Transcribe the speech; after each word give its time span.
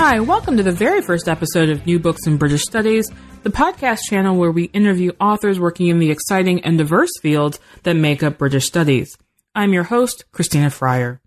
Hi, 0.00 0.20
welcome 0.20 0.56
to 0.56 0.62
the 0.62 0.70
very 0.70 1.02
first 1.02 1.28
episode 1.28 1.68
of 1.68 1.84
New 1.84 1.98
Books 1.98 2.24
in 2.28 2.36
British 2.36 2.62
Studies, 2.62 3.10
the 3.42 3.50
podcast 3.50 4.02
channel 4.08 4.36
where 4.36 4.52
we 4.52 4.66
interview 4.66 5.10
authors 5.20 5.58
working 5.58 5.88
in 5.88 5.98
the 5.98 6.12
exciting 6.12 6.64
and 6.64 6.78
diverse 6.78 7.10
fields 7.20 7.58
that 7.82 7.94
make 7.94 8.22
up 8.22 8.38
British 8.38 8.64
studies. 8.64 9.18
I'm 9.56 9.72
your 9.72 9.82
host, 9.82 10.24
Christina 10.30 10.70
Fryer. 10.70 11.20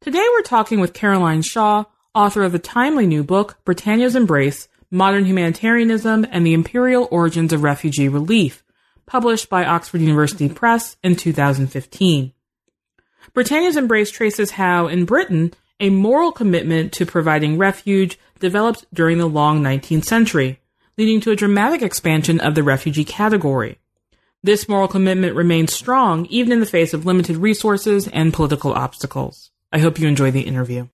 Today 0.00 0.26
we're 0.32 0.42
talking 0.42 0.80
with 0.80 0.94
Caroline 0.94 1.42
Shaw, 1.42 1.84
author 2.12 2.42
of 2.42 2.50
the 2.50 2.58
timely 2.58 3.06
new 3.06 3.22
book, 3.22 3.58
Britannia's 3.64 4.16
Embrace 4.16 4.66
Modern 4.90 5.24
Humanitarianism 5.24 6.26
and 6.28 6.44
the 6.44 6.54
Imperial 6.54 7.06
Origins 7.12 7.52
of 7.52 7.62
Refugee 7.62 8.08
Relief, 8.08 8.64
published 9.06 9.48
by 9.48 9.64
Oxford 9.64 10.00
University 10.00 10.48
Press 10.48 10.96
in 11.04 11.14
2015. 11.14 12.32
Britannia's 13.32 13.76
Embrace 13.76 14.10
traces 14.10 14.50
how, 14.50 14.88
in 14.88 15.04
Britain, 15.04 15.54
a 15.82 15.90
moral 15.90 16.30
commitment 16.30 16.92
to 16.92 17.04
providing 17.04 17.58
refuge 17.58 18.16
developed 18.38 18.86
during 18.94 19.18
the 19.18 19.28
long 19.28 19.60
19th 19.60 20.04
century, 20.04 20.60
leading 20.96 21.20
to 21.20 21.32
a 21.32 21.36
dramatic 21.36 21.82
expansion 21.82 22.38
of 22.38 22.54
the 22.54 22.62
refugee 22.62 23.04
category. 23.04 23.78
This 24.44 24.68
moral 24.68 24.86
commitment 24.86 25.34
remains 25.34 25.74
strong 25.74 26.26
even 26.26 26.52
in 26.52 26.60
the 26.60 26.66
face 26.66 26.94
of 26.94 27.04
limited 27.04 27.36
resources 27.36 28.06
and 28.06 28.32
political 28.32 28.72
obstacles. 28.72 29.50
I 29.72 29.80
hope 29.80 29.98
you 29.98 30.06
enjoy 30.06 30.30
the 30.30 30.42
interview. 30.42 30.86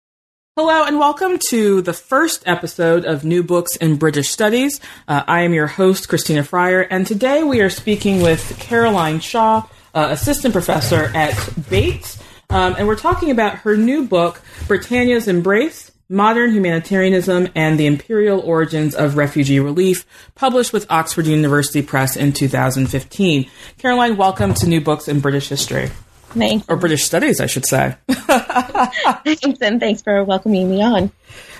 Hello 0.56 0.84
and 0.84 0.98
welcome 0.98 1.38
to 1.50 1.82
the 1.82 1.92
first 1.92 2.42
episode 2.46 3.04
of 3.04 3.26
New 3.26 3.42
Books 3.42 3.76
in 3.76 3.96
British 3.96 4.30
Studies. 4.30 4.80
Uh, 5.06 5.22
I 5.28 5.42
am 5.42 5.52
your 5.52 5.66
host, 5.66 6.08
Christina 6.08 6.42
Fryer, 6.42 6.80
and 6.80 7.06
today 7.06 7.44
we 7.44 7.60
are 7.60 7.70
speaking 7.70 8.22
with 8.22 8.58
Caroline 8.58 9.20
Shaw, 9.20 9.66
uh, 9.94 10.08
assistant 10.10 10.54
professor 10.54 11.12
at 11.14 11.36
Bates 11.68 12.18
um, 12.50 12.74
and 12.78 12.86
we're 12.86 12.96
talking 12.96 13.30
about 13.30 13.58
her 13.58 13.76
new 13.76 14.06
book, 14.06 14.40
Britannia's 14.66 15.28
Embrace 15.28 15.90
Modern 16.10 16.52
Humanitarianism 16.52 17.48
and 17.54 17.78
the 17.78 17.84
Imperial 17.84 18.40
Origins 18.40 18.94
of 18.94 19.18
Refugee 19.18 19.60
Relief, 19.60 20.06
published 20.34 20.72
with 20.72 20.90
Oxford 20.90 21.26
University 21.26 21.82
Press 21.82 22.16
in 22.16 22.32
2015. 22.32 23.50
Caroline, 23.76 24.16
welcome 24.16 24.54
to 24.54 24.66
New 24.66 24.80
Books 24.80 25.06
in 25.06 25.20
British 25.20 25.50
History. 25.50 25.90
Thanks. 26.30 26.64
Or 26.66 26.76
British 26.76 27.04
Studies, 27.04 27.40
I 27.40 27.46
should 27.46 27.66
say. 27.66 27.96
thanks, 28.08 29.60
and 29.60 29.78
thanks 29.80 30.00
for 30.00 30.24
welcoming 30.24 30.70
me 30.70 30.80
on. 30.82 31.12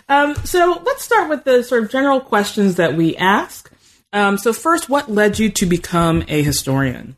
Um, 0.09 0.35
so 0.47 0.83
let's 0.87 1.05
start 1.05 1.29
with 1.29 1.45
the 1.45 1.63
sort 1.63 1.83
of 1.83 1.91
general 1.91 2.21
questions 2.21 2.77
that 2.77 2.95
we 2.95 3.19
ask. 3.19 3.71
Um, 4.15 4.39
so, 4.39 4.55
first, 4.55 4.89
what 4.89 5.11
led 5.11 5.39
you 5.39 5.51
to 5.51 5.67
become 5.67 6.25
a 6.29 6.43
historian? 6.43 7.18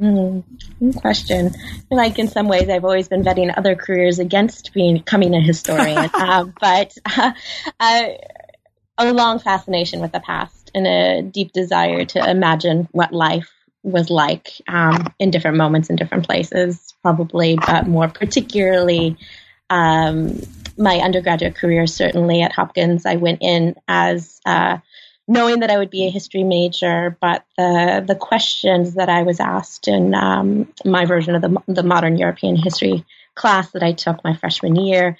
Mm, 0.00 0.44
question. 1.00 1.50
Like 1.90 2.18
in 2.18 2.28
some 2.28 2.46
ways, 2.46 2.68
I've 2.68 2.84
always 2.84 3.08
been 3.08 3.24
vetting 3.24 3.52
other 3.56 3.74
careers 3.74 4.20
against 4.20 4.72
being 4.72 4.98
becoming 4.98 5.34
a 5.34 5.40
historian, 5.40 5.98
uh, 6.14 6.44
but 6.60 6.96
uh, 7.80 8.08
a 8.98 9.12
long 9.12 9.40
fascination 9.40 10.00
with 10.00 10.12
the 10.12 10.20
past 10.20 10.70
and 10.74 10.86
a 10.86 11.22
deep 11.22 11.52
desire 11.52 12.04
to 12.04 12.30
imagine 12.30 12.88
what 12.92 13.12
life 13.12 13.50
was 13.82 14.10
like 14.10 14.60
um, 14.68 15.12
in 15.18 15.30
different 15.30 15.56
moments 15.56 15.90
in 15.90 15.96
different 15.96 16.26
places, 16.26 16.94
probably, 17.02 17.56
but 17.56 17.86
more 17.86 18.08
particularly. 18.08 19.16
Um, 19.70 20.40
my 20.76 20.98
undergraduate 20.98 21.56
career, 21.56 21.86
certainly 21.86 22.40
at 22.40 22.52
Hopkins, 22.52 23.04
I 23.04 23.16
went 23.16 23.42
in 23.42 23.74
as 23.88 24.40
uh, 24.46 24.78
knowing 25.28 25.60
that 25.60 25.70
I 25.70 25.76
would 25.76 25.90
be 25.90 26.06
a 26.06 26.10
history 26.10 26.42
major, 26.42 27.16
but 27.20 27.44
the 27.56 28.02
the 28.06 28.16
questions 28.16 28.94
that 28.94 29.10
I 29.10 29.22
was 29.22 29.38
asked 29.38 29.86
in 29.86 30.14
um, 30.14 30.72
my 30.84 31.04
version 31.04 31.34
of 31.34 31.42
the 31.42 31.62
the 31.68 31.82
modern 31.82 32.16
European 32.16 32.56
history 32.56 33.04
class 33.34 33.70
that 33.72 33.82
I 33.82 33.92
took 33.92 34.24
my 34.24 34.34
freshman 34.34 34.74
year 34.74 35.16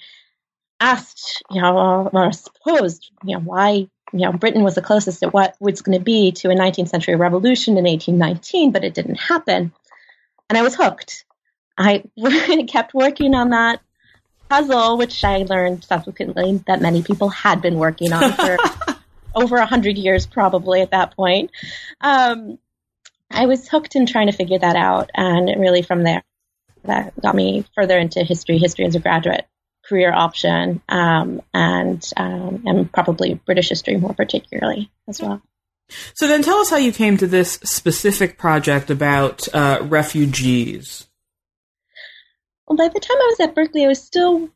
asked, 0.79 1.43
you 1.51 1.61
know, 1.61 2.09
or 2.11 2.31
supposed, 2.31 3.11
you 3.23 3.35
know, 3.35 3.41
why 3.41 3.71
you 3.71 3.89
know 4.11 4.33
Britain 4.33 4.63
was 4.63 4.75
the 4.75 4.81
closest 4.81 5.19
to 5.19 5.29
what 5.29 5.55
was 5.59 5.81
going 5.81 5.97
to 5.97 6.03
be 6.03 6.31
to 6.31 6.49
a 6.49 6.55
19th 6.55 6.89
century 6.89 7.15
revolution 7.15 7.77
in 7.77 7.85
1819, 7.85 8.71
but 8.71 8.83
it 8.83 8.93
didn't 8.93 9.19
happen, 9.19 9.71
and 10.49 10.57
I 10.57 10.63
was 10.63 10.75
hooked. 10.75 11.25
I 11.77 12.03
kept 12.67 12.93
working 12.93 13.35
on 13.35 13.51
that 13.51 13.81
puzzle, 14.49 14.97
which 14.97 15.23
I 15.23 15.43
learned 15.43 15.83
subsequently 15.83 16.63
that 16.65 16.81
many 16.81 17.03
people 17.03 17.29
had 17.29 17.61
been 17.61 17.77
working 17.77 18.11
on 18.11 18.33
for 18.33 18.57
over 19.35 19.57
a 19.57 19.65
hundred 19.65 19.97
years 19.97 20.25
probably 20.25 20.81
at 20.81 20.91
that 20.91 21.15
point. 21.15 21.51
Um, 22.01 22.57
I 23.31 23.45
was 23.45 23.67
hooked 23.67 23.95
in 23.95 24.05
trying 24.05 24.27
to 24.27 24.33
figure 24.33 24.59
that 24.59 24.75
out, 24.75 25.09
and 25.13 25.49
really 25.59 25.81
from 25.81 26.03
there, 26.03 26.23
that 26.83 27.19
got 27.21 27.35
me 27.35 27.65
further 27.75 27.97
into 27.97 28.23
history. 28.23 28.57
History 28.57 28.85
as 28.85 28.95
a 28.95 28.99
graduate 28.99 29.45
career 29.87 30.11
option, 30.13 30.81
um, 30.89 31.41
and 31.53 32.07
um, 32.17 32.63
and 32.65 32.91
probably 32.91 33.35
British 33.35 33.69
history 33.69 33.97
more 33.97 34.13
particularly 34.13 34.91
as 35.07 35.21
well. 35.21 35.41
So 36.13 36.27
then, 36.27 36.43
tell 36.43 36.57
us 36.57 36.69
how 36.69 36.77
you 36.77 36.91
came 36.91 37.17
to 37.17 37.27
this 37.27 37.53
specific 37.63 38.37
project 38.37 38.89
about 38.89 39.47
uh, 39.53 39.79
refugees. 39.81 41.07
Well, 42.67 42.77
by 42.77 42.87
the 42.87 42.99
time 42.99 43.17
I 43.17 43.27
was 43.31 43.39
at 43.39 43.55
Berkeley, 43.55 43.85
I 43.85 43.87
was 43.87 44.01
still, 44.01 44.49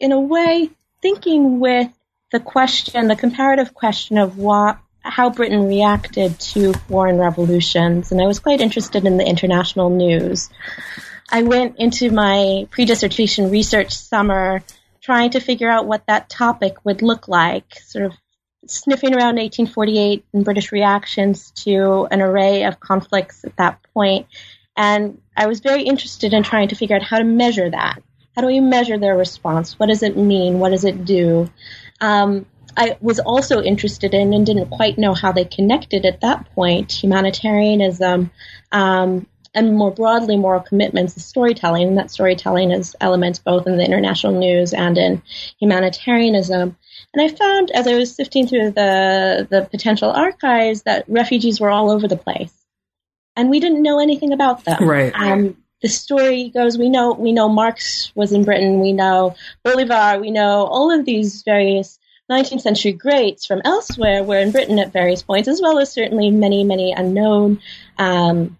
in 0.00 0.12
a 0.12 0.20
way, 0.20 0.70
thinking 1.02 1.60
with 1.60 1.90
the 2.30 2.40
question, 2.40 3.08
the 3.08 3.16
comparative 3.16 3.74
question 3.74 4.18
of 4.18 4.38
what, 4.38 4.78
how 5.00 5.30
Britain 5.30 5.66
reacted 5.66 6.38
to 6.38 6.72
foreign 6.72 7.18
revolutions, 7.18 8.12
and 8.12 8.20
I 8.20 8.26
was 8.26 8.38
quite 8.38 8.60
interested 8.60 9.06
in 9.06 9.16
the 9.16 9.26
international 9.26 9.90
news. 9.90 10.50
I 11.30 11.42
went 11.42 11.76
into 11.78 12.10
my 12.10 12.66
pre-dissertation 12.70 13.50
research 13.50 13.94
summer 13.94 14.62
trying 15.00 15.30
to 15.30 15.40
figure 15.40 15.70
out 15.70 15.86
what 15.86 16.06
that 16.06 16.28
topic 16.28 16.84
would 16.84 17.00
look 17.00 17.28
like, 17.28 17.78
sort 17.86 18.04
of 18.04 18.12
sniffing 18.66 19.14
around 19.14 19.36
1848 19.36 20.24
and 20.34 20.44
British 20.44 20.72
reactions 20.72 21.50
to 21.52 22.06
an 22.10 22.20
array 22.20 22.64
of 22.64 22.80
conflicts 22.80 23.44
at 23.44 23.56
that 23.56 23.82
point. 23.94 24.26
And 24.76 25.20
I 25.36 25.46
was 25.46 25.60
very 25.60 25.82
interested 25.82 26.34
in 26.34 26.42
trying 26.42 26.68
to 26.68 26.76
figure 26.76 26.96
out 26.96 27.02
how 27.02 27.18
to 27.18 27.24
measure 27.24 27.70
that. 27.70 28.02
How 28.34 28.42
do 28.42 28.48
we 28.48 28.60
measure 28.60 28.98
their 28.98 29.16
response? 29.16 29.78
What 29.78 29.86
does 29.86 30.02
it 30.02 30.16
mean? 30.16 30.58
What 30.58 30.70
does 30.70 30.84
it 30.84 31.04
do? 31.04 31.50
Um, 32.00 32.46
I 32.76 32.96
was 33.00 33.18
also 33.18 33.60
interested 33.60 34.14
in 34.14 34.32
and 34.32 34.46
didn't 34.46 34.70
quite 34.70 34.98
know 34.98 35.14
how 35.14 35.32
they 35.32 35.44
connected 35.44 36.04
at 36.04 36.20
that 36.20 36.48
point 36.54 36.92
humanitarianism 36.92 38.30
um, 38.70 39.26
and 39.54 39.76
more 39.76 39.90
broadly 39.90 40.36
moral 40.36 40.60
commitments 40.60 41.14
to 41.14 41.20
storytelling. 41.20 41.88
And 41.88 41.98
that 41.98 42.10
storytelling 42.10 42.70
is 42.70 42.94
elements 43.00 43.40
both 43.40 43.66
in 43.66 43.76
the 43.76 43.84
international 43.84 44.38
news 44.38 44.72
and 44.72 44.96
in 44.96 45.22
humanitarianism. 45.58 46.76
And 47.14 47.22
I 47.22 47.34
found 47.34 47.72
as 47.72 47.86
I 47.88 47.94
was 47.94 48.14
sifting 48.14 48.46
through 48.46 48.72
the, 48.72 49.48
the 49.50 49.66
potential 49.70 50.10
archives 50.10 50.82
that 50.82 51.04
refugees 51.08 51.60
were 51.60 51.70
all 51.70 51.90
over 51.90 52.06
the 52.06 52.16
place. 52.16 52.54
And 53.34 53.50
we 53.50 53.60
didn't 53.60 53.82
know 53.82 53.98
anything 53.98 54.32
about 54.32 54.64
them. 54.64 54.88
Right. 54.88 55.12
Um, 55.14 55.56
the 55.82 55.88
story 55.88 56.50
goes, 56.50 56.76
we 56.76 56.88
know 56.88 57.12
we 57.12 57.32
know 57.32 57.48
Marx 57.48 58.12
was 58.14 58.32
in 58.32 58.44
Britain, 58.44 58.80
we 58.80 58.92
know 58.92 59.34
Bolivar, 59.62 60.18
we 60.20 60.30
know 60.30 60.64
all 60.66 60.90
of 60.90 61.04
these 61.04 61.42
various 61.42 61.98
19th 62.30 62.60
century 62.60 62.92
greats 62.92 63.46
from 63.46 63.62
elsewhere 63.64 64.22
were 64.22 64.38
in 64.38 64.50
Britain 64.50 64.78
at 64.78 64.92
various 64.92 65.22
points, 65.22 65.48
as 65.48 65.62
well 65.62 65.78
as 65.78 65.90
certainly 65.90 66.30
many, 66.30 66.62
many 66.62 66.92
unknown 66.92 67.60
um, 67.96 68.58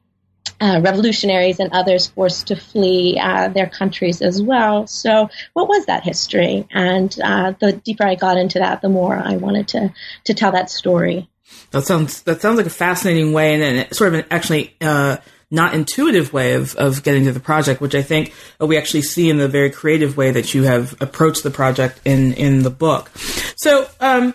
uh, 0.61 0.81
revolutionaries 0.83 1.61
and 1.61 1.71
others 1.73 2.07
forced 2.07 2.49
to 2.49 2.57
flee 2.57 3.19
uh, 3.21 3.49
their 3.49 3.69
countries 3.69 4.23
as 4.23 4.43
well. 4.43 4.87
So, 4.87 5.29
what 5.53 5.69
was 5.69 5.87
that 5.87 6.03
history? 6.03 6.67
And 6.71 7.15
uh, 7.23 7.53
the 7.61 7.73
deeper 7.73 8.05
I 8.05 8.15
got 8.15 8.39
into 8.39 8.59
that, 8.59 8.81
the 8.81 8.89
more 8.89 9.17
I 9.17 9.37
wanted 9.37 9.69
to 9.69 9.93
to 10.25 10.35
tell 10.35 10.53
that 10.53 10.71
story. 10.71 11.29
That 11.71 11.85
sounds 11.85 12.23
that 12.23 12.41
sounds 12.41 12.57
like 12.57 12.67
a 12.67 12.71
fascinating 12.71 13.33
way, 13.33 13.61
and, 13.61 13.95
sort 13.95 14.15
of 14.15 14.21
an 14.21 14.27
actually 14.31 14.75
uh, 14.81 15.19
not 15.51 15.75
intuitive 15.75 16.33
way 16.33 16.55
of, 16.55 16.75
of 16.77 17.03
getting 17.03 17.25
to 17.25 17.33
the 17.33 17.41
project, 17.41 17.81
which 17.81 17.95
I 17.95 18.03
think 18.03 18.35
we 18.61 18.77
actually 18.77 19.03
see 19.03 19.31
in 19.31 19.39
the 19.39 19.49
very 19.49 19.71
creative 19.71 20.17
way 20.17 20.31
that 20.31 20.55
you 20.55 20.65
have 20.65 21.01
approached 21.01 21.43
the 21.43 21.51
project 21.51 22.01
in, 22.05 22.35
in 22.35 22.63
the 22.63 22.71
book. 22.71 23.11
So, 23.57 23.89
um, 24.01 24.35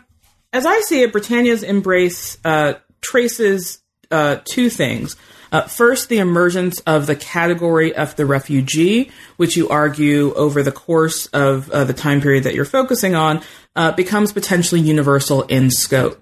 as 0.51 0.65
I 0.65 0.79
see 0.81 1.01
it, 1.01 1.11
Britannia's 1.11 1.63
embrace 1.63 2.37
uh, 2.45 2.73
traces 3.01 3.79
uh, 4.11 4.37
two 4.43 4.69
things. 4.69 5.15
Uh, 5.51 5.61
first, 5.61 6.09
the 6.09 6.17
emergence 6.17 6.79
of 6.81 7.05
the 7.05 7.15
category 7.15 7.95
of 7.95 8.15
the 8.15 8.25
refugee, 8.25 9.11
which 9.37 9.55
you 9.55 9.69
argue 9.69 10.33
over 10.33 10.63
the 10.63 10.71
course 10.71 11.27
of 11.27 11.69
uh, 11.69 11.83
the 11.83 11.93
time 11.93 12.21
period 12.21 12.43
that 12.45 12.55
you're 12.55 12.65
focusing 12.65 13.13
on, 13.13 13.41
uh, 13.75 13.91
becomes 13.91 14.33
potentially 14.33 14.81
universal 14.81 15.43
in 15.43 15.69
scope. 15.69 16.19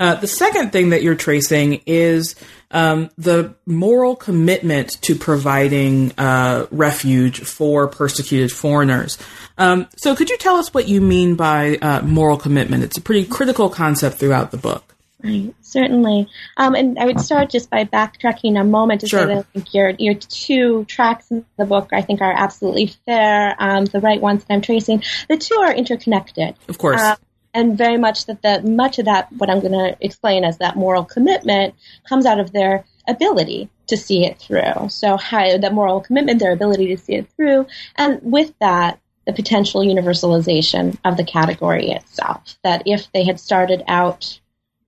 Uh, 0.00 0.14
the 0.14 0.26
second 0.26 0.72
thing 0.72 0.90
that 0.90 1.02
you're 1.02 1.14
tracing 1.14 1.82
is 1.84 2.34
um, 2.70 3.10
the 3.18 3.54
moral 3.66 4.16
commitment 4.16 5.00
to 5.02 5.14
providing 5.14 6.12
uh, 6.16 6.66
refuge 6.70 7.40
for 7.40 7.86
persecuted 7.86 8.50
foreigners. 8.50 9.18
Um, 9.58 9.88
so, 9.96 10.16
could 10.16 10.30
you 10.30 10.38
tell 10.38 10.56
us 10.56 10.72
what 10.72 10.88
you 10.88 11.02
mean 11.02 11.34
by 11.34 11.76
uh, 11.76 12.00
moral 12.00 12.38
commitment? 12.38 12.82
It's 12.82 12.96
a 12.96 13.02
pretty 13.02 13.26
critical 13.26 13.68
concept 13.68 14.16
throughout 14.16 14.52
the 14.52 14.56
book. 14.56 14.90
Right, 15.22 15.54
certainly. 15.60 16.28
Um, 16.56 16.74
and 16.74 16.98
I 16.98 17.04
would 17.04 17.20
start 17.20 17.50
just 17.50 17.68
by 17.68 17.84
backtracking 17.84 18.58
a 18.58 18.64
moment 18.64 19.02
to 19.02 19.06
sure. 19.06 19.20
say 19.20 19.26
that 19.26 19.38
I 19.38 19.42
think 19.42 19.74
your 19.74 19.90
your 19.98 20.14
two 20.14 20.86
tracks 20.86 21.30
in 21.30 21.44
the 21.58 21.66
book 21.66 21.90
I 21.92 22.00
think 22.00 22.22
are 22.22 22.32
absolutely 22.32 22.86
fair, 23.04 23.54
um, 23.58 23.84
the 23.84 24.00
right 24.00 24.20
ones 24.20 24.44
that 24.44 24.54
I'm 24.54 24.62
tracing. 24.62 25.02
The 25.28 25.36
two 25.36 25.56
are 25.56 25.74
interconnected. 25.74 26.54
Of 26.68 26.78
course. 26.78 27.02
Uh, 27.02 27.16
and 27.54 27.76
very 27.76 27.96
much 27.96 28.26
that 28.26 28.42
the 28.42 28.62
much 28.62 28.98
of 28.98 29.06
that 29.06 29.32
what 29.32 29.50
I'm 29.50 29.60
going 29.60 29.72
to 29.72 29.96
explain 30.00 30.44
as 30.44 30.58
that 30.58 30.76
moral 30.76 31.04
commitment 31.04 31.74
comes 32.08 32.26
out 32.26 32.40
of 32.40 32.52
their 32.52 32.84
ability 33.08 33.68
to 33.88 33.96
see 33.96 34.24
it 34.24 34.38
through. 34.38 34.88
So 34.88 35.16
how 35.16 35.58
that 35.58 35.74
moral 35.74 36.00
commitment, 36.00 36.38
their 36.38 36.52
ability 36.52 36.88
to 36.88 36.96
see 36.96 37.14
it 37.14 37.28
through, 37.36 37.66
and 37.96 38.20
with 38.22 38.52
that, 38.60 39.00
the 39.26 39.32
potential 39.32 39.82
universalization 39.82 40.96
of 41.04 41.16
the 41.16 41.24
category 41.24 41.90
itself. 41.90 42.58
That 42.64 42.82
if 42.86 43.10
they 43.12 43.24
had 43.24 43.38
started 43.38 43.82
out 43.86 44.40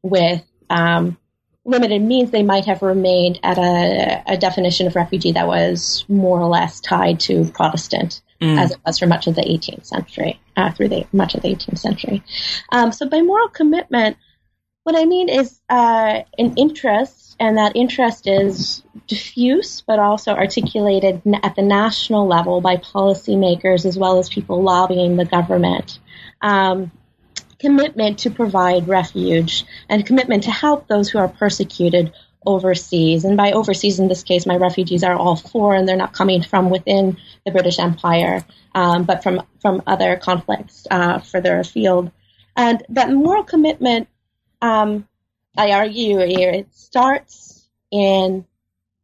with 0.02 0.42
um, 0.70 1.18
limited 1.64 2.02
means, 2.02 2.30
they 2.30 2.42
might 2.42 2.64
have 2.66 2.82
remained 2.82 3.38
at 3.42 3.58
a, 3.58 4.22
a, 4.26 4.36
definition 4.36 4.86
of 4.86 4.96
refugee 4.96 5.32
that 5.32 5.46
was 5.46 6.04
more 6.08 6.40
or 6.40 6.48
less 6.48 6.80
tied 6.80 7.20
to 7.20 7.44
Protestant, 7.54 8.20
mm. 8.40 8.58
as 8.58 8.72
it 8.72 8.78
was 8.84 8.98
for 8.98 9.06
much 9.06 9.26
of 9.26 9.34
the 9.34 9.42
18th 9.42 9.86
century, 9.86 10.40
uh, 10.56 10.72
through 10.72 10.88
the 10.88 11.06
much 11.12 11.34
of 11.34 11.42
the 11.42 11.48
18th 11.48 11.78
century. 11.78 12.22
Um, 12.70 12.92
so, 12.92 13.08
by 13.08 13.22
moral 13.22 13.48
commitment, 13.48 14.16
what 14.84 14.96
I 14.96 15.04
mean 15.04 15.28
is 15.28 15.60
uh, 15.70 16.22
an 16.38 16.54
interest, 16.56 17.36
and 17.38 17.56
that 17.58 17.76
interest 17.76 18.26
is 18.26 18.82
diffuse 19.06 19.82
but 19.82 19.98
also 19.98 20.32
articulated 20.32 21.22
at 21.42 21.54
the 21.56 21.62
national 21.62 22.26
level 22.26 22.60
by 22.60 22.76
policymakers 22.76 23.84
as 23.84 23.98
well 23.98 24.18
as 24.18 24.28
people 24.28 24.62
lobbying 24.62 25.16
the 25.16 25.24
government. 25.24 25.98
Um, 26.40 26.90
commitment 27.62 28.18
to 28.18 28.30
provide 28.30 28.88
refuge 28.88 29.64
and 29.88 30.04
commitment 30.04 30.42
to 30.42 30.50
help 30.50 30.88
those 30.88 31.08
who 31.08 31.18
are 31.18 31.28
persecuted 31.28 32.12
overseas. 32.44 33.24
And 33.24 33.36
by 33.36 33.52
overseas, 33.52 34.00
in 34.00 34.08
this 34.08 34.24
case, 34.24 34.44
my 34.46 34.56
refugees 34.56 35.04
are 35.04 35.14
all 35.14 35.36
foreign. 35.36 35.86
They're 35.86 35.96
not 35.96 36.12
coming 36.12 36.42
from 36.42 36.68
within 36.68 37.16
the 37.46 37.52
British 37.52 37.78
Empire, 37.78 38.44
um, 38.74 39.04
but 39.04 39.22
from, 39.22 39.42
from 39.60 39.82
other 39.86 40.16
conflicts 40.16 40.86
uh, 40.90 41.20
further 41.20 41.60
afield. 41.60 42.10
And 42.56 42.82
that 42.90 43.10
moral 43.10 43.44
commitment, 43.44 44.08
um, 44.60 45.08
I 45.56 45.70
argue 45.70 46.18
here, 46.18 46.50
it 46.50 46.74
starts 46.74 47.68
in 47.90 48.44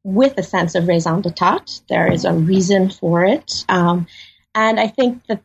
with 0.03 0.37
a 0.37 0.43
sense 0.43 0.75
of 0.75 0.89
raison 0.89 1.21
d'etat. 1.21 1.81
There 1.89 2.13
is 2.13 2.25
a 2.25 2.33
reason 2.33 2.91
for 2.91 3.25
it. 3.25 3.65
Um, 3.69 4.07
and 4.55 4.81
I 4.81 4.89
think 4.89 5.27
that 5.27 5.43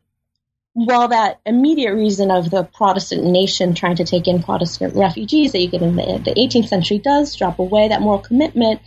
while 0.74 1.08
that 1.10 1.40
immediate 1.46 1.94
reason 1.94 2.32
of 2.32 2.50
the 2.50 2.64
Protestant 2.64 3.24
nation 3.24 3.76
trying 3.76 3.98
to 3.98 4.06
take 4.06 4.28
in 4.28 4.42
Protestant 4.42 4.96
refugees 4.96 5.52
that 5.52 5.60
you 5.60 5.68
get 5.68 5.84
in 5.84 5.96
the, 5.96 6.22
the 6.26 6.34
18th 6.34 6.68
century 6.68 6.98
does 6.98 7.36
drop 7.36 7.60
away, 7.60 7.88
that 7.88 8.02
moral 8.02 8.20
commitment 8.20 8.82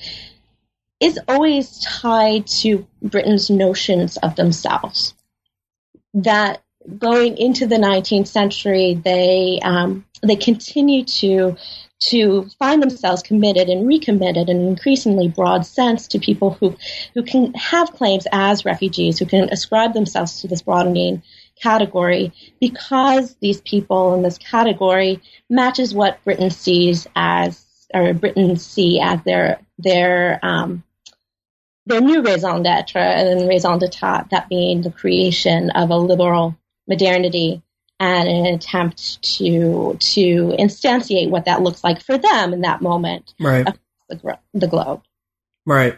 is 0.98 1.18
always 1.28 1.78
tied 1.80 2.46
to 2.46 2.86
Britain's 3.02 3.50
notions 3.50 4.16
of 4.16 4.34
themselves. 4.34 5.14
That 6.14 6.62
going 6.98 7.38
into 7.38 7.66
the 7.66 7.76
19th 7.76 8.28
century, 8.28 8.94
they 8.94 9.60
um, 9.62 10.06
they 10.22 10.36
continue 10.36 11.04
to 11.04 11.56
to 11.98 12.46
find 12.58 12.82
themselves 12.82 13.22
committed 13.22 13.68
and 13.68 13.86
recommitted 13.86 14.50
in 14.50 14.58
an 14.58 14.68
increasingly 14.68 15.28
broad 15.28 15.64
sense 15.64 16.08
to 16.08 16.18
people 16.18 16.50
who 16.50 16.76
who 17.14 17.22
can 17.22 17.54
have 17.54 17.92
claims 17.92 18.26
as 18.32 18.64
refugees, 18.64 19.18
who 19.18 19.26
can 19.26 19.50
ascribe 19.50 19.94
themselves 19.94 20.40
to 20.40 20.48
this 20.48 20.62
broadening 20.62 21.22
category 21.60 22.32
because 22.60 23.36
these 23.36 23.60
people 23.62 24.14
in 24.14 24.22
this 24.22 24.38
category 24.38 25.20
matches 25.48 25.94
what 25.94 26.22
Britain 26.24 26.50
sees 26.50 27.06
as 27.16 27.64
or 27.94 28.12
Britain 28.14 28.56
see 28.56 29.00
as 29.00 29.22
their 29.24 29.60
their 29.78 30.38
um, 30.42 30.82
their 31.86 32.00
new 32.00 32.22
raison 32.22 32.62
d'etre 32.62 33.00
and 33.00 33.48
raison 33.48 33.78
d'etat, 33.78 34.26
that 34.30 34.48
being 34.48 34.82
the 34.82 34.90
creation 34.90 35.70
of 35.70 35.90
a 35.90 35.96
liberal 35.96 36.56
modernity 36.88 37.62
and 37.98 38.28
an 38.28 38.46
attempt 38.46 39.22
to 39.22 39.96
to 39.98 40.54
instantiate 40.58 41.30
what 41.30 41.46
that 41.46 41.62
looks 41.62 41.82
like 41.82 42.02
for 42.02 42.18
them 42.18 42.52
in 42.52 42.60
that 42.62 42.82
moment 42.82 43.34
right. 43.40 43.66
the, 44.08 44.38
the 44.52 44.66
globe. 44.66 45.02
Right. 45.64 45.96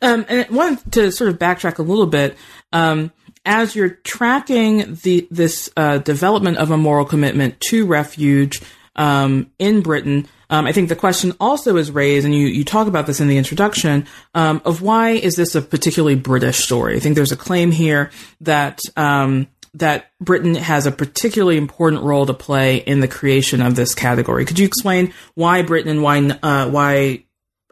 Um, 0.00 0.24
and 0.28 0.46
I 0.48 0.52
wanted 0.52 0.92
to 0.92 1.12
sort 1.12 1.30
of 1.30 1.38
backtrack 1.38 1.78
a 1.78 1.82
little 1.82 2.06
bit. 2.06 2.36
Um, 2.72 3.10
as 3.44 3.74
you're 3.74 3.90
tracking 3.90 4.98
the 5.02 5.26
this 5.30 5.70
uh, 5.76 5.98
development 5.98 6.58
of 6.58 6.70
a 6.70 6.76
moral 6.76 7.04
commitment 7.04 7.60
to 7.68 7.86
refuge 7.86 8.60
um, 8.96 9.50
in 9.58 9.80
Britain, 9.80 10.26
um, 10.50 10.66
I 10.66 10.72
think 10.72 10.88
the 10.88 10.96
question 10.96 11.32
also 11.40 11.76
is 11.76 11.90
raised, 11.90 12.24
and 12.24 12.34
you, 12.34 12.46
you 12.46 12.64
talk 12.64 12.88
about 12.88 13.06
this 13.06 13.20
in 13.20 13.28
the 13.28 13.36
introduction, 13.36 14.06
um, 14.34 14.62
of 14.64 14.82
why 14.82 15.10
is 15.10 15.36
this 15.36 15.54
a 15.54 15.62
particularly 15.62 16.16
British 16.16 16.58
story? 16.58 16.96
I 16.96 17.00
think 17.00 17.14
there's 17.14 17.32
a 17.32 17.36
claim 17.36 17.70
here 17.70 18.10
that 18.40 18.80
um, 18.96 19.48
that 19.74 20.10
Britain 20.20 20.54
has 20.54 20.86
a 20.86 20.92
particularly 20.92 21.56
important 21.56 22.02
role 22.02 22.26
to 22.26 22.34
play 22.34 22.76
in 22.76 23.00
the 23.00 23.08
creation 23.08 23.60
of 23.60 23.76
this 23.76 23.94
category. 23.94 24.44
Could 24.44 24.58
you 24.58 24.66
explain 24.66 25.12
why 25.34 25.62
Britain 25.62 25.90
and 25.90 26.02
why 26.02 26.18
uh, 26.42 26.70
why 26.70 27.24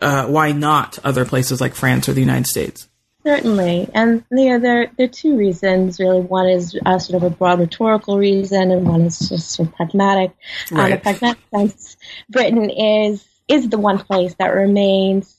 uh, 0.02 0.26
why 0.26 0.52
not 0.52 0.98
other 1.02 1.24
places 1.24 1.60
like 1.60 1.74
France 1.74 2.08
or 2.08 2.12
the 2.12 2.20
United 2.20 2.46
States? 2.46 2.88
Certainly, 3.26 3.90
and 3.92 4.22
yeah, 4.30 4.58
there 4.58 4.88
there 4.96 5.06
are 5.06 5.10
two 5.10 5.36
reasons 5.36 5.98
really. 5.98 6.20
One 6.20 6.48
is 6.48 6.78
uh, 6.86 7.00
sort 7.00 7.20
of 7.20 7.32
a 7.32 7.34
broad 7.34 7.58
rhetorical 7.58 8.18
reason, 8.18 8.70
and 8.70 8.86
one 8.86 9.00
is 9.00 9.18
just 9.18 9.50
sort 9.50 9.68
of 9.68 9.74
pragmatic. 9.74 10.30
Um, 10.70 10.78
right. 10.78 10.84
Um, 10.84 10.92
in 10.92 10.98
a 10.98 11.00
pragmatic 11.00 11.42
sense, 11.52 11.96
Britain 12.28 12.70
is 12.70 13.26
is 13.48 13.68
the 13.68 13.78
one 13.78 13.98
place 13.98 14.36
that 14.38 14.54
remains 14.54 15.36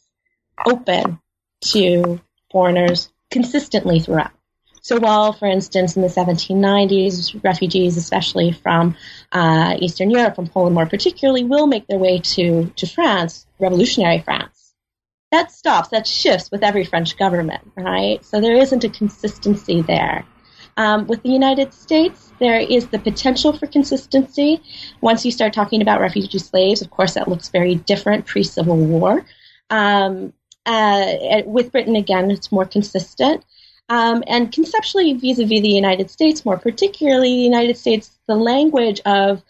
open 0.66 1.22
to 1.72 2.19
foreigners 2.51 3.07
consistently 3.31 4.01
throughout. 4.01 4.31
So 4.81 5.00
while, 5.00 5.31
for 5.31 5.48
instance, 5.48 5.95
in 5.95 6.01
the 6.01 6.10
1790s, 6.10 7.42
refugees, 7.42 7.95
especially 7.95 8.51
from 8.51 8.97
uh, 9.31 9.78
Eastern 9.80 10.12
Europe, 10.12 10.35
from 10.35 10.47
Poland 10.47 10.76
more 10.76 10.88
particularly, 10.88 11.45
will 11.45 11.68
make 11.68 11.88
their 11.88 12.00
way 12.00 12.19
to 12.19 12.66
to 12.76 12.85
France, 12.85 13.47
revolutionary 13.59 14.19
France 14.19 14.56
that 15.31 15.52
stops, 15.52 15.90
that 15.90 16.07
shifts 16.07 16.50
with 16.52 16.64
every 16.64 16.86
French 16.86 17.18
government, 17.18 17.72
right? 17.76 18.24
So 18.24 18.40
there 18.40 18.56
isn't 18.56 18.84
a 18.84 18.90
consistency 18.90 19.81
there. 19.81 20.26
Um, 20.78 21.07
with 21.07 21.24
the 21.24 21.30
United 21.30 21.74
States, 21.74 22.31
there 22.40 22.60
is 22.60 22.88
the 22.88 23.00
potential 23.00 23.52
for 23.52 23.66
consistency. 23.66 24.62
Once 25.02 25.26
you 25.26 25.31
start 25.31 25.54
talking 25.54 25.81
about 25.81 26.02
refugee 26.02 26.40
slaves, 26.40 26.81
of 26.81 26.92
course, 26.92 27.16
that 27.16 27.28
looks 27.28 27.50
very 27.50 27.76
different 27.76 28.26
pre 28.28 28.44
Civil 28.44 28.78
War. 28.78 29.26
Um, 29.69 30.34
uh, 30.66 31.14
with 31.46 31.72
Britain, 31.72 31.96
again, 31.96 32.30
it's 32.30 32.52
more 32.52 32.66
consistent. 32.66 33.44
Um, 33.90 34.24
and 34.28 34.52
conceptually, 34.52 35.14
vis 35.14 35.40
a 35.40 35.46
vis 35.46 35.62
the 35.62 35.69
United 35.69 36.12
States, 36.12 36.46
more 36.46 36.57
particularly, 36.57 37.30
the 37.30 37.44
United 37.44 37.78
States, 37.78 38.12
the 38.28 38.36
language 38.36 39.02
of 39.06 39.42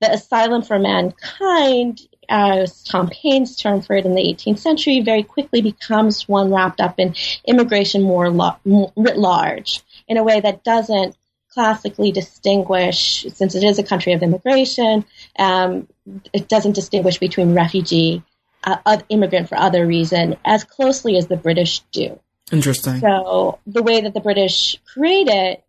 the 0.00 0.12
asylum 0.12 0.62
for 0.62 0.78
mankind 0.78 2.00
as 2.28 2.82
Tom 2.82 3.08
Paine's 3.08 3.56
term 3.56 3.82
for 3.82 3.96
it 3.96 4.06
in 4.06 4.14
the 4.14 4.22
18th 4.22 4.58
century, 4.58 5.00
very 5.00 5.22
quickly 5.22 5.62
becomes 5.62 6.28
one 6.28 6.52
wrapped 6.52 6.80
up 6.80 6.98
in 6.98 7.14
immigration 7.46 8.02
more, 8.02 8.30
lo- 8.30 8.92
writ 8.96 9.18
large 9.18 9.82
in 10.08 10.16
a 10.16 10.22
way 10.22 10.40
that 10.40 10.64
doesn't 10.64 11.16
classically 11.50 12.10
distinguish, 12.10 13.24
since 13.32 13.54
it 13.54 13.62
is 13.62 13.78
a 13.78 13.82
country 13.82 14.12
of 14.12 14.22
immigration, 14.22 15.04
um, 15.38 15.86
it 16.32 16.48
doesn't 16.48 16.72
distinguish 16.72 17.18
between 17.18 17.54
refugee, 17.54 18.22
uh, 18.64 18.98
immigrant 19.08 19.48
for 19.48 19.56
other 19.56 19.86
reason 19.86 20.36
as 20.44 20.64
closely 20.64 21.16
as 21.16 21.28
the 21.28 21.36
British 21.36 21.80
do. 21.92 22.18
Interesting. 22.50 23.00
So 23.00 23.58
the 23.66 23.82
way 23.82 24.00
that 24.00 24.14
the 24.14 24.20
British 24.20 24.78
create 24.84 25.28
it 25.28 25.64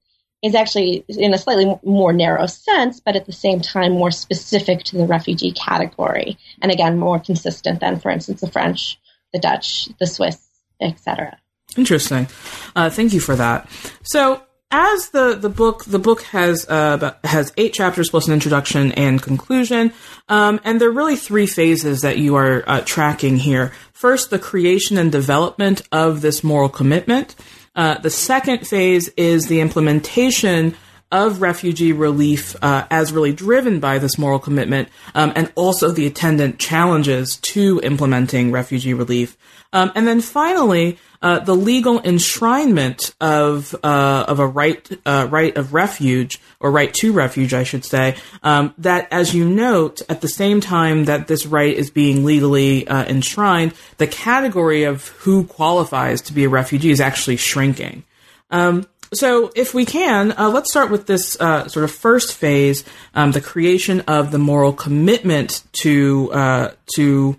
is 0.45 0.53
actually 0.53 1.03
in 1.09 1.33
a 1.33 1.37
slightly 1.37 1.73
more 1.83 2.13
narrow 2.13 2.45
sense, 2.45 2.99
but 2.99 3.15
at 3.15 3.25
the 3.25 3.33
same 3.33 3.61
time 3.61 3.93
more 3.93 4.11
specific 4.11 4.83
to 4.83 4.97
the 4.97 5.05
refugee 5.05 5.51
category, 5.51 6.37
and 6.61 6.71
again 6.71 6.99
more 6.99 7.19
consistent 7.19 7.79
than, 7.79 7.99
for 7.99 8.11
instance, 8.11 8.41
the 8.41 8.51
French, 8.51 8.99
the 9.33 9.39
Dutch, 9.39 9.89
the 9.99 10.05
Swiss, 10.05 10.47
etc. 10.79 11.37
Interesting. 11.75 12.27
Uh, 12.75 12.91
thank 12.91 13.11
you 13.11 13.19
for 13.19 13.35
that. 13.35 13.67
So 14.03 14.43
as 14.69 15.09
the, 15.09 15.35
the 15.35 15.49
book 15.49 15.85
the 15.85 15.99
book 15.99 16.21
has 16.23 16.67
uh, 16.69 17.13
has 17.23 17.51
eight 17.57 17.73
chapters 17.73 18.09
plus 18.09 18.27
an 18.27 18.33
introduction 18.33 18.91
and 18.91 19.21
conclusion, 19.21 19.93
um, 20.29 20.59
and 20.63 20.79
there 20.79 20.89
are 20.89 20.93
really 20.93 21.15
three 21.15 21.47
phases 21.47 22.01
that 22.01 22.19
you 22.19 22.35
are 22.35 22.63
uh, 22.67 22.81
tracking 22.81 23.37
here. 23.37 23.71
First, 23.93 24.29
the 24.29 24.39
creation 24.39 24.97
and 24.97 25.11
development 25.11 25.81
of 25.91 26.21
this 26.21 26.43
moral 26.43 26.69
commitment. 26.69 27.35
Uh, 27.75 27.97
the 27.97 28.09
second 28.09 28.65
phase 28.65 29.09
is 29.17 29.47
the 29.47 29.59
implementation 29.59 30.75
of 31.15 31.39
refugee 31.41 31.93
relief 31.93 32.57
uh, 32.61 32.85
as 32.91 33.13
really 33.13 33.31
driven 33.31 33.79
by 33.79 33.97
this 33.97 34.17
moral 34.17 34.37
commitment, 34.37 34.89
um, 35.15 35.31
and 35.33 35.49
also 35.55 35.89
the 35.89 36.05
attendant 36.05 36.59
challenges 36.59 37.37
to 37.37 37.79
implementing 37.83 38.51
refugee 38.51 38.93
relief. 38.93 39.37
Um, 39.71 39.93
and 39.95 40.05
then 40.05 40.19
finally, 40.19 40.97
uh, 41.21 41.39
the 41.39 41.55
legal 41.55 42.01
enshrinement 42.01 43.15
of 43.21 43.73
uh, 43.81 44.25
of 44.27 44.39
a 44.39 44.47
right 44.47 44.85
uh, 45.05 45.27
right 45.29 45.55
of 45.55 45.73
refuge 45.73 46.41
or 46.59 46.69
right 46.69 46.93
to 46.95 47.13
refuge, 47.13 47.53
I 47.53 47.63
should 47.63 47.85
say. 47.85 48.17
Um, 48.43 48.73
that, 48.79 49.07
as 49.11 49.33
you 49.33 49.47
note, 49.49 50.01
at 50.09 50.19
the 50.19 50.27
same 50.27 50.59
time 50.59 51.05
that 51.05 51.27
this 51.27 51.45
right 51.45 51.73
is 51.73 51.89
being 51.89 52.25
legally 52.25 52.85
uh, 52.89 53.05
enshrined, 53.05 53.73
the 53.97 54.07
category 54.07 54.83
of 54.83 55.07
who 55.23 55.45
qualifies 55.45 56.21
to 56.23 56.33
be 56.33 56.43
a 56.43 56.49
refugee 56.49 56.91
is 56.91 56.99
actually 56.99 57.37
shrinking. 57.37 58.03
Um, 58.51 58.85
so, 59.15 59.51
if 59.55 59.73
we 59.73 59.85
can, 59.85 60.31
uh, 60.37 60.49
let's 60.49 60.69
start 60.69 60.89
with 60.89 61.07
this 61.07 61.39
uh, 61.39 61.67
sort 61.67 61.83
of 61.83 61.91
first 61.91 62.33
phase, 62.33 62.83
um, 63.13 63.31
the 63.31 63.41
creation 63.41 64.01
of 64.01 64.31
the 64.31 64.39
moral 64.39 64.73
commitment 64.73 65.63
to 65.81 66.31
uh, 66.31 66.71
to 66.95 67.37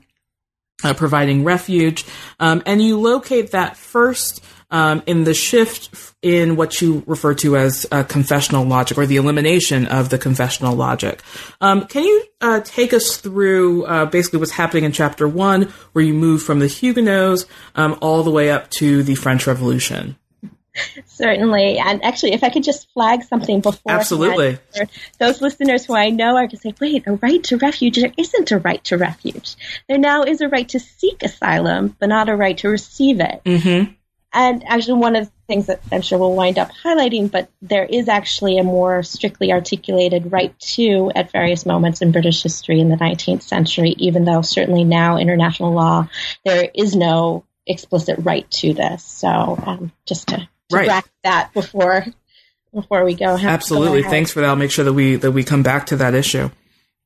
uh, 0.84 0.94
providing 0.94 1.44
refuge, 1.44 2.04
um, 2.38 2.62
and 2.66 2.82
you 2.82 3.00
locate 3.00 3.52
that 3.52 3.76
first 3.76 4.44
um, 4.70 5.02
in 5.06 5.24
the 5.24 5.34
shift 5.34 6.14
in 6.22 6.56
what 6.56 6.80
you 6.82 7.02
refer 7.06 7.34
to 7.34 7.56
as 7.56 7.86
uh, 7.90 8.02
confessional 8.02 8.64
logic 8.64 8.98
or 8.98 9.06
the 9.06 9.16
elimination 9.16 9.86
of 9.86 10.08
the 10.08 10.18
confessional 10.18 10.74
logic. 10.74 11.22
Um, 11.60 11.86
can 11.86 12.02
you 12.02 12.24
uh, 12.40 12.60
take 12.64 12.92
us 12.92 13.16
through 13.16 13.86
basically 14.08 14.40
what's 14.40 14.52
happening 14.52 14.84
in 14.84 14.92
chapter 14.92 15.28
one, 15.28 15.72
where 15.92 16.04
you 16.04 16.14
move 16.14 16.42
from 16.42 16.58
the 16.58 16.66
Huguenots 16.66 17.46
um, 17.76 17.96
all 18.02 18.22
the 18.22 18.30
way 18.30 18.50
up 18.50 18.70
to 18.72 19.02
the 19.02 19.14
French 19.14 19.46
Revolution? 19.46 20.16
Certainly. 21.06 21.78
And 21.78 22.04
actually, 22.04 22.32
if 22.32 22.42
I 22.42 22.50
could 22.50 22.64
just 22.64 22.90
flag 22.92 23.22
something 23.24 23.60
before. 23.60 23.92
Absolutely. 23.92 24.58
those 25.18 25.40
listeners 25.40 25.84
who 25.84 25.94
I 25.94 26.10
know 26.10 26.36
are 26.36 26.46
going 26.46 26.50
to 26.50 26.56
say, 26.56 26.74
wait, 26.80 27.06
a 27.06 27.14
right 27.14 27.42
to 27.44 27.56
refuge? 27.56 27.96
There 27.96 28.12
isn't 28.16 28.50
a 28.50 28.58
right 28.58 28.82
to 28.84 28.98
refuge. 28.98 29.56
There 29.88 29.98
now 29.98 30.22
is 30.22 30.40
a 30.40 30.48
right 30.48 30.68
to 30.70 30.80
seek 30.80 31.22
asylum, 31.22 31.96
but 31.98 32.08
not 32.08 32.28
a 32.28 32.36
right 32.36 32.58
to 32.58 32.68
receive 32.68 33.20
it. 33.20 33.40
Mm-hmm. 33.44 33.92
And 34.32 34.64
actually, 34.66 35.00
one 35.00 35.16
of 35.16 35.26
the 35.26 35.32
things 35.46 35.66
that 35.66 35.80
I'm 35.90 36.02
sure 36.02 36.18
we'll 36.18 36.34
wind 36.34 36.58
up 36.58 36.70
highlighting, 36.84 37.30
but 37.30 37.48
there 37.62 37.86
is 37.86 38.06
actually 38.06 38.58
a 38.58 38.64
more 38.64 39.02
strictly 39.02 39.50
articulated 39.50 40.30
right 40.30 40.58
to 40.74 41.10
at 41.14 41.32
various 41.32 41.64
moments 41.64 42.02
in 42.02 42.12
British 42.12 42.42
history 42.42 42.80
in 42.80 42.90
the 42.90 42.96
19th 42.96 43.42
century, 43.42 43.94
even 43.96 44.26
though 44.26 44.42
certainly 44.42 44.84
now 44.84 45.16
international 45.16 45.72
law, 45.72 46.08
there 46.44 46.68
is 46.74 46.94
no 46.94 47.44
explicit 47.66 48.18
right 48.20 48.48
to 48.50 48.74
this. 48.74 49.02
So 49.04 49.28
um, 49.28 49.92
just 50.04 50.28
to 50.28 50.46
to 50.70 50.76
right. 50.76 51.04
that 51.22 51.52
before 51.52 52.06
before 52.74 53.04
we 53.04 53.14
go. 53.14 53.36
Absolutely, 53.36 54.02
go 54.02 54.10
thanks 54.10 54.30
for 54.30 54.40
that. 54.40 54.48
I'll 54.48 54.56
make 54.56 54.70
sure 54.70 54.84
that 54.84 54.92
we 54.92 55.16
that 55.16 55.32
we 55.32 55.44
come 55.44 55.62
back 55.62 55.86
to 55.86 55.96
that 55.96 56.14
issue. 56.14 56.50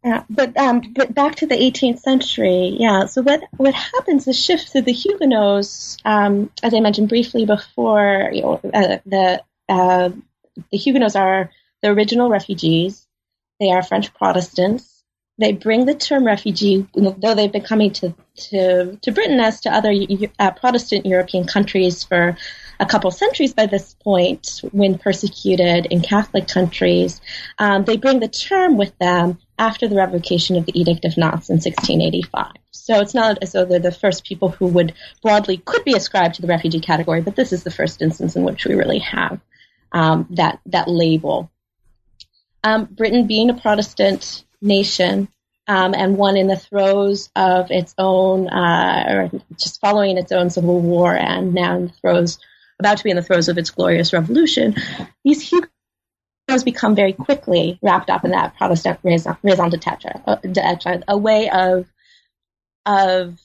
Yeah, 0.05 0.25
but 0.31 0.57
um, 0.57 0.81
but 0.95 1.14
back 1.14 1.37
to 1.37 1.47
the 1.47 1.55
18th 1.55 2.00
century. 2.00 2.76
Yeah, 2.79 3.05
so 3.05 3.23
what 3.23 3.43
what 3.57 3.75
happens 3.75 4.26
is 4.26 4.43
shifts 4.43 4.73
to 4.73 4.81
the 4.81 4.93
Huguenots, 4.93 5.99
um, 6.05 6.50
as 6.62 6.73
I 6.73 6.81
mentioned 6.81 7.09
briefly 7.09 7.45
before. 7.45 8.31
You 8.33 8.43
know, 8.43 8.61
uh, 8.73 8.99
the 9.05 9.43
uh, 9.69 10.11
the 10.71 10.79
Huguenots 10.79 11.17
are 11.17 11.50
the 11.83 11.90
original 11.90 12.31
refugees. 12.31 13.07
They 13.59 13.71
are 13.71 13.83
French 13.83 14.12
Protestants. 14.14 15.05
They 15.37 15.52
bring 15.52 15.85
the 15.85 15.95
term 15.95 16.25
refugee, 16.25 16.87
though 16.95 17.35
they've 17.35 17.52
been 17.52 17.62
coming 17.62 17.93
to 17.93 18.14
to, 18.37 18.97
to 18.97 19.12
Britain 19.12 19.40
as 19.40 19.61
to 19.62 19.71
other 19.71 19.95
uh, 20.38 20.50
Protestant 20.52 21.05
European 21.05 21.47
countries 21.47 22.05
for 22.05 22.37
a 22.80 22.87
couple 22.87 23.10
centuries 23.10 23.52
by 23.52 23.66
this 23.66 23.94
point, 24.02 24.62
when 24.72 24.96
persecuted 24.96 25.87
in 25.87 26.00
Catholic 26.00 26.49
countries, 26.49 27.20
um, 27.58 27.84
they 27.84 27.99
bring 27.99 28.20
the 28.20 28.28
term 28.28 28.78
with 28.78 28.96
them 28.99 29.38
after 29.58 29.87
the 29.87 29.96
revocation 29.96 30.56
of 30.56 30.64
the 30.64 30.80
Edict 30.80 31.04
of 31.04 31.18
Nantes 31.18 31.50
in 31.50 31.56
1685. 31.56 32.52
So 32.70 33.00
it's 33.00 33.14
not 33.14 33.38
as 33.42 33.52
though 33.52 33.66
they're 33.66 33.78
the 33.78 33.92
first 33.92 34.25
people 34.25 34.49
who 34.49 34.66
would 34.68 34.94
broadly 35.22 35.58
could 35.58 35.84
be 35.84 35.92
ascribed 35.92 36.37
to 36.37 36.42
the 36.42 36.49
refugee 36.49 36.80
category, 36.80 37.20
but 37.20 37.37
this 37.37 37.52
is 37.52 37.64
the 37.64 37.70
first 37.70 38.00
instance 38.00 38.34
in 38.34 38.44
which 38.44 38.64
we 38.64 38.75
really 38.75 39.00
have 39.00 39.38
um, 39.92 40.26
that 40.30 40.60
that 40.66 40.88
label. 40.88 41.50
Um, 42.64 42.87
Britain 42.87 43.26
being 43.26 43.50
a 43.50 43.54
Protestant 43.54 44.44
nation 44.62 45.28
um, 45.68 45.94
and 45.94 46.16
one 46.16 46.38
in 46.38 46.46
the 46.46 46.56
throes 46.56 47.30
of 47.37 47.70
its 47.70 47.94
own, 47.99 48.49
uh, 48.49 49.04
or 49.08 49.40
just 49.58 49.80
following 49.80 50.16
its 50.16 50.32
own 50.32 50.49
civil 50.49 50.80
war, 50.80 51.14
and 51.14 51.52
now 51.52 51.76
in 51.76 51.87
the 51.88 51.92
throes 51.92 52.38
about 52.80 52.99
to 52.99 53.04
be 53.04 53.10
in 53.10 53.16
the 53.16 53.22
throes 53.22 53.49
of 53.49 53.58
its 53.58 53.70
glorious 53.70 54.12
revolution, 54.12 54.75
these 55.25 55.40
Huguenots 55.49 56.64
become 56.64 56.96
very 56.96 57.12
quickly 57.12 57.78
wrapped 57.82 58.10
up 58.10 58.25
in 58.25 58.32
that 58.32 58.56
Protestant 58.56 58.99
raison, 59.04 59.37
raison 59.42 59.70
d'etre, 59.70 61.02
a 61.06 61.16
way 61.16 61.49
of 61.49 61.87
of 62.87 63.38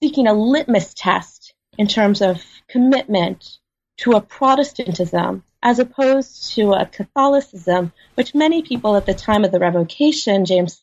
seeking 0.00 0.28
a 0.28 0.34
litmus 0.34 0.94
test 0.94 1.54
in 1.76 1.88
terms 1.88 2.22
of 2.22 2.44
commitment 2.68 3.58
to 3.96 4.12
a 4.12 4.20
Protestantism 4.20 5.42
as 5.62 5.80
opposed 5.80 6.52
to 6.54 6.72
a 6.72 6.86
Catholicism, 6.86 7.92
which 8.14 8.34
many 8.34 8.62
people 8.62 8.94
at 8.94 9.06
the 9.06 9.14
time 9.14 9.44
of 9.44 9.50
the 9.50 9.58
revocation, 9.58 10.44
James 10.44 10.80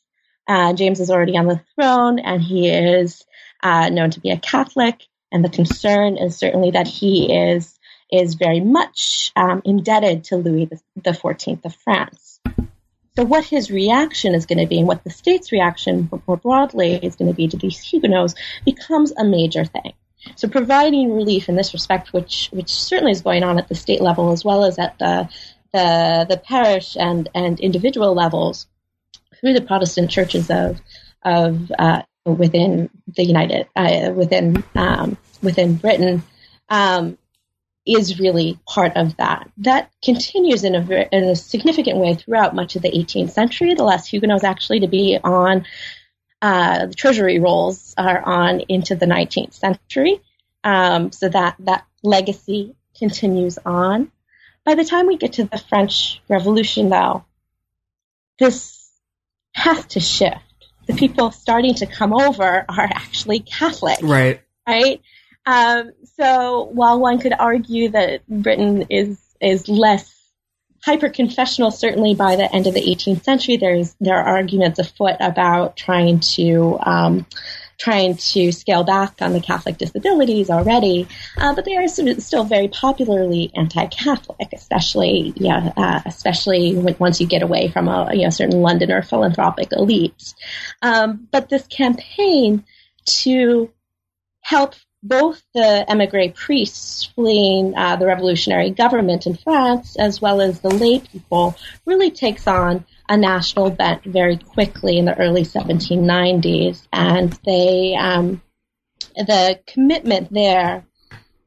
uh, 0.47 0.73
James 0.73 0.99
is 0.99 1.09
already 1.09 1.37
on 1.37 1.47
the 1.47 1.61
throne, 1.73 2.19
and 2.19 2.41
he 2.41 2.69
is 2.69 3.25
uh, 3.63 3.89
known 3.89 4.11
to 4.11 4.19
be 4.19 4.31
a 4.31 4.37
Catholic. 4.37 5.01
And 5.31 5.43
the 5.43 5.49
concern 5.49 6.17
is 6.17 6.37
certainly 6.37 6.71
that 6.71 6.87
he 6.87 7.33
is 7.33 7.77
is 8.11 8.35
very 8.35 8.59
much 8.59 9.31
um, 9.35 9.61
indebted 9.65 10.25
to 10.25 10.37
Louis 10.37 10.69
the 10.95 11.13
Fourteenth 11.13 11.65
of 11.65 11.75
France. 11.75 12.39
So, 13.15 13.23
what 13.23 13.45
his 13.45 13.71
reaction 13.71 14.35
is 14.35 14.45
going 14.45 14.59
to 14.59 14.67
be, 14.67 14.79
and 14.79 14.87
what 14.87 15.03
the 15.03 15.09
state's 15.09 15.51
reaction 15.51 16.09
more 16.27 16.37
broadly 16.37 16.95
is 16.95 17.15
going 17.15 17.31
to 17.31 17.35
be 17.35 17.47
to 17.47 17.57
these 17.57 17.79
Huguenots, 17.79 18.35
becomes 18.65 19.13
a 19.17 19.23
major 19.23 19.63
thing. 19.63 19.93
So, 20.35 20.49
providing 20.49 21.13
relief 21.13 21.47
in 21.47 21.55
this 21.55 21.73
respect, 21.73 22.11
which 22.11 22.49
which 22.51 22.69
certainly 22.69 23.11
is 23.11 23.21
going 23.21 23.43
on 23.43 23.57
at 23.57 23.69
the 23.69 23.75
state 23.75 24.01
level 24.01 24.31
as 24.31 24.43
well 24.43 24.65
as 24.65 24.77
at 24.77 24.97
the 24.99 25.29
the, 25.71 26.25
the 26.29 26.37
parish 26.37 26.97
and 26.97 27.29
and 27.33 27.59
individual 27.59 28.13
levels 28.13 28.67
through 29.39 29.53
the 29.53 29.61
Protestant 29.61 30.11
churches 30.11 30.49
of 30.49 30.81
of 31.23 31.71
uh, 31.79 32.01
within 32.25 32.89
the 33.07 33.23
United 33.23 33.67
uh, 33.75 34.11
within 34.13 34.63
um, 34.75 35.17
within 35.41 35.75
Britain 35.75 36.23
um, 36.69 37.17
is 37.85 38.19
really 38.19 38.59
part 38.67 38.93
of 38.95 39.15
that. 39.17 39.49
That 39.57 39.91
continues 40.03 40.63
in 40.63 40.75
a, 40.75 41.07
in 41.11 41.23
a 41.23 41.35
significant 41.35 41.97
way 41.97 42.15
throughout 42.15 42.55
much 42.55 42.75
of 42.75 42.81
the 42.81 42.91
18th 42.91 43.29
century. 43.29 43.75
The 43.75 43.83
last 43.83 44.07
Huguenots 44.07 44.43
actually 44.43 44.79
to 44.81 44.87
be 44.87 45.19
on 45.23 45.65
uh, 46.41 46.87
the 46.87 46.93
treasury 46.93 47.39
rolls 47.39 47.93
are 47.97 48.21
on 48.21 48.61
into 48.61 48.95
the 48.95 49.05
19th 49.05 49.53
century. 49.53 50.21
Um, 50.63 51.11
so 51.11 51.29
that 51.29 51.55
that 51.59 51.85
legacy 52.03 52.75
continues 52.97 53.59
on. 53.65 54.11
By 54.63 54.73
the 54.73 54.83
time 54.83 55.05
we 55.05 55.17
get 55.17 55.33
to 55.33 55.43
the 55.43 55.59
French 55.59 56.21
Revolution, 56.27 56.89
though, 56.89 57.23
this 58.39 58.91
has 59.53 59.85
to 59.87 59.99
shift. 59.99 60.37
The 60.87 60.93
people 60.93 61.31
starting 61.31 61.73
to 61.75 61.85
come 61.85 62.13
over 62.13 62.65
are 62.67 62.89
actually 62.93 63.39
Catholic. 63.39 63.99
Right. 64.01 64.41
Right. 64.67 65.01
Um, 65.45 65.91
so 66.17 66.69
while 66.71 66.99
one 66.99 67.19
could 67.19 67.33
argue 67.37 67.89
that 67.89 68.27
Britain 68.27 68.85
is 68.89 69.19
is 69.41 69.67
less 69.67 70.11
hyper 70.83 71.09
confessional, 71.09 71.71
certainly 71.71 72.13
by 72.15 72.35
the 72.35 72.53
end 72.53 72.67
of 72.67 72.73
the 72.73 72.81
18th 72.81 73.23
century, 73.23 73.57
there's 73.57 73.95
there 73.99 74.17
are 74.17 74.37
arguments 74.37 74.79
afoot 74.79 75.17
about 75.19 75.75
trying 75.75 76.19
to 76.19 76.77
um, 76.81 77.25
trying 77.77 78.15
to 78.15 78.51
scale 78.51 78.83
back 78.83 79.21
on 79.21 79.33
the 79.33 79.41
Catholic 79.41 79.77
disabilities 79.77 80.49
already, 80.49 81.07
uh, 81.37 81.53
but 81.53 81.65
they 81.65 81.75
are 81.75 81.87
still 81.87 82.43
very 82.43 82.67
popularly 82.67 83.51
anti-Catholic, 83.55 84.49
especially 84.53 85.33
yeah, 85.35 85.71
uh, 85.75 86.01
especially 86.05 86.75
once 86.99 87.19
you 87.19 87.27
get 87.27 87.41
away 87.41 87.69
from 87.69 87.87
a 87.87 88.09
you 88.13 88.23
know 88.23 88.29
certain 88.29 88.61
Londoner 88.61 89.01
philanthropic 89.01 89.69
elites. 89.69 90.35
Um, 90.81 91.27
but 91.31 91.49
this 91.49 91.65
campaign 91.67 92.63
to 93.05 93.71
help 94.41 94.75
both 95.05 95.43
the 95.53 95.85
emigre 95.87 96.29
priests 96.29 97.05
fleeing 97.05 97.77
uh, 97.77 97.95
the 97.95 98.07
revolutionary 98.07 98.71
government 98.71 99.27
in 99.27 99.35
France, 99.35 99.95
as 99.97 100.19
well 100.19 100.41
as 100.41 100.61
the 100.61 100.69
lay 100.69 100.99
people, 100.99 101.55
really 101.85 102.09
takes 102.09 102.47
on 102.47 102.85
a 103.07 103.17
national 103.17 103.69
bent 103.69 104.03
very 104.03 104.37
quickly 104.37 104.97
in 104.97 105.05
the 105.05 105.17
early 105.17 105.43
1790s, 105.43 106.87
and 106.91 107.31
they 107.45 107.95
um, 107.95 108.41
the 109.15 109.59
commitment 109.67 110.33
there 110.33 110.85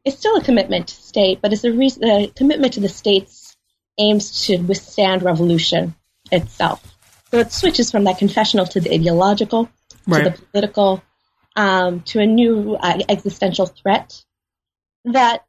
is 0.04 0.16
still 0.16 0.36
a 0.36 0.42
commitment 0.42 0.88
to 0.88 0.94
state, 0.94 1.40
but 1.42 1.52
it's 1.52 1.64
a, 1.64 1.72
re- 1.72 1.92
a 2.02 2.28
commitment 2.28 2.74
to 2.74 2.80
the 2.80 2.88
state's 2.88 3.56
aims 3.98 4.46
to 4.46 4.58
withstand 4.58 5.22
revolution 5.22 5.94
itself. 6.30 6.82
So 7.30 7.38
it 7.38 7.52
switches 7.52 7.90
from 7.90 8.04
that 8.04 8.18
confessional 8.18 8.66
to 8.66 8.80
the 8.80 8.94
ideological, 8.94 9.68
right. 10.06 10.24
to 10.24 10.30
the 10.30 10.46
political, 10.46 11.02
um, 11.56 12.00
to 12.02 12.20
a 12.20 12.26
new 12.26 12.74
uh, 12.74 13.00
existential 13.08 13.66
threat 13.66 14.22
that 15.04 15.44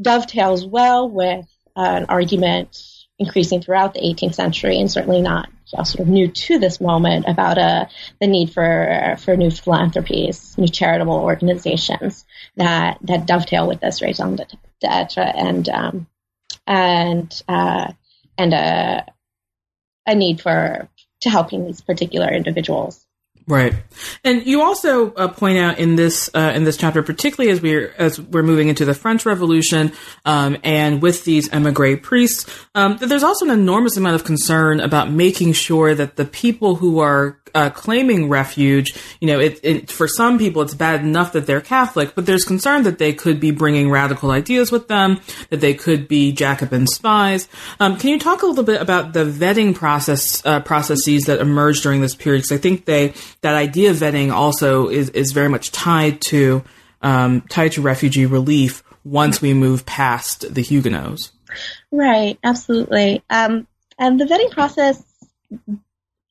dovetails 0.00 0.66
well 0.66 1.08
with 1.08 1.46
uh, 1.74 1.80
an 1.80 2.06
argument 2.08 2.76
increasing 3.18 3.60
throughout 3.60 3.94
the 3.94 4.00
18th 4.00 4.34
century 4.34 4.78
and 4.78 4.90
certainly 4.90 5.20
not 5.20 5.48
sort 5.66 6.00
of 6.00 6.08
new 6.08 6.28
to 6.28 6.58
this 6.58 6.80
moment 6.80 7.26
about 7.28 7.58
uh, 7.58 7.86
the 8.20 8.26
need 8.26 8.52
for 8.52 9.16
for 9.18 9.36
new 9.36 9.50
philanthropies, 9.50 10.56
new 10.56 10.68
charitable 10.68 11.14
organizations 11.14 12.24
that 12.56 12.98
that 13.02 13.26
dovetail 13.26 13.66
with 13.66 13.80
this 13.80 14.00
raison 14.00 14.38
d'etre 14.80 15.22
and 15.22 15.68
um, 15.68 16.06
and 16.66 17.42
uh, 17.48 17.92
and 18.38 18.54
a 18.54 19.04
a 20.06 20.14
need 20.14 20.40
for 20.40 20.88
to 21.20 21.30
helping 21.30 21.66
these 21.66 21.80
particular 21.80 22.28
individuals. 22.32 23.04
Right, 23.48 23.74
and 24.24 24.46
you 24.46 24.60
also 24.60 25.14
uh, 25.14 25.28
point 25.28 25.56
out 25.56 25.78
in 25.78 25.96
this 25.96 26.28
uh, 26.34 26.52
in 26.54 26.64
this 26.64 26.76
chapter, 26.76 27.02
particularly 27.02 27.50
as 27.50 27.62
we're 27.62 27.94
as 27.96 28.20
we're 28.20 28.42
moving 28.42 28.68
into 28.68 28.84
the 28.84 28.92
French 28.92 29.24
Revolution, 29.24 29.92
um, 30.26 30.58
and 30.62 31.00
with 31.00 31.24
these 31.24 31.48
emigre 31.48 31.96
priests, 31.96 32.44
um, 32.74 32.98
that 32.98 33.06
there's 33.06 33.22
also 33.22 33.46
an 33.46 33.50
enormous 33.50 33.96
amount 33.96 34.16
of 34.16 34.24
concern 34.24 34.80
about 34.80 35.10
making 35.10 35.54
sure 35.54 35.94
that 35.94 36.16
the 36.16 36.26
people 36.26 36.74
who 36.76 36.98
are 36.98 37.38
uh, 37.54 37.70
claiming 37.70 38.28
refuge, 38.28 38.94
you 39.20 39.26
know, 39.26 39.38
it, 39.38 39.60
it, 39.62 39.90
for 39.90 40.08
some 40.08 40.38
people 40.38 40.62
it's 40.62 40.74
bad 40.74 41.00
enough 41.00 41.32
that 41.32 41.46
they're 41.46 41.60
Catholic, 41.60 42.14
but 42.14 42.26
there's 42.26 42.44
concern 42.44 42.82
that 42.84 42.98
they 42.98 43.12
could 43.12 43.40
be 43.40 43.50
bringing 43.50 43.90
radical 43.90 44.30
ideas 44.30 44.70
with 44.70 44.88
them, 44.88 45.20
that 45.50 45.60
they 45.60 45.74
could 45.74 46.08
be 46.08 46.32
Jacobin 46.32 46.86
spies. 46.86 47.48
Um, 47.80 47.96
can 47.96 48.10
you 48.10 48.18
talk 48.18 48.42
a 48.42 48.46
little 48.46 48.64
bit 48.64 48.80
about 48.80 49.12
the 49.12 49.24
vetting 49.24 49.74
process 49.74 50.44
uh, 50.44 50.60
processes 50.60 51.24
that 51.24 51.40
emerged 51.40 51.82
during 51.82 52.00
this 52.00 52.14
period? 52.14 52.42
Because 52.42 52.52
I 52.52 52.60
think 52.60 52.84
they 52.84 53.14
that 53.40 53.54
idea 53.54 53.90
of 53.90 53.96
vetting 53.96 54.32
also 54.32 54.88
is 54.88 55.10
is 55.10 55.32
very 55.32 55.48
much 55.48 55.70
tied 55.72 56.20
to 56.22 56.64
um, 57.02 57.42
tied 57.42 57.72
to 57.72 57.82
refugee 57.82 58.26
relief 58.26 58.82
once 59.04 59.40
we 59.40 59.54
move 59.54 59.86
past 59.86 60.52
the 60.52 60.62
Huguenots. 60.62 61.32
Right, 61.90 62.38
absolutely. 62.44 63.22
Um, 63.30 63.66
and 63.98 64.20
the 64.20 64.24
vetting 64.24 64.50
process 64.50 65.02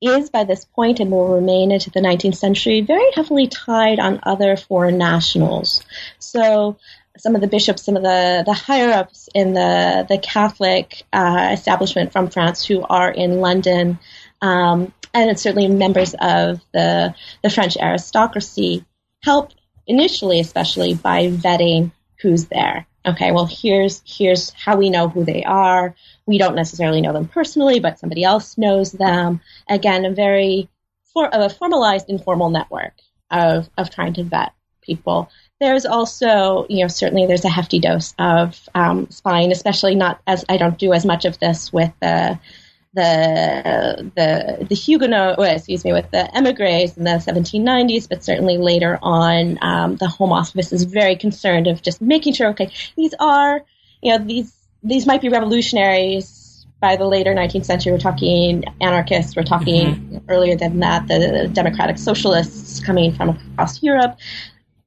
is 0.01 0.29
by 0.29 0.43
this 0.43 0.65
point 0.65 0.99
and 0.99 1.09
will 1.09 1.33
remain 1.33 1.71
into 1.71 1.89
the 1.89 1.99
19th 1.99 2.35
century 2.35 2.81
very 2.81 3.11
heavily 3.15 3.47
tied 3.47 3.99
on 3.99 4.19
other 4.23 4.55
foreign 4.55 4.97
nationals. 4.97 5.83
So 6.19 6.77
some 7.17 7.33
of 7.33 7.41
the 7.41 7.47
bishops, 7.47 7.83
some 7.83 7.97
of 7.97 8.03
the, 8.03 8.43
the 8.45 8.53
higher 8.53 8.91
ups 8.91 9.27
in 9.33 9.53
the, 9.53 10.05
the 10.07 10.19
Catholic 10.19 11.03
uh, 11.11 11.49
establishment 11.51 12.11
from 12.11 12.29
France 12.29 12.63
who 12.63 12.83
are 12.83 13.09
in 13.09 13.41
London, 13.41 13.97
um, 14.41 14.93
and 15.13 15.29
it's 15.29 15.41
certainly 15.41 15.67
members 15.67 16.13
of 16.19 16.61
the, 16.73 17.15
the 17.43 17.49
French 17.49 17.77
aristocracy, 17.77 18.85
help 19.23 19.51
initially, 19.85 20.39
especially 20.39 20.93
by 20.93 21.27
vetting 21.27 21.91
who's 22.21 22.45
there. 22.45 22.87
Okay, 23.05 23.31
well, 23.31 23.47
here's 23.49 24.01
here's 24.05 24.49
how 24.51 24.75
we 24.75 24.89
know 24.89 25.07
who 25.07 25.23
they 25.23 25.43
are 25.43 25.95
we 26.27 26.37
don't 26.37 26.55
necessarily 26.55 27.01
know 27.01 27.13
them 27.13 27.27
personally, 27.27 27.79
but 27.79 27.97
somebody 27.97 28.23
else 28.23 28.57
knows 28.57 28.91
them. 28.91 29.39
Again, 29.67 30.05
a 30.05 30.11
very 30.11 30.69
for, 31.13 31.29
a 31.31 31.49
formalized 31.49 32.09
informal 32.09 32.49
network 32.49 32.93
of, 33.31 33.69
of 33.77 33.89
trying 33.89 34.13
to 34.15 34.23
vet 34.23 34.53
people. 34.81 35.31
There's 35.59 35.85
also, 35.85 36.67
you 36.69 36.81
know, 36.83 36.87
certainly 36.89 37.25
there's 37.25 37.45
a 37.45 37.49
hefty 37.49 37.79
dose 37.79 38.13
of 38.19 38.69
um, 38.75 39.09
spying, 39.09 39.51
especially 39.51 39.95
not 39.95 40.21
as 40.27 40.45
I 40.47 40.57
don't 40.57 40.77
do 40.77 40.93
as 40.93 41.05
much 41.05 41.25
of 41.25 41.39
this 41.39 41.73
with 41.73 41.93
the 42.01 42.37
the 42.93 44.11
the 44.15 44.65
the 44.65 44.75
Huguenot, 44.75 45.37
well, 45.37 45.55
excuse 45.55 45.83
me, 45.83 45.93
with 45.93 46.09
the 46.11 46.35
emigres 46.35 46.97
in 46.97 47.03
the 47.03 47.11
1790s, 47.11 48.09
but 48.09 48.23
certainly 48.23 48.57
later 48.57 48.97
on, 49.01 49.59
um, 49.61 49.95
the 49.97 50.07
Home 50.07 50.31
Office 50.31 50.73
is 50.73 50.83
very 50.83 51.15
concerned 51.15 51.67
of 51.67 51.81
just 51.81 52.01
making 52.01 52.33
sure, 52.33 52.49
okay, 52.49 52.71
these 52.95 53.13
are, 53.19 53.63
you 54.01 54.17
know, 54.17 54.25
these 54.25 54.53
these 54.83 55.05
might 55.05 55.21
be 55.21 55.29
revolutionaries 55.29 56.65
by 56.79 56.95
the 56.95 57.05
later 57.05 57.33
19th 57.33 57.65
century. 57.65 57.91
We're 57.91 57.99
talking 57.99 58.63
anarchists. 58.81 59.35
We're 59.35 59.43
talking 59.43 59.95
mm-hmm. 59.95 60.17
earlier 60.29 60.55
than 60.55 60.79
that, 60.79 61.07
the 61.07 61.49
democratic 61.51 61.97
socialists 61.97 62.79
coming 62.79 63.13
from 63.13 63.29
across 63.29 63.81
Europe. 63.81 64.17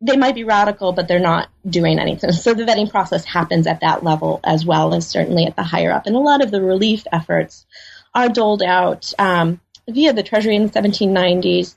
They 0.01 0.17
might 0.17 0.35
be 0.35 0.45
radical, 0.45 0.93
but 0.93 1.09
they're 1.09 1.19
not 1.19 1.51
doing 1.69 1.99
anything. 1.99 2.33
So 2.33 2.55
the 2.55 2.65
vetting 2.65 2.91
process 2.91 3.25
happens 3.25 3.67
at 3.67 3.81
that 3.81 4.03
level 4.03 4.41
as 4.45 4.65
well 4.65 4.95
as 4.95 5.07
certainly 5.07 5.45
at 5.45 5.57
the 5.57 5.63
higher 5.63 5.93
up. 5.93 6.07
And 6.07 6.17
a 6.17 6.21
lot 6.21 6.43
of 6.43 6.51
the 6.51 6.63
relief 6.63 7.07
efforts 7.13 7.67
are 8.15 8.29
doled 8.29 8.63
out 8.63 9.13
um, 9.19 9.61
via 9.89 10.13
the 10.13 10.23
Treasury 10.23 10.57
in 10.57 10.67
the 10.67 10.73
1790s. 10.73 11.77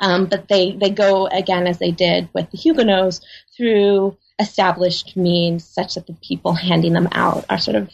Um, 0.00 0.26
but 0.26 0.46
they, 0.48 0.72
they 0.72 0.90
go 0.90 1.26
again 1.26 1.66
as 1.66 1.78
they 1.78 1.90
did 1.90 2.28
with 2.32 2.50
the 2.50 2.56
Huguenots 2.56 3.20
through 3.56 4.16
established 4.38 5.16
means 5.16 5.64
such 5.64 5.96
that 5.96 6.06
the 6.06 6.14
people 6.14 6.52
handing 6.52 6.92
them 6.92 7.08
out 7.10 7.44
are 7.50 7.58
sort 7.58 7.76
of 7.76 7.90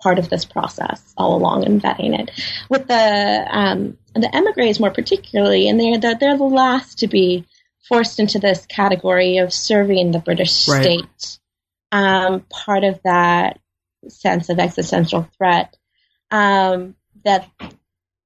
part 0.00 0.18
of 0.18 0.30
this 0.30 0.46
process 0.46 1.12
all 1.16 1.36
along 1.36 1.64
in 1.64 1.80
vetting 1.80 2.18
it. 2.18 2.30
With 2.70 2.88
the 2.88 3.46
um, 3.50 3.98
the 4.14 4.34
emigres 4.34 4.80
more 4.80 4.90
particularly, 4.90 5.68
and 5.68 5.78
they're 5.78 5.98
the, 5.98 6.16
they're 6.18 6.38
the 6.38 6.44
last 6.44 7.00
to 7.00 7.06
be 7.06 7.46
forced 7.86 8.18
into 8.18 8.38
this 8.38 8.64
category 8.66 9.36
of 9.38 9.52
serving 9.52 10.10
the 10.10 10.18
British 10.18 10.66
right. 10.68 10.82
state. 10.82 11.38
Um, 11.92 12.40
part 12.48 12.84
of 12.84 13.00
that 13.04 13.60
sense 14.08 14.48
of 14.48 14.58
existential 14.58 15.28
threat 15.36 15.76
um, 16.32 16.96
that 17.24 17.48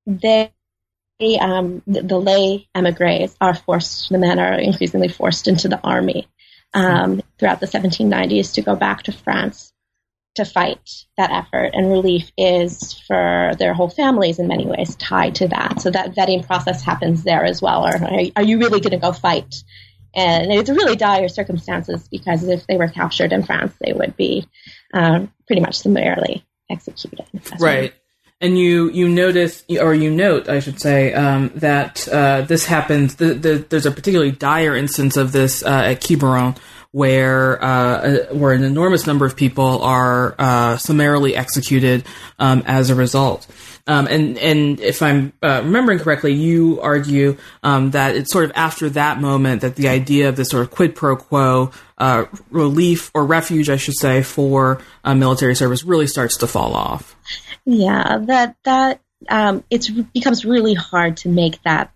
they 0.07 0.51
um, 1.41 1.83
the, 1.87 2.19
lay 2.19 2.69
emigres 2.75 3.35
are 3.41 3.55
forced, 3.55 4.11
the 4.11 4.19
men 4.19 4.39
are 4.39 4.59
increasingly 4.59 5.09
forced 5.09 5.49
into 5.49 5.69
the 5.69 5.81
army 5.83 6.29
um, 6.75 7.23
throughout 7.39 7.61
the 7.61 7.67
1790s 7.67 8.55
to 8.55 8.63
go 8.63 8.77
back 8.77 9.05
to 9.05 9.13
France 9.13 9.73
to 10.35 10.45
fight 10.45 11.05
that 11.17 11.31
effort. 11.31 11.71
And 11.73 11.91
relief 11.91 12.31
is 12.37 12.93
for 13.07 13.53
their 13.59 13.73
whole 13.73 13.89
families 13.89 14.39
in 14.39 14.47
many 14.47 14.67
ways 14.67 14.95
tied 14.97 15.37
to 15.37 15.49
that. 15.49 15.81
So 15.81 15.91
that 15.91 16.15
vetting 16.15 16.47
process 16.47 16.83
happens 16.83 17.25
there 17.25 17.45
as 17.45 17.63
well. 17.63 17.87
Or 17.87 17.97
are, 17.97 18.21
are 18.37 18.43
you 18.43 18.59
really 18.59 18.81
going 18.81 18.91
to 18.91 18.99
go 18.99 19.13
fight? 19.13 19.65
And 20.15 20.53
it's 20.53 20.71
really 20.71 20.97
dire 20.97 21.29
circumstances 21.29 22.09
because 22.09 22.45
if 22.45 22.67
they 22.67 22.77
were 22.77 22.89
captured 22.89 23.33
in 23.33 23.43
France, 23.43 23.75
they 23.81 23.93
would 23.93 24.17
be 24.17 24.47
um, 24.93 25.33
pretty 25.47 25.61
much 25.61 25.79
summarily 25.79 26.45
executed. 26.71 27.27
Right. 27.59 27.95
And 28.39 28.59
you 28.59 28.91
you 28.91 29.09
notice 29.09 29.65
or 29.81 29.95
you 29.95 30.11
note, 30.11 30.47
I 30.49 30.61
should 30.61 30.79
say, 30.79 31.15
um, 31.15 31.51
that 31.55 32.07
uh, 32.07 32.43
this 32.43 32.67
happens. 32.67 33.17
The, 33.17 33.33
the, 33.33 33.67
there's 33.71 33.87
a 33.87 33.91
particularly 33.91 34.33
dire 34.33 34.77
instance 34.77 35.17
of 35.17 35.33
this 35.33 35.65
uh, 35.65 35.69
at 35.69 36.03
Quiberon, 36.03 36.55
where 36.93 37.63
uh, 37.65 38.27
where 38.33 38.53
an 38.53 38.63
enormous 38.63 39.07
number 39.07 39.25
of 39.25 39.37
people 39.37 39.83
are 39.83 40.35
uh, 40.39 40.77
summarily 40.77 41.35
executed 41.35 42.05
um, 42.39 42.63
as 42.67 42.91
a 42.91 42.95
result. 42.95 43.47
Um, 43.87 44.07
and 44.09 44.37
and 44.39 44.81
if 44.81 45.01
I'm 45.01 45.33
uh, 45.43 45.63
remembering 45.65 46.01
correctly, 46.01 46.33
you 46.33 46.81
argue 46.81 47.37
um, 47.63 47.93
that 47.93 48.17
it's 48.17 48.33
sort 48.33 48.45
of 48.45 48.53
after 48.55 48.91
that 48.91 49.21
moment 49.21 49.61
that 49.61 49.77
the 49.77 49.89
idea 49.89 50.29
of 50.29 50.37
this 50.37 50.49
sort 50.49 50.63
of 50.63 50.71
quid 50.73 50.95
pro 50.95 51.17
quo 51.17 51.71
uh, 51.99 52.25
relief 52.51 53.11
or 53.15 53.25
refuge, 53.25 53.71
I 53.71 53.77
should 53.77 53.97
say, 53.97 54.23
for 54.23 54.83
uh, 55.05 55.15
military 55.15 55.55
service 55.55 55.85
really 55.85 56.07
starts 56.07 56.37
to 56.39 56.47
fall 56.47 56.75
off. 56.75 57.15
Yeah, 57.67 58.19
that 58.23 58.57
that 58.65 59.01
um, 59.29 59.65
it 59.71 59.89
becomes 60.15 60.45
really 60.45 60.75
hard 60.75 61.19
to 61.19 61.29
make 61.29 61.61
that 61.65 61.93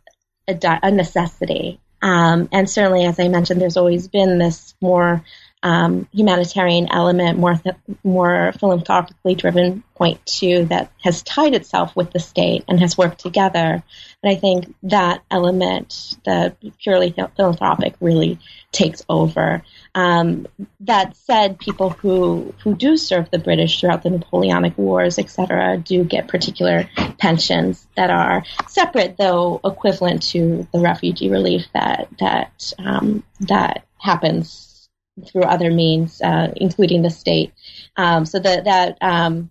a, 0.48 0.58
a 0.82 0.90
necessity. 0.90 1.80
Um, 2.02 2.48
and 2.50 2.68
certainly, 2.68 3.04
as 3.04 3.20
I 3.20 3.28
mentioned, 3.28 3.60
there's 3.60 3.76
always 3.76 4.08
been 4.08 4.38
this 4.38 4.74
more 4.80 5.24
um, 5.62 6.08
humanitarian 6.12 6.88
element, 6.90 7.38
more 7.38 7.54
th- 7.54 7.76
more 8.02 8.52
philanthropically 8.58 9.34
driven 9.34 9.84
point 9.94 10.24
too, 10.26 10.64
that 10.66 10.90
has 11.02 11.22
tied 11.22 11.54
itself 11.54 11.94
with 11.94 12.10
the 12.10 12.18
state 12.18 12.64
and 12.66 12.80
has 12.80 12.98
worked 12.98 13.20
together. 13.20 13.84
And 14.22 14.32
I 14.32 14.34
think 14.34 14.74
that 14.84 15.22
element, 15.30 16.16
the 16.24 16.56
purely 16.82 17.14
philanthropic, 17.36 17.94
really 18.00 18.38
takes 18.72 19.04
over. 19.08 19.62
Um, 19.94 20.46
that 20.80 21.16
said, 21.16 21.58
people 21.58 21.90
who 21.90 22.54
who 22.62 22.74
do 22.76 22.96
serve 22.96 23.30
the 23.30 23.38
British 23.38 23.80
throughout 23.80 24.02
the 24.02 24.10
Napoleonic 24.10 24.78
Wars, 24.78 25.18
etc., 25.18 25.78
do 25.78 26.04
get 26.04 26.28
particular 26.28 26.88
pensions 27.18 27.86
that 27.96 28.10
are 28.10 28.44
separate, 28.68 29.16
though 29.16 29.60
equivalent 29.64 30.22
to 30.30 30.68
the 30.72 30.80
refugee 30.80 31.30
relief 31.30 31.66
that 31.74 32.08
that 32.20 32.72
um, 32.78 33.24
that 33.40 33.86
happens 33.98 34.88
through 35.26 35.42
other 35.42 35.70
means, 35.70 36.22
uh, 36.22 36.52
including 36.56 37.02
the 37.02 37.10
state. 37.10 37.52
Um, 37.96 38.24
so 38.26 38.38
that 38.38 38.64
that 38.64 38.98
um, 39.00 39.50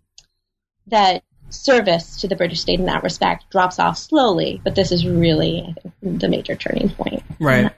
that 0.88 1.24
service 1.50 2.22
to 2.22 2.28
the 2.28 2.36
British 2.36 2.62
state 2.62 2.80
in 2.80 2.86
that 2.86 3.04
respect 3.04 3.50
drops 3.52 3.80
off 3.80 3.98
slowly, 3.98 4.62
but 4.64 4.76
this 4.76 4.92
is 4.92 5.06
really 5.06 5.76
think, 5.82 6.22
the 6.22 6.28
major 6.28 6.56
turning 6.56 6.90
point. 6.90 7.24
Right. 7.40 7.72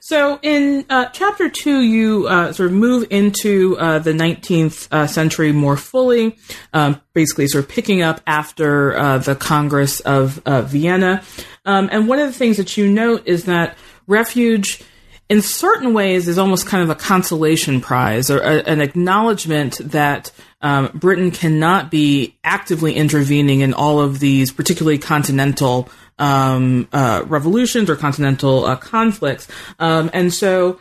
So 0.00 0.38
in 0.42 0.84
uh, 0.90 1.06
chapter 1.06 1.48
two, 1.48 1.80
you 1.80 2.26
uh, 2.28 2.52
sort 2.52 2.70
of 2.70 2.76
move 2.76 3.06
into 3.10 3.76
uh, 3.78 3.98
the 3.98 4.12
19th 4.12 4.88
uh, 4.92 5.06
century 5.06 5.52
more 5.52 5.76
fully, 5.76 6.36
um, 6.72 7.00
basically 7.12 7.46
sort 7.48 7.64
of 7.64 7.70
picking 7.70 8.02
up 8.02 8.20
after 8.26 8.96
uh, 8.96 9.18
the 9.18 9.34
Congress 9.34 10.00
of 10.00 10.40
uh, 10.46 10.62
Vienna. 10.62 11.22
Um, 11.64 11.88
and 11.90 12.08
one 12.08 12.18
of 12.18 12.26
the 12.26 12.32
things 12.32 12.56
that 12.58 12.76
you 12.76 12.90
note 12.90 13.26
is 13.26 13.44
that 13.44 13.76
refuge, 14.06 14.82
in 15.28 15.40
certain 15.40 15.94
ways, 15.94 16.28
is 16.28 16.38
almost 16.38 16.66
kind 16.66 16.82
of 16.82 16.90
a 16.90 16.94
consolation 16.94 17.80
prize 17.80 18.30
or 18.30 18.40
a, 18.40 18.62
an 18.68 18.80
acknowledgement 18.80 19.78
that 19.78 20.30
um, 20.60 20.90
Britain 20.94 21.30
cannot 21.30 21.90
be 21.90 22.36
actively 22.44 22.94
intervening 22.94 23.60
in 23.60 23.74
all 23.74 24.00
of 24.00 24.20
these, 24.20 24.52
particularly 24.52 24.98
continental 24.98 25.88
um, 26.18 26.88
uh, 26.92 27.24
revolutions 27.26 27.90
or 27.90 27.96
continental 27.96 28.64
uh, 28.64 28.76
conflicts. 28.76 29.48
Um, 29.78 30.10
and 30.12 30.32
so 30.32 30.78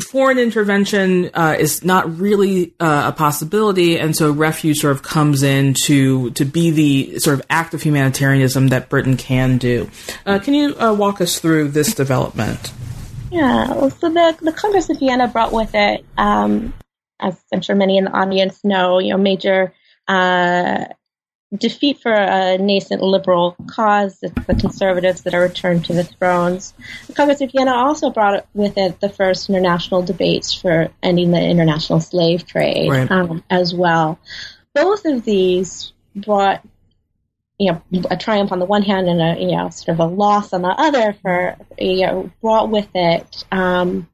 foreign 0.00 0.38
intervention 0.38 1.30
uh, 1.34 1.56
is 1.58 1.84
not 1.84 2.18
really 2.18 2.74
uh, 2.80 3.10
a 3.12 3.16
possibility, 3.16 3.98
and 3.98 4.16
so 4.16 4.32
refuge 4.32 4.78
sort 4.78 4.94
of 4.94 5.02
comes 5.02 5.42
in 5.42 5.74
to 5.84 6.30
to 6.30 6.44
be 6.44 6.70
the 6.70 7.18
sort 7.18 7.38
of 7.38 7.46
act 7.50 7.74
of 7.74 7.82
humanitarianism 7.82 8.68
that 8.68 8.88
Britain 8.88 9.16
can 9.16 9.58
do. 9.58 9.90
Uh, 10.26 10.38
can 10.38 10.54
you 10.54 10.74
uh, 10.78 10.92
walk 10.92 11.20
us 11.20 11.38
through 11.38 11.68
this 11.68 11.94
development? 11.94 12.72
Yeah, 13.30 13.72
well, 13.72 13.90
so 13.90 14.08
the 14.08 14.36
the 14.40 14.52
Congress 14.52 14.90
of 14.90 14.98
Vienna 14.98 15.28
brought 15.28 15.52
with 15.52 15.70
it, 15.74 16.04
um, 16.16 16.72
as 17.20 17.38
I'm 17.52 17.60
sure 17.60 17.76
many 17.76 17.98
in 17.98 18.04
the 18.04 18.12
audience 18.12 18.64
know, 18.64 18.98
you 18.98 19.10
know, 19.10 19.18
major 19.18 19.72
defeat 21.56 22.00
for 22.00 22.12
a 22.12 22.56
nascent 22.58 23.02
liberal 23.02 23.56
cause. 23.66 24.18
It's 24.22 24.46
the 24.46 24.54
conservatives 24.54 25.22
that 25.22 25.34
are 25.34 25.42
returned 25.42 25.84
to 25.86 25.92
the 25.92 26.04
thrones. 26.04 26.74
The 27.06 27.12
Congress 27.12 27.40
of 27.40 27.52
Vienna 27.52 27.72
also 27.72 28.10
brought 28.10 28.46
with 28.54 28.78
it 28.78 29.00
the 29.00 29.08
first 29.08 29.48
international 29.48 30.02
debates 30.02 30.54
for 30.54 30.88
ending 31.02 31.30
the 31.30 31.40
international 31.40 32.00
slave 32.00 32.46
trade 32.46 32.90
right. 32.90 33.10
um, 33.10 33.44
as 33.50 33.74
well. 33.74 34.18
Both 34.74 35.04
of 35.04 35.24
these 35.24 35.92
brought 36.14 36.66
you 37.58 37.72
know 37.72 37.82
a 38.10 38.16
triumph 38.16 38.50
on 38.50 38.58
the 38.58 38.64
one 38.64 38.82
hand 38.82 39.08
and 39.08 39.20
a 39.20 39.40
you 39.40 39.56
know 39.56 39.68
sort 39.70 39.94
of 39.94 40.00
a 40.00 40.12
loss 40.12 40.52
on 40.52 40.62
the 40.62 40.68
other 40.68 41.12
for 41.22 41.56
you 41.78 42.06
know 42.06 42.30
brought 42.40 42.70
with 42.70 42.88
it 42.94 43.44
um, 43.52 44.08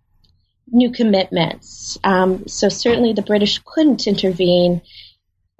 new 0.70 0.90
commitments. 0.90 1.98
Um, 2.05 2.46
so 2.46 2.68
certainly 2.68 3.12
the 3.12 3.22
British 3.22 3.61
couldn't 3.64 4.07
intervene 4.07 4.83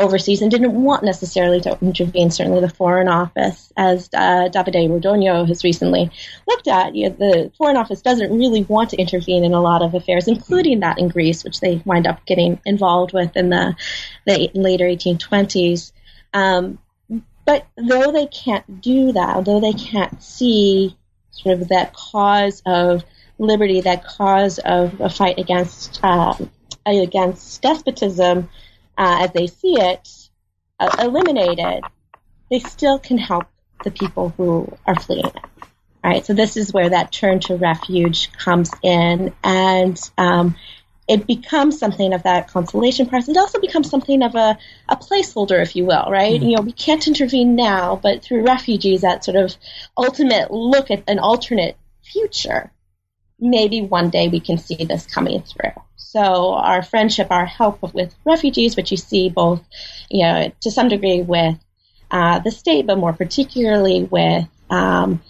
overseas 0.00 0.42
and 0.42 0.50
didn't 0.50 0.80
want 0.80 1.02
necessarily 1.02 1.61
to 1.61 1.76
intervene. 1.80 2.30
Certainly, 2.30 2.61
the 2.61 2.68
Foreign 2.68 3.08
Office, 3.08 3.72
as 3.76 4.08
uh, 4.14 4.48
Davide 4.48 4.88
Rodogno 4.88 5.46
has 5.48 5.64
recently 5.64 6.11
looked 6.46 6.68
at, 6.68 6.94
you 6.94 7.08
know, 7.08 7.16
the 7.16 7.52
Foreign 7.58 7.76
Office 7.76 8.02
doesn't 8.02 8.37
really 8.37 8.62
want 8.62 8.90
to 8.90 8.96
intervene 8.96 9.44
in 9.44 9.54
a 9.54 9.61
lot 9.61 9.82
of 9.82 9.94
affairs, 9.94 10.28
including 10.28 10.80
that 10.80 10.98
in 10.98 11.08
Greece, 11.08 11.42
which 11.42 11.61
they 11.61 11.82
wind 11.84 12.06
up 12.06 12.24
getting 12.26 12.61
involved 12.64 13.12
with 13.12 13.37
in 13.37 13.50
the, 13.50 13.74
the 14.24 14.50
later 14.54 14.84
1820s. 14.84 15.92
Um, 16.32 16.78
but 17.44 17.66
though 17.76 18.12
they 18.12 18.26
can't 18.26 18.80
do 18.80 19.12
that, 19.12 19.44
though 19.44 19.61
they 19.61 19.72
can't 19.72 20.22
see 20.22 20.96
sort 21.30 21.61
of 21.61 21.68
that 21.68 21.92
cause 21.94 22.62
of 22.66 23.02
liberty, 23.38 23.80
that 23.80 24.04
cause 24.04 24.58
of 24.58 25.00
a 25.00 25.08
fight 25.08 25.38
against 25.38 25.98
uh, 26.02 26.34
against 26.84 27.62
despotism 27.62 28.48
uh, 28.98 29.20
as 29.22 29.32
they 29.32 29.46
see 29.46 29.80
it, 29.80 30.28
uh, 30.80 30.94
eliminated, 31.00 31.84
they 32.50 32.58
still 32.58 32.98
can 32.98 33.16
help 33.16 33.46
the 33.84 33.90
people 33.90 34.30
who 34.37 34.76
are 34.87 34.98
fleeing 34.98 35.26
it. 35.26 35.37
All 36.04 36.11
right, 36.12 36.24
so 36.24 36.34
this 36.34 36.56
is 36.56 36.72
where 36.72 36.90
that 36.90 37.12
turn 37.12 37.40
to 37.40 37.56
refuge 37.56 38.32
comes 38.32 38.70
in, 38.82 39.32
and 39.42 39.98
um, 40.16 40.56
it 41.08 41.26
becomes 41.26 41.78
something 41.78 42.12
of 42.12 42.22
that 42.24 42.48
consolation 42.48 43.06
prize. 43.06 43.28
It 43.28 43.37
also 43.37 43.61
becomes 43.61 43.90
something 43.90 44.22
of 44.22 44.34
a, 44.34 44.58
a 44.88 44.96
placeholder, 44.96 45.61
if 45.62 45.74
you 45.74 45.84
will, 45.84 46.06
right? 46.08 46.34
Mm-hmm. 46.34 46.48
You 46.48 46.56
know, 46.56 46.62
we 46.62 46.72
can't 46.72 47.06
intervene 47.06 47.56
now, 47.56 47.96
but 47.96 48.22
through 48.22 48.44
refugees, 48.44 49.00
that 49.00 49.24
sort 49.24 49.37
of 49.37 49.56
ultimate 49.96 50.50
look 50.50 50.90
at 50.90 51.04
an 51.08 51.18
alternate 51.18 51.76
future, 52.02 52.70
maybe 53.40 53.83
one 53.83 54.11
day 54.11 54.29
we 54.29 54.40
can 54.40 54.59
see 54.59 54.85
this 54.85 55.07
coming 55.07 55.42
through. 55.42 55.72
So 55.96 56.55
our 56.55 56.83
friendship, 56.83 57.31
our 57.31 57.46
help 57.46 57.83
with 57.94 58.14
refugees, 58.24 58.77
which 58.77 58.90
you 58.90 58.96
see 58.96 59.29
both, 59.29 59.62
you 60.11 60.24
know, 60.24 60.53
to 60.62 60.70
some 60.70 60.88
degree 60.88 61.22
with 61.22 61.57
uh, 62.11 62.38
the 62.38 62.51
state, 62.51 62.87
but 62.87 62.98
more 62.98 63.12
particularly 63.12 64.05
with 64.05 64.46
um, 64.70 65.20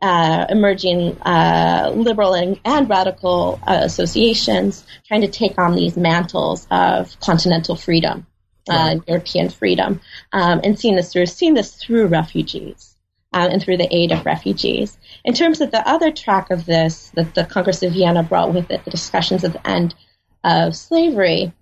uh, 0.00 0.46
emerging 0.48 1.20
uh, 1.22 1.92
liberal 1.94 2.34
and, 2.34 2.60
and 2.64 2.88
radical 2.88 3.60
uh, 3.66 3.80
associations 3.82 4.86
trying 5.06 5.22
to 5.22 5.28
take 5.28 5.58
on 5.58 5.74
these 5.74 5.96
mantles 5.96 6.66
of 6.70 7.18
continental 7.20 7.74
freedom, 7.74 8.26
uh, 8.70 8.74
right. 8.74 9.00
European 9.08 9.50
freedom, 9.50 10.00
um, 10.32 10.60
and 10.62 10.78
seeing 10.78 10.94
this 10.94 11.12
through, 11.12 11.26
seeing 11.26 11.54
this 11.54 11.74
through 11.74 12.06
refugees. 12.06 12.94
Uh, 13.30 13.46
and 13.52 13.62
through 13.62 13.76
the 13.76 13.94
aid 13.94 14.10
of 14.10 14.24
refugees. 14.24 14.96
In 15.28 15.34
terms 15.34 15.60
of 15.60 15.70
the 15.70 15.86
other 15.86 16.10
track 16.10 16.50
of 16.50 16.64
this 16.64 17.10
that 17.10 17.34
the 17.34 17.44
Congress 17.44 17.82
of 17.82 17.92
Vienna 17.92 18.22
brought 18.22 18.54
with 18.54 18.70
it, 18.70 18.82
the 18.86 18.90
discussions 18.90 19.44
of 19.44 19.52
the 19.52 19.68
end 19.68 19.94
of 20.42 20.74
slavery, 20.74 21.52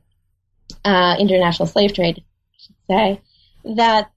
uh, 0.84 1.16
international 1.18 1.66
slave 1.66 1.92
trade, 1.92 2.22
I 2.22 2.56
should 2.58 2.76
say, 2.88 3.20
that 3.74 4.12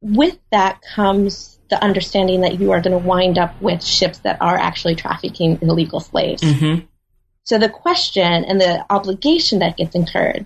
with 0.00 0.36
that 0.50 0.82
comes 0.82 1.60
the 1.70 1.80
understanding 1.80 2.40
that 2.40 2.58
you 2.58 2.72
are 2.72 2.80
going 2.80 3.00
to 3.00 3.06
wind 3.06 3.38
up 3.38 3.62
with 3.62 3.84
ships 3.84 4.18
that 4.18 4.42
are 4.42 4.58
actually 4.58 4.96
trafficking 4.96 5.60
illegal 5.62 6.00
slaves. 6.00 6.42
Mm-hmm. 6.42 6.86
So 7.44 7.58
the 7.58 7.68
question 7.68 8.44
and 8.44 8.60
the 8.60 8.84
obligation 8.90 9.60
that 9.60 9.76
gets 9.76 9.94
incurred 9.94 10.44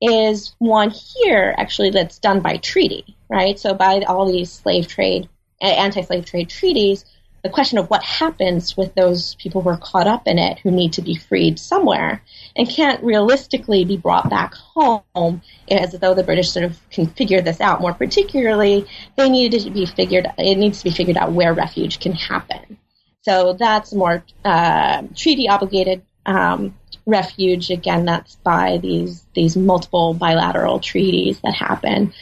is 0.00 0.52
one 0.58 0.90
here 0.90 1.54
actually 1.56 1.90
that's 1.90 2.18
done 2.18 2.40
by 2.40 2.56
treaty, 2.56 3.16
right? 3.28 3.56
So 3.56 3.72
by 3.72 4.00
all 4.00 4.32
these 4.32 4.50
slave 4.50 4.88
trade, 4.88 5.28
anti-slave 5.60 6.24
trade 6.24 6.48
treaties, 6.48 7.04
the 7.42 7.50
question 7.50 7.78
of 7.78 7.90
what 7.90 8.04
happens 8.04 8.76
with 8.76 8.94
those 8.94 9.34
people 9.34 9.62
who 9.62 9.70
are 9.70 9.76
caught 9.76 10.06
up 10.06 10.28
in 10.28 10.38
it 10.38 10.60
who 10.60 10.70
need 10.70 10.92
to 10.92 11.02
be 11.02 11.16
freed 11.16 11.58
somewhere 11.58 12.22
and 12.54 12.68
can't 12.68 13.02
realistically 13.02 13.84
be 13.84 13.96
brought 13.96 14.30
back 14.30 14.54
home 14.54 15.42
as 15.68 15.92
though 15.92 16.14
the 16.14 16.22
British 16.22 16.50
sort 16.50 16.64
of 16.64 16.78
can 16.90 17.06
figure 17.06 17.40
this 17.40 17.60
out. 17.60 17.80
More 17.80 17.94
particularly, 17.94 18.86
they 19.16 19.28
needed 19.28 19.62
to 19.62 19.70
be 19.70 19.86
figured. 19.86 20.26
It 20.38 20.56
needs 20.56 20.78
to 20.78 20.84
be 20.84 20.90
figured 20.90 21.16
out 21.16 21.32
where 21.32 21.52
refuge 21.52 21.98
can 21.98 22.12
happen. 22.12 22.78
So 23.22 23.54
that's 23.54 23.92
more 23.92 24.24
uh, 24.44 25.02
treaty 25.16 25.48
obligated 25.48 26.02
um, 26.24 26.78
refuge. 27.06 27.70
Again, 27.70 28.04
that's 28.04 28.36
by 28.36 28.78
these 28.78 29.24
these 29.34 29.56
multiple 29.56 30.14
bilateral 30.14 30.78
treaties 30.78 31.40
that 31.40 31.54
happen 31.54 32.12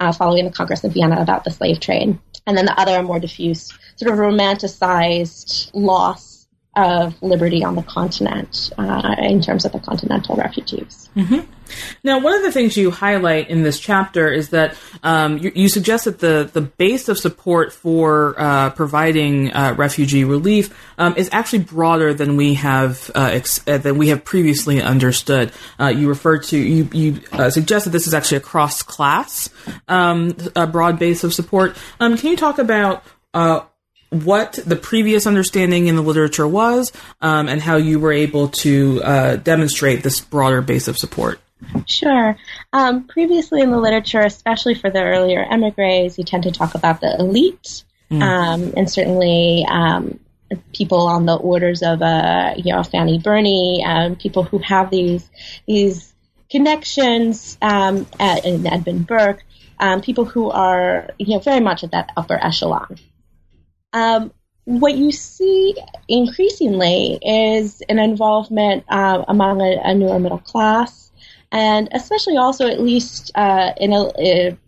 uh, 0.00 0.12
following 0.12 0.44
the 0.44 0.50
Congress 0.50 0.84
of 0.84 0.92
Vienna 0.92 1.20
about 1.20 1.44
the 1.44 1.50
slave 1.50 1.80
trade. 1.80 2.18
And 2.46 2.56
then 2.56 2.66
the 2.66 2.78
other 2.80 3.02
more 3.02 3.18
diffuse, 3.20 3.72
sort 3.96 4.12
of 4.12 4.18
romanticized 4.18 5.70
loss 5.74 6.35
of 6.76 7.20
liberty 7.22 7.64
on 7.64 7.74
the 7.74 7.82
continent 7.82 8.70
uh, 8.76 9.16
in 9.18 9.40
terms 9.40 9.64
of 9.64 9.72
the 9.72 9.80
continental 9.80 10.36
refugees. 10.36 11.08
Mm-hmm. 11.16 11.50
Now, 12.04 12.20
one 12.20 12.34
of 12.34 12.42
the 12.42 12.52
things 12.52 12.76
you 12.76 12.90
highlight 12.90 13.50
in 13.50 13.62
this 13.62 13.80
chapter 13.80 14.30
is 14.30 14.50
that 14.50 14.76
um, 15.02 15.38
you, 15.38 15.50
you, 15.54 15.68
suggest 15.68 16.04
that 16.04 16.20
the, 16.20 16.48
the 16.52 16.60
base 16.60 17.08
of 17.08 17.18
support 17.18 17.72
for 17.72 18.34
uh, 18.38 18.70
providing 18.70 19.52
uh, 19.52 19.74
refugee 19.76 20.24
relief 20.24 20.76
um, 20.98 21.14
is 21.16 21.28
actually 21.32 21.60
broader 21.60 22.14
than 22.14 22.36
we 22.36 22.54
have 22.54 23.10
uh, 23.14 23.30
ex- 23.32 23.66
uh, 23.66 23.78
than 23.78 23.98
we 23.98 24.08
have 24.08 24.24
previously 24.24 24.80
understood. 24.80 25.50
Uh, 25.80 25.88
you 25.88 26.08
refer 26.08 26.38
to 26.38 26.56
you 26.56 26.88
you 26.92 27.50
suggest 27.50 27.86
that 27.86 27.90
this 27.90 28.06
is 28.06 28.14
actually 28.14 28.38
a 28.38 28.40
cross 28.40 28.82
class 28.82 29.50
um, 29.88 30.36
a 30.54 30.66
broad 30.66 30.98
base 30.98 31.24
of 31.24 31.34
support. 31.34 31.76
Um, 31.98 32.16
can 32.16 32.30
you 32.30 32.36
talk 32.36 32.58
about 32.58 33.02
what 34.10 34.54
the 34.64 34.76
previous 34.76 35.26
understanding 35.26 35.88
in 35.88 35.96
the 35.96 36.02
literature 36.02 36.46
was 36.46 36.92
um, 37.20 37.48
and 37.48 37.60
how 37.60 37.76
you 37.76 37.98
were 37.98 38.12
able 38.12 38.48
to 38.48 39.02
uh, 39.02 39.36
demonstrate 39.36 40.02
this 40.02 40.20
broader 40.20 40.62
base 40.62 40.88
of 40.88 40.96
support. 40.96 41.40
Sure. 41.86 42.36
Um, 42.72 43.04
previously 43.04 43.62
in 43.62 43.70
the 43.70 43.78
literature, 43.78 44.20
especially 44.20 44.74
for 44.74 44.90
the 44.90 45.02
earlier 45.02 45.42
emigres, 45.42 46.18
you 46.18 46.24
tend 46.24 46.44
to 46.44 46.52
talk 46.52 46.74
about 46.74 47.00
the 47.00 47.16
elite, 47.18 47.84
mm. 48.10 48.22
um, 48.22 48.74
and 48.76 48.90
certainly 48.90 49.66
um, 49.68 50.20
people 50.74 51.06
on 51.06 51.26
the 51.26 51.34
orders 51.34 51.82
of 51.82 52.02
uh, 52.02 52.54
you 52.56 52.72
know 52.72 52.82
Fanny 52.82 53.18
Burney, 53.18 53.82
um, 53.86 54.16
people 54.16 54.42
who 54.42 54.58
have 54.58 54.90
these 54.90 55.28
these 55.66 56.14
connections, 56.50 57.56
um, 57.62 58.06
at, 58.20 58.44
and 58.44 58.66
Edmund 58.66 59.06
Burke, 59.06 59.42
um, 59.80 60.02
people 60.02 60.26
who 60.26 60.50
are 60.50 61.08
you 61.18 61.34
know 61.34 61.40
very 61.40 61.60
much 61.60 61.84
at 61.84 61.92
that 61.92 62.12
upper 62.16 62.34
echelon. 62.34 62.98
Um, 63.96 64.30
what 64.66 64.94
you 64.94 65.10
see 65.10 65.74
increasingly 66.06 67.18
is 67.22 67.80
an 67.88 67.98
involvement 67.98 68.84
uh, 68.90 69.24
among 69.26 69.62
a, 69.62 69.80
a, 69.82 69.94
newer 69.94 70.18
middle 70.18 70.38
class, 70.38 71.10
and 71.50 71.88
especially 71.92 72.36
also 72.36 72.66
at 72.66 72.78
least 72.78 73.32
uh, 73.34 73.72
in 73.78 73.94
a, 73.94 74.58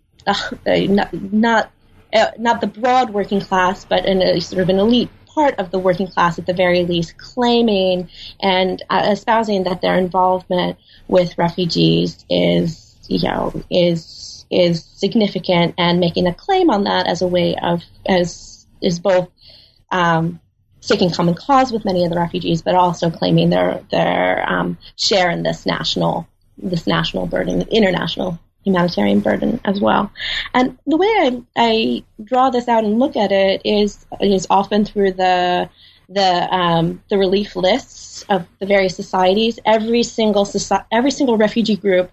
a, 0.65 0.87
not 0.87 1.13
not, 1.13 1.71
uh, 2.11 2.31
not, 2.39 2.59
the 2.59 2.65
broad 2.65 3.11
working 3.11 3.39
class, 3.39 3.85
but 3.85 4.07
in 4.07 4.23
a 4.23 4.39
sort 4.39 4.63
of 4.63 4.69
an 4.69 4.79
elite 4.79 5.11
part 5.27 5.59
of 5.59 5.69
the 5.69 5.77
working 5.77 6.07
class 6.07 6.39
at 6.39 6.47
the 6.47 6.53
very 6.53 6.83
least, 6.85 7.19
claiming 7.19 8.09
and 8.41 8.81
uh, 8.89 9.09
espousing 9.11 9.65
that 9.65 9.81
their 9.81 9.95
involvement 9.95 10.79
with 11.07 11.37
refugees 11.37 12.25
is, 12.31 12.97
you 13.07 13.27
know, 13.27 13.53
is 13.69 14.47
is 14.49 14.83
significant, 14.95 15.75
and 15.77 15.99
making 15.99 16.25
a 16.25 16.33
claim 16.33 16.71
on 16.71 16.85
that 16.85 17.05
as 17.05 17.21
a 17.21 17.27
way 17.27 17.55
of 17.61 17.83
as 18.07 18.48
is 18.81 18.99
both 18.99 19.29
um, 19.91 20.39
taking 20.81 21.11
common 21.11 21.35
cause 21.35 21.71
with 21.71 21.85
many 21.85 22.03
of 22.03 22.11
the 22.11 22.17
refugees, 22.17 22.61
but 22.61 22.75
also 22.75 23.09
claiming 23.09 23.49
their 23.49 23.83
their 23.91 24.49
um, 24.49 24.77
share 24.95 25.29
in 25.29 25.43
this 25.43 25.65
national 25.65 26.27
this 26.57 26.87
national 26.87 27.25
burden, 27.25 27.59
the 27.59 27.67
international 27.67 28.39
humanitarian 28.63 29.19
burden 29.21 29.59
as 29.63 29.79
well. 29.79 30.11
And 30.53 30.77
the 30.85 30.97
way 30.97 31.07
I, 31.07 31.41
I 31.55 32.03
draw 32.23 32.49
this 32.49 32.67
out 32.67 32.83
and 32.83 32.99
look 32.99 33.15
at 33.15 33.31
it 33.31 33.61
is 33.65 34.05
is 34.19 34.47
often 34.49 34.85
through 34.85 35.13
the 35.13 35.69
the 36.09 36.53
um, 36.53 37.03
the 37.09 37.17
relief 37.17 37.55
lists 37.55 38.23
of 38.29 38.45
the 38.59 38.65
various 38.65 38.95
societies. 38.95 39.59
Every 39.65 40.03
single 40.03 40.45
soci- 40.45 40.85
every 40.91 41.11
single 41.11 41.37
refugee 41.37 41.77
group, 41.77 42.11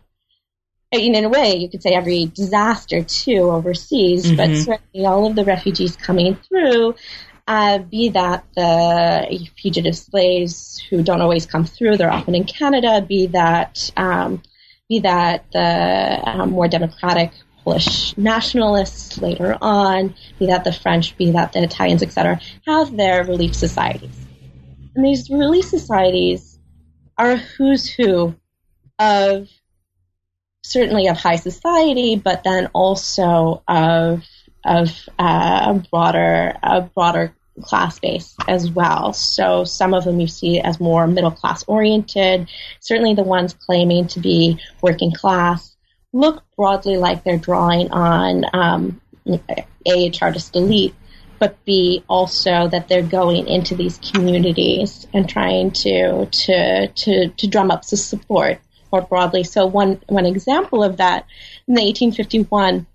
in 0.93 1.25
a 1.25 1.29
way, 1.29 1.57
you 1.57 1.69
could 1.69 1.83
say 1.83 1.95
every 1.95 2.27
disaster 2.27 3.03
too 3.03 3.51
overseas, 3.51 4.27
mm-hmm. 4.27 4.37
but 4.37 4.57
certainly 4.57 5.07
all 5.07 5.27
of 5.27 5.35
the 5.35 5.45
refugees 5.45 5.97
coming 5.97 6.37
through. 6.37 6.95
Uh, 7.49 7.79
be 7.79 8.09
that 8.09 8.45
the 8.57 9.49
fugitive 9.57 9.97
slaves 9.97 10.83
who 10.91 11.03
don't 11.03 11.21
always 11.21 11.47
come 11.47 11.65
through, 11.65 11.97
they're 11.97 12.13
often 12.13 12.35
in 12.35 12.43
Canada. 12.45 13.01
Be 13.01 13.29
that 13.29 13.91
um, 13.97 14.43
be 14.89 15.01
that 15.01 15.45
the 15.53 16.21
um, 16.25 16.51
more 16.51 16.67
democratic 16.67 17.31
Polish 17.63 18.17
nationalists 18.17 19.19
later 19.19 19.57
on, 19.61 20.15
be 20.39 20.47
that 20.47 20.65
the 20.65 20.73
French, 20.73 21.17
be 21.17 21.33
that 21.33 21.53
the 21.53 21.63
Italians, 21.63 22.03
etc., 22.03 22.41
have 22.67 22.97
their 22.97 23.25
relief 23.25 23.55
societies. 23.55 24.17
And 24.95 25.05
these 25.05 25.31
relief 25.31 25.67
societies 25.67 26.59
are 27.19 27.33
a 27.33 27.37
who's 27.37 27.89
who 27.89 28.35
of 28.99 29.49
certainly 30.67 31.07
of 31.07 31.17
high 31.17 31.37
society, 31.37 32.17
but 32.17 32.45
then 32.45 32.69
also 32.73 33.63
of 33.69 34.25
of 34.65 34.91
uh, 35.19 35.75
a 35.75 35.89
broader 35.91 36.57
a 36.63 36.83
broader 36.83 37.35
class 37.63 37.99
base 37.99 38.35
as 38.47 38.71
well. 38.71 39.13
So 39.13 39.65
some 39.65 39.95
of 39.95 40.05
them 40.05 40.21
you 40.21 40.27
see 40.27 40.61
as 40.61 40.81
more 40.81 41.07
middle 41.07 41.31
class 41.31 41.65
oriented. 41.67 42.49
Certainly 42.81 43.15
the 43.15 43.23
ones 43.23 43.55
claiming 43.55 44.09
to 44.09 44.21
be 44.21 44.61
working 44.83 45.13
class 45.13 45.75
look 46.13 46.43
broadly 46.57 46.97
like 46.97 47.25
they're 47.25 47.39
drawing 47.39 47.91
on 47.93 48.45
um, 48.53 49.01
a 49.87 50.11
chartist 50.11 50.57
elite, 50.57 50.95
but 51.39 51.63
b 51.65 52.03
also 52.09 52.69
that 52.69 52.89
they're 52.89 53.03
going 53.03 53.47
into 53.47 53.75
these 53.75 53.99
communities 53.99 55.07
and 55.13 55.29
trying 55.29 55.71
to 55.71 56.27
to 56.27 56.89
to, 56.89 57.29
to 57.29 57.47
drum 57.47 57.71
up 57.71 57.85
some 57.85 57.99
support 57.99 58.59
more 58.93 59.03
broadly. 59.03 59.45
So 59.45 59.67
one 59.67 60.01
one 60.09 60.27
example 60.27 60.83
of 60.83 60.99
that 60.99 61.27
in 61.67 61.75
the 61.75 61.83
1851 61.83 62.87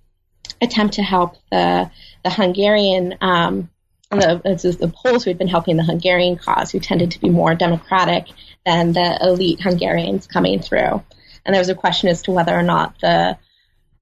attempt 0.61 0.95
to 0.95 1.03
help 1.03 1.35
the 1.51 1.91
the 2.23 2.29
Hungarian 2.29 3.17
um, 3.21 3.69
the, 4.11 4.77
the 4.79 4.93
Poles 4.93 5.23
who 5.23 5.29
had 5.29 5.37
been 5.37 5.47
helping 5.47 5.77
the 5.77 5.83
Hungarian 5.83 6.37
cause, 6.37 6.71
who 6.71 6.79
tended 6.79 7.11
to 7.11 7.21
be 7.21 7.29
more 7.29 7.55
democratic 7.55 8.27
than 8.65 8.91
the 8.91 9.17
elite 9.21 9.61
Hungarians 9.61 10.27
coming 10.27 10.59
through. 10.59 11.01
And 11.45 11.53
there 11.53 11.61
was 11.61 11.69
a 11.69 11.75
question 11.75 12.09
as 12.09 12.21
to 12.23 12.31
whether 12.31 12.53
or 12.53 12.63
not 12.63 12.99
the 12.99 13.37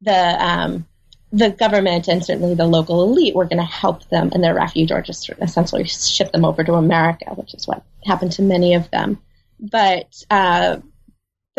the 0.02 0.46
um, 0.46 0.88
the 1.32 1.52
government 1.52 2.08
and 2.08 2.26
certainly 2.26 2.56
the 2.56 2.66
local 2.66 3.04
elite 3.04 3.36
were 3.36 3.46
going 3.46 3.58
to 3.58 3.64
help 3.64 4.08
them 4.10 4.32
in 4.34 4.42
their 4.42 4.56
refuge 4.56 4.92
or 4.92 5.02
just 5.02 5.30
essentially 5.42 5.84
ship 5.84 6.32
them 6.32 6.44
over 6.44 6.64
to 6.64 6.74
America, 6.74 7.32
which 7.36 7.54
is 7.54 7.68
what 7.68 7.84
happened 8.04 8.32
to 8.34 8.42
many 8.42 8.74
of 8.74 8.90
them. 8.90 9.20
But 9.60 10.24
uh, 10.32 10.78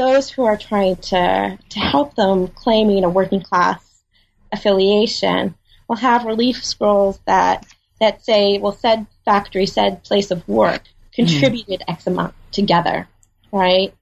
those 0.01 0.31
who 0.31 0.45
are 0.45 0.57
trying 0.57 0.97
to 0.97 1.59
to 1.69 1.79
help 1.79 2.15
them, 2.15 2.49
claiming 2.49 3.05
a 3.05 3.11
working 3.11 3.43
class 3.43 4.03
affiliation, 4.51 5.55
will 5.89 5.97
have 5.97 6.25
relief 6.25 6.65
scrolls 6.65 7.21
that 7.27 7.67
that 8.01 8.25
say, 8.25 8.59
well, 8.59 8.73
said 8.73 9.07
factory, 9.27 9.67
said 9.67 10.03
place 10.03 10.31
of 10.31 10.47
work 10.49 10.83
contributed 11.13 11.81
mm. 11.81 11.93
X 11.93 12.07
amount 12.07 12.35
together, 12.51 13.07
right? 13.53 13.93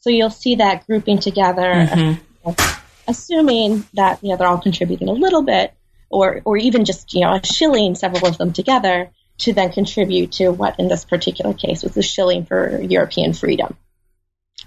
So 0.00 0.10
you'll 0.10 0.30
see 0.30 0.56
that 0.56 0.86
grouping 0.86 1.18
together, 1.18 1.72
mm-hmm. 1.72 2.80
assuming 3.06 3.86
that 3.94 4.22
you 4.22 4.30
know 4.30 4.36
they're 4.36 4.48
all 4.48 4.58
contributing 4.58 5.08
a 5.08 5.12
little 5.12 5.42
bit, 5.42 5.72
or 6.10 6.42
or 6.44 6.56
even 6.56 6.84
just 6.84 7.14
you 7.14 7.20
know 7.20 7.34
a 7.34 7.46
shilling, 7.46 7.94
several 7.94 8.26
of 8.26 8.36
them 8.36 8.52
together 8.52 9.10
to 9.38 9.52
then 9.52 9.70
contribute 9.70 10.32
to 10.32 10.48
what 10.48 10.80
in 10.80 10.88
this 10.88 11.04
particular 11.04 11.54
case 11.54 11.84
was 11.84 11.96
a 11.96 12.02
shilling 12.02 12.46
for 12.46 12.80
European 12.80 13.32
freedom, 13.32 13.76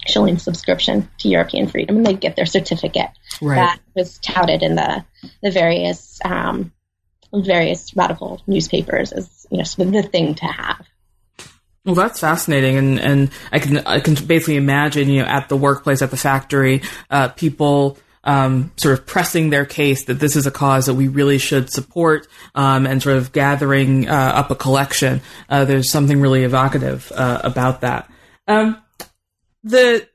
shilling 0.08 0.38
subscription 0.38 1.10
to 1.20 1.30
European 1.30 1.68
freedom, 1.68 1.98
and 1.98 2.06
they 2.06 2.14
get 2.14 2.36
their 2.36 2.46
certificate 2.46 3.10
right. 3.42 3.56
that 3.56 3.80
was 3.96 4.18
touted 4.20 4.64
in 4.64 4.76
the 4.76 5.06
the 5.42 5.52
various 5.52 6.20
um, 6.24 6.72
various 7.34 7.96
radical 7.96 8.42
newspapers 8.48 9.12
as 9.12 9.46
you 9.50 9.58
know 9.58 9.64
sort 9.64 9.88
of 9.88 9.94
the 9.94 10.04
thing 10.04 10.36
to 10.36 10.46
have. 10.46 10.86
Well, 11.86 11.96
that's 11.96 12.20
fascinating, 12.20 12.78
and 12.78 13.00
and 13.00 13.32
I 13.52 13.60
can 13.60 13.80
I 13.80 14.00
can 14.00 14.14
basically 14.14 14.58
imagine 14.58 15.10
you 15.10 15.22
know 15.22 15.28
at 15.28 15.50
the 15.50 15.58
workplace 15.58 16.02
at 16.02 16.12
the 16.12 16.18
factory, 16.18 16.82
uh, 17.10 17.30
people. 17.30 17.98
Um, 18.22 18.74
sort 18.76 19.00
of 19.00 19.06
pressing 19.06 19.50
their 19.50 19.66
case 19.66 20.04
that 20.06 20.16
this 20.16 20.36
is 20.36 20.46
a 20.46 20.52
cause 20.52 20.88
that 20.88 20.94
we 20.94 21.08
really 21.08 21.38
should 21.38 21.72
support, 21.72 22.28
um, 22.54 22.86
and 22.86 23.02
sort 23.02 23.16
of 23.16 23.32
gathering 23.32 24.10
uh, 24.10 24.12
up 24.36 24.52
a 24.52 24.56
collection. 24.56 25.22
Uh, 25.48 25.64
there's 25.64 25.90
something 25.90 26.20
really 26.20 26.44
evocative 26.44 27.14
uh, 27.16 27.40
about 27.46 27.80
that. 27.82 28.12
Um, 28.46 28.78
the 29.64 30.08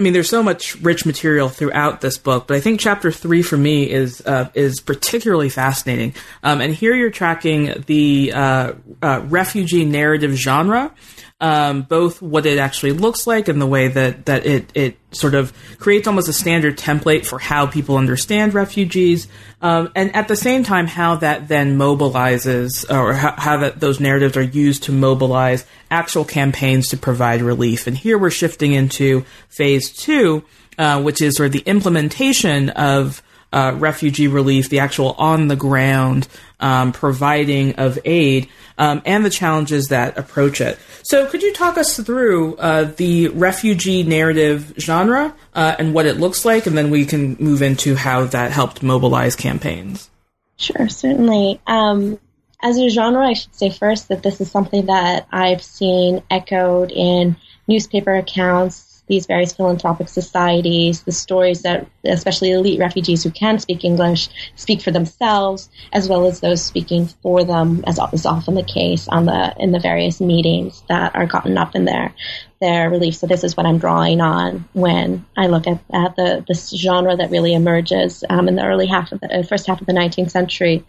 I 0.00 0.02
mean, 0.02 0.14
there's 0.14 0.30
so 0.30 0.42
much 0.42 0.76
rich 0.76 1.04
material 1.04 1.50
throughout 1.50 2.00
this 2.00 2.16
book, 2.16 2.46
but 2.46 2.56
I 2.56 2.60
think 2.60 2.80
chapter 2.80 3.12
three 3.12 3.42
for 3.42 3.58
me 3.58 3.90
is 3.90 4.22
uh, 4.24 4.48
is 4.54 4.80
particularly 4.80 5.50
fascinating. 5.50 6.14
Um, 6.42 6.62
and 6.62 6.74
here 6.74 6.94
you're 6.94 7.10
tracking 7.10 7.84
the 7.86 8.32
uh, 8.34 8.72
uh, 9.02 9.20
refugee 9.28 9.84
narrative 9.84 10.32
genre, 10.32 10.94
um, 11.40 11.82
both 11.82 12.20
what 12.20 12.44
it 12.44 12.58
actually 12.58 12.92
looks 12.92 13.26
like 13.26 13.48
and 13.48 13.60
the 13.60 13.66
way 13.66 13.88
that 13.88 14.26
that 14.26 14.44
it 14.44 14.70
it 14.74 14.98
sort 15.12 15.34
of 15.34 15.52
creates 15.78 16.06
almost 16.06 16.28
a 16.28 16.32
standard 16.32 16.76
template 16.76 17.24
for 17.24 17.38
how 17.38 17.66
people 17.66 17.96
understand 17.96 18.52
refugees, 18.52 19.26
um, 19.62 19.90
and 19.94 20.14
at 20.14 20.28
the 20.28 20.36
same 20.36 20.62
time 20.62 20.86
how 20.86 21.16
that 21.16 21.48
then 21.48 21.78
mobilizes 21.78 22.88
or 22.90 23.14
how, 23.14 23.34
how 23.38 23.56
that 23.56 23.80
those 23.80 24.00
narratives 24.00 24.36
are 24.36 24.42
used 24.42 24.84
to 24.84 24.92
mobilize 24.92 25.64
actual 25.90 26.24
campaigns 26.24 26.88
to 26.88 26.96
provide 26.96 27.42
relief. 27.42 27.86
And 27.86 27.96
here 27.96 28.18
we're 28.18 28.30
shifting 28.30 28.72
into 28.72 29.24
phase 29.48 29.90
two, 29.90 30.44
uh, 30.78 31.02
which 31.02 31.22
is 31.22 31.36
sort 31.36 31.46
of 31.46 31.52
the 31.52 31.60
implementation 31.60 32.70
of 32.70 33.22
uh, 33.52 33.74
refugee 33.76 34.28
relief, 34.28 34.68
the 34.68 34.78
actual 34.78 35.12
on 35.18 35.48
the 35.48 35.56
ground 35.56 36.28
um, 36.60 36.92
providing 36.92 37.74
of 37.76 37.98
aid, 38.04 38.48
um, 38.78 39.02
and 39.04 39.24
the 39.24 39.30
challenges 39.30 39.88
that 39.88 40.16
approach 40.18 40.60
it. 40.60 40.78
So, 41.02 41.26
could 41.26 41.42
you 41.42 41.52
talk 41.52 41.78
us 41.78 41.98
through 41.98 42.56
uh, 42.56 42.84
the 42.96 43.28
refugee 43.28 44.02
narrative 44.02 44.74
genre 44.78 45.34
uh, 45.54 45.76
and 45.78 45.94
what 45.94 46.06
it 46.06 46.18
looks 46.18 46.44
like, 46.44 46.66
and 46.66 46.76
then 46.76 46.90
we 46.90 47.04
can 47.06 47.36
move 47.40 47.62
into 47.62 47.94
how 47.94 48.24
that 48.26 48.52
helped 48.52 48.82
mobilize 48.82 49.36
campaigns? 49.36 50.10
Sure, 50.56 50.88
certainly. 50.88 51.60
Um, 51.66 52.18
as 52.62 52.76
a 52.76 52.90
genre, 52.90 53.26
I 53.26 53.32
should 53.32 53.54
say 53.54 53.70
first 53.70 54.08
that 54.08 54.22
this 54.22 54.40
is 54.40 54.50
something 54.50 54.86
that 54.86 55.26
I've 55.32 55.62
seen 55.62 56.22
echoed 56.30 56.92
in 56.92 57.36
newspaper 57.66 58.14
accounts 58.14 58.89
these 59.10 59.26
various 59.26 59.52
philanthropic 59.52 60.08
societies, 60.08 61.02
the 61.02 61.12
stories 61.12 61.62
that 61.62 61.86
especially 62.04 62.52
elite 62.52 62.78
refugees 62.78 63.24
who 63.24 63.30
can 63.30 63.58
speak 63.58 63.84
English 63.84 64.28
speak 64.54 64.80
for 64.80 64.92
themselves, 64.92 65.68
as 65.92 66.08
well 66.08 66.26
as 66.26 66.40
those 66.40 66.64
speaking 66.64 67.06
for 67.22 67.44
them, 67.44 67.82
as 67.86 67.98
is 68.12 68.24
often 68.24 68.54
the 68.54 68.62
case 68.62 69.08
on 69.08 69.26
the 69.26 69.52
in 69.58 69.72
the 69.72 69.80
various 69.80 70.20
meetings 70.20 70.82
that 70.88 71.14
are 71.16 71.26
gotten 71.26 71.58
up 71.58 71.74
in 71.74 71.84
their 71.84 72.14
their 72.60 72.88
relief. 72.88 73.16
So 73.16 73.26
this 73.26 73.42
is 73.42 73.56
what 73.56 73.66
I'm 73.66 73.78
drawing 73.78 74.20
on 74.20 74.68
when 74.74 75.26
I 75.36 75.48
look 75.48 75.66
at, 75.66 75.80
at 75.92 76.14
the 76.14 76.44
this 76.46 76.70
genre 76.70 77.16
that 77.16 77.30
really 77.30 77.52
emerges 77.52 78.22
um, 78.30 78.48
in 78.48 78.54
the 78.54 78.64
early 78.64 78.86
half 78.86 79.10
of 79.10 79.20
the 79.20 79.40
uh, 79.40 79.42
first 79.42 79.66
half 79.66 79.80
of 79.80 79.88
the 79.88 79.92
19th 79.92 80.30
century. 80.30 80.84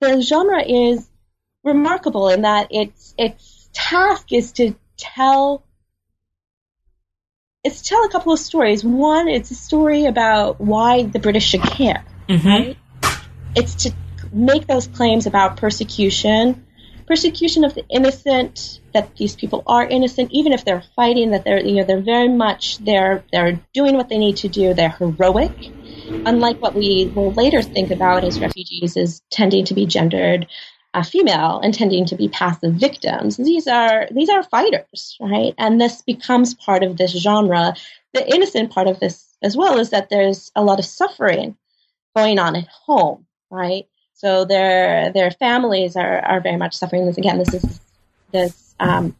The 0.00 0.22
genre 0.22 0.62
is 0.62 1.06
remarkable 1.62 2.30
in 2.30 2.42
that 2.42 2.68
its 2.70 3.14
its 3.18 3.68
task 3.74 4.32
is 4.32 4.52
to 4.52 4.74
tell 4.96 5.62
it's 7.62 7.82
to 7.82 7.88
tell 7.88 8.04
a 8.04 8.08
couple 8.08 8.32
of 8.32 8.38
stories. 8.38 8.84
One, 8.84 9.28
it's 9.28 9.50
a 9.50 9.54
story 9.54 10.06
about 10.06 10.60
why 10.60 11.02
the 11.02 11.18
British 11.18 11.44
should 11.44 11.62
care. 11.62 12.04
Mm-hmm. 12.28 12.48
Right? 12.48 12.76
It's 13.54 13.74
to 13.84 13.92
make 14.32 14.66
those 14.66 14.86
claims 14.86 15.26
about 15.26 15.56
persecution, 15.56 16.64
persecution 17.06 17.64
of 17.64 17.74
the 17.74 17.84
innocent, 17.88 18.80
that 18.94 19.16
these 19.16 19.36
people 19.36 19.62
are 19.66 19.84
innocent, 19.84 20.30
even 20.32 20.52
if 20.52 20.64
they're 20.64 20.84
fighting, 20.96 21.32
that 21.32 21.44
they're 21.44 21.60
you 21.60 21.76
know 21.76 21.84
they're 21.84 22.00
very 22.00 22.28
much 22.28 22.78
they're 22.78 23.24
they're 23.32 23.60
doing 23.74 23.96
what 23.96 24.08
they 24.08 24.18
need 24.18 24.38
to 24.38 24.48
do. 24.48 24.72
They're 24.72 24.90
heroic, 24.90 25.52
unlike 26.08 26.62
what 26.62 26.74
we 26.74 27.12
will 27.14 27.32
later 27.32 27.62
think 27.62 27.90
about 27.90 28.24
as 28.24 28.40
refugees 28.40 28.96
as 28.96 29.22
tending 29.30 29.66
to 29.66 29.74
be 29.74 29.86
gendered 29.86 30.46
a 30.94 31.04
female 31.04 31.60
intending 31.62 32.04
to 32.06 32.16
be 32.16 32.28
passive 32.28 32.74
victims. 32.74 33.36
These 33.36 33.66
are 33.68 34.08
these 34.10 34.28
are 34.28 34.42
fighters, 34.42 35.16
right? 35.20 35.54
And 35.58 35.80
this 35.80 36.02
becomes 36.02 36.54
part 36.54 36.82
of 36.82 36.96
this 36.96 37.12
genre. 37.12 37.74
The 38.12 38.28
innocent 38.28 38.72
part 38.72 38.88
of 38.88 38.98
this 38.98 39.36
as 39.42 39.56
well 39.56 39.78
is 39.78 39.90
that 39.90 40.10
there's 40.10 40.50
a 40.56 40.64
lot 40.64 40.78
of 40.78 40.84
suffering 40.84 41.56
going 42.16 42.38
on 42.38 42.56
at 42.56 42.66
home, 42.66 43.26
right? 43.50 43.86
So 44.14 44.44
their 44.44 45.12
their 45.12 45.30
families 45.30 45.96
are, 45.96 46.18
are 46.20 46.40
very 46.40 46.56
much 46.56 46.74
suffering. 46.74 47.06
This 47.06 47.18
again, 47.18 47.38
this 47.38 47.54
is 47.54 47.80
this 48.32 48.74
um, 48.80 49.16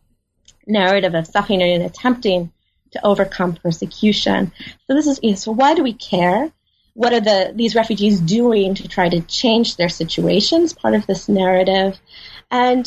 narrative 0.67 1.15
of 1.15 1.27
suffering 1.27 1.63
and 1.63 1.85
attempting 1.85 2.53
to 2.93 3.07
overcome 3.07 3.55
persecution. 3.55 4.53
So 4.87 4.95
this 4.95 5.07
is 5.07 5.43
so 5.43 5.53
why 5.53 5.75
do 5.75 5.83
we 5.83 5.93
care? 5.93 6.53
What 7.01 7.15
are 7.15 7.21
the 7.21 7.53
these 7.55 7.75
refugees 7.75 8.21
doing 8.21 8.75
to 8.75 8.87
try 8.87 9.09
to 9.09 9.23
change 9.23 9.77
their 9.77 9.89
situations? 9.89 10.75
Part 10.75 10.93
of 10.93 11.07
this 11.07 11.31
narrative, 11.31 11.99
and 12.51 12.87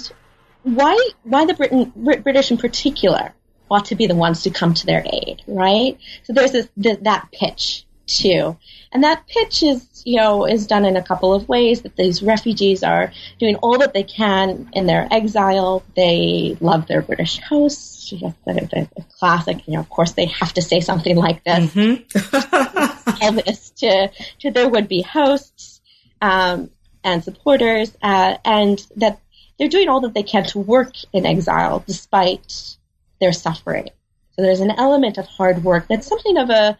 why 0.62 0.96
why 1.24 1.46
the 1.46 1.56
Britain 1.56 1.92
British 1.96 2.52
in 2.52 2.60
particular 2.60 3.34
ought 3.72 3.86
to 3.86 3.96
be 3.96 4.06
the 4.06 4.14
ones 4.14 4.44
to 4.44 4.52
come 4.52 4.76
to 4.76 4.86
their 4.86 5.04
aid, 5.12 5.42
right? 5.48 5.98
So 6.26 6.34
there's 6.34 6.52
this, 6.52 6.70
that 6.78 7.30
pitch 7.32 7.88
too, 8.06 8.56
and 8.92 9.04
that 9.04 9.26
pitch 9.26 9.64
is 9.64 10.04
you 10.06 10.18
know 10.18 10.46
is 10.46 10.68
done 10.68 10.86
in 10.86 10.96
a 10.96 11.02
couple 11.02 11.34
of 11.34 11.50
ways. 11.50 11.82
That 11.82 11.96
these 11.96 12.22
refugees 12.22 12.84
are 12.84 13.12
doing 13.40 13.56
all 13.64 13.80
that 13.80 13.96
they 13.96 14.04
can 14.04 14.70
in 14.74 14.86
their 14.86 15.08
exile. 15.10 15.82
They 15.96 16.56
love 16.62 16.86
their 16.86 17.02
British 17.02 17.40
hosts 17.40 17.94
the, 18.12 18.34
the, 18.46 18.88
the, 18.96 19.04
classic, 19.20 19.68
you 19.68 19.74
know, 19.74 19.80
of 19.80 19.90
course 19.90 20.14
they 20.14 20.26
have 20.26 20.54
to 20.54 20.62
say 20.62 20.80
something 20.80 21.16
like 21.16 21.44
this, 21.44 21.74
mm-hmm. 21.74 22.78
this 23.32 23.72
to, 23.72 24.12
to 24.40 24.52
their 24.52 24.70
would-be 24.70 25.02
hosts 25.02 25.82
um, 26.22 26.70
and 27.04 27.24
supporters, 27.24 27.96
uh, 28.02 28.38
and 28.46 28.86
that 28.96 29.20
they're 29.58 29.70
doing 29.70 29.90
all 29.90 30.02
that 30.02 30.14
they 30.14 30.24
can 30.24 30.46
to 30.46 30.60
work 30.60 30.94
in 31.12 31.26
exile 31.26 31.84
despite 31.86 32.78
their 33.20 33.34
suffering. 33.34 33.90
So 34.36 34.42
there's 34.42 34.62
an 34.62 34.72
element 34.72 35.18
of 35.18 35.26
hard 35.28 35.64
work 35.64 35.88
that's 35.88 36.08
something 36.08 36.38
of 36.38 36.50
a 36.50 36.78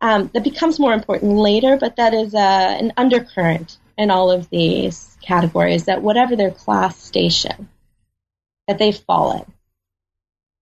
um, 0.00 0.30
that 0.32 0.44
becomes 0.44 0.78
more 0.78 0.92
important 0.92 1.32
later, 1.36 1.76
but 1.76 1.96
that 1.96 2.14
is 2.14 2.34
uh, 2.34 2.38
an 2.38 2.92
undercurrent 2.96 3.76
in 3.96 4.10
all 4.10 4.30
of 4.30 4.48
these 4.48 5.16
categories. 5.20 5.86
That 5.86 6.02
whatever 6.02 6.36
their 6.36 6.52
class 6.52 7.02
station, 7.02 7.68
that 8.68 8.78
they've 8.78 8.96
fallen, 8.96 9.44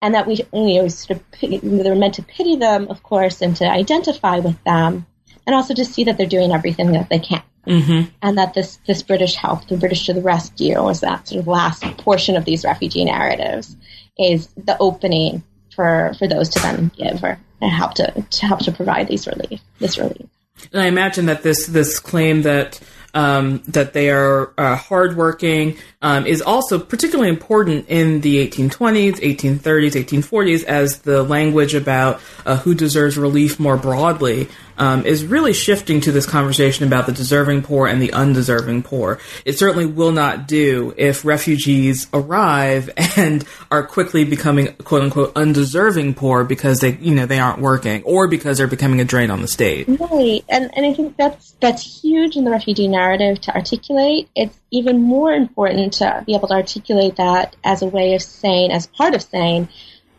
and 0.03 0.15
that 0.15 0.27
we 0.27 0.37
you 0.53 0.83
know 0.83 0.89
sort 0.89 1.19
of 1.19 1.31
pity, 1.31 1.59
they're 1.59 1.95
meant 1.95 2.15
to 2.15 2.23
pity 2.23 2.57
them, 2.57 2.89
of 2.89 3.03
course, 3.03 3.43
and 3.43 3.57
to 3.57 3.65
identify 3.65 4.39
with 4.39 4.63
them, 4.65 5.07
and 5.47 5.55
also 5.55 5.75
to 5.75 5.85
see 5.85 6.05
that 6.05 6.17
they're 6.17 6.27
doing 6.27 6.53
everything 6.53 6.93
that 6.93 7.09
they 7.09 7.19
can, 7.19 7.43
mm-hmm. 7.67 8.09
and 8.23 8.39
that 8.39 8.55
this 8.55 8.79
this 8.87 9.03
British 9.03 9.35
help, 9.35 9.67
the 9.69 9.77
British 9.77 10.07
to 10.07 10.15
the 10.15 10.23
rescue, 10.23 10.89
is 10.89 11.01
that 11.01 11.29
sort 11.29 11.41
of 11.41 11.47
last 11.47 11.83
portion 11.99 12.37
of 12.37 12.45
these 12.45 12.65
refugee 12.65 13.05
narratives, 13.05 13.77
is 14.19 14.49
the 14.57 14.77
opening 14.79 15.43
for 15.75 16.13
for 16.19 16.27
those 16.27 16.49
to 16.51 16.61
then 16.61 16.91
give 16.97 17.23
or 17.23 17.39
help 17.61 17.95
to 17.95 18.25
to 18.31 18.47
help 18.47 18.61
to 18.61 18.73
provide 18.73 19.09
these 19.09 19.27
relief 19.27 19.61
this 19.79 19.99
relief. 19.99 20.27
And 20.73 20.83
I 20.83 20.87
imagine 20.87 21.27
that 21.27 21.43
this 21.43 21.67
this 21.67 21.99
claim 21.99 22.43
that 22.43 22.81
um, 23.15 23.63
that 23.69 23.93
they 23.93 24.11
are 24.11 24.53
uh, 24.57 24.77
hardworking 24.77 25.77
um, 26.03 26.27
is 26.27 26.43
also 26.43 26.79
particularly 26.79 27.31
important 27.31 27.87
in 27.89 28.21
the 28.21 28.47
1820s, 28.47 29.17
1830s, 29.17 29.93
1840s 29.93 30.65
as 30.65 31.01
the 31.01 31.23
language 31.23 31.75
about 31.75 32.21
uh, 32.47 32.57
who 32.57 32.75
deserves 32.75 33.19
relief 33.19 33.59
more 33.59 33.77
broadly 33.77 34.49
um, 34.81 35.05
is 35.05 35.25
really 35.25 35.53
shifting 35.53 36.01
to 36.01 36.11
this 36.11 36.27
conversation 36.27 36.87
about 36.87 37.07
the 37.07 37.13
deserving 37.13 37.63
poor 37.63 37.87
and 37.87 38.01
the 38.01 38.13
undeserving 38.15 38.83
poor. 38.83 39.21
It 39.45 39.59
certainly 39.59 39.85
will 39.85 40.11
not 40.11 40.49
do 40.49 40.95
if 40.97 41.25
refugees 41.25 42.09
arrive 42.15 42.91
and 43.17 43.45
are 43.71 43.87
quickly 43.87 44.25
becoming 44.25 44.73
quote 44.77 45.03
unquote 45.03 45.37
undeserving 45.37 46.15
poor 46.15 46.45
because 46.45 46.81
they 46.81 46.97
you 46.97 47.15
know 47.15 47.27
they 47.27 47.39
aren't 47.39 47.61
working 47.61 48.03
or 48.05 48.27
because 48.27 48.59
they're 48.59 48.67
becoming 48.67 49.01
a 49.01 49.05
drain 49.05 49.31
on 49.31 49.43
the 49.43 49.49
state. 49.49 49.87
Right, 49.87 50.43
and 50.49 50.71
and 50.75 50.87
I 50.87 50.95
think 50.95 51.17
that's 51.17 51.55
that's 51.61 52.03
huge 52.03 52.37
in 52.37 52.45
the 52.45 52.51
refugee 52.51 52.89
narrative 52.89 53.41
to 53.43 53.55
articulate. 53.55 54.31
It's 54.35 54.59
even 54.71 55.03
more 55.03 55.33
important 55.33 55.95
to 55.95 56.25
be 56.27 56.35
able 56.35 56.49
to 56.49 56.55
articulate 56.55 57.17
that 57.17 57.55
as 57.63 57.83
a 57.83 57.87
way 57.87 58.15
of 58.15 58.23
saying, 58.23 58.73
as 58.73 58.87
part 58.87 59.15
of 59.15 59.23
saying 59.23 59.69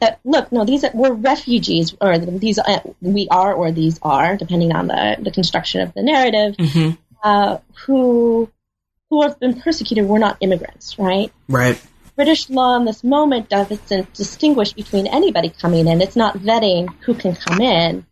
that 0.02 0.20
look, 0.26 0.52
no, 0.52 0.66
these 0.66 0.84
are, 0.84 0.92
we're 0.94 1.14
refugees, 1.14 1.96
or 2.02 2.18
these 2.18 2.60
uh, 2.60 2.82
we 3.02 3.28
are, 3.30 3.54
or 3.54 3.72
these 3.72 4.00
are, 4.02 4.36
depending 4.36 4.74
on 4.74 4.88
the, 4.88 5.18
the 5.22 5.32
construction 5.32 5.82
of 5.82 5.94
the 5.94 6.02
narrative, 6.02 6.58
mm-hmm. 6.58 6.92
uh, 7.24 7.60
who 7.86 8.52
who 9.10 9.22
have 9.22 9.40
been 9.40 9.62
persecuted. 9.62 10.06
We're 10.06 10.20
not 10.20 10.38
immigrants, 10.42 11.00
right? 11.00 11.32
Right. 11.48 11.82
British 12.16 12.50
law 12.50 12.76
in 12.78 12.86
this 12.86 13.04
moment 13.04 13.48
doesn't 13.48 14.14
distinguish 14.14 14.74
between 14.74 15.08
anybody 15.08 15.50
coming 15.50 15.88
in. 15.88 16.02
It's 16.02 16.16
not 16.16 16.38
vetting 16.38 16.94
who 17.02 17.14
can 17.14 17.36
come 17.36 17.62
in. 17.62 18.06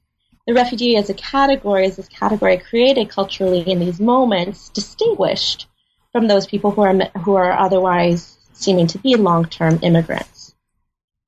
The 0.47 0.54
refugee 0.54 0.95
as 0.95 1.10
a 1.10 1.13
category, 1.13 1.86
is 1.86 1.97
this 1.97 2.08
category 2.08 2.58
created 2.58 3.10
culturally 3.10 3.62
in 3.62 3.80
these 3.80 3.99
moments, 3.99 4.69
distinguished 4.69 5.67
from 6.12 6.28
those 6.28 6.47
people 6.47 6.71
who 6.71 6.82
are 6.82 6.95
who 7.19 7.36
are 7.36 7.52
otherwise 7.52 8.38
seeming 8.54 8.88
to 8.88 8.97
be 8.99 9.15
long-term 9.15 9.80
immigrants 9.82 10.39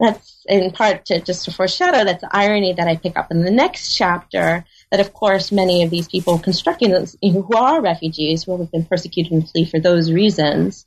that's 0.01 0.30
in 0.47 0.71
part 0.71 1.05
to 1.05 1.19
just 1.21 1.45
to 1.45 1.51
foreshadow 1.51 2.03
that's 2.03 2.21
the 2.21 2.29
irony 2.31 2.73
that 2.73 2.87
I 2.87 2.95
pick 2.95 3.17
up 3.17 3.31
in 3.31 3.43
the 3.43 3.51
next 3.51 3.95
chapter. 3.95 4.65
That 4.91 4.99
of 4.99 5.13
course 5.13 5.51
many 5.51 5.83
of 5.83 5.89
these 5.89 6.07
people 6.07 6.39
constructing 6.39 6.91
those 6.91 7.15
who 7.21 7.47
are 7.55 7.81
refugees 7.81 8.43
who 8.43 8.57
have 8.57 8.71
been 8.71 8.85
persecuted 8.85 9.31
and 9.31 9.49
flee 9.49 9.65
for 9.65 9.79
those 9.79 10.11
reasons 10.11 10.85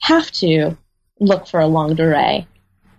have 0.00 0.30
to 0.32 0.76
look 1.20 1.46
for 1.46 1.60
a 1.60 1.66
longue 1.66 1.96
durée 1.96 2.46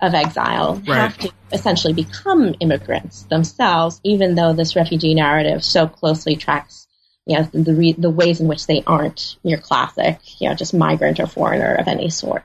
of 0.01 0.13
exile, 0.13 0.81
right. 0.87 0.97
have 0.97 1.17
to 1.17 1.31
essentially 1.53 1.93
become 1.93 2.53
immigrants 2.59 3.23
themselves, 3.23 4.01
even 4.03 4.35
though 4.35 4.51
this 4.51 4.75
refugee 4.75 5.13
narrative 5.13 5.63
so 5.63 5.87
closely 5.87 6.35
tracks 6.35 6.87
you 7.25 7.37
know, 7.37 7.43
the, 7.53 7.71
the, 7.71 7.95
the 7.97 8.09
ways 8.09 8.41
in 8.41 8.47
which 8.47 8.67
they 8.67 8.83
aren't 8.85 9.37
your 9.43 9.59
classic, 9.59 10.19
you 10.41 10.49
know, 10.49 10.55
just 10.55 10.73
migrant 10.73 11.19
or 11.19 11.27
foreigner 11.27 11.73
of 11.75 11.87
any 11.87 12.09
sort. 12.09 12.43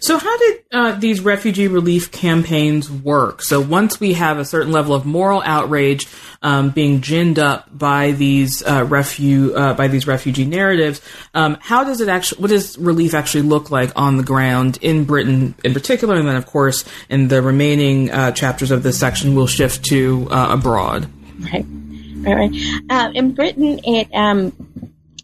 So, 0.00 0.18
how 0.18 0.36
did 0.38 0.64
uh, 0.70 0.92
these 0.98 1.20
refugee 1.20 1.68
relief 1.68 2.10
campaigns 2.10 2.90
work? 2.90 3.42
So, 3.42 3.60
once 3.60 3.98
we 3.98 4.12
have 4.14 4.38
a 4.38 4.44
certain 4.44 4.70
level 4.70 4.94
of 4.94 5.06
moral 5.06 5.42
outrage 5.44 6.06
um, 6.42 6.70
being 6.70 7.00
ginned 7.00 7.38
up 7.38 7.66
by 7.76 8.12
these 8.12 8.62
uh, 8.62 8.84
refu- 8.84 9.56
uh, 9.56 9.74
by 9.74 9.88
these 9.88 10.06
refugee 10.06 10.44
narratives, 10.44 11.00
um, 11.32 11.56
how 11.60 11.84
does 11.84 12.00
it 12.00 12.08
actually? 12.08 12.42
What 12.42 12.50
does 12.50 12.76
relief 12.76 13.14
actually 13.14 13.42
look 13.42 13.70
like 13.70 13.92
on 13.96 14.18
the 14.18 14.22
ground 14.22 14.78
in 14.82 15.04
Britain, 15.04 15.54
in 15.64 15.72
particular, 15.72 16.16
and 16.16 16.28
then, 16.28 16.36
of 16.36 16.46
course, 16.46 16.84
in 17.08 17.28
the 17.28 17.40
remaining 17.40 18.10
uh, 18.10 18.32
chapters 18.32 18.70
of 18.70 18.82
this 18.82 18.98
section, 18.98 19.34
we'll 19.34 19.46
shift 19.46 19.84
to 19.86 20.28
uh, 20.30 20.48
abroad. 20.52 21.08
Right, 21.40 21.64
right, 22.18 22.34
right. 22.34 22.52
Uh, 22.90 23.10
in 23.14 23.34
Britain, 23.34 23.80
it 23.84 24.08
um, 24.12 24.52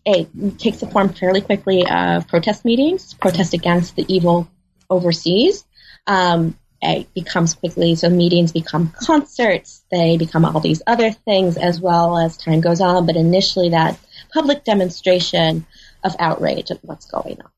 it 0.09 0.59
takes 0.59 0.79
the 0.79 0.87
form 0.87 1.11
fairly 1.11 1.43
quickly 1.43 1.87
of 1.87 2.27
protest 2.29 2.65
meetings, 2.65 3.13
protest 3.15 3.53
against 3.53 3.95
the 3.95 4.07
evil 4.13 4.49
overseas. 4.89 5.65
Um, 6.07 6.57
it 6.81 7.13
becomes 7.13 7.55
quickly, 7.55 7.95
so 7.95 8.09
meetings 8.09 8.53
become 8.53 8.91
concerts, 8.91 9.85
they 9.91 10.17
become 10.17 10.45
all 10.45 10.61
these 10.61 10.81
other 10.87 11.11
things 11.11 11.57
as 11.59 11.81
well 11.81 12.17
as 12.17 12.37
time 12.37 12.61
goes 12.61 12.81
on, 12.81 13.05
but 13.05 13.17
initially 13.17 13.71
that 13.71 13.99
public 14.33 14.65
demonstration 14.65 15.67
of 16.05 16.15
outrage 16.19 16.71
at 16.71 16.83
what's 16.83 17.07
going 17.07 17.39
on. 17.43 17.51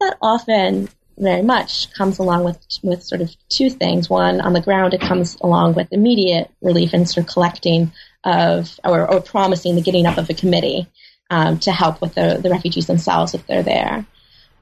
That 0.00 0.18
often 0.20 0.88
very 1.16 1.42
much 1.42 1.92
comes 1.94 2.18
along 2.18 2.44
with 2.44 2.58
with 2.82 3.02
sort 3.02 3.20
of 3.22 3.34
two 3.48 3.70
things. 3.70 4.10
One, 4.10 4.40
on 4.40 4.52
the 4.52 4.60
ground, 4.60 4.92
it 4.92 5.00
comes 5.00 5.36
along 5.40 5.74
with 5.74 5.92
immediate 5.92 6.50
relief 6.60 6.92
and 6.92 7.08
sort 7.08 7.26
of 7.26 7.32
collecting 7.32 7.92
of 8.24 8.78
or, 8.84 9.10
or 9.10 9.20
promising 9.20 9.74
the 9.74 9.82
getting 9.82 10.06
up 10.06 10.18
of 10.18 10.28
a 10.28 10.34
committee 10.34 10.88
um, 11.30 11.58
to 11.60 11.72
help 11.72 12.00
with 12.00 12.14
the, 12.14 12.38
the 12.42 12.50
refugees 12.50 12.86
themselves 12.86 13.34
if 13.34 13.46
they're 13.46 13.62
there. 13.62 14.06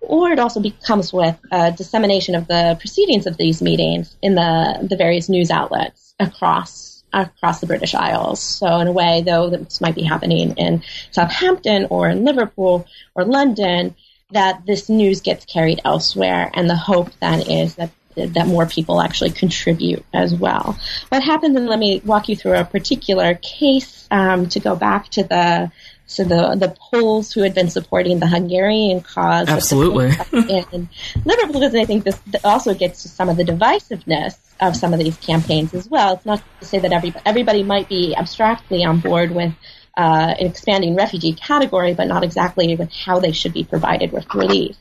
Or 0.00 0.30
it 0.30 0.38
also 0.38 0.60
becomes 0.60 1.12
with 1.12 1.36
dissemination 1.76 2.34
of 2.34 2.46
the 2.46 2.76
proceedings 2.78 3.26
of 3.26 3.36
these 3.36 3.60
meetings 3.60 4.16
in 4.22 4.34
the, 4.34 4.86
the 4.88 4.96
various 4.96 5.28
news 5.28 5.50
outlets 5.50 6.14
across 6.20 7.02
across 7.12 7.60
the 7.60 7.66
British 7.66 7.94
Isles. 7.94 8.40
So 8.40 8.66
in 8.78 8.88
a 8.88 8.92
way, 8.92 9.22
though 9.24 9.48
this 9.48 9.80
might 9.80 9.94
be 9.94 10.02
happening 10.02 10.52
in 10.58 10.82
Southampton 11.10 11.86
or 11.88 12.08
in 12.08 12.24
Liverpool 12.24 12.86
or 13.14 13.24
London, 13.24 13.94
that 14.32 14.66
this 14.66 14.88
news 14.88 15.20
gets 15.22 15.44
carried 15.44 15.80
elsewhere, 15.84 16.50
and 16.52 16.68
the 16.68 16.76
hope 16.76 17.10
then 17.20 17.40
is 17.42 17.76
that 17.76 17.90
that 18.16 18.46
more 18.46 18.66
people 18.66 19.00
actually 19.00 19.30
contribute 19.30 20.04
as 20.12 20.34
well. 20.34 20.78
What 21.10 21.22
happens, 21.22 21.56
and 21.56 21.66
let 21.66 21.78
me 21.78 22.00
walk 22.04 22.28
you 22.28 22.36
through 22.36 22.54
a 22.54 22.64
particular 22.64 23.34
case 23.34 24.06
um, 24.10 24.48
to 24.48 24.60
go 24.60 24.74
back 24.74 25.08
to 25.10 25.22
the 25.22 25.70
so 26.06 26.22
the 26.22 26.54
the 26.54 26.74
Poles 26.78 27.32
who 27.32 27.42
had 27.42 27.54
been 27.54 27.68
supporting 27.68 28.20
the 28.20 28.28
Hungarian 28.28 29.00
cause, 29.00 29.48
absolutely, 29.48 30.06
in 30.32 30.88
Liverpool, 31.24 31.60
because 31.60 31.74
I 31.74 31.84
think 31.84 32.04
this 32.04 32.18
also 32.44 32.74
gets 32.74 33.02
to 33.02 33.08
some 33.08 33.28
of 33.28 33.36
the 33.36 33.44
divisiveness 33.44 34.36
of 34.60 34.76
some 34.76 34.92
of 34.94 35.00
these 35.00 35.16
campaigns 35.16 35.74
as 35.74 35.88
well. 35.88 36.14
It's 36.14 36.24
not 36.24 36.42
to 36.60 36.66
say 36.66 36.78
that 36.78 36.92
everybody 36.92 37.22
everybody 37.26 37.62
might 37.64 37.88
be 37.88 38.14
abstractly 38.16 38.84
on 38.84 39.00
board 39.00 39.32
with 39.32 39.52
uh, 39.96 40.34
an 40.38 40.46
expanding 40.46 40.94
refugee 40.94 41.32
category, 41.32 41.92
but 41.94 42.06
not 42.06 42.22
exactly 42.22 42.76
with 42.76 42.92
how 42.92 43.18
they 43.18 43.32
should 43.32 43.52
be 43.52 43.64
provided 43.64 44.12
with 44.12 44.32
relief. 44.32 44.76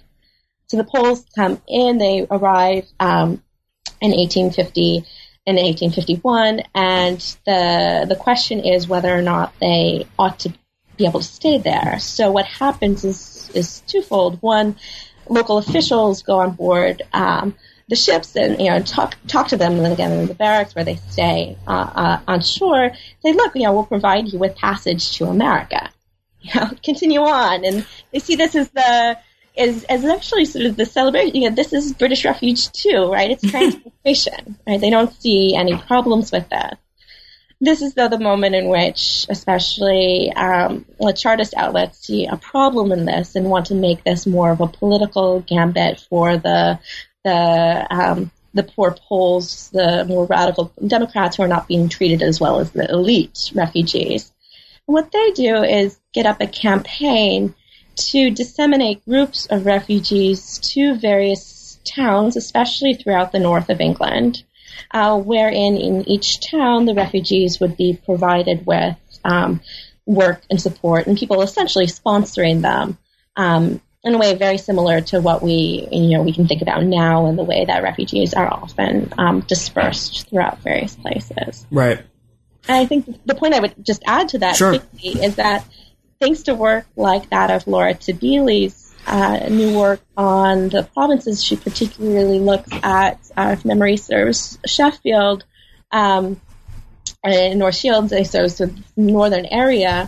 so 0.68 0.78
the 0.78 0.84
Poles 0.84 1.26
come 1.36 1.60
in, 1.68 1.98
they 1.98 2.28
arrive 2.30 2.86
um, 3.00 3.42
in 4.00 4.12
1850 4.12 5.06
in 5.48 5.56
1851, 5.56 6.62
and 6.76 7.20
the 7.48 8.06
the 8.08 8.16
question 8.16 8.60
is 8.60 8.88
whether 8.88 9.16
or 9.16 9.24
not 9.24 9.54
they 9.60 10.06
ought 10.20 10.40
to 10.40 10.54
be 10.98 11.06
able 11.06 11.20
to 11.20 11.26
stay 11.26 11.58
there. 11.58 12.00
So 12.00 12.32
what 12.32 12.46
happens 12.46 13.04
is 13.04 13.50
is 13.54 13.82
twofold. 13.82 14.42
One, 14.42 14.76
local 15.30 15.58
officials 15.58 16.22
go 16.24 16.40
on 16.40 16.52
board 16.52 17.02
um, 17.14 17.56
the 17.88 17.96
ships 17.96 18.36
and 18.36 18.60
you 18.60 18.70
know 18.70 18.82
talk 18.82 19.16
talk 19.28 19.50
to 19.50 19.58
them, 19.58 19.74
and 19.74 19.86
then 19.86 19.92
again 19.92 20.12
in 20.12 20.28
the 20.28 20.34
barracks 20.34 20.76
where 20.76 20.86
they 20.86 20.96
stay 20.96 21.58
uh, 21.68 21.72
uh, 21.96 22.20
on 22.28 22.42
shore. 22.42 22.92
Say, 23.22 23.34
look, 23.34 23.56
you 23.56 23.64
know, 23.64 23.74
we'll 23.74 23.86
provide 23.86 24.32
you 24.32 24.40
with 24.40 24.56
passage 24.56 25.18
to 25.18 25.26
America. 25.26 25.90
You 26.46 26.62
know, 26.62 26.70
continue 26.84 27.22
on, 27.22 27.66
and 27.66 27.88
they 28.12 28.20
see 28.20 28.36
this 28.36 28.54
as 28.54 28.70
the 28.70 29.18
is 29.56 29.84
as 29.86 30.06
actually 30.06 30.46
sort 30.46 30.66
of 30.66 30.76
the 30.76 30.86
celebration. 30.86 31.36
You 31.36 31.50
know, 31.50 31.56
this 31.56 31.74
is 31.74 31.94
British 31.94 32.24
refuge 32.24 32.72
too, 32.72 33.10
right? 33.12 33.32
It's 33.32 33.42
transportation, 33.52 34.56
right? 34.68 34.80
They 34.80 34.92
don't 34.92 35.12
see 35.12 35.56
any 35.56 35.76
problems 35.76 36.32
with 36.32 36.48
that. 36.50 36.78
This 37.66 37.82
is 37.82 37.96
though 37.96 38.10
the 38.10 38.20
moment 38.20 38.54
in 38.54 38.70
which, 38.70 39.26
especially 39.28 40.32
um, 40.34 40.86
Chartist 41.16 41.56
outlets 41.58 41.98
see 41.98 42.28
a 42.28 42.38
problem 42.38 42.92
in 42.92 43.06
this 43.06 43.36
and 43.36 43.50
want 43.50 43.66
to 43.68 43.76
make 43.76 44.04
this 44.04 44.28
more 44.28 44.52
of 44.52 44.62
a 44.62 44.68
political 44.68 45.40
gambit 45.40 46.00
for 46.00 46.38
the 46.38 46.80
the 47.24 47.88
um, 47.90 48.30
the 48.54 48.62
poor 48.62 48.92
Poles, 48.92 49.72
the 49.72 50.06
more 50.06 50.28
radical 50.28 50.72
Democrats 50.86 51.38
who 51.38 51.44
are 51.44 51.48
not 51.48 51.68
being 51.68 51.90
treated 51.90 52.22
as 52.22 52.40
well 52.40 52.60
as 52.60 52.70
the 52.70 52.88
elite 52.88 53.52
refugees. 53.56 54.32
And 54.88 54.94
what 54.94 55.12
they 55.12 55.32
do 55.32 55.64
is 55.64 56.00
get 56.14 56.28
up 56.28 56.42
a 56.42 56.48
campaign 56.48 57.56
to 57.96 58.30
disseminate 58.30 59.06
groups 59.06 59.48
of 59.48 59.66
refugees 59.66 60.60
to 60.60 60.94
various 60.94 61.80
towns, 61.84 62.38
especially 62.38 62.94
throughout 62.94 63.32
the 63.32 63.40
north 63.40 63.70
of 63.70 63.82
England, 63.82 64.44
uh, 64.92 65.20
wherein 65.20 65.78
in 65.78 66.08
each 66.08 66.50
town 66.50 66.86
the 66.86 66.94
refugees 66.94 67.60
would 67.60 67.78
be 67.78 68.00
provided 68.06 68.66
with 68.66 68.98
um, 69.24 69.62
work 70.06 70.42
and 70.50 70.62
support, 70.62 71.08
and 71.08 71.18
people 71.18 71.42
essentially 71.42 71.88
sponsoring 71.88 72.62
them 72.62 72.98
um, 73.36 73.82
in 74.04 74.14
a 74.14 74.18
way 74.18 74.36
very 74.36 74.58
similar 74.58 75.02
to 75.02 75.20
what 75.20 75.42
we 75.42 75.88
you 75.92 76.18
know 76.18 76.24
we 76.24 76.34
can 76.34 76.48
think 76.48 76.62
about 76.62 76.84
now 76.84 77.28
in 77.28 77.36
the 77.36 77.44
way 77.44 77.66
that 77.66 77.84
refugees 77.84 78.34
are 78.34 78.48
often 78.48 79.12
um, 79.18 79.42
dispersed 79.42 80.30
throughout 80.30 80.60
various 80.60 80.96
places. 80.96 81.66
Right. 81.72 82.00
And 82.68 82.78
I 82.78 82.86
think 82.86 83.26
the 83.26 83.36
point 83.36 83.54
I 83.54 83.60
would 83.60 83.76
just 83.84 84.04
add 84.06 84.30
to 84.30 84.40
that 84.40 84.56
sure. 84.56 84.78
is 85.04 85.36
that 85.36 85.66
thanks 86.20 86.44
to 86.44 86.56
work 86.56 86.86
like 86.96 87.30
that 87.30 87.52
of 87.52 87.68
Laura 87.68 87.94
Tabili's 87.94 88.85
uh, 89.06 89.48
new 89.50 89.78
work 89.78 90.02
on 90.18 90.70
the 90.70 90.84
provinces, 90.94 91.44
she 91.44 91.56
particularly 91.56 92.40
looks 92.40 92.70
at, 92.84 93.20
uh, 93.38 93.52
if 93.54 93.66
memory 93.66 93.98
serves, 93.98 94.58
Sheffield 94.66 95.44
um, 95.92 96.40
and 97.24 97.60
North 97.60 97.76
Shields, 97.76 98.14
so, 98.30 98.48
so 98.48 98.66
the 98.66 98.84
northern 98.96 99.46
area, 99.46 100.08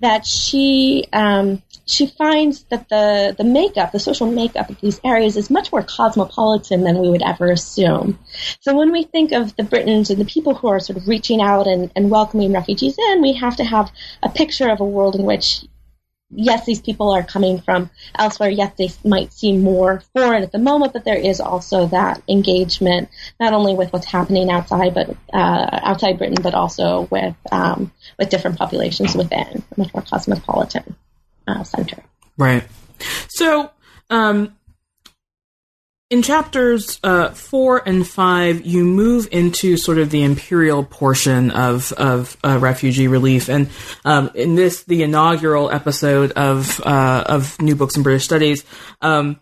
that 0.00 0.26
she 0.26 1.06
um, 1.12 1.62
she 1.86 2.06
finds 2.06 2.62
that 2.64 2.88
the, 2.88 3.34
the 3.36 3.44
makeup, 3.44 3.92
the 3.92 3.98
social 3.98 4.30
makeup 4.30 4.70
of 4.70 4.80
these 4.80 5.00
areas 5.04 5.36
is 5.36 5.50
much 5.50 5.72
more 5.72 5.82
cosmopolitan 5.82 6.82
than 6.84 6.98
we 6.98 7.08
would 7.08 7.22
ever 7.22 7.50
assume. 7.50 8.18
So 8.60 8.76
when 8.76 8.92
we 8.92 9.02
think 9.04 9.32
of 9.32 9.54
the 9.56 9.64
Britons 9.64 10.10
and 10.10 10.20
the 10.20 10.24
people 10.24 10.54
who 10.54 10.68
are 10.68 10.80
sort 10.80 10.96
of 10.96 11.08
reaching 11.08 11.40
out 11.40 11.66
and, 11.66 11.90
and 11.96 12.10
welcoming 12.10 12.52
refugees 12.52 12.96
in, 12.98 13.22
we 13.22 13.34
have 13.34 13.56
to 13.56 13.64
have 13.64 13.90
a 14.22 14.28
picture 14.28 14.70
of 14.70 14.80
a 14.80 14.84
world 14.84 15.16
in 15.16 15.24
which 15.24 15.64
yes, 16.34 16.64
these 16.66 16.80
people 16.80 17.10
are 17.10 17.22
coming 17.22 17.60
from 17.60 17.90
elsewhere. 18.14 18.50
Yes, 18.50 18.72
they 18.76 18.90
might 19.08 19.32
seem 19.32 19.62
more 19.62 20.02
foreign 20.14 20.42
at 20.42 20.52
the 20.52 20.58
moment, 20.58 20.92
but 20.92 21.04
there 21.04 21.16
is 21.16 21.40
also 21.40 21.86
that 21.88 22.22
engagement, 22.28 23.08
not 23.38 23.52
only 23.52 23.74
with 23.74 23.92
what's 23.92 24.06
happening 24.06 24.50
outside, 24.50 24.94
but 24.94 25.10
uh, 25.32 25.80
outside 25.82 26.18
Britain, 26.18 26.42
but 26.42 26.54
also 26.54 27.08
with 27.10 27.36
um, 27.50 27.92
with 28.18 28.30
different 28.30 28.58
populations 28.58 29.14
within, 29.14 29.62
a 29.76 29.80
much 29.80 29.92
more 29.94 30.02
cosmopolitan 30.02 30.96
uh, 31.46 31.62
center. 31.64 32.02
Right. 32.36 32.64
So, 33.28 33.70
um, 34.10 34.56
in 36.12 36.20
chapters 36.20 37.00
uh, 37.02 37.30
four 37.30 37.82
and 37.88 38.06
five, 38.06 38.66
you 38.66 38.84
move 38.84 39.26
into 39.32 39.78
sort 39.78 39.96
of 39.96 40.10
the 40.10 40.22
imperial 40.22 40.84
portion 40.84 41.50
of 41.50 41.90
of 41.94 42.36
uh, 42.44 42.58
refugee 42.58 43.08
relief, 43.08 43.48
and 43.48 43.70
um, 44.04 44.30
in 44.34 44.54
this, 44.54 44.82
the 44.82 45.02
inaugural 45.04 45.70
episode 45.70 46.32
of 46.32 46.78
uh, 46.80 47.24
of 47.26 47.58
New 47.62 47.74
Books 47.74 47.96
in 47.96 48.02
British 48.02 48.24
Studies. 48.24 48.62
Um, 49.00 49.40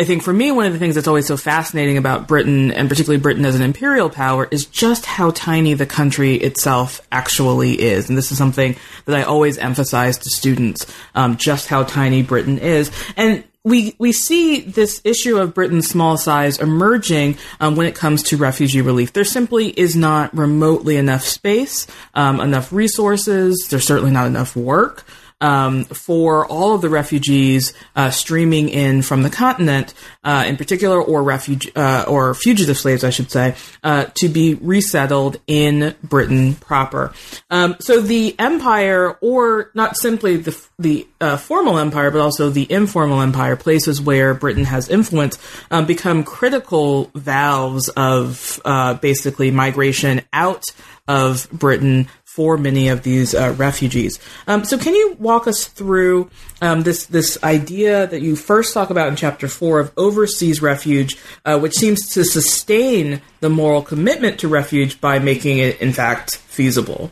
I 0.00 0.04
think 0.04 0.24
for 0.24 0.32
me, 0.32 0.50
one 0.50 0.66
of 0.66 0.72
the 0.72 0.78
things 0.80 0.96
that's 0.96 1.08
always 1.08 1.26
so 1.26 1.36
fascinating 1.36 1.98
about 1.98 2.26
Britain, 2.26 2.72
and 2.72 2.88
particularly 2.88 3.20
Britain 3.20 3.44
as 3.44 3.54
an 3.54 3.62
imperial 3.62 4.10
power, 4.10 4.48
is 4.50 4.66
just 4.66 5.06
how 5.06 5.30
tiny 5.30 5.74
the 5.74 5.86
country 5.86 6.34
itself 6.34 7.00
actually 7.12 7.80
is. 7.80 8.08
And 8.08 8.18
this 8.18 8.32
is 8.32 8.38
something 8.38 8.76
that 9.06 9.16
I 9.16 9.22
always 9.22 9.56
emphasize 9.56 10.18
to 10.18 10.30
students, 10.30 10.86
um, 11.14 11.36
just 11.36 11.68
how 11.68 11.84
tiny 11.84 12.22
Britain 12.22 12.58
is. 12.58 12.90
And 13.16 13.44
we 13.68 13.94
we 13.98 14.12
see 14.12 14.60
this 14.60 15.00
issue 15.04 15.38
of 15.38 15.54
Britain's 15.54 15.88
small 15.88 16.16
size 16.16 16.58
emerging 16.58 17.38
um, 17.60 17.76
when 17.76 17.86
it 17.86 17.94
comes 17.94 18.22
to 18.24 18.36
refugee 18.36 18.80
relief. 18.80 19.12
There 19.12 19.24
simply 19.24 19.68
is 19.68 19.94
not 19.94 20.36
remotely 20.36 20.96
enough 20.96 21.22
space, 21.22 21.86
um, 22.14 22.40
enough 22.40 22.72
resources. 22.72 23.68
There's 23.70 23.86
certainly 23.86 24.10
not 24.10 24.26
enough 24.26 24.56
work 24.56 25.04
um, 25.40 25.84
for 25.84 26.46
all 26.46 26.74
of 26.74 26.82
the 26.82 26.88
refugees 26.88 27.72
uh, 27.94 28.10
streaming 28.10 28.68
in 28.68 29.02
from 29.02 29.22
the 29.22 29.30
continent, 29.30 29.94
uh, 30.24 30.44
in 30.46 30.56
particular, 30.56 31.00
or 31.00 31.22
refuge 31.22 31.70
uh, 31.76 32.04
or 32.08 32.34
fugitive 32.34 32.76
slaves, 32.76 33.04
I 33.04 33.10
should 33.10 33.30
say, 33.30 33.54
uh, 33.82 34.06
to 34.16 34.28
be 34.28 34.54
resettled 34.54 35.38
in 35.46 35.94
Britain 36.02 36.54
proper. 36.54 37.12
Um, 37.50 37.76
so 37.80 38.00
the 38.00 38.34
empire, 38.38 39.16
or 39.20 39.70
not 39.74 39.96
simply 39.96 40.36
the 40.36 40.68
the 40.78 41.06
uh, 41.20 41.36
formal 41.36 41.78
empire, 41.78 42.10
but 42.10 42.20
also 42.20 42.50
the 42.50 42.70
informal 42.70 43.20
empire, 43.20 43.56
places 43.56 44.00
where 44.00 44.34
Britain 44.34 44.64
has 44.64 44.88
influence, 44.88 45.38
um, 45.70 45.86
become 45.86 46.22
critical 46.22 47.10
valves 47.14 47.88
of 47.90 48.60
uh, 48.64 48.94
basically 48.94 49.50
migration 49.50 50.22
out 50.32 50.64
of 51.08 51.48
Britain 51.50 52.06
for 52.38 52.56
many 52.56 52.86
of 52.86 53.02
these 53.02 53.34
uh, 53.34 53.52
refugees. 53.58 54.20
Um, 54.46 54.62
so, 54.62 54.78
can 54.78 54.94
you 54.94 55.16
walk 55.18 55.48
us 55.48 55.66
through 55.66 56.30
um, 56.62 56.82
this 56.82 57.06
this 57.06 57.36
idea 57.42 58.06
that 58.06 58.22
you 58.22 58.36
first 58.36 58.72
talk 58.72 58.90
about 58.90 59.08
in 59.08 59.16
chapter 59.16 59.48
four 59.48 59.80
of 59.80 59.90
overseas 59.96 60.62
refuge, 60.62 61.18
uh, 61.44 61.58
which 61.58 61.74
seems 61.74 62.10
to 62.10 62.24
sustain 62.24 63.22
the 63.40 63.50
moral 63.50 63.82
commitment 63.82 64.38
to 64.38 64.46
refuge 64.46 65.00
by 65.00 65.18
making 65.18 65.58
it, 65.58 65.80
in 65.80 65.92
fact, 65.92 66.36
feasible? 66.36 67.10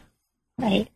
Right, 0.58 0.86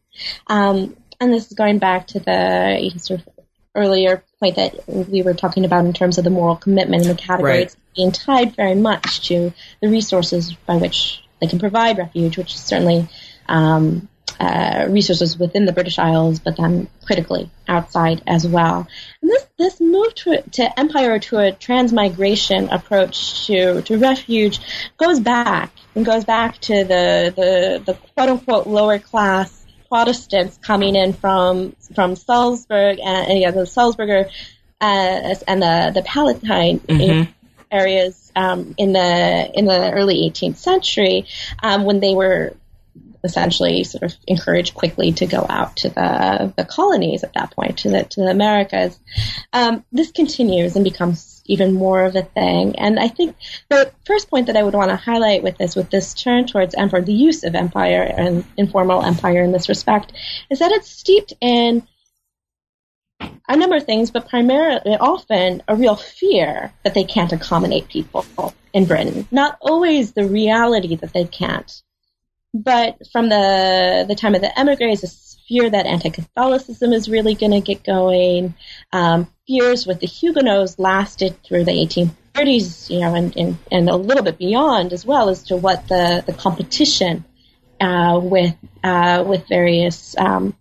um, 0.47 0.97
and 1.21 1.35
this 1.35 1.49
is 1.49 1.55
going 1.55 1.81
back 1.81 2.07
to 2.09 2.21
the 2.21 2.93
sort 2.99 3.27
of 3.27 3.29
earlier 3.75 4.23
point 4.39 4.55
that 4.55 4.77
we 4.87 5.23
were 5.23 5.35
talking 5.35 5.65
about 5.65 5.85
in 5.87 5.93
terms 5.93 6.19
of 6.19 6.25
the 6.25 6.31
moral 6.31 6.55
commitment 6.55 7.05
and 7.05 7.19
the 7.19 7.21
categories 7.21 7.75
right. 7.75 7.97
being 7.97 8.13
tied 8.13 8.55
very 8.55 8.77
much 8.77 9.27
to 9.27 9.53
the 9.83 9.89
resources 9.89 10.55
by 10.67 10.77
which 10.77 11.25
they 11.41 11.49
can 11.49 11.59
provide 11.59 11.99
refuge, 11.99 12.39
which 12.39 12.55
is 12.55 12.61
certainly 12.61 13.09
um, 13.49 14.09
uh, 14.39 14.87
resources 14.89 15.39
within 15.39 15.65
the 15.65 15.73
British 15.73 15.99
Isles, 15.99 16.39
but 16.39 16.57
then 16.57 16.89
critically 17.05 17.51
outside 17.67 18.23
as 18.27 18.47
well. 18.47 18.87
And 19.23 19.31
this 19.31 19.47
this 19.59 19.81
move 19.81 20.15
to, 20.15 20.43
to 20.43 20.81
empire 20.81 21.19
to 21.19 21.39
a 21.39 21.53
transmigration 21.53 22.71
approach 22.71 23.47
to, 23.47 23.83
to 23.83 23.99
refuge 23.99 24.59
goes 24.97 25.21
back 25.21 25.71
and 25.95 26.05
goes 26.05 26.25
back 26.25 26.59
to 26.61 26.85
the, 26.85 27.33
the, 27.37 27.83
the 27.85 27.95
quote 28.15 28.29
unquote 28.31 28.67
lower 28.67 28.99
class 28.99 29.57
Protestants 29.91 30.57
coming 30.59 30.95
in 30.95 31.13
from 31.13 31.75
from 31.95 32.15
Salzburg 32.15 33.01
and, 33.01 33.31
and 33.33 33.41
yeah, 33.41 33.51
the 33.51 33.63
Salzburger 33.63 34.31
uh, 34.81 35.35
and 35.49 35.63
the 35.63 35.91
the 35.93 36.03
Palatine 36.03 36.79
mm-hmm. 36.79 37.31
areas 37.73 38.31
um, 38.37 38.75
in 38.79 38.93
the 38.93 39.51
in 39.53 39.65
the 39.65 39.91
early 39.93 40.31
18th 40.31 40.57
century 40.57 41.27
um, 41.63 41.85
when 41.85 41.99
they 41.99 42.15
were 42.15 42.55
essentially 43.25 43.85
sort 43.85 44.03
of 44.05 44.17
encouraged 44.27 44.75
quickly 44.75 45.13
to 45.13 45.27
go 45.27 45.45
out 45.49 45.77
to 45.77 45.89
the, 45.89 46.53
the 46.57 46.65
colonies 46.65 47.25
at 47.25 47.35
that 47.35 47.51
point, 47.53 47.79
to 47.79 47.91
the, 47.91 48.05
to 48.05 48.21
the 48.21 48.31
Americas. 48.31 48.99
Um, 49.53 49.85
this 49.93 50.11
continues 50.11 50.77
and 50.77 50.85
becomes 50.85 51.43
even 51.47 51.75
more 51.75 52.05
of 52.05 52.15
a 52.17 52.23
thing. 52.23 52.79
And 52.79 52.99
I 52.99 53.09
think 53.09 53.37
the 53.69 53.93
first 54.07 54.31
point 54.31 54.47
that 54.47 54.57
I 54.57 54.63
would 54.63 54.75
want 54.75 54.91
to 54.91 54.97
highlight 54.97 55.43
with 55.43 55.59
this, 55.59 55.75
with 55.75 55.91
this 55.91 56.15
turn 56.15 56.47
towards 56.47 56.75
empire, 56.75 57.03
the 57.03 57.13
use 57.13 57.45
of 57.45 57.55
empire 57.55 58.03
and 58.03 58.45
informal 58.57 59.03
empire 59.03 59.43
in 59.43 59.53
this 59.53 59.69
respect, 59.69 60.13
is 60.51 60.61
that 60.61 60.73
it's 60.73 60.89
steeped 60.89 61.33
in 61.41 61.87
a 63.49 63.57
number 63.57 63.77
of 63.77 63.85
things, 63.85 64.11
but 64.11 64.29
primarily 64.29 64.97
often 64.99 65.63
a 65.67 65.75
real 65.75 65.97
fear 65.97 66.73
that 66.85 66.95
they 66.95 67.05
can't 67.05 67.33
accommodate 67.33 67.89
people 67.89 68.25
in 68.73 68.85
Britain. 68.85 69.27
Not 69.31 69.59
always 69.61 70.13
the 70.13 70.27
reality 70.27 70.95
that 70.97 71.13
they 71.13 71.25
can't. 71.25 71.83
But 72.53 72.99
from 73.13 73.29
the 73.29 74.05
the 74.09 74.15
time 74.15 74.35
of 74.35 74.41
the 74.41 74.59
emigres, 74.59 75.03
this 75.03 75.31
fear 75.51 75.69
that 75.69 75.87
anti-Catholicism 75.87 76.93
is 76.93 77.09
really 77.09 77.35
going 77.35 77.51
to 77.51 77.61
get 77.61 77.83
going. 77.83 78.55
Um, 78.93 79.29
fears 79.49 79.85
with 79.85 79.99
the 79.99 80.07
Huguenots 80.07 80.79
lasted 80.79 81.43
through 81.43 81.65
the 81.65 81.73
1830s, 81.73 82.89
you 82.89 83.01
know, 83.01 83.15
and, 83.17 83.37
and, 83.37 83.59
and 83.71 83.91
a 83.91 83.97
little 83.97 84.23
bit 84.23 84.39
beyond 84.39 84.93
as 84.93 85.05
well 85.05 85.29
as 85.29 85.43
to 85.45 85.57
what 85.57 85.89
the, 85.89 86.23
the 86.25 86.33
competition 86.33 87.25
uh, 87.81 88.21
with 88.23 88.55
uh, 88.85 89.25
with 89.27 89.49
various 89.49 90.17
um, 90.19 90.55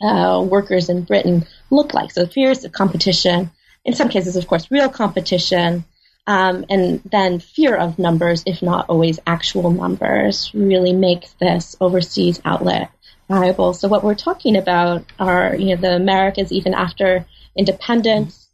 uh, 0.00 0.42
workers 0.48 0.88
in 0.88 1.02
Britain 1.02 1.46
looked 1.70 1.92
like. 1.92 2.10
So 2.10 2.26
fears 2.26 2.64
of 2.64 2.72
competition, 2.72 3.50
in 3.84 3.94
some 3.94 4.08
cases, 4.08 4.36
of 4.36 4.46
course, 4.46 4.70
real 4.70 4.88
competition, 4.88 5.84
um, 6.26 6.64
and 6.70 7.02
then 7.04 7.38
fear 7.38 7.76
of 7.76 7.98
numbers, 7.98 8.42
if 8.46 8.62
not 8.62 8.86
always 8.88 9.18
actual 9.26 9.70
numbers, 9.70 10.50
really 10.54 10.92
makes 10.92 11.32
this 11.34 11.76
overseas 11.80 12.40
outlet 12.44 12.90
viable. 13.28 13.74
So 13.74 13.88
what 13.88 14.04
we're 14.04 14.14
talking 14.14 14.56
about 14.56 15.04
are, 15.18 15.54
you 15.54 15.74
know, 15.74 15.80
the 15.80 15.96
Americas 15.96 16.52
even 16.52 16.74
after 16.74 17.26
independence, 17.56 18.48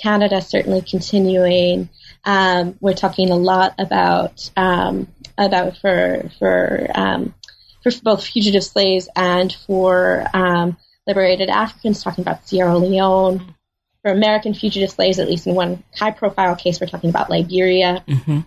Canada 0.00 0.40
certainly 0.40 0.82
continuing. 0.82 1.88
Um, 2.24 2.76
we're 2.80 2.94
talking 2.94 3.30
a 3.30 3.36
lot 3.36 3.74
about 3.78 4.50
um, 4.56 5.08
about 5.36 5.78
for 5.78 6.30
for 6.38 6.86
um, 6.94 7.34
for 7.82 7.90
both 8.02 8.24
fugitive 8.24 8.64
slaves 8.64 9.08
and 9.16 9.52
for 9.66 10.26
um, 10.32 10.76
liberated 11.06 11.50
Africans. 11.50 12.02
Talking 12.02 12.22
about 12.22 12.46
Sierra 12.46 12.78
Leone. 12.78 13.54
For 14.02 14.10
American 14.10 14.54
fugitive 14.54 14.90
slaves, 14.90 15.18
at 15.18 15.28
least 15.28 15.46
in 15.46 15.54
one 15.54 15.84
high-profile 15.94 16.56
case, 16.56 16.80
we're 16.80 16.86
talking 16.86 17.10
about 17.10 17.28
Liberia, 17.28 18.02
mm-hmm. 18.06 18.40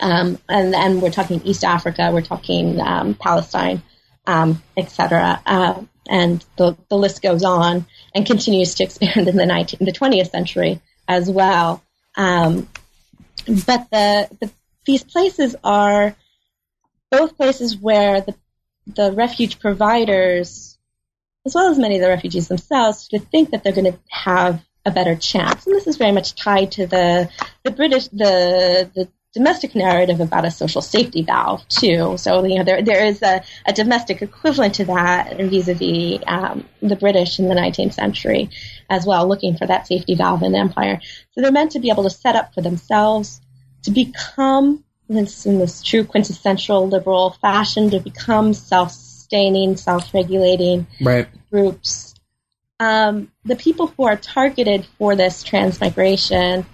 Um, 0.00 0.38
and 0.48 0.72
then 0.72 1.00
we're 1.00 1.10
talking 1.10 1.42
East 1.44 1.64
Africa. 1.64 2.10
We're 2.12 2.22
talking 2.22 2.80
um, 2.80 3.14
Palestine, 3.14 3.82
etc. 4.76 5.40
Uh, 5.44 5.82
and 6.08 6.44
the, 6.56 6.76
the 6.88 6.96
list 6.96 7.22
goes 7.22 7.44
on 7.44 7.86
and 8.14 8.26
continues 8.26 8.74
to 8.76 8.84
expand 8.84 9.28
in 9.28 9.36
the 9.36 9.46
19, 9.46 9.84
the 9.84 9.92
20th 9.92 10.30
century 10.30 10.80
as 11.06 11.30
well. 11.30 11.82
Um, 12.16 12.68
but 13.46 13.88
the, 13.90 14.28
the, 14.40 14.50
these 14.86 15.02
places 15.02 15.56
are 15.62 16.16
both 17.10 17.36
places 17.36 17.76
where 17.76 18.20
the, 18.22 18.34
the 18.86 19.12
refuge 19.12 19.60
providers, 19.60 20.78
as 21.46 21.54
well 21.54 21.70
as 21.70 21.78
many 21.78 21.96
of 21.96 22.02
the 22.02 22.08
refugees 22.08 22.48
themselves, 22.48 23.08
to 23.08 23.18
think 23.18 23.50
that 23.50 23.62
they're 23.62 23.72
going 23.72 23.92
to 23.92 23.98
have 24.08 24.62
a 24.84 24.90
better 24.90 25.16
chance. 25.16 25.66
And 25.66 25.74
this 25.74 25.86
is 25.86 25.96
very 25.96 26.12
much 26.12 26.34
tied 26.34 26.72
to 26.72 26.86
the, 26.86 27.30
the 27.62 27.70
British, 27.70 28.08
the, 28.08 28.90
the 28.94 29.08
domestic 29.32 29.74
narrative 29.74 30.20
about 30.20 30.44
a 30.44 30.50
social 30.50 30.82
safety 30.82 31.22
valve 31.22 31.66
too. 31.68 32.16
So 32.18 32.44
you 32.44 32.58
know 32.58 32.64
there 32.64 32.82
there 32.82 33.04
is 33.04 33.22
a, 33.22 33.42
a 33.66 33.72
domestic 33.72 34.20
equivalent 34.20 34.74
to 34.74 34.84
that 34.86 35.38
vis-a-vis 35.38 36.20
um, 36.26 36.68
the 36.80 36.96
British 36.96 37.38
in 37.38 37.48
the 37.48 37.54
19th 37.54 37.94
century 37.94 38.50
as 38.90 39.06
well, 39.06 39.26
looking 39.26 39.56
for 39.56 39.66
that 39.66 39.86
safety 39.86 40.14
valve 40.14 40.42
in 40.42 40.52
the 40.52 40.58
empire. 40.58 41.00
So 41.32 41.40
they're 41.40 41.52
meant 41.52 41.72
to 41.72 41.80
be 41.80 41.90
able 41.90 42.02
to 42.02 42.10
set 42.10 42.36
up 42.36 42.52
for 42.54 42.60
themselves 42.60 43.40
to 43.84 43.90
become 43.90 44.84
this 45.08 45.46
in 45.46 45.58
this 45.58 45.82
true 45.82 46.04
quintessential 46.04 46.88
liberal 46.88 47.30
fashion 47.40 47.90
to 47.90 48.00
become 48.00 48.54
self-sustaining, 48.54 49.76
self-regulating 49.76 50.86
right. 51.00 51.28
groups. 51.50 52.11
Um, 52.82 53.30
the 53.44 53.54
people 53.54 53.86
who 53.86 54.06
are 54.06 54.16
targeted 54.16 54.84
for 54.98 55.14
this 55.14 55.44
transmigration 55.44 56.66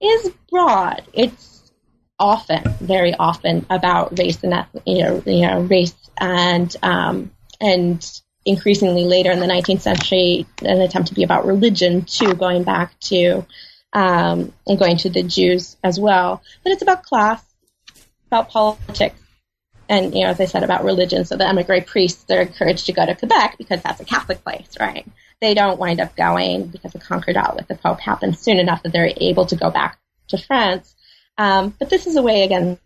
is 0.00 0.32
broad. 0.50 1.02
It's 1.12 1.70
often, 2.18 2.62
very 2.80 3.12
often, 3.12 3.66
about 3.68 4.18
race 4.18 4.42
and 4.42 4.54
you 4.86 5.02
know, 5.02 5.22
you 5.26 5.46
know 5.46 5.60
race 5.60 5.94
and 6.16 6.74
um, 6.82 7.30
and 7.60 8.10
increasingly 8.46 9.04
later 9.04 9.30
in 9.32 9.40
the 9.40 9.46
19th 9.46 9.82
century, 9.82 10.46
an 10.62 10.80
attempt 10.80 11.08
to 11.08 11.14
be 11.14 11.24
about 11.24 11.44
religion 11.44 12.06
too, 12.06 12.32
going 12.32 12.62
back 12.62 12.98
to 13.00 13.44
um, 13.92 14.54
and 14.66 14.78
going 14.78 14.96
to 14.96 15.10
the 15.10 15.22
Jews 15.22 15.76
as 15.84 16.00
well. 16.00 16.42
But 16.64 16.72
it's 16.72 16.82
about 16.82 17.02
class, 17.02 17.44
about 18.28 18.48
politics, 18.48 19.20
and 19.90 20.14
you 20.14 20.22
know, 20.22 20.30
as 20.30 20.40
I 20.40 20.46
said, 20.46 20.62
about 20.62 20.84
religion. 20.84 21.26
So 21.26 21.36
the 21.36 21.46
emigre 21.46 21.82
priests 21.82 22.30
are 22.30 22.40
encouraged 22.40 22.86
to 22.86 22.94
go 22.94 23.04
to 23.04 23.14
Quebec 23.14 23.56
because 23.58 23.82
that's 23.82 24.00
a 24.00 24.06
Catholic 24.06 24.42
place, 24.42 24.70
right? 24.80 25.06
They 25.40 25.54
don't 25.54 25.78
wind 25.78 26.00
up 26.00 26.16
going 26.16 26.66
because 26.66 26.92
the 26.92 26.98
Concordat 26.98 27.56
with 27.56 27.68
the 27.68 27.74
Pope 27.74 28.00
happens 28.00 28.38
soon 28.40 28.58
enough 28.58 28.82
that 28.82 28.92
they're 28.92 29.12
able 29.16 29.46
to 29.46 29.56
go 29.56 29.70
back 29.70 29.98
to 30.28 30.38
France. 30.38 30.94
Um, 31.38 31.74
but 31.78 31.88
this 31.88 32.06
is 32.06 32.16
a 32.16 32.22
way, 32.22 32.42
again, 32.44 32.78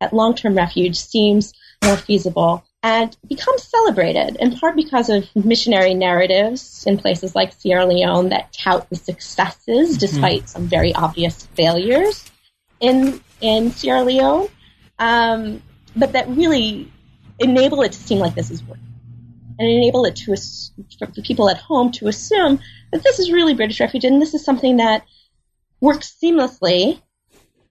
that 0.00 0.12
long 0.12 0.34
term 0.34 0.54
refuge 0.54 0.96
seems 0.96 1.54
more 1.82 1.96
feasible 1.96 2.64
and 2.82 3.16
becomes 3.26 3.62
celebrated, 3.62 4.36
in 4.38 4.58
part 4.58 4.76
because 4.76 5.08
of 5.08 5.26
missionary 5.34 5.94
narratives 5.94 6.84
in 6.86 6.98
places 6.98 7.34
like 7.34 7.54
Sierra 7.54 7.86
Leone 7.86 8.28
that 8.28 8.52
tout 8.52 8.90
the 8.90 8.96
successes 8.96 9.90
mm-hmm. 9.90 9.98
despite 9.98 10.48
some 10.50 10.66
very 10.66 10.94
obvious 10.94 11.46
failures 11.54 12.30
in, 12.80 13.22
in 13.40 13.70
Sierra 13.70 14.02
Leone, 14.02 14.48
um, 14.98 15.62
but 15.96 16.12
that 16.12 16.28
really 16.28 16.92
enable 17.38 17.80
it 17.82 17.92
to 17.92 17.98
seem 17.98 18.18
like 18.18 18.34
this 18.34 18.50
is 18.50 18.62
working. 18.62 18.83
And 19.58 19.68
enable 19.68 20.04
it 20.04 20.16
to 20.16 20.36
for 20.98 21.06
the 21.06 21.22
people 21.22 21.48
at 21.48 21.58
home 21.58 21.92
to 21.92 22.08
assume 22.08 22.58
that 22.92 23.02
this 23.02 23.18
is 23.18 23.30
really 23.30 23.54
British 23.54 23.80
refuge 23.80 24.04
and 24.04 24.20
this 24.20 24.34
is 24.34 24.44
something 24.44 24.78
that 24.78 25.04
works 25.80 26.16
seamlessly 26.20 27.00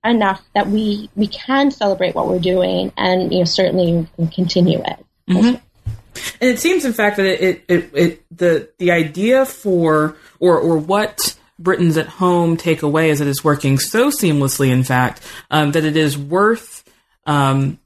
enough 0.05 0.41
that 0.53 0.67
we 0.67 1.09
we 1.15 1.27
can 1.27 1.71
celebrate 1.71 2.15
what 2.15 2.27
we're 2.27 2.39
doing 2.39 2.91
and 2.97 3.33
you 3.33 3.39
know 3.39 3.45
certainly 3.45 4.07
continue 4.33 4.79
it. 4.79 5.05
Mm-hmm. 5.29 5.55
And 6.41 6.49
it 6.49 6.59
seems, 6.59 6.85
in 6.85 6.93
fact, 6.93 7.17
that 7.17 7.25
it, 7.25 7.63
it, 7.67 7.89
it, 7.93 8.25
the 8.31 8.69
the 8.77 8.91
idea 8.91 9.45
for 9.45 10.15
or 10.39 10.59
or 10.59 10.77
what 10.77 11.37
Britons 11.57 11.97
at 11.97 12.07
home 12.07 12.57
take 12.57 12.83
away 12.83 13.09
is 13.09 13.19
that 13.19 13.27
it's 13.27 13.43
working 13.43 13.79
so 13.79 14.09
seamlessly, 14.09 14.69
in 14.69 14.83
fact, 14.83 15.21
um, 15.49 15.71
that 15.71 15.83
it 15.83 15.97
is 15.97 16.17
worth 16.17 16.83
um, 17.25 17.79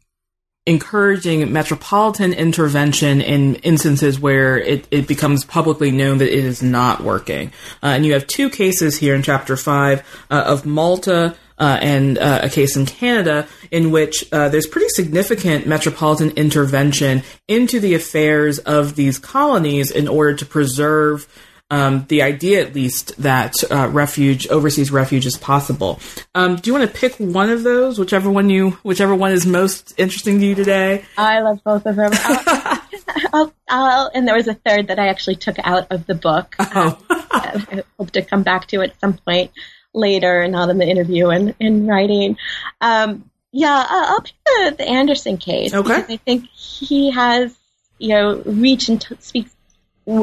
encouraging 0.67 1.51
metropolitan 1.51 2.33
intervention 2.33 3.21
in 3.21 3.55
instances 3.55 4.19
where 4.19 4.57
it, 4.57 4.85
it 4.91 5.07
becomes 5.07 5.45
publicly 5.45 5.91
known 5.91 6.17
that 6.17 6.27
it 6.27 6.43
is 6.43 6.61
not 6.61 7.01
working. 7.01 7.47
Uh, 7.81 7.87
and 7.87 8.05
you 8.05 8.11
have 8.11 8.27
two 8.27 8.49
cases 8.49 8.97
here 8.97 9.15
in 9.15 9.23
Chapter 9.23 9.55
5 9.55 10.25
uh, 10.29 10.43
of 10.45 10.65
Malta 10.65 11.35
uh, 11.57 11.79
and 11.81 12.17
uh, 12.17 12.41
a 12.43 12.49
case 12.49 12.75
in 12.75 12.85
Canada 12.85 13.47
in 13.71 13.91
which 13.91 14.25
uh, 14.33 14.49
there's 14.49 14.67
pretty 14.67 14.89
significant 14.89 15.65
metropolitan 15.65 16.31
intervention 16.31 17.23
into 17.47 17.79
the 17.79 17.95
affairs 17.95 18.59
of 18.59 18.95
these 18.95 19.17
colonies 19.17 19.89
in 19.89 20.07
order 20.07 20.35
to 20.35 20.45
preserve 20.45 21.27
um, 21.69 22.05
the 22.07 22.21
idea, 22.21 22.61
at 22.61 22.73
least, 22.73 23.17
that 23.21 23.55
uh, 23.69 23.89
refuge, 23.89 24.47
overseas 24.47 24.91
refuge, 24.91 25.25
is 25.25 25.37
possible. 25.37 25.99
Um, 26.33 26.55
do 26.55 26.69
you 26.69 26.77
want 26.77 26.89
to 26.89 26.97
pick 26.97 27.15
one 27.15 27.49
of 27.49 27.63
those, 27.63 27.99
whichever 27.99 28.29
one 28.29 28.49
you, 28.49 28.71
whichever 28.83 29.13
one 29.13 29.31
is 29.31 29.45
most 29.45 29.93
interesting 29.97 30.39
to 30.39 30.45
you 30.45 30.55
today? 30.55 31.03
I 31.17 31.41
love 31.41 31.61
both 31.63 31.85
of 31.85 31.95
them. 31.95 32.11
I'll, 32.13 32.81
I'll, 33.33 33.53
I'll, 33.69 34.11
and 34.13 34.27
there 34.27 34.35
was 34.35 34.47
a 34.47 34.53
third 34.53 34.87
that 34.87 34.99
I 34.99 35.07
actually 35.07 35.35
took 35.35 35.57
out 35.59 35.87
of 35.91 36.05
the 36.05 36.15
book. 36.15 36.55
Oh. 36.59 36.97
Um, 37.09 37.67
I 37.71 37.83
hope 37.97 38.11
to 38.11 38.21
come 38.21 38.43
back 38.43 38.67
to 38.67 38.81
at 38.81 38.99
some 39.01 39.17
point 39.17 39.51
later, 39.93 40.47
not 40.47 40.69
in 40.69 40.77
the 40.77 40.87
interview 40.87 41.29
and 41.29 41.53
in 41.59 41.87
writing. 41.87 42.37
Um, 42.79 43.29
yeah, 43.51 43.85
I'll 43.89 44.21
pick 44.21 44.35
the, 44.45 44.75
the 44.77 44.87
Anderson 44.87 45.37
case 45.37 45.73
okay. 45.73 45.95
I 45.95 46.17
think 46.17 46.45
he 46.47 47.11
has, 47.11 47.57
you 47.97 48.09
know, 48.09 48.41
reach 48.45 48.89
and 48.89 49.01
t- 49.01 49.15
speaks 49.19 49.55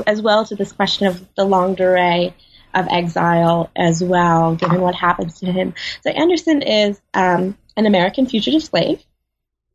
as 0.07 0.23
well 0.23 0.45
to 0.47 0.55
this 0.55 0.73
question 0.73 1.07
of 1.07 1.27
the 1.35 1.45
longue 1.45 1.77
durée 1.77 2.33
of 2.75 2.89
exile 2.91 3.71
as 3.77 4.03
well, 4.03 4.57
given 4.57 4.81
what 4.81 4.95
happens 4.95 5.41
to 5.41 5.47
him. 5.47 5.75
So 6.03 6.11
Anderson 6.11 6.63
is 6.63 7.01
um, 7.13 7.57
an 7.77 7.87
American 7.87 8.27
fugitive 8.27 8.63
slave. 8.63 9.03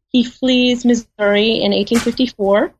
He 0.09 0.23
flees 0.23 0.85
Missouri 0.85 1.61
in 1.61 1.71
1854. 1.71 2.73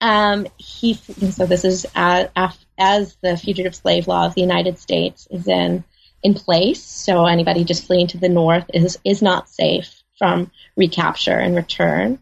Um, 0.00 0.46
he 0.56 0.94
so 0.94 1.46
this 1.46 1.64
is 1.64 1.84
as, 1.94 2.28
as 2.78 3.16
the 3.20 3.36
fugitive 3.36 3.74
slave 3.74 4.06
law 4.06 4.26
of 4.26 4.34
the 4.34 4.40
United 4.40 4.78
States 4.78 5.26
is 5.30 5.48
in 5.48 5.84
in 6.22 6.34
place. 6.34 6.82
So 6.82 7.26
anybody 7.26 7.64
just 7.64 7.86
fleeing 7.86 8.06
to 8.08 8.18
the 8.18 8.28
north 8.28 8.66
is 8.72 8.98
is 9.04 9.22
not 9.22 9.48
safe 9.48 10.02
from 10.16 10.50
recapture 10.76 11.38
and 11.38 11.56
return. 11.56 12.20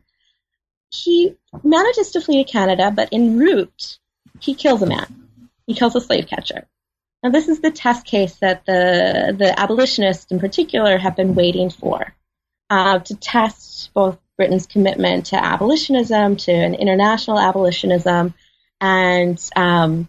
He 0.90 1.36
manages 1.62 2.12
to 2.12 2.20
flee 2.20 2.44
to 2.44 2.50
Canada, 2.50 2.90
but 2.90 3.10
en 3.12 3.38
route, 3.38 3.98
he 4.40 4.54
kills 4.54 4.82
a 4.82 4.86
man. 4.86 5.28
He 5.66 5.74
kills 5.74 5.96
a 5.96 6.00
slave 6.00 6.26
catcher. 6.26 6.66
Now, 7.22 7.30
this 7.30 7.48
is 7.48 7.60
the 7.60 7.70
test 7.70 8.06
case 8.06 8.36
that 8.36 8.64
the 8.66 9.34
the 9.36 9.58
abolitionists, 9.58 10.30
in 10.30 10.38
particular, 10.38 10.98
have 10.98 11.16
been 11.16 11.34
waiting 11.34 11.70
for 11.70 12.14
uh, 12.70 12.98
to 13.00 13.16
test 13.16 13.92
both 13.94 14.18
Britain's 14.36 14.66
commitment 14.66 15.26
to 15.26 15.42
abolitionism, 15.42 16.36
to 16.36 16.52
an 16.52 16.74
international 16.74 17.38
abolitionism, 17.38 18.34
and 18.80 19.50
um, 19.56 20.08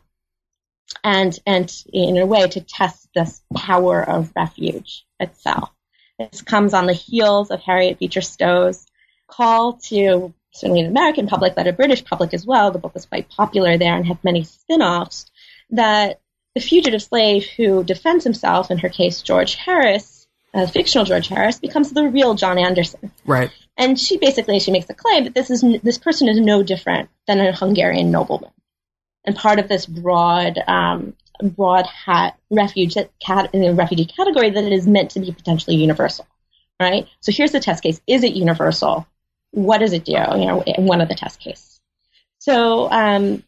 and 1.03 1.39
and 1.45 1.84
in 1.91 2.17
a 2.17 2.25
way 2.25 2.47
to 2.47 2.61
test 2.61 3.07
this 3.15 3.41
power 3.55 4.01
of 4.07 4.32
refuge 4.36 5.05
itself. 5.19 5.71
This 6.19 6.41
comes 6.41 6.73
on 6.73 6.88
the 6.88 6.93
heels 6.93 7.51
of 7.51 7.61
Harriet 7.61 7.99
Beecher 7.99 8.21
Stowe's 8.21 8.86
call 9.28 9.73
to 9.73 10.34
certainly 10.60 10.82
an 10.82 10.88
American 10.88 11.28
public, 11.28 11.55
but 11.55 11.68
a 11.68 11.74
British 11.74 12.03
public 12.03 12.34
as 12.34 12.45
well. 12.45 12.72
The 12.72 12.80
book 12.80 12.93
was 12.93 13.05
quite 13.05 13.30
popular 13.30 13.78
there 13.78 13.95
and 13.95 14.05
had 14.05 14.24
many 14.24 14.43
spin-offs 14.43 15.26
that 15.72 16.20
the 16.55 16.62
fugitive 16.62 17.03
slave 17.03 17.45
who 17.55 17.84
defends 17.84 18.24
himself, 18.24 18.72
in 18.72 18.80
her 18.80 18.89
case, 18.89 19.22
George 19.22 19.55
Harris, 19.55 20.28
uh, 20.53 20.66
fictional 20.66 21.05
George 21.05 21.28
Harris, 21.28 21.60
becomes 21.60 21.91
the 21.91 22.08
real 22.10 22.34
John 22.34 22.58
Anderson. 22.58 23.12
Right. 23.26 23.51
And 23.78 23.99
she 23.99 24.18
basically 24.18 24.60
she 24.60 24.72
makes 24.72 24.88
the 24.88 24.95
claim 24.95 25.26
that 25.26 25.36
this 25.36 25.51
is 25.51 25.64
this 25.84 25.99
person 25.99 26.28
is 26.28 26.39
no 26.39 26.64
different 26.64 27.10
than 27.28 27.39
a 27.39 27.51
Hungarian 27.51 28.10
nobleman, 28.10 28.51
and 29.24 29.36
part 29.36 29.60
of 29.60 29.68
this 29.68 29.86
broad 29.86 30.58
um, 30.68 31.14
broad 31.43 31.86
hat 31.86 32.39
refuge 32.49 32.95
cat, 33.24 33.49
in 33.53 33.62
the 33.62 33.76
refugee 33.76 34.05
category 34.05 34.49
that 34.49 34.64
it 34.64 34.74
is 34.74 34.88
meant 34.88 35.12
to 35.12 35.20
be 35.20 35.32
potentially 35.32 35.76
universal, 35.76 36.26
right? 36.80 37.08
So 37.20 37.32
here's 37.32 37.51
the 37.51 37.60
test 37.60 37.84
case: 37.84 38.01
is 38.08 38.24
it 38.24 38.34
universal? 38.34 39.05
What 39.58 39.80
does 39.80 39.93
it 39.93 40.05
do? 40.05 40.12
You 40.12 40.45
know, 40.45 40.64
in 40.64 40.86
one 40.86 41.01
of 41.01 41.10
the 41.10 41.16
test 41.16 41.39
cases. 41.39 41.80
So 42.39 42.89
um, 42.91 43.43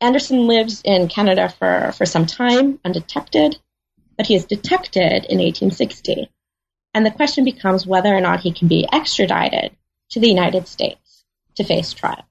Anderson 0.00 0.46
lives 0.46 0.82
in 0.84 1.08
Canada 1.08 1.48
for 1.58 1.92
for 1.92 2.06
some 2.06 2.26
time 2.26 2.80
undetected, 2.84 3.58
but 4.16 4.26
he 4.26 4.34
is 4.34 4.46
detected 4.46 5.26
in 5.26 5.38
1860 5.38 6.30
and 6.94 7.06
the 7.06 7.10
question 7.10 7.44
becomes 7.44 7.86
whether 7.86 8.14
or 8.14 8.20
not 8.20 8.40
he 8.40 8.52
can 8.52 8.68
be 8.68 8.88
extradited 8.92 9.76
to 10.10 10.20
the 10.20 10.28
United 10.28 10.66
States 10.66 11.24
to 11.56 11.64
face 11.64 11.92
trial. 11.92 12.24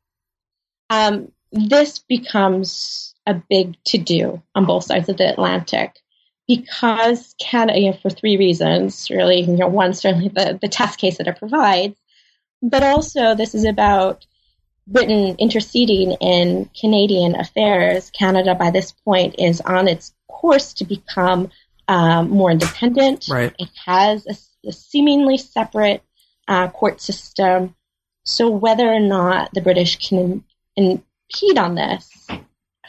Um, 0.90 1.32
this 1.52 2.00
becomes 2.00 3.14
a 3.26 3.42
big 3.50 3.78
to 3.86 3.98
do 3.98 4.42
on 4.56 4.66
both 4.66 4.86
sides 4.86 5.10
of 5.10 5.18
the 5.18 5.30
Atlantic 5.30 5.96
because 6.48 7.36
Canada, 7.40 7.80
you 7.80 7.92
know, 7.92 7.98
for 7.98 8.10
three 8.10 8.38
reasons, 8.38 9.10
really, 9.10 9.42
you 9.42 9.56
know, 9.56 9.68
one, 9.68 9.94
certainly 9.94 10.30
the, 10.30 10.58
the 10.62 10.68
test 10.68 11.00
case 11.00 11.18
that 11.18 11.28
it 11.28 11.38
provides, 11.38 11.96
but 12.62 12.84
also 12.84 13.36
this 13.36 13.56
is 13.56 13.66
about 13.66 14.26
Britain 14.88 15.36
interceding 15.38 16.14
in 16.14 16.70
Canadian 16.80 17.36
affairs. 17.36 18.10
Canada, 18.12 18.56
by 18.56 18.72
this 18.72 18.92
point, 18.92 19.36
is 19.38 19.62
on 19.62 19.88
its 19.88 20.14
course 20.28 20.74
to 20.74 20.86
become 20.86 21.50
um, 21.88 22.30
more 22.30 22.52
independent. 22.52 23.28
Right. 23.30 23.54
It 23.60 23.70
has 23.86 24.26
a 24.28 24.36
a 24.66 24.72
seemingly 24.72 25.38
separate 25.38 26.04
uh, 26.48 26.70
court 26.70 27.02
system. 27.02 27.76
So 28.26 28.50
whether 28.50 28.88
or 28.88 29.00
not 29.00 29.54
the 29.54 29.62
British 29.62 30.08
can 30.08 30.44
impede 30.76 31.58
on 31.58 31.76
this 31.76 32.28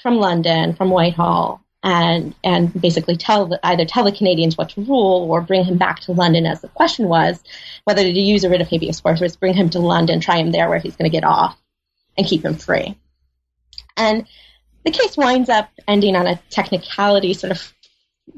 from 0.03 0.16
London, 0.16 0.75
from 0.75 0.91
Whitehall, 0.91 1.64
and 1.83 2.35
and 2.45 2.78
basically 2.81 3.16
tell 3.16 3.59
either 3.62 3.85
tell 3.85 4.05
the 4.05 4.12
Canadians 4.12 4.57
what 4.57 4.70
to 4.70 4.83
rule 4.83 5.26
or 5.31 5.41
bring 5.41 5.64
him 5.64 5.78
back 5.78 6.01
to 6.01 6.12
London, 6.12 6.47
as 6.47 6.61
the 6.61 6.68
question 6.68 7.09
was, 7.09 7.43
whether 7.85 8.03
to 8.03 8.20
use 8.20 8.45
a 8.45 8.51
writ 8.51 8.61
of 8.61 8.68
habeas 8.68 9.01
corpus, 9.01 9.37
bring 9.37 9.55
him 9.55 9.70
to 9.70 9.78
London, 9.78 10.20
try 10.20 10.37
him 10.37 10.53
there 10.53 10.68
where 10.68 10.78
he's 10.78 10.97
going 10.97 11.11
to 11.11 11.16
get 11.16 11.24
off, 11.24 11.59
and 12.16 12.26
keep 12.26 12.45
him 12.45 12.55
free. 12.55 12.99
And 13.97 14.26
the 14.85 14.91
case 14.91 15.16
winds 15.16 15.49
up 15.49 15.70
ending 15.87 16.16
on 16.16 16.26
a 16.26 16.41
technicality, 16.51 17.35
sort 17.35 17.53
of 17.53 17.72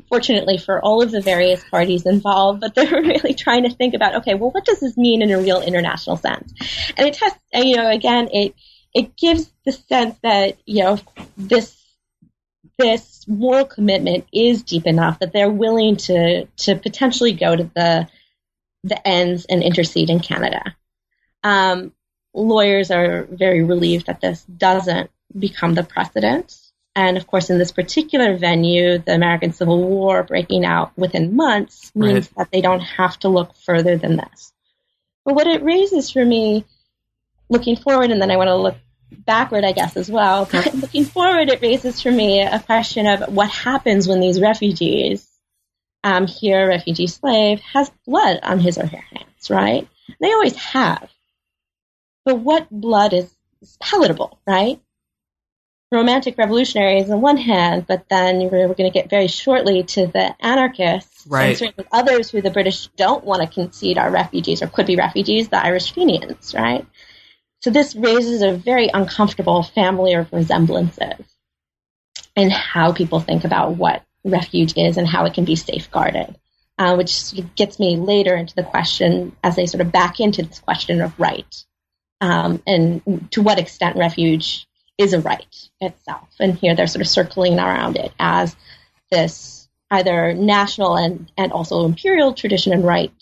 fortunately 0.08 0.58
for 0.58 0.80
all 0.80 1.02
of 1.02 1.10
the 1.10 1.20
various 1.20 1.62
parties 1.70 2.06
involved, 2.06 2.60
but 2.60 2.74
they're 2.74 2.86
really 3.02 3.34
trying 3.34 3.64
to 3.64 3.74
think 3.74 3.94
about, 3.94 4.16
okay, 4.16 4.34
well, 4.34 4.50
what 4.50 4.64
does 4.64 4.80
this 4.80 4.96
mean 4.96 5.22
in 5.22 5.30
a 5.30 5.38
real 5.38 5.60
international 5.60 6.16
sense? 6.16 6.52
And 6.96 7.08
it 7.08 7.16
has, 7.16 7.32
you 7.54 7.76
know, 7.76 7.88
again, 7.88 8.28
it, 8.32 8.54
it 8.94 9.16
gives 9.16 9.50
the 9.64 9.72
sense 9.72 10.16
that, 10.22 10.58
you 10.66 10.84
know, 10.84 10.98
this, 11.36 11.81
this 12.82 13.26
moral 13.28 13.64
commitment 13.64 14.26
is 14.32 14.62
deep 14.62 14.86
enough 14.86 15.18
that 15.20 15.32
they're 15.32 15.50
willing 15.50 15.96
to, 15.96 16.46
to 16.56 16.76
potentially 16.76 17.32
go 17.32 17.54
to 17.54 17.70
the, 17.74 18.08
the 18.84 19.08
ends 19.08 19.46
and 19.46 19.62
intercede 19.62 20.10
in 20.10 20.20
Canada. 20.20 20.74
Um, 21.42 21.92
lawyers 22.34 22.90
are 22.90 23.24
very 23.24 23.62
relieved 23.62 24.06
that 24.06 24.20
this 24.20 24.42
doesn't 24.44 25.10
become 25.38 25.74
the 25.74 25.82
precedent. 25.82 26.56
And 26.94 27.16
of 27.16 27.26
course, 27.26 27.48
in 27.48 27.58
this 27.58 27.72
particular 27.72 28.36
venue, 28.36 28.98
the 28.98 29.14
American 29.14 29.52
Civil 29.52 29.82
War 29.82 30.22
breaking 30.22 30.64
out 30.64 30.96
within 30.96 31.34
months 31.34 31.90
means 31.94 32.28
right. 32.28 32.36
that 32.36 32.50
they 32.52 32.60
don't 32.60 32.80
have 32.80 33.18
to 33.20 33.28
look 33.28 33.54
further 33.54 33.96
than 33.96 34.16
this. 34.16 34.52
But 35.24 35.34
what 35.34 35.46
it 35.46 35.62
raises 35.62 36.10
for 36.10 36.24
me, 36.24 36.66
looking 37.48 37.76
forward, 37.76 38.10
and 38.10 38.20
then 38.20 38.30
I 38.30 38.36
want 38.36 38.48
to 38.48 38.56
look 38.56 38.76
backward, 39.12 39.64
I 39.64 39.72
guess, 39.72 39.96
as 39.96 40.10
well. 40.10 40.48
But 40.50 40.74
looking 40.74 41.04
forward, 41.04 41.48
it 41.48 41.62
raises 41.62 42.00
for 42.00 42.10
me 42.10 42.40
a 42.40 42.60
question 42.60 43.06
of 43.06 43.34
what 43.34 43.50
happens 43.50 44.08
when 44.08 44.20
these 44.20 44.40
refugees, 44.40 45.26
um, 46.04 46.26
here, 46.26 46.64
a 46.64 46.68
refugee 46.68 47.06
slave, 47.06 47.60
has 47.60 47.90
blood 48.06 48.40
on 48.42 48.58
his 48.58 48.78
or 48.78 48.86
her 48.86 49.04
hands, 49.14 49.50
right? 49.50 49.88
They 50.20 50.32
always 50.32 50.56
have. 50.56 51.10
But 52.24 52.38
what 52.38 52.70
blood 52.70 53.12
is, 53.12 53.32
is 53.60 53.76
palatable, 53.80 54.38
right? 54.46 54.80
romantic 55.92 56.38
revolutionaries 56.38 57.10
on 57.10 57.20
one 57.20 57.36
hand, 57.36 57.86
but 57.86 58.08
then 58.08 58.48
we're 58.50 58.66
going 58.66 58.90
to 58.90 58.90
get 58.90 59.10
very 59.10 59.28
shortly 59.28 59.82
to 59.82 60.06
the 60.06 60.34
anarchists, 60.40 61.26
right. 61.26 61.60
and 61.60 61.74
others 61.92 62.30
who 62.30 62.40
the 62.40 62.50
British 62.50 62.86
don't 62.96 63.24
want 63.24 63.42
to 63.42 63.46
concede 63.46 63.98
are 63.98 64.10
refugees 64.10 64.62
or 64.62 64.66
could 64.66 64.86
be 64.86 64.96
refugees, 64.96 65.50
the 65.50 65.62
Irish 65.62 65.92
Fenians, 65.92 66.54
right? 66.54 66.86
So 67.62 67.70
this 67.70 67.94
raises 67.94 68.42
a 68.42 68.52
very 68.52 68.88
uncomfortable 68.92 69.62
family 69.62 70.14
of 70.14 70.32
resemblances 70.32 71.24
in 72.34 72.50
how 72.50 72.92
people 72.92 73.20
think 73.20 73.44
about 73.44 73.76
what 73.76 74.02
refuge 74.24 74.74
is 74.76 74.96
and 74.96 75.06
how 75.06 75.24
it 75.26 75.34
can 75.34 75.44
be 75.44 75.56
safeguarded, 75.56 76.36
uh, 76.78 76.96
which 76.96 77.32
gets 77.54 77.78
me 77.78 77.96
later 77.96 78.34
into 78.34 78.54
the 78.54 78.62
question 78.64 79.36
as 79.44 79.54
they 79.54 79.66
sort 79.66 79.80
of 79.80 79.92
back 79.92 80.18
into 80.18 80.42
this 80.42 80.58
question 80.58 81.00
of 81.00 81.18
right 81.18 81.64
um, 82.22 82.62
and 82.66 83.28
to 83.32 83.42
what 83.42 83.58
extent 83.58 83.96
refuge 83.96 84.66
is 84.96 85.12
a 85.12 85.20
right 85.20 85.68
itself. 85.80 86.28
And 86.38 86.56
here 86.56 86.74
they're 86.74 86.86
sort 86.86 87.02
of 87.02 87.08
circling 87.08 87.58
around 87.58 87.96
it 87.96 88.12
as 88.18 88.56
this 89.10 89.68
either 89.90 90.32
national 90.32 90.96
and, 90.96 91.30
and 91.36 91.52
also 91.52 91.84
imperial 91.84 92.32
tradition 92.32 92.72
and 92.72 92.84
right. 92.84 93.12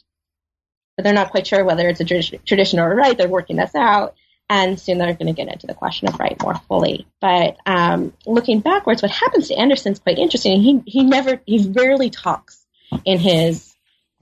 But 0.96 1.04
they're 1.04 1.14
not 1.14 1.30
quite 1.30 1.46
sure 1.46 1.64
whether 1.64 1.88
it's 1.88 2.00
a 2.00 2.38
tradition 2.44 2.78
or 2.78 2.92
a 2.92 2.94
right. 2.94 3.16
They're 3.16 3.28
working 3.28 3.56
this 3.56 3.74
out. 3.74 4.14
And 4.50 4.78
soon 4.78 4.98
they're 4.98 5.14
going 5.14 5.28
to 5.28 5.32
get 5.32 5.50
into 5.50 5.66
the 5.66 5.74
question 5.74 6.08
of 6.08 6.18
right 6.18 6.36
more 6.42 6.56
fully. 6.68 7.06
But 7.20 7.56
um, 7.64 8.12
looking 8.26 8.60
backwards, 8.60 9.00
what 9.00 9.10
happens 9.10 9.48
to 9.48 9.54
Anderson 9.54 9.92
is 9.92 10.00
quite 10.00 10.18
interesting. 10.18 10.60
He, 10.60 10.82
he 10.86 11.04
never, 11.04 11.40
he 11.46 11.70
rarely 11.70 12.10
talks 12.10 12.66
in 13.04 13.18
his 13.18 13.72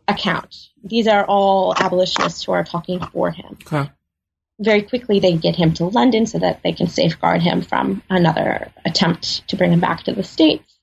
account. 0.06 0.68
These 0.84 1.08
are 1.08 1.24
all 1.24 1.74
abolitionists 1.74 2.44
who 2.44 2.52
are 2.52 2.62
talking 2.62 3.00
for 3.00 3.30
him. 3.30 3.56
Okay 3.62 3.90
very 4.60 4.82
quickly 4.82 5.20
they 5.20 5.34
get 5.34 5.56
him 5.56 5.72
to 5.74 5.84
London 5.84 6.26
so 6.26 6.38
that 6.38 6.62
they 6.62 6.72
can 6.72 6.88
safeguard 6.88 7.42
him 7.42 7.62
from 7.62 8.02
another 8.10 8.72
attempt 8.84 9.46
to 9.48 9.56
bring 9.56 9.72
him 9.72 9.80
back 9.80 10.02
to 10.02 10.12
the 10.12 10.24
States. 10.24 10.78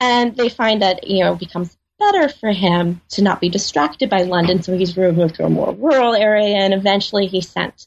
And 0.00 0.36
they 0.36 0.48
find 0.48 0.82
that, 0.82 1.06
you 1.06 1.24
know, 1.24 1.34
it 1.34 1.38
becomes 1.38 1.76
better 1.98 2.28
for 2.28 2.52
him 2.52 3.00
to 3.10 3.22
not 3.22 3.40
be 3.40 3.48
distracted 3.48 4.10
by 4.10 4.22
London, 4.22 4.62
so 4.62 4.76
he's 4.76 4.96
removed 4.96 5.36
to 5.36 5.46
a 5.46 5.50
more 5.50 5.72
rural 5.72 6.14
area, 6.14 6.56
and 6.56 6.74
eventually 6.74 7.26
he's 7.26 7.48
sent 7.48 7.86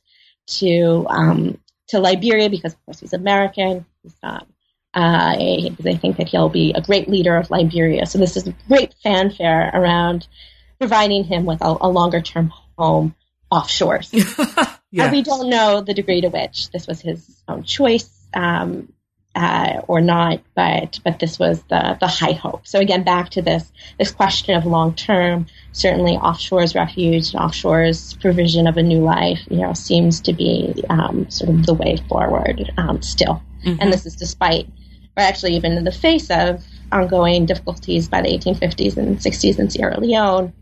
to 0.57 1.05
um, 1.09 1.59
to 1.89 1.99
Liberia 1.99 2.49
because, 2.49 2.73
of 2.73 2.85
course, 2.85 2.99
he's 2.99 3.13
American. 3.13 3.85
He's 4.03 4.15
not. 4.21 4.47
Uh, 4.93 5.35
they 5.79 5.95
think 5.95 6.17
that 6.17 6.27
he'll 6.29 6.49
be 6.49 6.73
a 6.73 6.81
great 6.81 7.07
leader 7.07 7.37
of 7.37 7.51
Liberia. 7.51 8.05
So 8.07 8.17
this 8.17 8.35
is 8.35 8.47
a 8.47 8.55
great 8.67 8.95
fanfare 9.03 9.69
around 9.73 10.27
providing 10.79 11.23
him 11.23 11.45
with 11.45 11.61
a, 11.61 11.77
a 11.81 11.87
longer 11.87 12.21
term 12.21 12.51
home 12.77 13.15
offshore. 13.51 14.01
Yeah. 14.91 15.03
And 15.03 15.11
we 15.11 15.21
don't 15.21 15.49
know 15.49 15.81
the 15.81 15.93
degree 15.93 16.21
to 16.21 16.29
which 16.29 16.71
this 16.71 16.87
was 16.87 16.99
his 16.99 17.43
own 17.47 17.63
choice 17.63 18.09
um, 18.33 18.91
uh, 19.35 19.81
or 19.87 20.01
not, 20.01 20.41
but 20.55 20.99
but 21.03 21.19
this 21.19 21.37
was 21.37 21.61
the 21.63 21.97
the 21.99 22.07
high 22.07 22.33
hope. 22.33 22.67
So 22.67 22.79
again, 22.79 23.03
back 23.03 23.29
to 23.31 23.41
this 23.41 23.71
this 23.97 24.11
question 24.11 24.55
of 24.55 24.65
long 24.65 24.93
term. 24.95 25.45
Certainly, 25.71 26.13
offshore's 26.13 26.75
refuge 26.75 27.33
and 27.33 27.43
offshore's 27.43 28.15
provision 28.15 28.67
of 28.67 28.77
a 28.77 28.83
new 28.83 28.99
life, 28.99 29.39
you 29.49 29.57
know, 29.57 29.73
seems 29.73 30.21
to 30.21 30.33
be 30.33 30.83
um, 30.89 31.29
sort 31.29 31.51
of 31.51 31.65
the 31.65 31.73
way 31.73 31.97
forward 32.09 32.71
um, 32.77 33.01
still. 33.01 33.41
Mm-hmm. 33.63 33.75
And 33.79 33.93
this 33.93 34.05
is 34.05 34.15
despite, 34.15 34.67
or 35.15 35.23
actually 35.23 35.55
even 35.55 35.73
in 35.73 35.83
the 35.83 35.91
face 35.91 36.29
of 36.31 36.63
ongoing 36.91 37.45
difficulties 37.45 38.07
by 38.07 38.21
the 38.21 38.29
1850s 38.29 38.97
and 38.97 39.19
60s 39.19 39.59
in 39.59 39.69
Sierra 39.69 39.99
Leone 39.99 40.53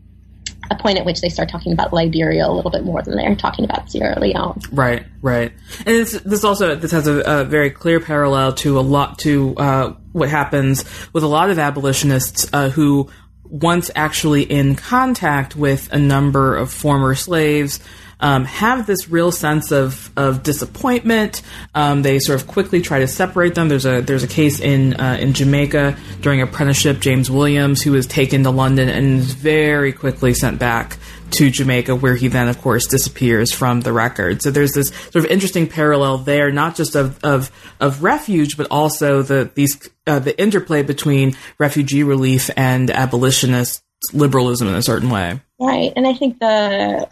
a 0.70 0.76
point 0.76 0.98
at 0.98 1.04
which 1.04 1.20
they 1.20 1.28
start 1.28 1.48
talking 1.48 1.72
about 1.72 1.92
Liberia 1.92 2.46
a 2.46 2.52
little 2.52 2.70
bit 2.70 2.84
more 2.84 3.02
than 3.02 3.16
they're 3.16 3.34
talking 3.36 3.64
about 3.64 3.90
Sierra 3.90 4.18
Leone. 4.18 4.60
Right, 4.72 5.06
right, 5.22 5.52
and 5.86 6.06
this, 6.06 6.44
also 6.44 6.74
this 6.74 6.92
has 6.92 7.06
a, 7.06 7.20
a, 7.20 7.44
very 7.44 7.70
clear 7.70 8.00
parallel 8.00 8.52
to 8.54 8.78
a 8.78 8.82
lot 8.82 9.18
to 9.20 9.56
uh, 9.56 9.94
what 10.12 10.28
happens 10.28 10.84
with 11.12 11.22
a 11.22 11.28
lot 11.28 11.50
of 11.50 11.58
abolitionists 11.58 12.48
uh, 12.52 12.70
who 12.70 13.08
once 13.44 13.90
actually 13.94 14.42
in 14.42 14.74
contact 14.74 15.56
with 15.56 15.90
a 15.92 15.98
number 15.98 16.56
of 16.56 16.72
former 16.72 17.14
slaves 17.14 17.80
um, 18.20 18.44
have 18.44 18.86
this 18.86 19.08
real 19.08 19.30
sense 19.32 19.70
of 19.70 20.10
of 20.16 20.42
disappointment. 20.42 21.42
Um, 21.74 22.02
they 22.02 22.18
sort 22.18 22.40
of 22.40 22.46
quickly 22.46 22.80
try 22.80 23.00
to 23.00 23.06
separate 23.06 23.54
them. 23.54 23.68
There's 23.68 23.86
a 23.86 24.00
there's 24.00 24.24
a 24.24 24.28
case 24.28 24.60
in 24.60 24.94
uh, 24.94 25.18
in 25.20 25.32
Jamaica 25.32 25.96
during 26.20 26.42
apprenticeship. 26.42 27.00
James 27.00 27.30
Williams, 27.30 27.82
who 27.82 27.92
was 27.92 28.06
taken 28.06 28.42
to 28.44 28.50
London 28.50 28.88
and 28.88 29.20
is 29.20 29.32
very 29.32 29.92
quickly 29.92 30.34
sent 30.34 30.58
back 30.58 30.98
to 31.30 31.50
Jamaica, 31.50 31.94
where 31.94 32.14
he 32.14 32.28
then, 32.28 32.48
of 32.48 32.60
course, 32.60 32.86
disappears 32.86 33.52
from 33.52 33.82
the 33.82 33.92
record. 33.92 34.42
So 34.42 34.50
there's 34.50 34.72
this 34.72 34.88
sort 34.88 35.16
of 35.16 35.26
interesting 35.26 35.68
parallel 35.68 36.18
there, 36.18 36.50
not 36.50 36.74
just 36.74 36.94
of 36.94 37.22
of, 37.24 37.50
of 37.80 38.02
refuge, 38.02 38.56
but 38.56 38.66
also 38.70 39.22
the 39.22 39.50
these 39.54 39.88
uh, 40.06 40.18
the 40.18 40.38
interplay 40.40 40.82
between 40.82 41.36
refugee 41.58 42.02
relief 42.02 42.50
and 42.56 42.90
abolitionist 42.90 43.82
liberalism 44.12 44.68
in 44.68 44.74
a 44.74 44.82
certain 44.82 45.10
way. 45.10 45.40
Right, 45.60 45.92
and 45.96 46.06
I 46.06 46.14
think 46.14 46.38
the 46.38 47.08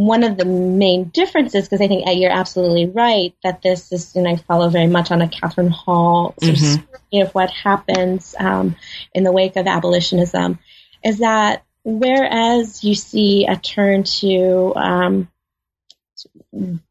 one 0.00 0.24
of 0.24 0.38
the 0.38 0.46
main 0.46 1.04
differences, 1.04 1.66
because 1.66 1.82
I 1.82 1.86
think 1.86 2.04
you're 2.06 2.30
absolutely 2.30 2.86
right 2.86 3.34
that 3.44 3.60
this 3.60 3.92
is, 3.92 4.16
and 4.16 4.26
I 4.26 4.36
follow 4.36 4.70
very 4.70 4.86
much 4.86 5.10
on 5.10 5.20
a 5.20 5.28
Catherine 5.28 5.68
Hall 5.68 6.34
sort 6.42 6.56
mm-hmm. 6.56 7.18
of, 7.20 7.28
of 7.28 7.34
what 7.34 7.50
happens 7.50 8.34
um, 8.38 8.76
in 9.12 9.24
the 9.24 9.30
wake 9.30 9.56
of 9.56 9.66
abolitionism, 9.66 10.58
is 11.04 11.18
that 11.18 11.64
whereas 11.84 12.82
you 12.82 12.94
see 12.94 13.44
a 13.46 13.56
turn 13.56 14.04
to 14.04 14.72
um, 14.74 15.28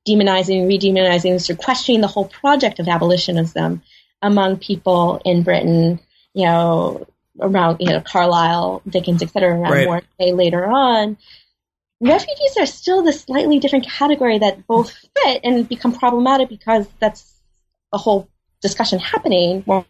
demonizing, 0.07 0.68
redemonizing, 0.68 1.41
sort 1.41 1.57
of 1.57 1.66
questioning 1.66 2.01
the 2.01 2.07
whole 2.07 2.28
project 2.28 2.78
of 2.78 2.88
abolitionism 2.88 3.82
among 4.22 4.57
people 4.57 5.20
in 5.26 5.41
Britain, 5.41 5.99
you 6.36 6.45
know, 6.45 7.07
around 7.41 7.78
you 7.80 7.88
know 7.88 8.01
Carlyle, 8.01 8.84
Dickens, 8.88 9.24
etc., 9.24 9.49
around 9.49 9.72
right. 9.72 9.86
more 9.88 10.01
later 10.20 10.68
on. 10.68 11.18
Refugees 12.02 12.56
are 12.58 12.66
still 12.66 13.04
the 13.04 13.12
slightly 13.12 13.60
different 13.60 13.86
category 13.86 14.39
that 14.39 14.66
both 14.68 14.91
fit 14.91 15.41
and 15.43 15.68
become 15.68 15.93
problematic 15.93 16.47
because 16.47 16.88
that's 17.00 17.30
a 17.91 17.97
whole 17.97 18.30
discussion 18.62 19.00
happening. 19.00 19.64
Where 19.64 19.86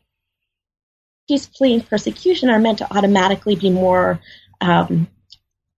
refugees 1.30 1.46
fleeing 1.56 1.82
persecution 1.82 2.50
are 2.50 2.60
meant 2.60 2.80
to 2.80 2.92
automatically 2.92 3.56
be 3.56 3.70
more 3.70 4.20
um, 4.60 5.08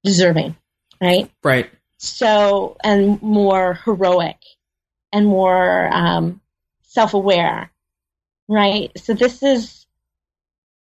deserving, 0.03 0.55
right? 1.01 1.29
Right. 1.43 1.69
So, 1.97 2.77
and 2.81 3.21
more 3.21 3.73
heroic 3.85 4.37
and 5.11 5.25
more 5.25 5.89
um, 5.93 6.39
self-aware, 6.83 7.71
right? 8.47 8.91
So 8.97 9.13
this 9.13 9.43
is 9.43 9.85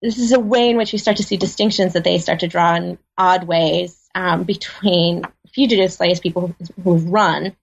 this 0.04 0.18
is 0.18 0.32
a 0.32 0.40
way 0.40 0.70
in 0.70 0.78
which 0.78 0.94
we 0.94 1.00
start 1.00 1.18
to 1.18 1.24
see 1.24 1.38
distinctions 1.38 1.94
that 1.94 2.04
they 2.04 2.18
start 2.20 2.40
to 2.40 2.48
draw 2.48 2.76
in 2.76 2.98
odd 3.18 3.44
ways 3.44 4.01
um, 4.16 4.44
between 4.44 5.24
fugitive 5.54 5.92
slaves, 5.92 6.20
people 6.20 6.56
who 6.84 6.94
have 6.94 7.06
run 7.06 7.56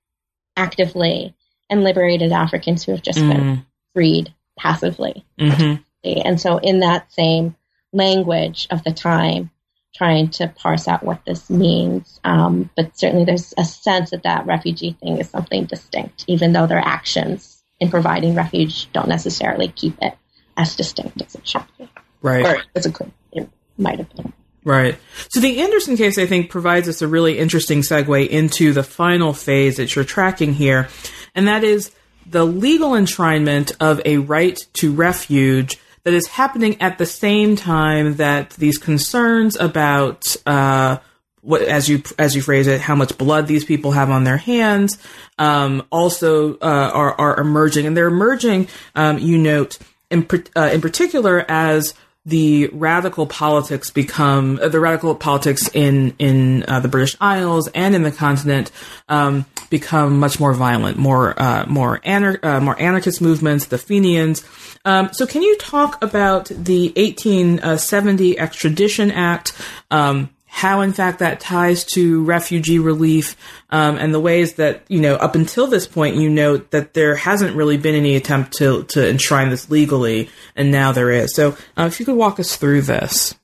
actively, 0.56 1.34
and 1.70 1.84
liberated 1.84 2.32
Africans 2.32 2.84
who 2.84 2.92
have 2.92 3.02
just 3.02 3.18
mm. 3.18 3.32
been 3.32 3.66
freed 3.94 4.34
passively. 4.58 5.24
Mm-hmm. 5.38 5.82
And 6.04 6.40
so, 6.40 6.58
in 6.58 6.80
that 6.80 7.12
same 7.12 7.56
language 7.92 8.66
of 8.70 8.84
the 8.84 8.92
time, 8.92 9.50
trying 9.94 10.28
to 10.30 10.48
parse 10.48 10.86
out 10.86 11.02
what 11.02 11.24
this 11.24 11.50
means. 11.50 12.20
Um, 12.24 12.70
but 12.76 12.96
certainly 12.96 13.24
there's 13.24 13.52
a 13.58 13.64
sense 13.64 14.10
that 14.10 14.22
that 14.22 14.46
refugee 14.46 14.96
thing 15.00 15.18
is 15.18 15.28
something 15.28 15.64
distinct, 15.64 16.24
even 16.26 16.52
though 16.52 16.66
their 16.66 16.78
actions 16.78 17.62
in 17.80 17.90
providing 17.90 18.34
refuge 18.34 18.90
don't 18.92 19.08
necessarily 19.08 19.68
keep 19.68 19.96
it 20.00 20.14
as 20.56 20.76
distinct 20.76 21.20
as 21.22 21.34
it 21.34 21.46
should 21.46 21.64
be. 21.78 21.88
Right. 22.22 22.44
Or 22.44 22.62
as 22.74 22.86
it 22.86 22.94
could, 22.94 23.12
it 23.32 23.48
might 23.76 23.98
have 23.98 24.14
been. 24.14 24.32
Right. 24.64 24.98
So 25.30 25.40
the 25.40 25.60
Anderson 25.60 25.96
case, 25.96 26.18
I 26.18 26.26
think, 26.26 26.50
provides 26.50 26.88
us 26.88 27.00
a 27.00 27.08
really 27.08 27.38
interesting 27.38 27.80
segue 27.80 28.28
into 28.28 28.72
the 28.72 28.82
final 28.82 29.32
phase 29.32 29.76
that 29.76 29.94
you're 29.94 30.04
tracking 30.04 30.54
here, 30.54 30.88
and 31.34 31.48
that 31.48 31.64
is 31.64 31.92
the 32.26 32.44
legal 32.44 32.90
enshrinement 32.90 33.74
of 33.80 34.02
a 34.04 34.18
right 34.18 34.58
to 34.74 34.92
refuge 34.92 35.78
that 36.04 36.14
is 36.14 36.26
happening 36.26 36.80
at 36.80 36.98
the 36.98 37.06
same 37.06 37.56
time 37.56 38.16
that 38.16 38.50
these 38.50 38.78
concerns 38.78 39.56
about 39.56 40.36
uh, 40.46 40.98
what, 41.40 41.62
as 41.62 41.88
you 41.88 42.02
as 42.18 42.34
you 42.34 42.42
phrase 42.42 42.66
it, 42.66 42.80
how 42.80 42.94
much 42.94 43.16
blood 43.16 43.46
these 43.46 43.64
people 43.64 43.92
have 43.92 44.10
on 44.10 44.24
their 44.24 44.36
hands, 44.36 44.98
um, 45.38 45.86
also 45.90 46.54
uh, 46.56 46.90
are 46.92 47.12
are 47.18 47.40
emerging, 47.40 47.86
and 47.86 47.96
they're 47.96 48.08
emerging. 48.08 48.68
Um, 48.94 49.18
you 49.18 49.38
note 49.38 49.78
in 50.10 50.26
uh, 50.56 50.70
in 50.72 50.80
particular 50.80 51.44
as 51.48 51.94
the 52.28 52.68
radical 52.74 53.26
politics 53.26 53.90
become 53.90 54.60
uh, 54.62 54.68
the 54.68 54.78
radical 54.78 55.14
politics 55.14 55.68
in 55.72 56.14
in 56.18 56.62
uh, 56.68 56.78
the 56.78 56.88
British 56.88 57.16
Isles 57.20 57.68
and 57.68 57.94
in 57.94 58.02
the 58.02 58.12
continent 58.12 58.70
um, 59.08 59.46
become 59.70 60.20
much 60.20 60.38
more 60.38 60.52
violent, 60.52 60.98
more 60.98 61.40
uh, 61.40 61.64
more 61.66 62.00
anar- 62.00 62.44
uh, 62.44 62.60
more 62.60 62.80
anarchist 62.80 63.22
movements, 63.22 63.66
the 63.66 63.78
Fenians. 63.78 64.44
Um, 64.84 65.10
so, 65.12 65.26
can 65.26 65.42
you 65.42 65.56
talk 65.56 66.02
about 66.04 66.46
the 66.46 66.92
1870 66.96 68.38
Extradition 68.38 69.10
Act? 69.10 69.54
Um, 69.90 70.28
how, 70.48 70.80
in 70.80 70.92
fact, 70.92 71.18
that 71.18 71.40
ties 71.40 71.84
to 71.84 72.24
refugee 72.24 72.78
relief, 72.78 73.36
um, 73.70 73.96
and 73.96 74.12
the 74.12 74.20
ways 74.20 74.54
that 74.54 74.82
you 74.88 74.98
know 74.98 75.14
up 75.14 75.34
until 75.34 75.66
this 75.66 75.86
point, 75.86 76.16
you 76.16 76.28
note 76.28 76.70
that 76.70 76.94
there 76.94 77.14
hasn't 77.14 77.54
really 77.54 77.76
been 77.76 77.94
any 77.94 78.16
attempt 78.16 78.54
to 78.54 78.84
to 78.84 79.08
enshrine 79.08 79.50
this 79.50 79.70
legally, 79.70 80.30
and 80.56 80.70
now 80.70 80.90
there 80.90 81.10
is. 81.10 81.34
So, 81.34 81.56
uh, 81.76 81.84
if 81.84 82.00
you 82.00 82.06
could 82.06 82.16
walk 82.16 82.40
us 82.40 82.56
through 82.56 82.82
this. 82.82 83.34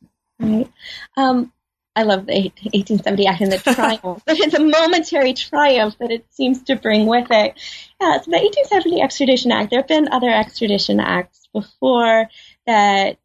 Right. 0.40 0.70
Um, 1.16 1.52
I 1.96 2.02
love 2.02 2.26
the 2.26 2.32
1870 2.32 3.26
Act 3.26 3.40
and 3.40 3.52
the 3.52 3.59
triumph, 3.74 4.24
the 4.26 4.78
momentary 4.82 5.34
triumph 5.34 5.96
that 5.98 6.11
it 6.11 6.26
seems 6.30 6.62
to 6.64 6.76
bring 6.76 7.07
with 7.07 7.28
it. 7.30 7.55
Yeah, 8.00 8.20
so 8.20 8.30
the 8.30 8.38
1870 8.38 9.02
Extradition 9.02 9.52
Act. 9.52 9.70
There 9.70 9.80
have 9.80 9.88
been 9.88 10.09
other 10.11 10.30
extradition 10.30 11.00
acts 11.00 11.48
before 11.52 12.28
that 12.66 13.18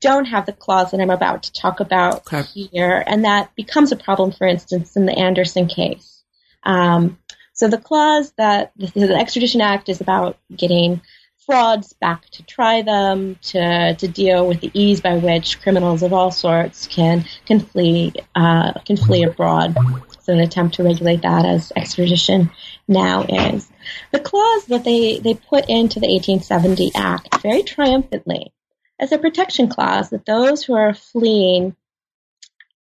don't 0.00 0.26
have 0.26 0.46
the 0.46 0.52
clause 0.52 0.90
that 0.90 1.00
I'm 1.00 1.10
about 1.10 1.44
to 1.44 1.52
talk 1.52 1.80
about 1.80 2.26
okay. 2.26 2.42
here, 2.42 3.02
and 3.06 3.24
that 3.24 3.54
becomes 3.54 3.92
a 3.92 3.96
problem, 3.96 4.32
for 4.32 4.46
instance, 4.46 4.96
in 4.96 5.06
the 5.06 5.16
Anderson 5.16 5.66
case. 5.66 6.22
Um, 6.62 7.18
so 7.52 7.68
the 7.68 7.78
clause 7.78 8.32
that 8.38 8.72
the, 8.76 8.86
the 8.86 9.14
Extradition 9.14 9.60
Act 9.60 9.88
is 9.88 10.00
about 10.00 10.38
getting 10.54 11.02
frauds 11.46 11.92
back 11.92 12.28
to 12.30 12.42
try 12.42 12.82
them, 12.82 13.36
to, 13.42 13.94
to 13.94 14.08
deal 14.08 14.46
with 14.46 14.60
the 14.60 14.70
ease 14.72 15.00
by 15.00 15.16
which 15.16 15.60
criminals 15.60 16.02
of 16.02 16.12
all 16.12 16.30
sorts 16.30 16.86
can 16.86 17.24
can 17.44 17.60
flee 17.60 18.12
uh, 18.34 18.72
can 18.86 18.96
flee 18.96 19.24
abroad. 19.24 19.76
So 20.20 20.32
an 20.32 20.40
attempt 20.40 20.76
to 20.76 20.84
regulate 20.84 21.22
that 21.22 21.44
as 21.44 21.70
extradition 21.76 22.50
now 22.88 23.24
is. 23.28 23.70
The 24.10 24.20
clause 24.20 24.64
that 24.66 24.82
they, 24.82 25.18
they 25.18 25.34
put 25.34 25.68
into 25.68 26.00
the 26.00 26.08
1870 26.08 26.92
Act 26.94 27.42
very 27.42 27.62
triumphantly 27.62 28.54
as 28.98 29.12
a 29.12 29.18
protection 29.18 29.68
clause 29.68 30.10
that 30.10 30.26
those 30.26 30.62
who 30.62 30.74
are 30.74 30.94
fleeing 30.94 31.74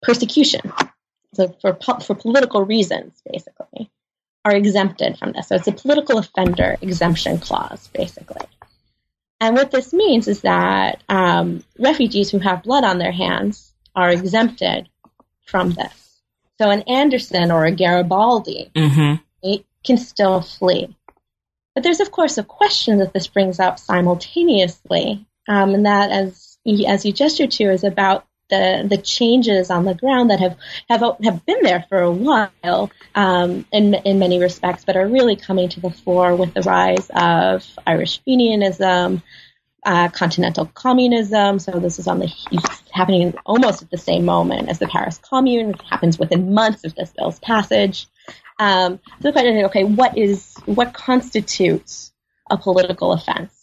persecution, 0.03 0.73
so 1.35 1.49
for, 1.61 1.77
for 2.01 2.15
political 2.15 2.65
reasons, 2.65 3.21
basically, 3.31 3.91
are 4.45 4.55
exempted 4.55 5.19
from 5.19 5.33
this. 5.33 5.49
So 5.49 5.57
it's 5.57 5.67
a 5.67 5.73
political 5.73 6.19
offender 6.19 6.77
exemption 6.81 7.39
clause, 7.39 7.89
basically. 7.89 8.47
And 9.41 9.57
what 9.57 9.71
this 9.71 9.93
means 9.93 10.29
is 10.29 10.43
that 10.43 11.03
um, 11.09 11.63
refugees 11.79 12.31
who 12.31 12.39
have 12.39 12.63
blood 12.63 12.85
on 12.85 12.99
their 12.99 13.13
hands 13.13 13.73
are 13.95 14.11
exempted 14.11 14.89
from 15.45 15.73
this. 15.73 16.21
So 16.59 16.71
an 16.71 16.83
Anderson 16.83 17.51
or 17.51 17.67
a 17.67 17.73
Garibaldi 17.73 18.71
mm-hmm. 18.75 19.55
can 19.85 19.97
still 19.99 20.41
flee. 20.41 20.97
But 21.75 21.83
there's, 21.83 22.01
of 22.01 22.11
course, 22.11 22.39
a 22.39 22.45
question 22.45 22.99
that 22.99 23.13
this 23.13 23.27
brings 23.27 23.61
up 23.61 23.79
simultaneously, 23.79 25.27
um, 25.49 25.75
and 25.75 25.87
that, 25.87 26.11
as 26.11 26.59
as 26.87 27.05
you 27.05 27.13
gestured 27.13 27.53
to, 27.53 27.65
is 27.65 27.85
about 27.85 28.27
the 28.49 28.87
the 28.89 28.97
changes 28.97 29.71
on 29.71 29.85
the 29.85 29.95
ground 29.95 30.31
that 30.31 30.41
have 30.41 30.57
have 30.89 31.03
have 31.23 31.45
been 31.47 31.63
there 31.63 31.85
for 31.89 32.01
a 32.01 32.11
while 32.11 32.91
um, 33.15 33.67
in 33.73 33.95
in 33.95 34.19
many 34.19 34.39
respects, 34.39 34.85
but 34.85 34.97
are 34.97 35.07
really 35.07 35.37
coming 35.37 35.69
to 35.71 35.81
the 35.81 35.91
fore 35.91 36.35
with 36.35 36.55
the 36.55 36.63
rise 36.63 37.11
of 37.15 37.65
Irish 37.87 38.23
Fenianism, 38.25 39.23
uh, 39.85 40.09
continental 40.09 40.67
communism. 40.67 41.59
So 41.59 41.73
this 41.73 41.99
is 41.99 42.07
on 42.07 42.19
the 42.21 42.33
happening 42.93 43.35
almost 43.45 43.83
at 43.83 43.91
the 43.91 43.99
same 43.99 44.25
moment 44.25 44.69
as 44.69 44.79
the 44.79 44.87
Paris 44.87 45.19
Commune. 45.19 45.71
It 45.71 45.83
happens 45.83 46.19
within 46.19 46.55
months 46.55 46.85
of 46.85 46.95
this 46.95 47.13
bill's 47.17 47.39
passage. 47.41 48.07
Um, 48.59 49.01
so 49.21 49.29
the 49.29 49.33
question 49.33 49.57
is, 49.57 49.65
okay, 49.67 49.85
what 49.85 50.17
is 50.17 50.57
what 50.65 50.95
constitutes 50.95 52.13
a 52.49 52.57
political 52.57 53.13
offense? 53.13 53.56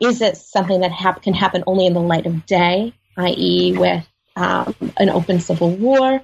Is 0.00 0.20
it 0.20 0.36
something 0.36 0.80
that 0.80 0.92
hap- 0.92 1.22
can 1.22 1.34
happen 1.34 1.64
only 1.66 1.86
in 1.86 1.94
the 1.94 2.00
light 2.00 2.26
of 2.26 2.46
day? 2.46 2.92
i.e., 3.16 3.76
with 3.76 4.06
um, 4.36 4.74
an 4.96 5.08
open 5.10 5.40
civil 5.40 5.70
war, 5.70 6.20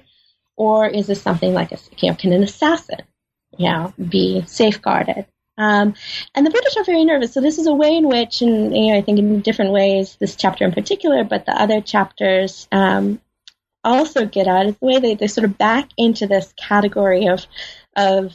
or 0.55 0.87
is 0.87 1.07
this 1.07 1.21
something 1.21 1.53
like 1.53 1.71
a 1.71 1.79
you 1.97 2.09
know, 2.09 2.15
can 2.15 2.33
an 2.33 2.43
assassin, 2.43 2.99
you 3.57 3.69
know, 3.69 3.93
be 3.97 4.43
safeguarded? 4.45 5.25
Um, 5.57 5.93
and 6.33 6.45
the 6.45 6.51
British 6.51 6.77
are 6.77 6.83
very 6.83 7.05
nervous. 7.05 7.33
So 7.33 7.41
this 7.41 7.59
is 7.59 7.67
a 7.67 7.73
way 7.73 7.95
in 7.95 8.07
which, 8.07 8.41
and 8.41 8.75
you 8.75 8.91
know, 8.91 8.97
I 8.97 9.01
think 9.01 9.19
in 9.19 9.41
different 9.41 9.71
ways, 9.71 10.17
this 10.19 10.35
chapter 10.35 10.65
in 10.65 10.71
particular, 10.71 11.23
but 11.23 11.45
the 11.45 11.59
other 11.59 11.81
chapters 11.81 12.67
um, 12.71 13.19
also 13.83 14.25
get 14.25 14.47
at 14.47 14.67
is 14.67 14.75
the 14.77 14.85
way 14.85 14.99
they, 14.99 15.15
they 15.15 15.27
sort 15.27 15.45
of 15.45 15.57
back 15.57 15.89
into 15.97 16.27
this 16.27 16.53
category 16.57 17.27
of 17.27 17.45
of 17.95 18.33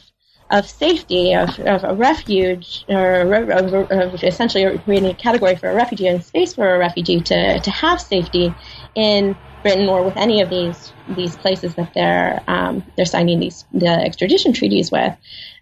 of 0.49 0.67
safety, 0.67 1.33
of, 1.33 1.59
of 1.59 1.83
a 1.83 1.93
refuge, 1.93 2.83
or 2.87 3.33
of, 3.51 3.73
of 3.91 4.23
essentially 4.23 4.77
creating 4.79 5.09
a 5.09 5.13
category 5.13 5.55
for 5.55 5.69
a 5.69 5.75
refugee 5.75 6.07
and 6.07 6.23
space 6.23 6.55
for 6.55 6.73
a 6.73 6.79
refugee 6.79 7.21
to, 7.21 7.59
to 7.59 7.71
have 7.71 8.01
safety 8.01 8.55
in 8.95 9.37
Britain 9.63 9.87
or 9.87 10.03
with 10.03 10.17
any 10.17 10.41
of 10.41 10.49
these 10.49 10.93
these 11.07 11.35
places 11.35 11.75
that 11.75 11.93
they're 11.93 12.41
um, 12.47 12.83
they're 12.95 13.05
signing 13.05 13.39
these 13.39 13.65
the 13.73 13.87
extradition 13.87 14.53
treaties 14.53 14.91
with, 14.91 15.15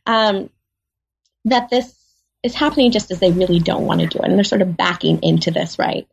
um, 0.05 0.49
that 1.45 1.69
this 1.69 1.93
is 2.43 2.53
happening 2.53 2.91
just 2.91 3.11
as 3.11 3.19
they 3.19 3.31
really 3.31 3.59
don't 3.59 3.85
want 3.85 4.01
to 4.01 4.07
do 4.07 4.19
it, 4.19 4.25
and 4.25 4.35
they're 4.35 4.43
sort 4.43 4.61
of 4.61 4.77
backing 4.77 5.19
into 5.23 5.51
this, 5.51 5.79
right? 5.79 6.07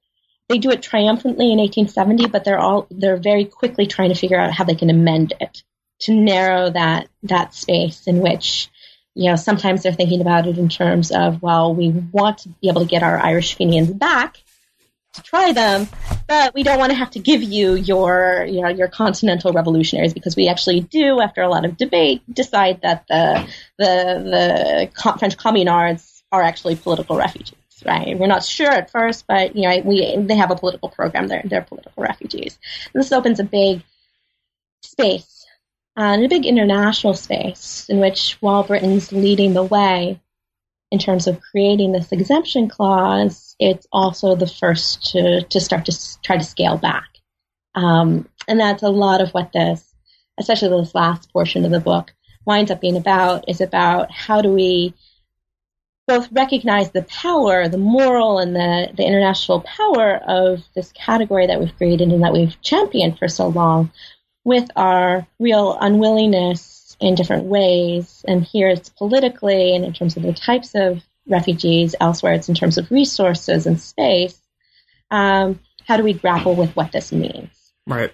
They 0.48 0.58
do 0.58 0.70
it 0.70 0.82
triumphantly 0.82 1.52
in 1.52 1.58
1870, 1.58 2.26
but 2.28 2.44
they're 2.44 2.58
all 2.58 2.86
they're 2.90 3.16
very 3.16 3.44
quickly 3.44 3.86
trying 3.86 4.08
to 4.10 4.18
figure 4.18 4.38
out 4.38 4.52
how 4.52 4.64
they 4.64 4.74
can 4.74 4.90
amend 4.90 5.34
it 5.40 5.62
to 6.05 6.14
narrow 6.14 6.70
that 6.70 7.09
that 7.24 7.55
space 7.55 8.07
in 8.07 8.20
which 8.20 8.68
you 9.14 9.30
know 9.30 9.36
sometimes 9.36 9.82
they're 9.82 9.92
thinking 9.92 10.20
about 10.20 10.46
it 10.46 10.59
in 10.59 10.68
terms 10.68 11.11
of 11.11 11.42
well 11.42 11.74
we 11.74 11.90
want 11.90 12.38
to 12.38 12.48
be 12.48 12.68
able 12.68 12.82
to 12.82 12.86
get 12.86 13.02
our 13.02 13.18
Irish 13.18 13.55
Fenians 13.57 13.90
back 13.90 14.38
to 15.14 15.22
try 15.22 15.52
them, 15.52 15.88
but 16.26 16.55
we 16.55 16.62
don't 16.62 16.78
want 16.78 16.90
to 16.90 16.96
have 16.96 17.11
to 17.12 17.20
give 17.20 17.42
you 17.42 17.74
your, 17.74 18.44
you 18.48 18.61
know, 18.61 18.68
your 18.68 18.88
continental 18.88 19.52
revolutionaries 19.52 20.12
because 20.12 20.34
we 20.34 20.48
actually 20.48 20.80
do, 20.80 21.20
after 21.20 21.40
a 21.40 21.48
lot 21.48 21.64
of 21.64 21.76
debate, 21.76 22.22
decide 22.32 22.80
that 22.82 23.07
the 23.09 23.48
the 23.78 24.90
the 24.96 25.16
French 25.18 25.36
communards 25.36 26.22
are 26.32 26.42
actually 26.42 26.76
political 26.76 27.16
refugees. 27.16 27.55
Right? 27.86 28.18
We're 28.18 28.28
not 28.28 28.42
sure 28.42 28.70
at 28.70 28.90
first, 28.90 29.26
but 29.26 29.55
you 29.55 29.68
know, 29.68 29.78
we 29.84 30.16
they 30.16 30.36
have 30.36 30.50
a 30.50 30.57
political 30.57 30.88
program. 30.88 31.28
They're 31.28 31.42
they're 31.44 31.62
political 31.62 32.02
refugees. 32.02 32.59
This 32.92 33.12
opens 33.12 33.38
a 33.38 33.44
big 33.44 33.82
space 34.82 35.34
and 35.97 36.24
a 36.24 36.28
big 36.28 36.47
international 36.47 37.14
space 37.14 37.86
in 37.88 38.01
which, 38.01 38.36
while 38.40 38.64
Britain's 38.64 39.12
leading 39.12 39.55
the 39.55 39.62
way 39.62 40.20
in 40.90 40.99
terms 40.99 41.26
of 41.26 41.40
creating 41.40 41.92
this 41.92 42.12
exemption 42.12 42.68
clause, 42.68 43.57
it's 43.59 43.86
also 43.92 44.34
the 44.34 44.47
first 44.47 45.12
to, 45.12 45.42
to 45.42 45.61
start 45.61 45.86
to 45.86 46.22
try 46.22 46.36
to 46.36 46.45
scale 46.45 46.78
back. 46.78 47.09
Um, 47.74 48.28
and 48.47 48.61
that's 48.61 48.82
a 48.82 48.88
lot 48.88 49.20
of 49.20 49.30
what 49.30 49.53
this, 49.53 49.95
especially 50.38 50.68
this 50.68 50.95
last 50.95 51.32
portion 51.32 51.64
of 51.64 51.70
the 51.70 51.80
book, 51.80 52.12
winds 52.47 52.70
up 52.70 52.80
being 52.80 52.97
about 52.97 53.49
is 53.49 53.61
about 53.61 54.11
how 54.11 54.42
do 54.42 54.51
we 54.51 54.95
both 56.07 56.28
recognize 56.32 56.90
the 56.90 57.03
power, 57.03 57.66
the 57.68 57.78
moral 57.78 58.38
and 58.38 58.55
the, 58.55 58.92
the 58.95 59.07
international 59.07 59.62
power 59.62 60.16
of 60.28 60.62
this 60.74 60.92
category 60.92 61.47
that 61.47 61.59
we've 61.59 61.76
created 61.76 62.12
and 62.12 62.22
that 62.22 62.32
we've 62.32 62.61
championed 62.61 63.18
for 63.18 63.26
so 63.28 63.49
long 63.49 63.90
with 64.45 64.68
our 64.76 65.26
real 65.38 65.76
unwillingness 65.80 66.97
in 67.01 67.14
different 67.14 67.45
ways. 67.45 68.24
And 68.28 68.45
here 68.45 68.68
it's 68.68 68.88
politically 68.90 69.74
and 69.74 69.84
in 69.84 69.92
terms 69.92 70.16
of 70.16 70.22
the 70.22 70.32
types 70.32 70.74
of 70.74 71.03
refugees 71.26 71.95
elsewhere. 72.01 72.34
It's 72.34 72.49
in 72.49 72.55
terms 72.55 72.78
of 72.78 72.90
resources 72.90 73.66
and 73.66 73.80
space. 73.80 74.38
Um, 75.11 75.61
how 75.86 75.97
do 75.97 76.03
we 76.03 76.12
grapple 76.12 76.55
with 76.55 76.74
what 76.76 76.92
this 76.92 77.12
means? 77.12 77.51
Right. 77.86 78.12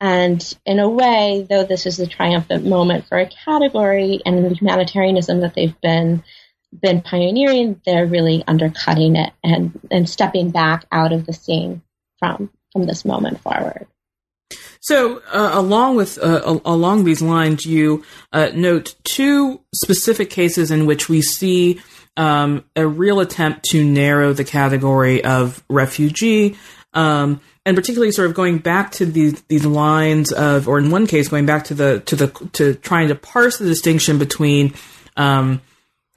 And 0.00 0.56
in 0.66 0.78
a 0.78 0.88
way, 0.88 1.46
though 1.48 1.64
this 1.64 1.86
is 1.86 1.98
a 2.00 2.06
triumphant 2.06 2.66
moment 2.66 3.06
for 3.06 3.18
a 3.18 3.30
category 3.44 4.20
and 4.26 4.44
the 4.44 4.54
humanitarianism 4.54 5.40
that 5.40 5.54
they've 5.54 5.80
been 5.80 6.22
been 6.82 7.00
pioneering, 7.00 7.80
they're 7.86 8.06
really 8.06 8.44
undercutting 8.46 9.16
it 9.16 9.32
and, 9.42 9.80
and 9.90 10.10
stepping 10.10 10.50
back 10.50 10.84
out 10.92 11.12
of 11.12 11.24
the 11.24 11.32
scene 11.32 11.80
from 12.18 12.50
from 12.72 12.84
this 12.84 13.04
moment 13.04 13.40
forward. 13.40 13.86
So, 14.86 15.20
uh, 15.32 15.50
along 15.52 15.96
with 15.96 16.16
uh, 16.16 16.60
along 16.64 17.02
these 17.02 17.20
lines, 17.20 17.66
you 17.66 18.04
uh, 18.32 18.50
note 18.54 18.94
two 19.02 19.60
specific 19.74 20.30
cases 20.30 20.70
in 20.70 20.86
which 20.86 21.08
we 21.08 21.22
see 21.22 21.80
um, 22.16 22.64
a 22.76 22.86
real 22.86 23.18
attempt 23.18 23.64
to 23.70 23.84
narrow 23.84 24.32
the 24.32 24.44
category 24.44 25.24
of 25.24 25.64
refugee, 25.68 26.56
um, 26.94 27.40
and 27.64 27.76
particularly 27.76 28.12
sort 28.12 28.28
of 28.28 28.34
going 28.34 28.58
back 28.58 28.92
to 28.92 29.06
these 29.06 29.42
these 29.48 29.66
lines 29.66 30.30
of, 30.30 30.68
or 30.68 30.78
in 30.78 30.92
one 30.92 31.08
case, 31.08 31.26
going 31.26 31.46
back 31.46 31.64
to 31.64 31.74
the 31.74 31.98
to 32.06 32.14
the 32.14 32.28
to 32.52 32.76
trying 32.76 33.08
to 33.08 33.16
parse 33.16 33.58
the 33.58 33.66
distinction 33.66 34.18
between. 34.18 34.72
Um, 35.16 35.62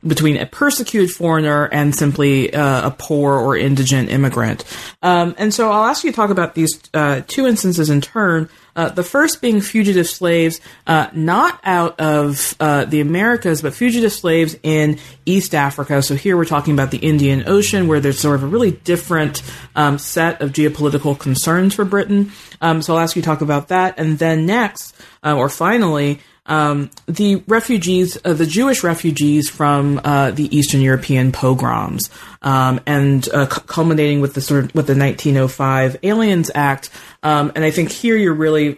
between 0.06 0.38
a 0.38 0.46
persecuted 0.46 1.12
foreigner 1.12 1.66
and 1.66 1.94
simply 1.94 2.54
uh, 2.54 2.88
a 2.88 2.92
poor 2.92 3.34
or 3.34 3.58
indigent 3.58 4.10
immigrant. 4.10 4.64
Um, 5.02 5.36
and 5.38 5.54
so 5.54 5.70
I'll 5.72 5.86
ask 5.86 6.04
you 6.04 6.12
to 6.12 6.16
talk 6.16 6.30
about 6.30 6.56
these 6.56 6.80
uh, 6.94 7.22
two 7.28 7.48
instances 7.48 7.90
in 7.90 8.02
turn. 8.02 8.50
Uh, 8.76 8.88
the 8.88 9.04
first 9.04 9.42
being 9.42 9.60
fugitive 9.60 10.08
slaves, 10.08 10.62
uh, 10.88 11.10
not 11.12 11.60
out 11.66 12.00
of 12.00 12.56
uh, 12.62 12.86
the 12.86 13.02
Americas, 13.02 13.62
but 13.62 13.74
fugitive 13.74 14.14
slaves 14.14 14.56
in 14.64 14.98
East 15.26 15.54
Africa. 15.54 16.02
So 16.02 16.16
here 16.16 16.38
we're 16.38 16.46
talking 16.46 16.76
about 16.76 16.92
the 16.92 17.00
Indian 17.00 17.44
Ocean, 17.46 17.90
where 17.90 18.00
there's 18.00 18.20
sort 18.20 18.36
of 18.36 18.44
a 18.44 18.48
really 18.48 18.72
different 18.72 19.42
um, 19.76 19.98
set 19.98 20.42
of 20.42 20.52
geopolitical 20.52 21.20
concerns 21.20 21.74
for 21.74 21.84
Britain. 21.84 22.32
Um, 22.62 22.82
so 22.82 22.94
I'll 22.94 23.00
ask 23.00 23.18
you 23.18 23.22
to 23.22 23.26
talk 23.26 23.42
about 23.42 23.68
that. 23.68 24.00
And 24.00 24.18
then 24.18 24.46
next, 24.46 24.96
uh, 25.26 25.36
or 25.36 25.50
finally, 25.50 26.22
um, 26.50 26.90
the 27.06 27.38
refugees, 27.48 28.18
uh, 28.26 28.34
the 28.34 28.46
Jewish 28.46 28.84
refugees 28.84 29.50
from 29.50 30.02
uh, 30.04 30.32
the 30.32 30.54
Eastern 30.56 30.82
European 30.82 31.32
pogroms, 31.32 32.10
um, 32.42 32.82
and 32.86 33.28
uh, 33.30 33.46
culminating 33.46 34.20
with 34.20 34.34
the 34.34 34.42
sort 34.42 34.66
of 34.66 34.76
with 34.76 34.88
the 34.88 34.96
1905 34.96 35.98
Aliens 36.04 36.52
Act. 36.54 36.90
Um, 37.24 37.52
and 37.56 37.64
I 37.64 37.72
think 37.72 37.92
here 37.92 38.18
you're 38.18 38.34
really 38.34 38.78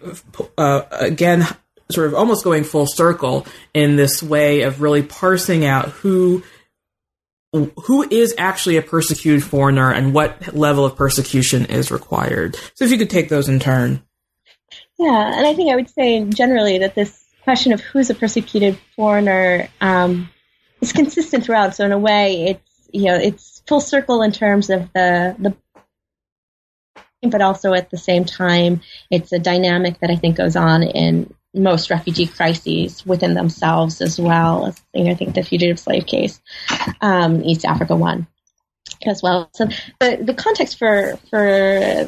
uh, 0.57 0.81
again 0.91 1.47
sort 1.89 2.07
of 2.07 2.13
almost 2.13 2.43
going 2.43 2.63
full 2.63 2.87
circle 2.87 3.47
in 3.73 3.95
this 3.95 4.21
way 4.21 4.61
of 4.61 4.81
really 4.81 5.03
parsing 5.03 5.65
out 5.65 5.89
who 5.89 6.43
who 7.53 8.07
is 8.09 8.33
actually 8.37 8.77
a 8.77 8.81
persecuted 8.81 9.43
foreigner 9.43 9.91
and 9.91 10.13
what 10.13 10.55
level 10.55 10.85
of 10.85 10.95
persecution 10.95 11.65
is 11.65 11.91
required. 11.91 12.55
So 12.75 12.85
if 12.85 12.91
you 12.91 12.97
could 12.97 13.09
take 13.09 13.27
those 13.27 13.49
in 13.49 13.59
turn. 13.59 14.01
Yeah, 14.97 15.37
and 15.37 15.45
I 15.45 15.53
think 15.53 15.71
I 15.71 15.75
would 15.75 15.89
say 15.89 16.23
generally 16.25 16.77
that 16.77 16.95
this 16.95 17.20
question 17.43 17.73
of 17.73 17.81
who's 17.81 18.09
a 18.09 18.15
persecuted 18.15 18.77
foreigner 18.95 19.69
um, 19.79 20.29
is 20.81 20.93
consistent 20.93 21.45
throughout. 21.45 21.75
So 21.75 21.85
in 21.85 21.91
a 21.91 21.99
way, 21.99 22.45
it's 22.47 22.89
you 22.91 23.05
know 23.05 23.15
it's 23.15 23.63
full 23.67 23.81
circle 23.81 24.21
in 24.21 24.31
terms 24.31 24.69
of 24.69 24.91
the 24.93 25.35
the 25.39 25.55
but 27.29 27.41
also 27.41 27.73
at 27.73 27.91
the 27.91 27.97
same 27.97 28.25
time, 28.25 28.81
it's 29.11 29.31
a 29.31 29.37
dynamic 29.37 29.99
that 29.99 30.09
I 30.09 30.15
think 30.15 30.37
goes 30.37 30.55
on 30.55 30.81
in 30.81 31.31
most 31.53 31.91
refugee 31.91 32.25
crises 32.25 33.05
within 33.05 33.35
themselves 33.35 34.01
as 34.01 34.19
well. 34.19 34.65
As, 34.65 34.81
you 34.93 35.03
know, 35.03 35.11
I 35.11 35.13
think 35.13 35.35
the 35.35 35.43
fugitive 35.43 35.79
slave 35.79 36.07
case, 36.07 36.41
um, 36.99 37.43
East 37.43 37.65
Africa 37.65 37.95
one 37.95 38.25
as 39.07 39.21
well. 39.21 39.49
So 39.53 39.65
the, 39.99 40.19
the 40.21 40.33
context 40.33 40.77
for 40.77 41.17
for 41.29 41.39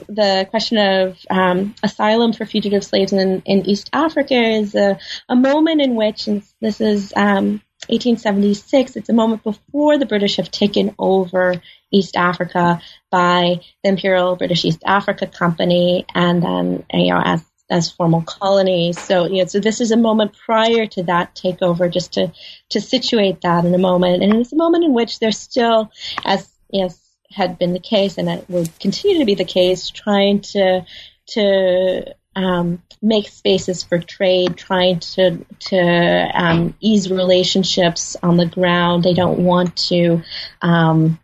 the 0.08 0.48
question 0.50 0.78
of 0.78 1.18
um, 1.30 1.76
asylum 1.84 2.34
for 2.34 2.46
fugitive 2.46 2.84
slaves 2.84 3.14
in, 3.14 3.42
in 3.46 3.68
East 3.68 3.90
Africa 3.94 4.36
is 4.36 4.76
a, 4.76 4.98
a 5.30 5.36
moment 5.36 5.82
in 5.82 5.96
which, 5.96 6.28
and 6.28 6.44
this 6.62 6.82
is 6.82 7.14
um, 7.16 7.62
1876, 7.90 8.96
it's 8.96 9.10
a 9.10 9.14
moment 9.14 9.44
before 9.44 9.98
the 9.98 10.06
British 10.06 10.38
have 10.38 10.50
taken 10.50 10.96
over 10.98 11.62
East 11.92 12.16
Africa 12.16 12.82
by 13.12 13.60
the 13.84 13.90
Imperial 13.90 14.36
British 14.36 14.66
East 14.66 14.82
Africa 14.86 15.28
Company, 15.28 16.06
and 16.16 16.42
then 16.42 16.86
you 16.94 17.14
know 17.14 17.22
as 17.24 17.44
as 17.70 17.92
formal 17.92 18.22
colonies. 18.22 19.00
So 19.00 19.26
you 19.26 19.40
know, 19.40 19.46
so 19.48 19.60
this 19.60 19.82
is 19.82 19.92
a 19.92 19.98
moment 19.98 20.34
prior 20.46 20.86
to 20.88 21.04
that 21.04 21.36
takeover, 21.36 21.92
just 21.92 22.14
to 22.14 22.32
to 22.70 22.82
situate 22.82 23.42
that 23.42 23.66
in 23.66 23.74
a 23.74 23.80
moment, 23.80 24.24
and 24.24 24.36
it's 24.36 24.54
a 24.54 24.58
moment 24.58 24.86
in 24.86 24.94
which 24.94 25.20
there's 25.20 25.40
still, 25.40 25.92
as 26.24 26.53
yes, 26.74 27.00
had 27.32 27.58
been 27.58 27.74
the 27.74 27.80
case, 27.80 28.18
and 28.18 28.30
it 28.30 28.50
would 28.50 28.78
continue 28.80 29.20
to 29.20 29.26
be 29.26 29.36
the 29.36 29.46
case, 29.46 29.90
trying 29.90 30.42
to 30.42 30.86
to 31.26 32.14
um, 32.36 32.82
make 33.02 33.28
spaces 33.28 33.84
for 33.84 34.00
trade, 34.00 34.58
trying 34.58 35.00
to 35.00 35.46
to 35.60 36.32
um, 36.34 36.76
ease 36.80 37.10
relationships 37.10 38.18
on 38.22 38.38
the 38.38 38.46
ground. 38.46 39.04
They 39.04 39.14
don't 39.14 39.40
want 39.40 39.78
to 39.90 40.22
um, 40.62 41.20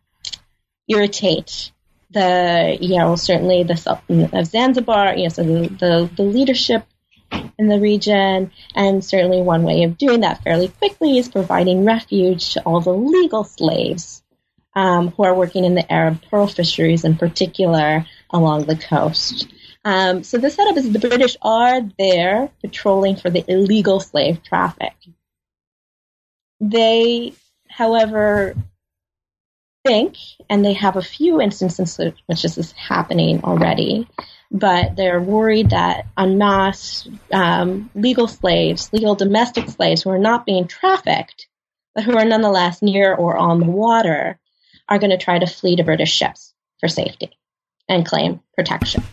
irritate 0.87 1.71
the 2.11 2.77
you 2.79 2.97
know 2.97 3.15
certainly 3.15 3.63
the 3.63 3.77
Sultan 3.77 4.29
of 4.33 4.47
Zanzibar, 4.47 5.15
you 5.15 5.23
know, 5.23 5.29
so 5.29 5.43
the, 5.43 5.67
the, 5.67 6.09
the 6.15 6.23
leadership 6.23 6.85
in 7.59 7.67
the 7.67 7.79
region, 7.79 8.51
and 8.73 9.03
certainly 9.03 9.41
one 9.41 9.63
way 9.63 9.83
of 9.83 9.97
doing 9.97 10.21
that 10.21 10.43
fairly 10.43 10.69
quickly 10.69 11.17
is 11.19 11.29
providing 11.29 11.85
refuge 11.85 12.53
to 12.53 12.61
all 12.63 12.81
the 12.81 12.93
legal 12.93 13.43
slaves 13.43 14.23
um, 14.75 15.09
who 15.09 15.23
are 15.23 15.33
working 15.33 15.65
in 15.65 15.75
the 15.75 15.91
Arab 15.91 16.21
pearl 16.29 16.47
fisheries 16.47 17.03
in 17.03 17.17
particular 17.17 18.05
along 18.29 18.65
the 18.65 18.75
coast. 18.75 19.47
Um, 19.83 20.23
so 20.23 20.37
the 20.37 20.49
setup 20.49 20.77
is 20.77 20.91
the 20.91 20.99
British 20.99 21.37
are 21.41 21.81
there 21.97 22.49
patrolling 22.61 23.15
for 23.15 23.29
the 23.29 23.43
illegal 23.47 23.99
slave 23.99 24.43
traffic. 24.43 24.93
They, 26.59 27.33
however, 27.69 28.55
think, 29.85 30.17
and 30.49 30.63
they 30.63 30.73
have 30.73 30.97
a 30.97 31.01
few 31.01 31.41
instances 31.41 31.97
in 31.99 32.13
which 32.25 32.41
this 32.41 32.57
is 32.57 32.71
happening 32.73 33.43
already, 33.43 34.07
but 34.51 34.95
they're 34.95 35.21
worried 35.21 35.69
that 35.69 36.05
en 36.17 36.37
masse 36.37 37.07
um, 37.31 37.89
legal 37.95 38.27
slaves, 38.27 38.91
legal 38.91 39.15
domestic 39.15 39.69
slaves 39.69 40.03
who 40.03 40.09
are 40.09 40.19
not 40.19 40.45
being 40.45 40.67
trafficked, 40.67 41.47
but 41.95 42.03
who 42.03 42.17
are 42.17 42.25
nonetheless 42.25 42.81
near 42.81 43.13
or 43.13 43.37
on 43.37 43.59
the 43.59 43.65
water, 43.65 44.37
are 44.89 44.99
going 44.99 45.11
to 45.11 45.17
try 45.17 45.39
to 45.39 45.45
flee 45.45 45.75
to 45.77 45.83
British 45.83 46.11
ships 46.11 46.53
for 46.79 46.89
safety 46.89 47.37
and 47.87 48.05
claim 48.05 48.41
protection. 48.55 49.03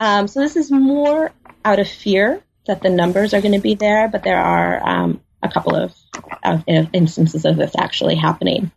Um, 0.00 0.26
so 0.26 0.40
this 0.40 0.56
is 0.56 0.70
more 0.70 1.30
out 1.64 1.78
of 1.78 1.88
fear 1.88 2.42
that 2.66 2.82
the 2.82 2.90
numbers 2.90 3.32
are 3.34 3.40
going 3.40 3.54
to 3.54 3.60
be 3.60 3.74
there, 3.74 4.08
but 4.08 4.24
there 4.24 4.40
are 4.40 4.86
um, 4.86 5.20
a 5.42 5.48
couple 5.48 5.74
of, 5.76 5.94
of, 6.42 6.64
instances 6.66 7.44
of 7.44 7.56
this 7.56 7.72
actually 7.78 8.16
happening. 8.16 8.70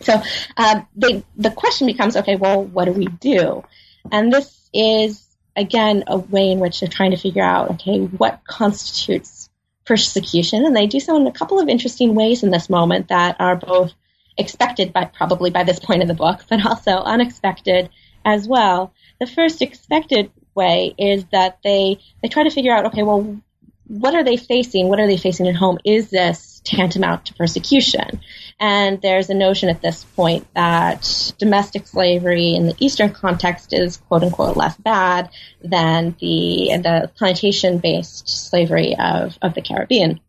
So 0.00 0.22
um, 0.56 0.86
they, 0.96 1.24
the 1.36 1.50
question 1.50 1.86
becomes, 1.86 2.16
okay, 2.16 2.36
well, 2.36 2.62
what 2.62 2.86
do 2.86 2.92
we 2.92 3.06
do? 3.06 3.64
And 4.10 4.32
this 4.32 4.68
is 4.72 5.26
again 5.56 6.04
a 6.06 6.18
way 6.18 6.50
in 6.50 6.58
which 6.58 6.80
they're 6.80 6.88
trying 6.88 7.12
to 7.12 7.16
figure 7.16 7.42
out, 7.42 7.72
okay, 7.72 8.00
what 8.00 8.42
constitutes 8.46 9.48
persecution, 9.84 10.64
and 10.64 10.74
they 10.74 10.86
do 10.86 11.00
so 11.00 11.16
in 11.16 11.26
a 11.26 11.32
couple 11.32 11.60
of 11.60 11.68
interesting 11.68 12.14
ways 12.14 12.42
in 12.42 12.50
this 12.50 12.70
moment 12.70 13.08
that 13.08 13.36
are 13.38 13.56
both 13.56 13.92
expected 14.36 14.92
by 14.92 15.04
probably 15.04 15.50
by 15.50 15.64
this 15.64 15.78
point 15.78 16.02
in 16.02 16.08
the 16.08 16.14
book, 16.14 16.44
but 16.48 16.64
also 16.64 16.90
unexpected 16.90 17.90
as 18.24 18.48
well. 18.48 18.92
The 19.20 19.26
first 19.26 19.62
expected 19.62 20.30
way 20.54 20.94
is 20.98 21.24
that 21.32 21.58
they 21.62 21.98
they 22.22 22.28
try 22.28 22.44
to 22.44 22.50
figure 22.50 22.74
out, 22.74 22.86
okay, 22.86 23.02
well, 23.02 23.40
what 23.86 24.14
are 24.14 24.24
they 24.24 24.36
facing? 24.36 24.88
What 24.88 24.98
are 24.98 25.06
they 25.06 25.16
facing 25.16 25.46
at 25.46 25.54
home? 25.54 25.78
Is 25.84 26.10
this 26.10 26.62
tantamount 26.64 27.26
to 27.26 27.34
persecution? 27.34 28.20
And 28.58 29.00
there's 29.02 29.28
a 29.28 29.34
notion 29.34 29.68
at 29.68 29.82
this 29.82 30.04
point 30.04 30.46
that 30.54 31.32
domestic 31.38 31.86
slavery 31.86 32.54
in 32.54 32.66
the 32.66 32.74
Eastern 32.78 33.12
context 33.12 33.72
is 33.72 33.98
quote 33.98 34.22
unquote 34.22 34.56
less 34.56 34.76
bad 34.76 35.30
than 35.62 36.16
the 36.20 36.80
the 36.82 37.10
plantation 37.16 37.78
based 37.78 38.28
slavery 38.28 38.96
of, 38.98 39.38
of 39.42 39.54
the 39.54 39.62
Caribbean. 39.62 40.20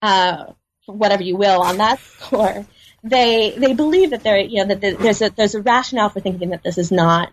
Uh, 0.00 0.52
whatever 0.86 1.22
you 1.22 1.36
will 1.36 1.60
on 1.62 1.78
that 1.78 1.98
score, 2.18 2.64
they 3.02 3.54
they 3.56 3.74
believe 3.74 4.10
that 4.10 4.22
there 4.22 4.38
you 4.38 4.64
know 4.64 4.74
that 4.74 4.80
there's 4.80 5.22
a 5.22 5.30
there's 5.30 5.54
a 5.54 5.62
rationale 5.62 6.08
for 6.08 6.20
thinking 6.20 6.50
that 6.50 6.62
this 6.62 6.78
is 6.78 6.90
not 6.90 7.32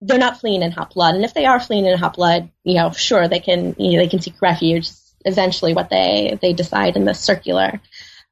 they're 0.00 0.18
not 0.18 0.40
fleeing 0.40 0.62
in 0.62 0.70
hot 0.70 0.94
blood, 0.94 1.14
and 1.14 1.24
if 1.24 1.34
they 1.34 1.46
are 1.46 1.60
fleeing 1.60 1.86
in 1.86 1.98
hot 1.98 2.14
blood, 2.14 2.50
you 2.62 2.74
know, 2.74 2.90
sure 2.92 3.26
they 3.28 3.40
can 3.40 3.74
you 3.78 3.92
know, 3.92 3.98
they 3.98 4.08
can 4.08 4.20
seek 4.20 4.40
refuge. 4.40 4.88
Eventually, 5.24 5.72
what 5.72 5.88
they 5.88 6.38
they 6.42 6.52
decide 6.52 6.96
in 6.96 7.06
the 7.06 7.14
circular, 7.14 7.80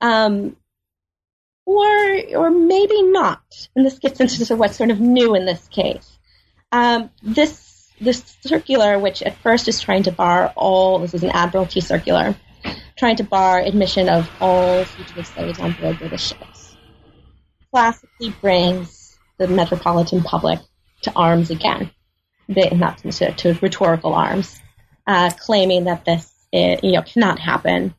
um, 0.02 0.56
or 1.64 1.86
or 2.36 2.50
maybe 2.50 3.02
not. 3.02 3.40
And 3.74 3.86
this 3.86 3.98
gets 3.98 4.20
into 4.20 4.56
what's 4.56 4.76
sort 4.76 4.90
of 4.90 5.00
new 5.00 5.34
in 5.34 5.46
this 5.46 5.66
case. 5.68 6.18
Um, 6.70 7.10
this 7.22 7.90
this 8.00 8.36
circular, 8.44 8.98
which 8.98 9.22
at 9.22 9.38
first 9.38 9.68
is 9.68 9.80
trying 9.80 10.02
to 10.02 10.12
bar 10.12 10.52
all 10.54 10.98
this 10.98 11.14
is 11.14 11.22
an 11.22 11.30
Admiralty 11.30 11.80
circular, 11.80 12.36
trying 12.96 13.16
to 13.16 13.24
bar 13.24 13.60
admission 13.60 14.08
of 14.08 14.30
all 14.40 14.84
fugitive 14.84 15.26
slaves 15.26 15.58
on 15.58 15.72
board 15.72 15.98
British 15.98 16.28
ships, 16.28 16.76
classically 17.70 18.30
brings 18.40 19.18
the 19.38 19.48
metropolitan 19.48 20.22
public 20.22 20.60
to 21.02 21.12
arms 21.16 21.50
again, 21.50 21.90
not 22.48 22.98
to, 22.98 23.32
to 23.32 23.58
rhetorical 23.60 24.14
arms, 24.14 24.60
uh, 25.06 25.30
claiming 25.38 25.84
that 25.84 26.04
this 26.04 26.30
is, 26.52 26.80
you 26.82 26.92
know 26.92 27.02
cannot 27.02 27.38
happen, 27.38 27.94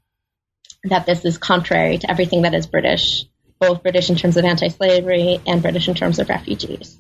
that 0.86 1.06
this 1.06 1.26
is 1.26 1.38
contrary 1.38 1.98
to 1.98 2.10
everything 2.10 2.44
that 2.44 2.54
is 2.54 2.68
British, 2.68 3.26
both 3.60 3.84
British 3.84 4.10
in 4.10 4.16
terms 4.16 4.38
of 4.38 4.46
anti-slavery 4.46 5.42
and 5.46 5.62
British 5.62 5.88
in 5.88 5.96
terms 5.96 6.20
of 6.20 6.30
refugees. 6.30 6.98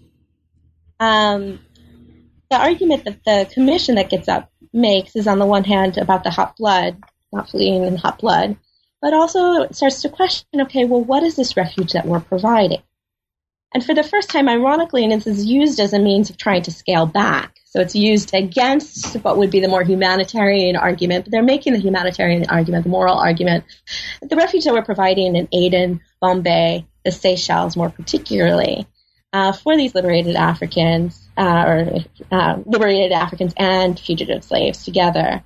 Um, 1.00 1.60
the 2.50 2.58
argument 2.58 3.06
that 3.06 3.24
the 3.26 3.50
commission 3.54 3.96
that 3.96 4.10
gets 4.10 4.28
up 4.28 4.52
makes 4.72 5.16
is 5.16 5.28
on 5.28 5.40
the 5.40 5.46
one 5.46 5.64
hand 5.64 5.98
about 5.98 6.24
the 6.24 6.30
hot 6.30 6.56
blood, 6.58 7.02
not 7.34 7.50
fleeing 7.50 7.84
in 7.84 7.98
hot 7.98 8.20
blood, 8.20 8.56
but 9.02 9.14
also 9.14 9.64
it 9.64 9.76
starts 9.76 10.02
to 10.04 10.10
question, 10.10 10.62
okay, 10.62 10.86
well, 10.86 11.04
what 11.04 11.24
is 11.24 11.36
this 11.36 11.58
refuge 11.58 11.92
that 11.94 12.06
we're 12.06 12.20
providing? 12.20 12.82
And 13.74 13.84
for 13.84 13.96
the 13.96 14.04
first 14.04 14.30
time, 14.30 14.48
ironically, 14.48 15.04
and 15.04 15.12
this 15.12 15.26
is 15.26 15.46
used 15.46 15.80
as 15.80 15.94
a 15.94 16.00
means 16.00 16.30
of 16.30 16.38
trying 16.38 16.62
to 16.64 16.72
scale 16.72 17.08
back. 17.08 17.58
So 17.66 17.82
it's 17.82 17.96
used 17.96 18.36
against 18.36 19.16
what 19.24 19.38
would 19.38 19.50
be 19.50 19.60
the 19.60 19.68
more 19.68 19.84
humanitarian 19.84 20.76
argument, 20.76 21.26
but 21.26 21.32
they're 21.32 21.42
making 21.42 21.74
the 21.74 21.80
humanitarian 21.80 22.46
argument, 22.50 22.84
the 22.84 22.92
moral 22.92 23.18
argument. 23.18 23.64
The 24.22 24.36
refuge 24.36 24.66
that 24.66 24.74
we're 24.74 24.86
providing 24.86 25.36
in 25.36 25.48
Aden, 25.52 26.02
Bombay, 26.22 26.86
the 27.04 27.12
Seychelles 27.12 27.76
more 27.76 27.90
particularly, 27.90 28.88
uh, 29.34 29.54
for 29.54 29.76
these 29.76 29.96
liberated 29.96 30.36
Africans, 30.36 31.28
uh, 31.36 31.64
or 31.66 32.00
uh, 32.32 32.60
liberated 32.68 33.12
Africans 33.12 33.56
and 33.58 34.00
fugitive 34.00 34.44
slaves 34.44 34.86
together, 34.86 35.44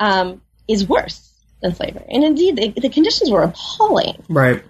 um, 0.00 0.40
is 0.68 0.86
worse 0.86 1.32
than 1.60 1.74
slavery. 1.74 2.06
And 2.08 2.24
indeed, 2.24 2.56
the, 2.56 2.80
the 2.80 2.88
conditions 2.88 3.30
were 3.30 3.42
appalling. 3.42 4.22
Right. 4.28 4.64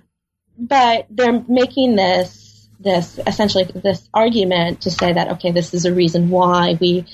But 0.59 1.07
they're 1.11 1.45
making 1.49 1.97
this 1.97 2.69
this 2.79 3.19
essentially 3.27 3.65
this 3.65 4.09
argument 4.13 4.83
to 4.83 4.91
say 4.91 5.13
that 5.13 5.33
okay, 5.33 5.53
this 5.53 5.73
is 5.73 5.85
a 5.85 5.95
reason 5.95 6.31
why 6.31 6.77
we 6.81 7.07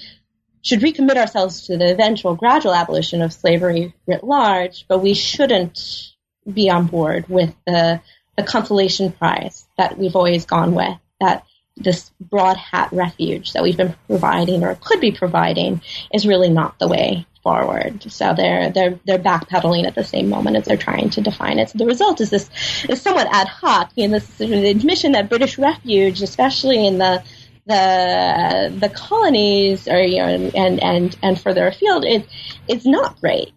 should 0.62 0.80
recommit 0.80 1.16
ourselves 1.16 1.66
to 1.66 1.76
the 1.76 1.92
eventual 1.92 2.34
gradual 2.34 2.74
abolition 2.74 3.22
of 3.22 3.32
slavery 3.32 3.94
writ 4.06 4.24
large, 4.24 4.86
but 4.88 4.98
we 4.98 5.14
shouldn't 5.14 6.12
be 6.52 6.70
on 6.70 6.86
board 6.86 7.28
with 7.28 7.54
the 7.66 8.00
the 8.36 8.42
consolation 8.42 9.12
prize 9.12 9.66
that 9.76 9.98
we've 9.98 10.16
always 10.16 10.46
gone 10.46 10.74
with 10.74 10.96
that 11.20 11.44
this 11.76 12.10
broad 12.20 12.56
hat 12.56 12.88
refuge 12.92 13.52
that 13.52 13.62
we've 13.62 13.76
been 13.76 13.94
providing 14.06 14.64
or 14.64 14.74
could 14.76 15.00
be 15.00 15.12
providing 15.12 15.80
is 16.12 16.26
really 16.26 16.48
not 16.48 16.78
the 16.78 16.88
way 16.88 17.26
forward. 17.48 18.02
So 18.12 18.34
they're 18.34 18.70
they're 18.70 19.00
they're 19.06 19.18
backpedaling 19.18 19.86
at 19.86 19.94
the 19.94 20.04
same 20.04 20.28
moment 20.28 20.56
as 20.56 20.66
they're 20.66 20.76
trying 20.76 21.08
to 21.10 21.22
define 21.22 21.58
it. 21.58 21.70
So 21.70 21.78
the 21.78 21.86
result 21.86 22.20
is 22.20 22.28
this 22.28 22.50
is 22.88 23.00
somewhat 23.00 23.26
ad 23.30 23.48
hoc. 23.48 23.90
You 23.94 24.08
know, 24.08 24.18
this 24.18 24.40
admission 24.40 25.12
that 25.12 25.30
British 25.30 25.56
refuge, 25.56 26.20
especially 26.20 26.86
in 26.86 26.98
the 26.98 27.24
the 27.64 28.74
the 28.78 28.90
colonies 28.90 29.88
or 29.88 30.02
you 30.02 30.18
know 30.18 30.50
and 30.54 30.82
and 30.82 31.18
and 31.22 31.40
further 31.40 31.66
afield, 31.66 32.04
is 32.04 32.22
is 32.68 32.84
not 32.84 33.18
great. 33.18 33.52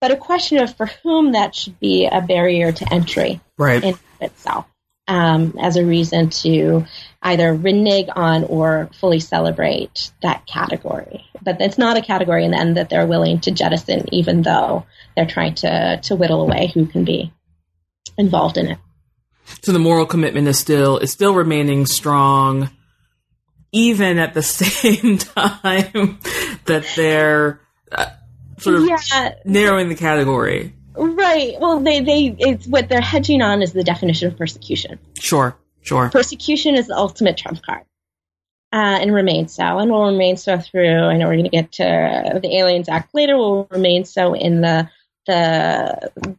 But 0.00 0.10
a 0.10 0.16
question 0.16 0.58
of 0.58 0.76
for 0.76 0.86
whom 1.02 1.32
that 1.32 1.54
should 1.54 1.80
be 1.80 2.06
a 2.06 2.20
barrier 2.20 2.70
to 2.70 2.92
entry 2.92 3.40
right. 3.56 3.82
in 3.82 3.98
itself 4.20 4.66
um, 5.08 5.54
as 5.60 5.76
a 5.76 5.84
reason 5.84 6.30
to 6.30 6.84
either 7.22 7.52
renege 7.52 8.08
on 8.14 8.44
or 8.44 8.90
fully 9.00 9.18
celebrate 9.18 10.12
that 10.22 10.46
category. 10.46 11.24
But 11.42 11.60
it's 11.60 11.78
not 11.78 11.96
a 11.96 12.02
category 12.02 12.44
in 12.44 12.52
the 12.52 12.58
end 12.58 12.76
that 12.76 12.90
they're 12.90 13.06
willing 13.06 13.40
to 13.40 13.50
jettison, 13.50 14.12
even 14.12 14.42
though 14.42 14.86
they're 15.16 15.26
trying 15.26 15.54
to, 15.56 15.98
to 16.04 16.14
whittle 16.14 16.42
away 16.42 16.70
who 16.72 16.86
can 16.86 17.04
be 17.04 17.32
involved 18.16 18.58
in 18.58 18.68
it. 18.68 18.78
So 19.62 19.72
the 19.72 19.78
moral 19.78 20.04
commitment 20.04 20.46
is 20.46 20.58
still 20.58 20.98
is 20.98 21.10
still 21.10 21.34
remaining 21.34 21.86
strong, 21.86 22.70
even 23.72 24.18
at 24.18 24.34
the 24.34 24.42
same 24.42 25.16
time 25.16 26.18
that 26.66 26.86
they're 26.94 27.60
uh, 27.90 28.10
sort 28.58 28.76
of 28.76 28.86
yeah. 28.86 29.34
narrowing 29.46 29.88
the 29.88 29.94
category. 29.94 30.74
Right. 30.98 31.56
Well, 31.60 31.80
they, 31.80 32.00
they, 32.00 32.36
it's 32.38 32.66
what 32.66 32.88
they're 32.88 33.00
hedging 33.00 33.42
on 33.42 33.62
is 33.62 33.72
the 33.72 33.84
definition 33.84 34.28
of 34.28 34.36
persecution. 34.36 34.98
Sure. 35.18 35.56
Sure. 35.82 36.10
Persecution 36.10 36.74
is 36.74 36.88
the 36.88 36.96
ultimate 36.96 37.36
trump 37.36 37.62
card. 37.62 37.84
Uh, 38.70 38.98
and 39.00 39.14
remains 39.14 39.54
so, 39.54 39.78
and 39.78 39.90
will 39.90 40.10
remain 40.10 40.36
so 40.36 40.58
through. 40.58 41.04
I 41.04 41.16
know 41.16 41.26
we're 41.26 41.36
going 41.36 41.44
to 41.44 41.48
get 41.50 41.72
to 41.72 42.38
the 42.42 42.58
Aliens 42.58 42.90
Act 42.90 43.14
later. 43.14 43.34
Will 43.34 43.66
remain 43.70 44.04
so 44.04 44.34
in 44.34 44.60
the 44.60 44.90
the 45.26 46.36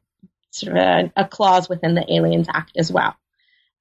sort 0.51 0.78
of 0.78 0.78
a, 0.78 1.12
a 1.16 1.26
clause 1.28 1.68
within 1.68 1.95
the 1.95 2.05
Aliens 2.14 2.45
Act 2.53 2.78
as 2.78 2.91
well. 2.91 3.16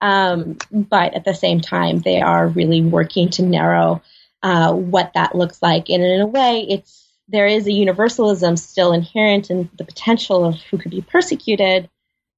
Um, 0.00 0.56
but 0.70 1.12
at 1.12 1.26
the 1.26 1.34
same 1.34 1.60
time, 1.60 1.98
they 1.98 2.22
are 2.22 2.48
really 2.48 2.80
working 2.80 3.28
to 3.32 3.42
narrow 3.42 4.00
uh, 4.42 4.72
what 4.72 5.12
that 5.12 5.34
looks 5.34 5.60
like, 5.60 5.90
and 5.90 6.02
in 6.02 6.22
a 6.22 6.26
way, 6.26 6.64
it's 6.66 7.07
there 7.28 7.46
is 7.46 7.66
a 7.66 7.72
universalism 7.72 8.56
still 8.56 8.92
inherent 8.92 9.50
in 9.50 9.68
the 9.76 9.84
potential 9.84 10.44
of 10.44 10.56
who 10.62 10.78
could 10.78 10.90
be 10.90 11.02
persecuted, 11.02 11.88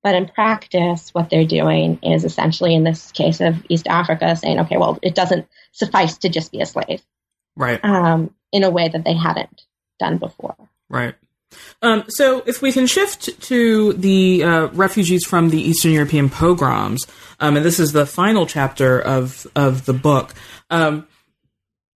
but 0.03 0.15
in 0.15 0.27
practice, 0.27 1.11
what 1.13 1.31
they're 1.31 1.45
doing 1.45 1.99
is 2.03 2.25
essentially, 2.25 2.75
in 2.75 2.85
this 2.85 3.13
case 3.13 3.41
of 3.41 3.65
East 3.69 3.87
Africa, 3.87 4.35
saying, 4.35 4.59
okay, 4.61 4.77
well, 4.77 4.99
it 5.03 5.15
doesn't 5.15 5.47
suffice 5.73 6.19
to 6.19 6.29
just 6.29 6.53
be 6.53 6.61
a 6.61 6.67
slave. 6.67 7.03
Right. 7.57 7.85
Um, 7.85 8.35
in 8.53 8.65
a 8.65 8.71
way 8.71 8.89
that 8.89 9.05
they 9.05 9.15
hadn't 9.15 9.63
done 9.99 10.19
before. 10.19 10.57
Right. 10.89 11.15
Um, 11.83 12.05
so, 12.09 12.43
if 12.47 12.63
we 12.63 12.73
can 12.73 12.87
shift 12.87 13.41
to 13.43 13.93
the 13.95 14.45
uh, 14.45 14.67
refugees 14.69 15.25
from 15.25 15.51
the 15.51 15.61
Eastern 15.61 15.91
European 15.91 16.31
pogroms, 16.31 17.07
um, 17.41 17.57
and 17.57 17.67
this 17.67 17.81
is 17.81 17.93
the 17.93 18.07
final 18.07 18.47
chapter 18.47 19.01
of 19.01 19.49
of 19.57 19.85
the 19.85 19.93
book. 19.93 20.33
Um, 20.71 21.09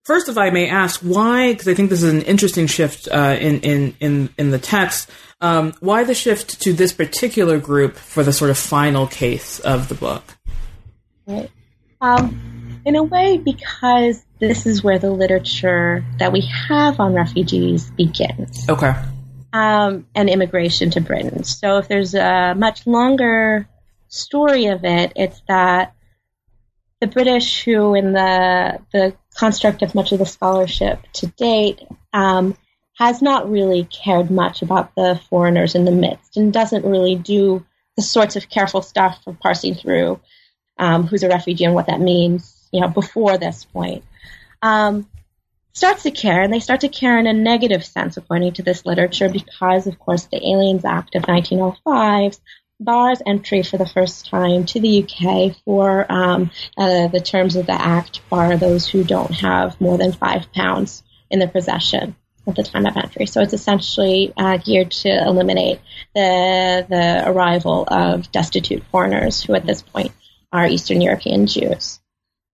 First, 0.03 0.29
if 0.29 0.37
I 0.37 0.49
may 0.49 0.67
ask, 0.67 0.99
why? 1.01 1.51
Because 1.51 1.67
I 1.67 1.75
think 1.75 1.91
this 1.91 2.01
is 2.01 2.11
an 2.11 2.23
interesting 2.23 2.65
shift 2.65 3.07
uh, 3.07 3.37
in 3.39 3.59
in 3.61 3.95
in 3.99 4.29
in 4.37 4.51
the 4.51 4.57
text. 4.57 5.09
Um, 5.41 5.73
why 5.79 6.03
the 6.03 6.15
shift 6.15 6.61
to 6.61 6.73
this 6.73 6.91
particular 6.91 7.59
group 7.59 7.95
for 7.95 8.23
the 8.23 8.33
sort 8.33 8.49
of 8.49 8.57
final 8.57 9.05
case 9.05 9.59
of 9.59 9.89
the 9.89 9.95
book? 9.95 10.23
Right. 11.27 11.51
Um, 11.99 12.81
in 12.83 12.95
a 12.95 13.03
way, 13.03 13.37
because 13.37 14.25
this 14.39 14.65
is 14.65 14.83
where 14.83 14.97
the 14.97 15.11
literature 15.11 16.03
that 16.17 16.31
we 16.31 16.41
have 16.67 16.99
on 16.99 17.13
refugees 17.13 17.91
begins. 17.91 18.67
Okay. 18.67 18.95
Um, 19.53 20.07
and 20.15 20.29
immigration 20.29 20.89
to 20.91 21.01
Britain. 21.01 21.43
So 21.43 21.77
if 21.77 21.87
there's 21.87 22.15
a 22.15 22.55
much 22.57 22.87
longer 22.87 23.67
story 24.07 24.65
of 24.67 24.83
it, 24.83 25.13
it's 25.15 25.41
that 25.47 25.93
the 27.01 27.07
British, 27.07 27.65
who 27.65 27.95
in 27.95 28.13
the 28.13 28.79
the 28.93 29.13
construct 29.35 29.81
of 29.81 29.95
much 29.95 30.11
of 30.11 30.19
the 30.19 30.25
scholarship 30.25 30.99
to 31.13 31.27
date, 31.27 31.81
um, 32.13 32.55
has 32.93 33.21
not 33.21 33.49
really 33.49 33.85
cared 33.85 34.29
much 34.29 34.61
about 34.61 34.93
the 34.95 35.19
foreigners 35.29 35.75
in 35.75 35.85
the 35.85 35.91
midst 35.91 36.37
and 36.37 36.53
doesn't 36.53 36.85
really 36.85 37.15
do 37.15 37.65
the 37.97 38.03
sorts 38.03 38.35
of 38.35 38.49
careful 38.49 38.81
stuff 38.81 39.19
of 39.25 39.39
parsing 39.39 39.75
through 39.75 40.19
um, 40.77 41.07
who's 41.07 41.23
a 41.23 41.27
refugee 41.27 41.65
and 41.65 41.73
what 41.73 41.87
that 41.87 41.99
means, 41.99 42.67
you 42.71 42.79
know, 42.79 42.87
before 42.87 43.37
this 43.37 43.65
point. 43.65 44.03
Um, 44.61 45.09
starts 45.73 46.03
to 46.03 46.11
care, 46.11 46.41
and 46.41 46.53
they 46.53 46.59
start 46.59 46.81
to 46.81 46.89
care 46.89 47.17
in 47.17 47.27
a 47.27 47.33
negative 47.33 47.83
sense, 47.83 48.17
according 48.17 48.53
to 48.53 48.63
this 48.63 48.85
literature, 48.85 49.29
because, 49.29 49.87
of 49.87 49.97
course, 49.97 50.25
the 50.25 50.37
Aliens 50.37 50.85
Act 50.85 51.15
of 51.15 51.23
1905 51.23 52.37
bars 52.83 53.21
entry 53.25 53.63
for 53.63 53.77
the 53.77 53.85
first 53.85 54.27
time 54.27 54.65
to 54.65 54.79
the 54.79 55.03
UK 55.03 55.55
for 55.63 56.05
um, 56.11 56.51
uh, 56.77 57.07
the 57.07 57.21
terms 57.21 57.55
of 57.55 57.65
the 57.65 57.73
Act 57.73 58.27
bar 58.29 58.57
those 58.57 58.87
who 58.87 59.03
don't 59.03 59.31
have 59.31 59.79
more 59.79 59.97
than 59.97 60.11
five 60.11 60.51
pounds 60.53 61.03
in 61.29 61.39
their 61.39 61.47
possession 61.47 62.15
at 62.47 62.55
the 62.55 62.63
time 62.63 62.85
of 62.85 62.97
entry. 62.97 63.25
So 63.27 63.41
it's 63.41 63.53
essentially 63.53 64.33
uh, 64.35 64.57
geared 64.57 64.91
to 64.91 65.09
eliminate 65.09 65.79
the 66.15 66.85
the 66.89 67.23
arrival 67.29 67.85
of 67.87 68.31
destitute 68.31 68.83
foreigners 68.91 69.43
who 69.43 69.53
at 69.53 69.65
this 69.65 69.81
point 69.81 70.11
are 70.51 70.67
Eastern 70.67 71.01
European 71.01 71.47
Jews. 71.47 71.99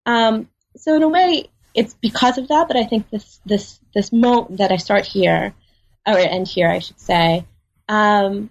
Um, 0.06 0.50
so 0.76 0.96
in 0.96 1.04
a 1.04 1.10
way, 1.10 1.50
it's 1.74 1.94
because 1.96 2.38
of 2.38 2.48
that 2.50 2.68
that 2.68 2.78
I 2.78 2.84
think 2.84 3.10
this 3.10 3.40
this 3.46 3.80
this 3.94 4.12
moment 4.12 4.58
that 4.58 4.72
I 4.72 4.78
start 4.78 5.06
here, 5.06 5.54
or 6.06 6.18
end 6.18 6.48
here, 6.48 6.70
I 6.70 6.80
should 6.80 7.00
say, 7.00 7.46
um, 7.88 8.50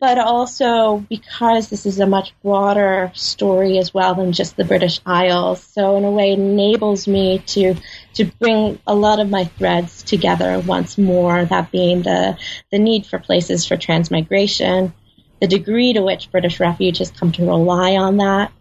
but 0.00 0.18
also 0.18 0.98
because 1.08 1.68
this 1.68 1.86
is 1.86 2.00
a 2.00 2.06
much 2.06 2.34
broader 2.42 3.10
story 3.14 3.78
as 3.78 3.94
well 3.94 4.14
than 4.14 4.32
just 4.32 4.56
the 4.56 4.64
British 4.64 5.00
Isles. 5.06 5.62
So 5.62 5.96
in 5.96 6.04
a 6.04 6.10
way, 6.10 6.32
it 6.32 6.38
enables 6.38 7.06
me 7.08 7.38
to 7.46 7.74
to 8.14 8.24
bring 8.24 8.78
a 8.86 8.94
lot 8.94 9.20
of 9.20 9.30
my 9.30 9.44
threads 9.44 10.02
together 10.02 10.60
once 10.60 10.98
more. 10.98 11.44
That 11.44 11.70
being 11.70 12.02
the 12.02 12.36
the 12.70 12.78
need 12.78 13.06
for 13.06 13.18
places 13.18 13.66
for 13.66 13.76
transmigration, 13.76 14.92
the 15.40 15.46
degree 15.46 15.92
to 15.92 16.02
which 16.02 16.30
British 16.30 16.60
refuge 16.60 16.98
has 16.98 17.10
come 17.10 17.32
to 17.32 17.46
rely 17.46 17.96
on 17.96 18.18
that, 18.18 18.52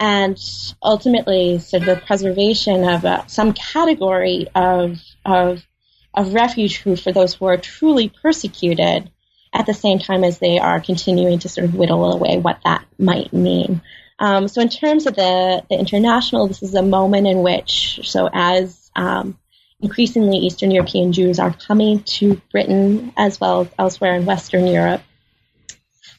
and 0.00 0.38
ultimately, 0.82 1.58
sort 1.58 1.82
of 1.82 1.86
the 1.86 2.06
preservation 2.06 2.84
of 2.84 3.04
uh, 3.04 3.26
some 3.26 3.52
category 3.52 4.48
of 4.54 4.98
of 5.24 5.62
of 6.12 6.34
refuge 6.34 6.78
who, 6.78 6.96
for 6.96 7.12
those 7.12 7.34
who 7.34 7.44
are 7.44 7.58
truly 7.58 8.08
persecuted, 8.08 9.10
at 9.58 9.66
the 9.66 9.74
same 9.74 9.98
time 9.98 10.22
as 10.22 10.38
they 10.38 10.58
are 10.58 10.80
continuing 10.80 11.38
to 11.40 11.48
sort 11.48 11.64
of 11.64 11.74
whittle 11.74 12.12
away 12.12 12.38
what 12.38 12.60
that 12.64 12.84
might 12.98 13.32
mean. 13.32 13.80
Um, 14.18 14.48
so, 14.48 14.60
in 14.60 14.68
terms 14.68 15.06
of 15.06 15.14
the 15.16 15.62
the 15.68 15.78
international, 15.78 16.48
this 16.48 16.62
is 16.62 16.74
a 16.74 16.82
moment 16.82 17.26
in 17.26 17.42
which, 17.42 18.00
so 18.04 18.28
as 18.32 18.90
um, 18.96 19.38
increasingly 19.80 20.38
Eastern 20.38 20.70
European 20.70 21.12
Jews 21.12 21.38
are 21.38 21.52
coming 21.52 22.02
to 22.04 22.40
Britain 22.50 23.12
as 23.16 23.40
well 23.40 23.62
as 23.62 23.68
elsewhere 23.78 24.14
in 24.14 24.24
Western 24.24 24.66
Europe, 24.66 25.02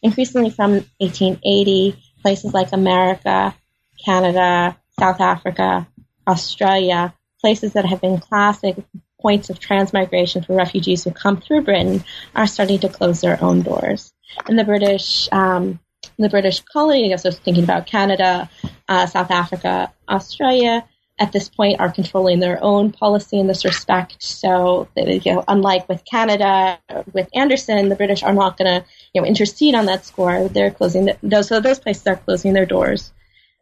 increasingly 0.01 0.49
from 0.49 0.71
1880, 0.99 1.95
places 2.21 2.53
like 2.53 2.71
America 2.73 3.55
Canada, 4.03 4.77
South 4.99 5.21
Africa, 5.21 5.88
Australia, 6.27 7.13
places 7.41 7.73
that 7.73 7.85
have 7.85 8.01
been 8.01 8.19
classic 8.19 8.77
points 9.22 9.49
of 9.49 9.59
transmigration 9.59 10.43
for 10.43 10.55
refugees 10.55 11.03
who 11.03 11.11
come 11.11 11.38
through 11.41 11.63
Britain, 11.63 12.03
are 12.36 12.47
starting 12.47 12.80
to 12.80 12.89
close 12.89 13.22
their 13.22 13.41
own 13.43 13.61
doors. 13.61 14.13
And 14.47 14.57
the 14.57 14.63
British, 14.63 15.28
um, 15.32 15.80
the 16.18 16.30
British 16.30 16.61
colony, 16.61 17.15
so 17.18 17.32
thinking 17.32 17.63
about 17.63 17.88
Canada, 17.88 18.49
uh, 18.88 19.05
South 19.07 19.32
Africa, 19.32 19.91
Australia, 20.07 20.86
at 21.20 21.32
this 21.32 21.49
point 21.49 21.80
are 21.80 21.91
controlling 21.91 22.39
their 22.39 22.63
own 22.63 22.91
policy 22.91 23.39
in 23.39 23.47
this 23.47 23.65
respect. 23.65 24.22
So, 24.22 24.88
you 24.95 25.34
know, 25.34 25.43
unlike 25.47 25.89
with 25.89 26.05
Canada, 26.05 26.80
with 27.11 27.28
Anderson, 27.34 27.89
the 27.89 27.95
British 27.95 28.24
are 28.24 28.34
not 28.34 28.57
going 28.57 28.82
to, 28.82 28.88
you 29.13 29.22
know, 29.22 29.28
intercede 29.28 29.74
on 29.74 29.88
that 29.88 30.05
score. 30.05 30.47
They're 30.47 30.72
closing 30.72 31.09
those, 31.24 31.47
so 31.47 31.59
those 31.59 31.80
places 31.80 32.05
are 32.07 32.18
closing 32.18 32.53
their 32.53 32.65
doors 32.65 33.11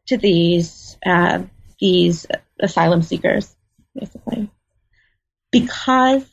to 0.08 0.18
these 0.18 0.98
uh, 1.06 1.44
these 1.80 2.26
asylum 2.60 3.02
seekers, 3.02 3.56
basically, 3.98 4.50
because 5.60 6.26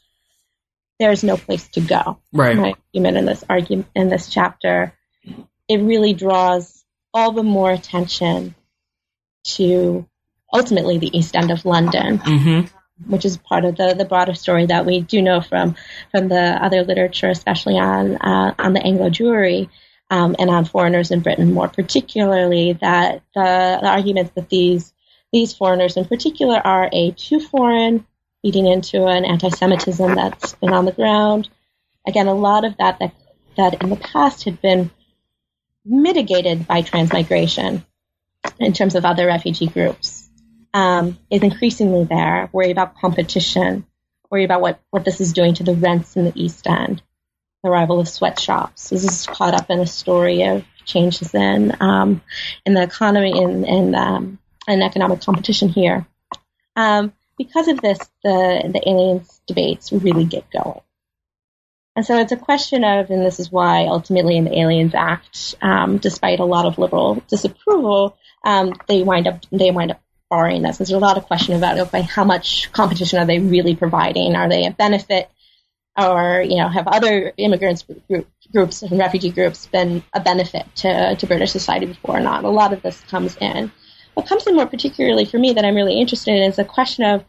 there's 0.98 1.24
no 1.24 1.36
place 1.36 1.68
to 1.68 1.80
go. 1.80 2.18
Right. 2.32 2.56
My 2.56 2.74
argument 2.94 3.16
in 3.16 3.24
this 3.26 3.44
argument 3.48 3.88
in 3.94 4.08
this 4.08 4.28
chapter, 4.28 4.92
it 5.68 5.78
really 5.78 6.12
draws 6.12 6.84
all 7.14 7.32
the 7.32 7.42
more 7.42 7.70
attention 7.70 8.54
to 9.44 10.06
ultimately 10.52 10.98
the 10.98 11.16
East 11.16 11.36
End 11.36 11.50
of 11.50 11.64
London. 11.64 12.18
Mm-hmm. 12.18 12.76
Which 13.08 13.24
is 13.24 13.36
part 13.36 13.64
of 13.64 13.76
the, 13.76 13.94
the 13.98 14.04
broader 14.04 14.34
story 14.34 14.66
that 14.66 14.86
we 14.86 15.00
do 15.00 15.22
know 15.22 15.40
from 15.40 15.74
from 16.12 16.28
the 16.28 16.64
other 16.64 16.84
literature, 16.84 17.30
especially 17.30 17.76
on 17.76 18.16
uh, 18.16 18.54
on 18.58 18.74
the 18.74 18.82
Anglo 18.82 19.10
Jewry, 19.10 19.70
um, 20.08 20.36
and 20.38 20.48
on 20.48 20.66
foreigners 20.66 21.10
in 21.10 21.18
Britain 21.18 21.52
more 21.52 21.68
particularly, 21.68 22.74
that 22.74 23.22
the, 23.34 23.78
the 23.82 23.88
arguments 23.88 24.32
that 24.36 24.48
these 24.50 24.92
these 25.32 25.52
foreigners 25.52 25.96
in 25.96 26.04
particular 26.04 26.56
are 26.56 26.88
a 26.92 27.10
too 27.12 27.40
foreign, 27.40 28.06
feeding 28.42 28.66
into 28.66 29.06
an 29.06 29.24
anti-Semitism 29.24 30.14
that's 30.14 30.54
been 30.54 30.72
on 30.72 30.84
the 30.84 30.92
ground. 30.92 31.48
Again, 32.06 32.26
a 32.26 32.34
lot 32.34 32.64
of 32.64 32.76
that 32.78 32.98
that, 32.98 33.14
that 33.56 33.82
in 33.82 33.90
the 33.90 33.96
past 33.96 34.44
had 34.44 34.60
been 34.60 34.90
mitigated 35.84 36.66
by 36.66 36.82
transmigration 36.82 37.84
in 38.58 38.72
terms 38.72 38.94
of 38.94 39.04
other 39.04 39.26
refugee 39.26 39.66
groups 39.66 40.28
um, 40.74 41.18
is 41.30 41.42
increasingly 41.42 42.04
there. 42.04 42.48
Worry 42.52 42.70
about 42.70 42.96
competition, 42.96 43.86
worry 44.30 44.44
about 44.44 44.60
what, 44.60 44.80
what 44.90 45.04
this 45.04 45.20
is 45.20 45.32
doing 45.32 45.54
to 45.54 45.64
the 45.64 45.74
rents 45.74 46.16
in 46.16 46.24
the 46.24 46.32
East 46.34 46.66
End 46.66 47.02
the 47.62 47.70
arrival 47.70 48.00
of 48.00 48.08
sweatshops. 48.08 48.90
This 48.90 49.04
is 49.04 49.26
caught 49.26 49.54
up 49.54 49.70
in 49.70 49.80
a 49.80 49.86
story 49.86 50.42
of 50.42 50.64
changes 50.84 51.34
in 51.34 51.76
um, 51.80 52.20
in 52.66 52.74
the 52.74 52.82
economy 52.82 53.32
and 53.32 53.64
in, 53.64 53.94
um, 53.94 54.38
economic 54.68 55.20
competition 55.20 55.68
here. 55.68 56.06
Um, 56.74 57.12
because 57.44 57.68
of 57.68 57.80
this, 57.80 57.98
the 58.22 58.70
the 58.72 58.82
aliens 58.88 59.40
debates 59.46 59.92
really 59.92 60.24
get 60.24 60.50
going. 60.50 60.80
And 61.94 62.06
so 62.06 62.18
it's 62.18 62.32
a 62.32 62.36
question 62.36 62.84
of, 62.84 63.10
and 63.10 63.24
this 63.24 63.38
is 63.38 63.52
why 63.52 63.86
ultimately 63.86 64.38
in 64.38 64.44
the 64.44 64.58
Aliens 64.58 64.94
Act, 64.94 65.56
um, 65.60 65.98
despite 65.98 66.40
a 66.40 66.44
lot 66.44 66.64
of 66.64 66.78
liberal 66.78 67.22
disapproval, 67.28 68.16
um, 68.44 68.72
they 68.88 69.02
wind 69.02 69.28
up 69.28 69.44
they 69.50 69.70
wind 69.70 69.90
up 69.90 70.00
barring 70.30 70.62
this. 70.62 70.78
There's 70.78 70.90
a 70.90 70.98
lot 70.98 71.18
of 71.18 71.26
question 71.26 71.54
about 71.54 71.78
okay, 71.78 72.02
how 72.02 72.24
much 72.24 72.72
competition 72.72 73.18
are 73.18 73.26
they 73.26 73.38
really 73.38 73.76
providing? 73.76 74.34
Are 74.34 74.48
they 74.48 74.64
a 74.64 74.70
benefit 74.70 75.30
or 75.98 76.42
you 76.48 76.56
know 76.56 76.68
have 76.68 76.88
other 76.88 77.34
immigrants 77.36 77.84
group, 78.08 78.26
groups 78.50 78.80
and 78.80 78.98
refugee 78.98 79.30
groups 79.30 79.66
been 79.66 80.02
a 80.14 80.20
benefit 80.20 80.64
to, 80.76 81.14
to 81.16 81.26
British 81.26 81.52
society 81.52 81.86
before 81.86 82.16
or 82.16 82.20
not? 82.20 82.44
A 82.44 82.48
lot 82.48 82.72
of 82.72 82.80
this 82.80 82.98
comes 83.02 83.36
in. 83.36 83.70
What 84.14 84.26
comes 84.26 84.46
in 84.46 84.56
more 84.56 84.66
particularly 84.66 85.26
for 85.26 85.38
me 85.38 85.52
that 85.52 85.64
I'm 85.64 85.74
really 85.74 86.00
interested 86.00 86.34
in 86.34 86.42
is 86.44 86.56
the 86.56 86.64
question 86.64 87.04
of 87.04 87.24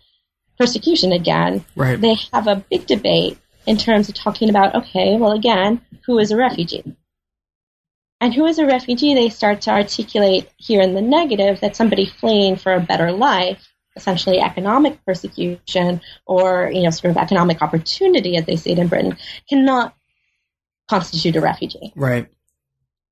persecution 0.64 1.12
again. 1.12 1.66
Right. 1.76 2.00
They 2.00 2.16
have 2.32 2.48
a 2.48 2.64
big 2.70 2.88
debate 2.88 3.38
in 3.66 3.78
terms 3.78 4.10
of 4.10 4.16
talking 4.16 4.50
about, 4.50 4.76
okay, 4.76 5.18
well, 5.18 5.32
again, 5.32 5.82
who 6.06 6.20
is 6.20 6.32
a 6.32 6.38
refugee? 6.38 6.84
And 8.22 8.34
who 8.34 8.46
is 8.46 8.60
a 8.60 8.66
refugee? 8.66 9.14
They 9.14 9.30
start 9.30 9.62
to 9.62 9.72
articulate 9.72 10.50
here 10.58 10.82
in 10.82 10.94
the 10.94 11.02
negative 11.02 11.60
that 11.60 11.76
somebody 11.76 12.06
fleeing 12.06 12.56
for 12.56 12.74
a 12.74 12.80
better 12.80 13.12
life 13.12 13.70
essentially 13.96 14.40
economic 14.40 15.04
persecution 15.06 16.02
or 16.26 16.72
you 16.74 16.82
know 16.82 16.90
sort 16.90 17.12
of 17.12 17.18
economic 17.18 17.62
opportunity, 17.62 18.38
as 18.38 18.46
they 18.46 18.56
say 18.56 18.72
it 18.72 18.80
in 18.80 18.88
Britain, 18.88 19.18
cannot 19.50 19.94
constitute 20.90 21.36
a 21.36 21.42
refugee. 21.42 21.94
Right. 21.96 22.28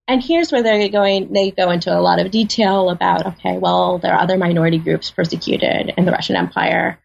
And 0.07 0.23
here's 0.23 0.51
where 0.51 0.63
they're 0.63 0.89
going. 0.89 1.31
They 1.31 1.51
go 1.51 1.69
into 1.69 1.95
a 1.95 2.01
lot 2.01 2.19
of 2.19 2.31
detail 2.31 2.89
about 2.89 3.25
okay, 3.27 3.57
well, 3.57 3.99
there 3.99 4.13
are 4.13 4.21
other 4.21 4.37
minority 4.37 4.77
groups 4.77 5.11
persecuted 5.11 5.93
in 5.97 6.05
the 6.05 6.11
Russian 6.11 6.35
Empire. 6.35 6.99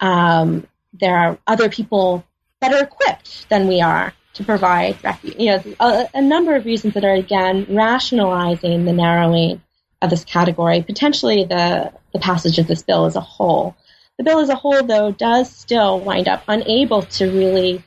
Um, 0.00 0.66
there 0.92 1.16
are 1.16 1.38
other 1.46 1.68
people 1.68 2.24
better 2.60 2.82
equipped 2.82 3.48
than 3.48 3.68
we 3.68 3.80
are 3.80 4.12
to 4.34 4.44
provide 4.44 5.02
refuge. 5.02 5.36
You 5.38 5.50
know, 5.50 5.62
a, 5.80 6.08
a 6.14 6.22
number 6.22 6.54
of 6.56 6.64
reasons 6.64 6.94
that 6.94 7.04
are 7.04 7.14
again 7.14 7.66
rationalizing 7.68 8.84
the 8.84 8.92
narrowing 8.92 9.62
of 10.02 10.10
this 10.10 10.24
category, 10.24 10.82
potentially 10.82 11.44
the, 11.44 11.92
the 12.12 12.18
passage 12.18 12.58
of 12.58 12.66
this 12.66 12.82
bill 12.82 13.04
as 13.04 13.16
a 13.16 13.20
whole. 13.20 13.76
The 14.18 14.24
bill 14.24 14.40
as 14.40 14.48
a 14.48 14.54
whole, 14.54 14.82
though, 14.82 15.12
does 15.12 15.54
still 15.54 16.00
wind 16.00 16.28
up 16.28 16.42
unable 16.48 17.02
to 17.02 17.30
really 17.30 17.82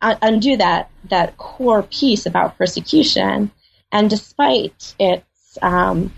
undo 0.00 0.56
that, 0.56 0.90
that 1.10 1.36
core 1.36 1.82
piece 1.82 2.26
about 2.26 2.56
persecution. 2.56 3.50
And 3.90 4.10
despite 4.10 4.94
its, 4.98 5.58
um, 5.62 6.12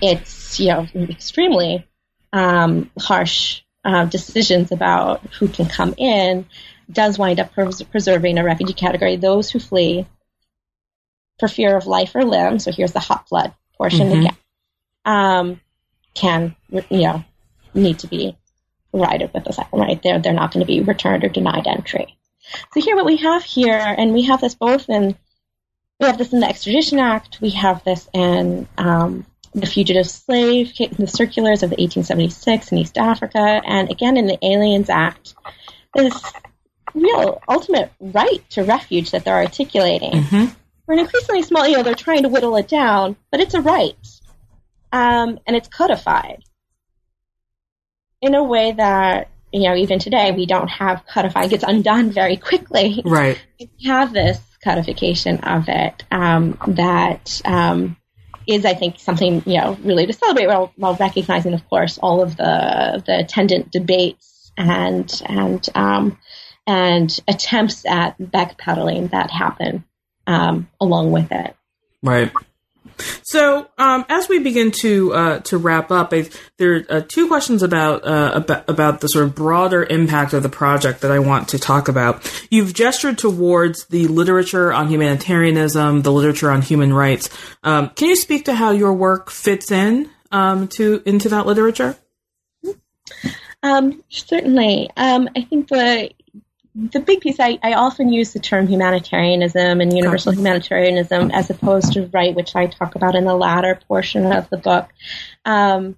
its 0.00 0.60
you 0.60 0.68
know, 0.68 0.86
extremely 0.94 1.86
um, 2.32 2.90
harsh 2.98 3.62
uh, 3.84 4.04
decisions 4.06 4.72
about 4.72 5.20
who 5.38 5.48
can 5.48 5.66
come 5.66 5.94
in, 5.96 6.46
does 6.90 7.18
wind 7.18 7.40
up 7.40 7.52
pres- 7.52 7.82
preserving 7.82 8.38
a 8.38 8.44
refugee 8.44 8.72
category. 8.72 9.16
Those 9.16 9.50
who 9.50 9.58
flee 9.58 10.06
for 11.38 11.48
fear 11.48 11.76
of 11.76 11.86
life 11.86 12.12
or 12.14 12.24
limb, 12.24 12.58
so 12.58 12.70
here's 12.70 12.92
the 12.92 13.00
hot 13.00 13.28
blood 13.28 13.52
portion 13.76 14.08
mm-hmm. 14.08 14.20
again 14.20 14.36
um, 15.04 15.60
can, 16.14 16.54
you 16.70 16.84
know, 16.90 17.24
need 17.74 17.98
to 18.00 18.06
be 18.06 18.36
provided 18.90 19.32
with 19.32 19.46
asylum, 19.46 19.80
right? 19.80 20.00
They're, 20.02 20.20
they're 20.20 20.32
not 20.32 20.52
going 20.52 20.64
to 20.64 20.66
be 20.66 20.82
returned 20.82 21.24
or 21.24 21.28
denied 21.28 21.66
entry. 21.66 22.16
So 22.72 22.80
here 22.80 22.96
what 22.96 23.06
we 23.06 23.16
have 23.18 23.42
here, 23.42 23.78
and 23.78 24.12
we 24.12 24.22
have 24.22 24.40
this 24.40 24.54
both 24.54 24.88
in, 24.88 25.16
we 25.98 26.06
have 26.06 26.18
this 26.18 26.32
in 26.32 26.40
the 26.40 26.48
Extradition 26.48 26.98
Act, 26.98 27.40
we 27.40 27.50
have 27.50 27.82
this 27.84 28.08
in 28.12 28.68
um, 28.76 29.24
the 29.54 29.66
Fugitive 29.66 30.08
Slave, 30.08 30.72
the 30.76 31.06
circulars 31.06 31.62
of 31.62 31.70
the 31.70 31.76
1876 31.76 32.72
in 32.72 32.78
East 32.78 32.98
Africa, 32.98 33.60
and 33.64 33.90
again 33.90 34.16
in 34.16 34.26
the 34.26 34.38
Aliens 34.42 34.88
Act, 34.88 35.34
this 35.94 36.32
real 36.94 37.40
ultimate 37.48 37.92
right 38.00 38.48
to 38.50 38.64
refuge 38.64 39.10
that 39.10 39.24
they're 39.24 39.36
articulating. 39.36 40.12
Mm-hmm. 40.12 40.46
For 40.86 40.92
an 40.92 40.98
increasingly 40.98 41.42
small, 41.42 41.66
you 41.66 41.76
know, 41.76 41.82
they're 41.82 41.94
trying 41.94 42.22
to 42.22 42.28
whittle 42.28 42.56
it 42.56 42.68
down, 42.68 43.16
but 43.30 43.40
it's 43.40 43.54
a 43.54 43.60
right. 43.60 43.96
Um, 44.90 45.38
and 45.46 45.56
it's 45.56 45.68
codified 45.68 46.42
in 48.20 48.34
a 48.34 48.44
way 48.44 48.72
that 48.72 49.28
you 49.52 49.68
know 49.68 49.74
even 49.74 49.98
today 49.98 50.30
we 50.32 50.46
don't 50.46 50.68
have 50.68 51.04
codified. 51.06 51.46
It 51.46 51.50
gets 51.50 51.64
undone 51.66 52.10
very 52.10 52.36
quickly. 52.36 53.02
Right. 53.04 53.38
We 53.60 53.88
have 53.88 54.12
this 54.12 54.40
codification 54.64 55.38
of 55.40 55.68
it 55.68 56.02
um, 56.10 56.58
that 56.66 57.40
um, 57.44 57.96
is, 58.46 58.64
I 58.64 58.74
think, 58.74 58.98
something 58.98 59.42
you 59.46 59.60
know 59.60 59.76
really 59.82 60.06
to 60.06 60.12
celebrate 60.12 60.46
while, 60.46 60.72
while 60.76 60.94
recognizing, 60.94 61.54
of 61.54 61.68
course, 61.68 61.98
all 61.98 62.22
of 62.22 62.36
the 62.36 63.02
the 63.04 63.20
attendant 63.20 63.70
debates 63.70 64.52
and 64.56 65.22
and 65.26 65.66
um, 65.74 66.18
and 66.66 67.20
attempts 67.28 67.84
at 67.86 68.18
backpedaling 68.18 69.10
that 69.10 69.30
happen 69.30 69.84
um, 70.26 70.68
along 70.80 71.12
with 71.12 71.30
it. 71.32 71.56
Right. 72.02 72.32
So, 73.22 73.68
um, 73.78 74.04
as 74.08 74.28
we 74.28 74.38
begin 74.38 74.70
to 74.80 75.12
uh, 75.12 75.38
to 75.40 75.58
wrap 75.58 75.90
up, 75.90 76.12
I, 76.12 76.28
there 76.58 76.76
are 76.76 76.84
uh, 76.88 77.00
two 77.06 77.28
questions 77.28 77.62
about, 77.62 78.04
uh, 78.04 78.32
about 78.34 78.68
about 78.68 79.00
the 79.00 79.08
sort 79.08 79.24
of 79.24 79.34
broader 79.34 79.84
impact 79.84 80.32
of 80.32 80.42
the 80.42 80.48
project 80.48 81.00
that 81.00 81.10
I 81.10 81.18
want 81.18 81.48
to 81.48 81.58
talk 81.58 81.88
about. 81.88 82.30
You've 82.50 82.74
gestured 82.74 83.18
towards 83.18 83.86
the 83.86 84.08
literature 84.08 84.72
on 84.72 84.88
humanitarianism, 84.88 86.02
the 86.02 86.12
literature 86.12 86.50
on 86.50 86.62
human 86.62 86.92
rights. 86.92 87.28
Um, 87.62 87.90
can 87.90 88.08
you 88.08 88.16
speak 88.16 88.46
to 88.46 88.54
how 88.54 88.70
your 88.70 88.92
work 88.92 89.30
fits 89.30 89.70
in 89.70 90.10
um, 90.30 90.68
to 90.68 91.02
into 91.06 91.28
that 91.30 91.46
literature? 91.46 91.96
Um, 93.62 94.02
certainly. 94.08 94.90
Um, 94.96 95.28
I 95.36 95.42
think 95.42 95.68
the 95.68 96.10
the 96.74 97.00
big 97.00 97.20
piece, 97.20 97.38
I, 97.38 97.58
I 97.62 97.74
often 97.74 98.12
use 98.12 98.32
the 98.32 98.40
term 98.40 98.66
humanitarianism 98.66 99.80
and 99.80 99.94
universal 99.94 100.32
humanitarianism 100.32 101.30
as 101.30 101.50
opposed 101.50 101.92
to 101.94 102.06
right, 102.06 102.34
which 102.34 102.56
I 102.56 102.66
talk 102.66 102.94
about 102.94 103.14
in 103.14 103.24
the 103.24 103.34
latter 103.34 103.78
portion 103.88 104.32
of 104.32 104.48
the 104.48 104.56
book. 104.56 104.88
Um, 105.44 105.96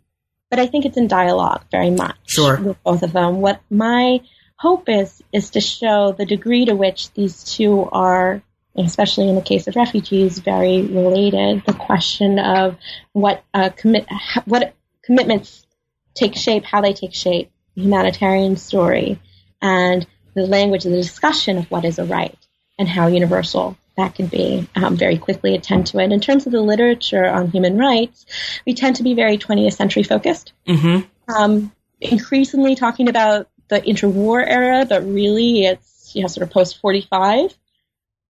but 0.50 0.58
I 0.58 0.66
think 0.66 0.84
it's 0.84 0.96
in 0.96 1.06
dialogue 1.06 1.64
very 1.70 1.90
much 1.90 2.16
Sure. 2.26 2.60
with 2.60 2.82
both 2.82 3.02
of 3.02 3.12
them. 3.12 3.40
What 3.40 3.60
my 3.70 4.20
hope 4.56 4.88
is 4.88 5.22
is 5.32 5.50
to 5.50 5.60
show 5.60 6.12
the 6.12 6.26
degree 6.26 6.64
to 6.64 6.74
which 6.74 7.12
these 7.12 7.44
two 7.44 7.88
are, 7.90 8.42
especially 8.76 9.28
in 9.28 9.36
the 9.36 9.42
case 9.42 9.66
of 9.68 9.76
refugees, 9.76 10.38
very 10.38 10.82
related. 10.82 11.64
The 11.66 11.72
question 11.72 12.38
of 12.38 12.76
what 13.12 13.44
uh, 13.52 13.70
commit 13.70 14.06
what 14.44 14.74
commitments 15.02 15.66
take 16.14 16.36
shape, 16.36 16.64
how 16.64 16.80
they 16.80 16.92
take 16.92 17.14
shape, 17.14 17.50
humanitarian 17.74 18.56
story, 18.56 19.20
and 19.60 20.06
the 20.34 20.46
language, 20.46 20.84
of 20.84 20.92
the 20.92 20.98
discussion 20.98 21.58
of 21.58 21.70
what 21.70 21.84
is 21.84 21.98
a 21.98 22.04
right 22.04 22.36
and 22.78 22.88
how 22.88 23.06
universal 23.06 23.76
that 23.96 24.14
can 24.14 24.26
be. 24.26 24.68
Um, 24.74 24.96
very 24.96 25.18
quickly 25.18 25.54
attend 25.54 25.86
to 25.88 25.98
it. 25.98 26.12
In 26.12 26.20
terms 26.20 26.46
of 26.46 26.52
the 26.52 26.60
literature 26.60 27.26
on 27.26 27.50
human 27.50 27.78
rights, 27.78 28.26
we 28.66 28.74
tend 28.74 28.96
to 28.96 29.02
be 29.02 29.14
very 29.14 29.38
20th 29.38 29.76
century 29.76 30.02
focused. 30.02 30.52
Mm-hmm. 30.66 31.32
Um, 31.32 31.72
increasingly 32.00 32.74
talking 32.74 33.08
about 33.08 33.48
the 33.68 33.80
interwar 33.80 34.44
era, 34.46 34.84
but 34.88 35.04
really 35.04 35.64
it's 35.64 36.14
you 36.14 36.22
know 36.22 36.28
sort 36.28 36.42
of 36.42 36.50
post 36.50 36.78
45, 36.80 37.56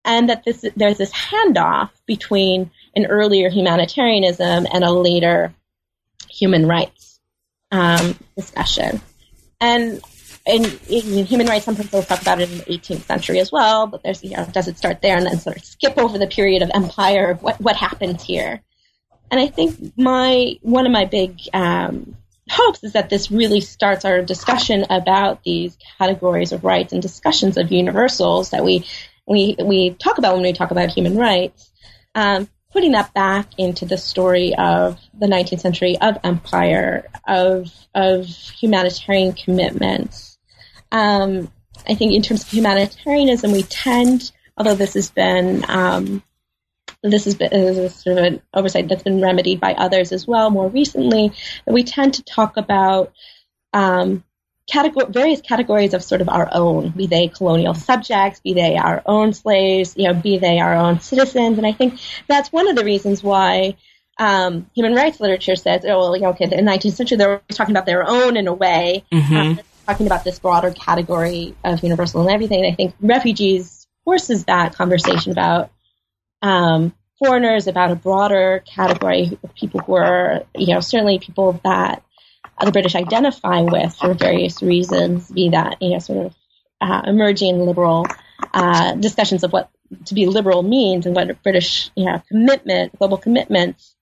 and 0.05 0.29
that 0.29 0.45
this 0.45 0.65
there's 0.77 0.99
this 0.99 1.13
handoff 1.13 1.91
between 2.07 2.71
an 2.95 3.07
earlier 3.07 3.49
humanitarianism 3.49 4.67
and 4.73 4.85
a 4.85 4.91
later 4.91 5.55
human 6.29 6.67
rights 6.67 7.21
um, 7.71 8.17
discussion. 8.37 9.01
And 9.61 10.03
and 10.47 10.67
human 10.67 11.47
rights, 11.47 11.65
sometimes 11.65 11.91
they'll 11.91 12.03
talk 12.03 12.23
about 12.23 12.41
it 12.41 12.51
in 12.51 12.59
the 12.59 12.65
18th 12.65 13.03
century 13.03 13.39
as 13.39 13.53
well. 13.53 13.87
But 13.87 14.03
there's, 14.03 14.25
you 14.25 14.37
know, 14.37 14.45
does 14.47 14.69
it 14.69 14.77
start 14.77 15.01
there 15.01 15.17
and 15.17 15.27
then 15.27 15.39
sort 15.39 15.57
of 15.57 15.65
skip 15.65 15.99
over 15.99 16.19
the 16.19 16.27
period 16.27 16.63
of 16.63 16.71
empire 16.75 17.31
of 17.31 17.43
what 17.43 17.61
what 17.61 17.77
happens 17.77 18.23
here? 18.23 18.61
And 19.31 19.41
I 19.41 19.47
think 19.47 19.97
my 19.97 20.57
one 20.63 20.85
of 20.85 20.93
my 20.93 21.05
big 21.05 21.41
um, 21.55 22.17
hopes 22.51 22.83
is 22.83 22.93
that 22.95 23.09
this 23.09 23.31
really 23.31 23.61
starts 23.61 24.05
our 24.05 24.21
discussion 24.21 24.85
about 24.91 25.45
these 25.45 25.77
categories 25.99 26.53
of 26.53 26.65
rights 26.65 26.93
and 26.93 27.01
discussions 27.01 27.57
of 27.57 27.71
universals 27.71 28.51
that 28.51 28.65
we 28.65 28.85
we 29.27 29.57
we 29.63 29.91
talk 29.95 30.19
about 30.19 30.35
when 30.35 30.43
we 30.43 30.53
talk 30.53 30.73
about 30.73 30.91
human 30.91 31.17
rights. 31.17 31.71
Um, 32.15 32.49
putting 32.73 32.93
that 32.93 33.13
back 33.15 33.49
into 33.59 33.85
the 33.85 33.99
story 33.99 34.55
of 34.57 34.99
the 35.19 35.27
19th 35.27 35.61
century 35.61 35.97
of 36.01 36.19
empire 36.25 37.07
of 37.27 37.71
of 37.95 38.27
humanitarian 38.27 39.33
commitments 39.33 40.32
um, 40.93 41.51
I 41.89 41.95
think 41.95 42.13
in 42.13 42.23
terms 42.23 42.43
of 42.45 42.51
humanitarianism, 42.51 43.51
we 43.51 43.63
tend, 43.65 44.31
although 44.57 44.77
this 44.77 44.95
has 44.95 45.11
been 45.11 45.65
um, 45.69 46.23
this 47.03 47.25
has 47.25 47.35
been 47.35 47.51
this 47.51 47.77
is 47.77 47.95
sort 47.95 48.19
of 48.19 48.25
an 48.25 48.43
oversight 48.55 48.89
that's 48.89 49.03
been 49.03 49.21
remedied 49.21 49.59
by 49.59 49.73
others 49.73 50.13
as 50.13 50.27
well 50.27 50.51
more 50.51 50.69
recently, 50.69 51.33
that 51.67 51.73
we 51.73 51.83
tend 51.83 52.15
to 52.15 52.23
talk 52.23 52.57
about 52.57 53.13
um, 53.73 54.23
category, 54.71 55.07
various 55.11 55.41
categories 55.41 55.95
of 55.95 56.05
sort 56.05 56.21
of 56.21 56.29
our 56.29 56.49
own, 56.53 56.91
be 56.91 57.07
they 57.07 57.27
colonial 57.29 57.75
subjects, 57.75 58.41
be 58.41 58.53
they 58.53 58.77
our 58.77 59.03
own 59.07 59.33
slaves, 59.33 59.95
you 59.97 60.07
know, 60.07 60.15
be 60.15 60.39
they 60.39 60.61
our 60.61 60.75
own 60.75 61.01
citizens, 61.01 61.59
and 61.59 61.67
I 61.67 61.73
think 61.73 61.99
that's 62.29 62.53
one 62.53 62.69
of 62.69 62.77
the 62.77 62.85
reasons 62.85 63.23
why. 63.23 63.77
Um, 64.19 64.71
human 64.75 64.95
rights 64.95 65.21
literature 65.21 65.57
says, 65.57 65.87
oh, 65.87 65.99
well, 65.99 66.15
you 66.15 66.23
know, 66.23 66.29
okay, 66.29 66.45
in 66.45 66.51
the 66.51 66.57
19th 66.71 66.93
century, 66.93 67.17
they 67.17 67.27
were 67.27 67.41
talking 67.49 67.75
about 67.75 67.87
their 67.87 68.07
own 68.07 68.37
in 68.37 68.47
a 68.47 68.53
way, 68.53 69.05
Mm-hmm. 69.11 69.59
uh, 69.59 69.63
talking 69.93 70.07
about 70.07 70.25
this 70.25 70.39
broader 70.39 70.71
category 70.71 71.55
of 71.63 71.83
universal 71.83 72.23
and 72.23 72.31
everything. 72.31 72.65
I 72.65 72.75
think 72.75 72.95
refugees 73.01 73.87
forces 74.07 74.45
that 74.45 74.75
conversation 74.75 75.33
about 75.33 75.71
um, 76.41 76.95
foreigners, 77.19 77.67
about 77.67 77.91
a 77.91 77.95
broader 77.95 78.65
category 78.67 79.39
of 79.45 79.55
people 79.55 79.81
who 79.81 79.95
are, 79.95 80.45
you 80.57 80.73
know, 80.73 80.81
certainly 80.81 81.19
people 81.19 81.61
that 81.63 82.03
the 82.65 82.73
British 82.73 82.95
identify 82.95 83.61
with 83.61 83.95
for 83.95 84.15
various 84.15 84.63
reasons, 84.63 85.31
be 85.31 85.51
that, 85.51 85.77
you 85.83 85.91
know, 85.91 85.99
sort 85.99 86.27
of 86.27 86.35
uh, 86.81 87.03
emerging 87.07 87.61
liberal 87.61 88.07
uh, 88.55 88.95
discussions 88.95 89.45
of 89.45 89.53
what 89.53 89.69
to 90.07 90.15
be 90.15 90.25
liberal 90.25 90.63
means 90.63 91.05
and 91.05 91.15
what 91.15 91.43
British, 91.43 91.91
you 91.95 92.07
know, 92.07 92.23
commitment, 92.29 92.99
global 92.99 93.19
commitments 93.19 93.95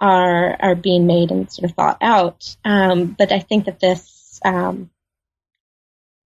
are 0.00 0.56
are 0.58 0.74
being 0.74 1.06
made 1.06 1.30
and 1.30 1.52
sort 1.52 1.70
of 1.70 1.76
thought 1.76 1.98
out. 2.00 2.56
Um, 2.64 3.14
but 3.18 3.30
I 3.30 3.40
think 3.40 3.66
that 3.66 3.78
this 3.78 4.40
um, 4.42 4.90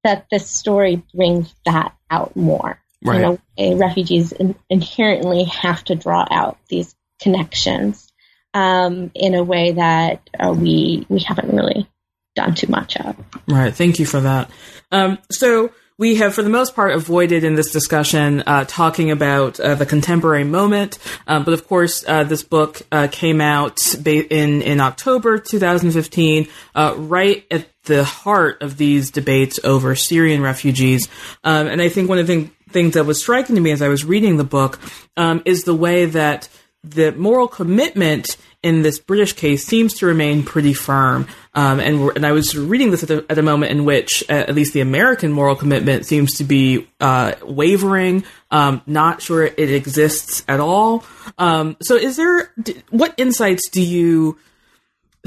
that 0.04 0.26
this 0.30 0.48
story 0.48 1.02
brings 1.14 1.54
that 1.64 1.94
out 2.10 2.36
more. 2.36 2.80
Right. 3.04 3.20
In 3.20 3.24
a 3.24 3.30
way, 3.56 3.74
refugees 3.76 4.32
in, 4.32 4.56
inherently 4.68 5.44
have 5.44 5.84
to 5.84 5.94
draw 5.94 6.26
out 6.30 6.58
these 6.68 6.94
connections 7.22 8.12
um, 8.54 9.10
in 9.14 9.34
a 9.34 9.44
way 9.44 9.72
that 9.72 10.28
uh, 10.38 10.52
we 10.52 11.06
we 11.08 11.20
haven't 11.20 11.54
really 11.54 11.88
done 12.34 12.54
too 12.54 12.66
much 12.68 12.96
of. 12.96 13.16
Right. 13.46 13.72
Thank 13.72 13.98
you 13.98 14.06
for 14.06 14.20
that. 14.20 14.50
Um, 14.90 15.18
so 15.30 15.70
we 15.98 16.14
have, 16.14 16.32
for 16.32 16.42
the 16.42 16.48
most 16.48 16.76
part, 16.76 16.92
avoided 16.92 17.42
in 17.42 17.56
this 17.56 17.72
discussion 17.72 18.44
uh, 18.46 18.64
talking 18.64 19.10
about 19.10 19.58
uh, 19.58 19.74
the 19.74 19.84
contemporary 19.84 20.44
moment. 20.44 20.96
Um, 21.26 21.42
but 21.42 21.54
of 21.54 21.66
course, 21.66 22.04
uh, 22.06 22.22
this 22.22 22.44
book 22.44 22.82
uh, 22.92 23.08
came 23.10 23.40
out 23.40 23.80
ba- 24.00 24.32
in 24.32 24.62
in 24.62 24.80
October 24.80 25.38
2015, 25.38 26.46
uh, 26.76 26.94
right 26.96 27.44
at 27.50 27.66
the 27.82 28.04
heart 28.04 28.62
of 28.62 28.76
these 28.76 29.10
debates 29.10 29.58
over 29.64 29.96
Syrian 29.96 30.40
refugees. 30.40 31.08
Um, 31.42 31.66
and 31.66 31.82
I 31.82 31.88
think 31.88 32.08
one 32.08 32.18
of 32.18 32.26
the 32.26 32.32
thing, 32.32 32.52
things 32.70 32.94
that 32.94 33.04
was 33.04 33.20
striking 33.20 33.56
to 33.56 33.60
me 33.60 33.72
as 33.72 33.82
I 33.82 33.88
was 33.88 34.04
reading 34.04 34.36
the 34.36 34.44
book 34.44 34.78
um, 35.16 35.42
is 35.44 35.64
the 35.64 35.74
way 35.74 36.04
that 36.04 36.48
the 36.84 37.10
moral 37.12 37.48
commitment 37.48 38.36
in 38.62 38.82
this 38.82 38.98
British 38.98 39.35
case 39.35 39.64
seems 39.64 39.94
to 39.94 40.06
remain 40.06 40.43
pretty 40.43 40.74
firm. 40.74 41.26
Um, 41.55 41.78
and, 41.78 42.10
and 42.16 42.26
I 42.26 42.32
was 42.32 42.56
reading 42.56 42.90
this 42.90 43.05
at 43.05 43.10
a, 43.10 43.24
at 43.30 43.39
a 43.39 43.43
moment 43.43 43.70
in 43.70 43.85
which, 43.85 44.24
uh, 44.28 44.32
at 44.32 44.55
least 44.55 44.72
the 44.72 44.80
American 44.80 45.32
moral 45.32 45.55
commitment 45.55 46.06
seems 46.06 46.35
to 46.39 46.44
be 46.44 46.89
uh, 47.01 47.35
wavering, 47.43 48.24
um, 48.51 48.82
not 48.86 49.22
sure 49.22 49.44
it 49.44 49.59
exists 49.70 50.44
at 50.48 50.59
all. 50.59 51.05
Um, 51.39 51.76
so, 51.80 51.94
is 51.94 52.16
there 52.16 52.52
what 52.90 53.14
insights 53.16 53.68
do 53.70 53.82
you 53.82 54.39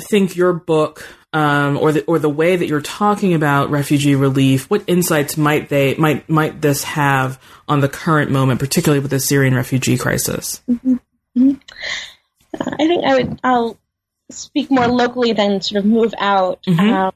think 0.09 0.35
your 0.35 0.53
book 0.53 1.07
um, 1.33 1.77
or 1.77 1.91
the 1.91 2.03
or 2.05 2.19
the 2.19 2.29
way 2.29 2.55
that 2.55 2.67
you're 2.67 2.81
talking 2.81 3.33
about 3.33 3.69
refugee 3.69 4.15
relief? 4.15 4.69
What 4.69 4.83
insights 4.87 5.37
might 5.37 5.69
they 5.69 5.95
might 5.95 6.27
might 6.29 6.61
this 6.61 6.83
have 6.83 7.41
on 7.67 7.79
the 7.79 7.89
current 7.89 8.31
moment, 8.31 8.59
particularly 8.59 8.99
with 8.99 9.11
the 9.11 9.19
Syrian 9.19 9.55
refugee 9.55 9.97
crisis? 9.97 10.61
I 12.59 12.87
think 12.87 13.05
I 13.05 13.15
would. 13.15 13.39
I'll 13.43 13.77
speak 14.29 14.71
more 14.71 14.87
locally 14.87 15.33
than 15.33 15.61
sort 15.61 15.79
of 15.79 15.85
move 15.85 16.13
out. 16.17 16.63
Mhm. 16.63 16.91
Um, 16.91 17.13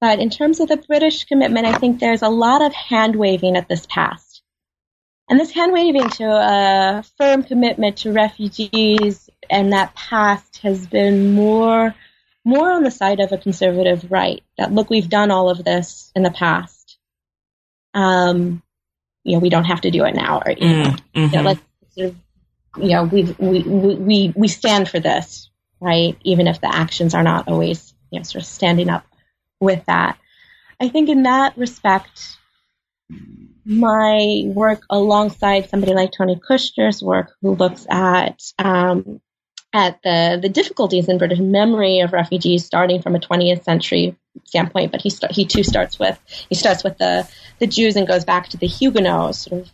but 0.00 0.18
in 0.18 0.30
terms 0.30 0.60
of 0.60 0.68
the 0.68 0.76
British 0.76 1.24
commitment, 1.24 1.66
I 1.66 1.78
think 1.78 1.98
there's 1.98 2.22
a 2.22 2.28
lot 2.28 2.62
of 2.62 2.72
hand 2.74 3.16
waving 3.16 3.56
at 3.56 3.68
this 3.68 3.86
past. 3.88 4.42
And 5.28 5.40
this 5.40 5.50
hand 5.50 5.72
waving 5.72 6.08
to 6.10 6.24
a 6.24 7.02
firm 7.18 7.42
commitment 7.42 7.98
to 7.98 8.12
refugees 8.12 9.28
and 9.50 9.72
that 9.72 9.94
past 9.94 10.58
has 10.58 10.86
been 10.86 11.32
more 11.34 11.94
more 12.44 12.70
on 12.70 12.84
the 12.84 12.92
side 12.92 13.18
of 13.18 13.32
a 13.32 13.38
conservative 13.38 14.10
right. 14.10 14.42
That 14.56 14.72
look, 14.72 14.88
we've 14.88 15.08
done 15.08 15.32
all 15.32 15.50
of 15.50 15.64
this 15.64 16.12
in 16.14 16.22
the 16.22 16.30
past. 16.30 16.96
Um, 17.92 18.62
you 19.24 19.32
know, 19.32 19.40
we 19.40 19.48
don't 19.48 19.64
have 19.64 19.80
to 19.80 19.90
do 19.90 20.04
it 20.04 20.14
now, 20.14 20.42
or 20.44 20.52
you 20.52 20.68
know, 20.68 20.94
Mm, 21.14 21.32
you 21.32 21.36
know, 21.38 21.42
let's 21.42 21.60
sort 21.96 22.08
of, 22.10 22.16
you 22.78 22.90
know, 22.90 23.04
we 23.04 23.24
we 23.38 23.62
we 23.62 24.32
we 24.34 24.48
stand 24.48 24.88
for 24.88 25.00
this, 25.00 25.50
right? 25.80 26.16
Even 26.22 26.46
if 26.46 26.60
the 26.60 26.74
actions 26.74 27.14
are 27.14 27.22
not 27.22 27.48
always, 27.48 27.94
you 28.10 28.18
know, 28.18 28.22
sort 28.24 28.42
of 28.42 28.46
standing 28.46 28.88
up 28.88 29.06
with 29.60 29.84
that. 29.86 30.18
I 30.80 30.88
think 30.88 31.08
in 31.08 31.22
that 31.22 31.56
respect, 31.56 32.36
my 33.64 34.42
work 34.44 34.82
alongside 34.90 35.68
somebody 35.70 35.94
like 35.94 36.12
Tony 36.12 36.36
Kushner's 36.36 37.02
work, 37.02 37.32
who 37.40 37.54
looks 37.54 37.86
at 37.88 38.42
um, 38.58 39.20
at 39.72 40.00
the 40.02 40.38
the 40.40 40.48
difficulties 40.48 41.08
in 41.08 41.18
British 41.18 41.38
memory 41.38 42.00
of 42.00 42.12
refugees, 42.12 42.64
starting 42.64 43.02
from 43.02 43.14
a 43.14 43.20
20th 43.20 43.64
century 43.64 44.16
standpoint, 44.44 44.92
but 44.92 45.00
he 45.00 45.10
st- 45.10 45.32
he 45.32 45.44
too 45.44 45.62
starts 45.62 45.98
with 45.98 46.18
he 46.48 46.54
starts 46.54 46.84
with 46.84 46.98
the 46.98 47.28
the 47.58 47.66
Jews 47.66 47.96
and 47.96 48.06
goes 48.06 48.24
back 48.24 48.48
to 48.48 48.56
the 48.56 48.66
Huguenots, 48.66 49.40
sort 49.40 49.62
of 49.62 49.70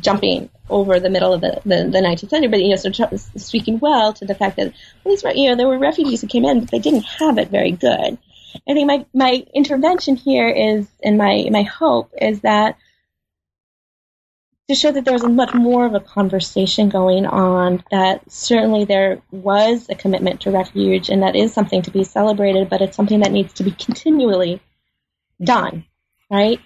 jumping 0.00 0.50
over 0.68 1.00
the 1.00 1.10
middle 1.10 1.32
of 1.32 1.40
the, 1.40 1.60
the, 1.64 1.84
the 1.84 1.98
19th 1.98 2.30
century, 2.30 2.48
but 2.48 2.60
you 2.60 2.70
know, 2.70 2.76
so 2.76 3.16
speaking 3.36 3.78
well 3.78 4.12
to 4.14 4.24
the 4.24 4.34
fact 4.34 4.56
that 4.56 4.72
these, 5.04 5.24
re- 5.24 5.34
you 5.34 5.48
know, 5.48 5.56
there 5.56 5.68
were 5.68 5.78
refugees 5.78 6.20
who 6.20 6.26
came 6.26 6.44
in, 6.44 6.60
but 6.60 6.70
they 6.70 6.78
didn't 6.78 7.04
have 7.04 7.38
it 7.38 7.48
very 7.48 7.72
good. 7.72 8.18
I 8.68 8.74
think 8.74 8.86
my, 8.86 9.06
my 9.14 9.44
intervention 9.54 10.16
here 10.16 10.48
is, 10.48 10.88
and 11.02 11.18
my, 11.18 11.48
my 11.50 11.62
hope 11.62 12.12
is 12.20 12.40
that 12.40 12.76
to 14.68 14.76
show 14.76 14.92
that 14.92 15.04
there 15.04 15.12
was 15.12 15.24
much 15.24 15.52
more 15.52 15.84
of 15.84 15.94
a 15.94 16.00
conversation 16.00 16.88
going 16.88 17.26
on, 17.26 17.82
that 17.90 18.30
certainly 18.30 18.84
there 18.84 19.20
was 19.32 19.88
a 19.88 19.96
commitment 19.96 20.42
to 20.42 20.52
refuge, 20.52 21.08
and 21.08 21.24
that 21.24 21.34
is 21.34 21.52
something 21.52 21.82
to 21.82 21.90
be 21.90 22.04
celebrated, 22.04 22.70
but 22.70 22.80
it's 22.80 22.96
something 22.96 23.20
that 23.20 23.32
needs 23.32 23.52
to 23.54 23.64
be 23.64 23.72
continually 23.72 24.60
done, 25.42 25.84
right? 26.30 26.60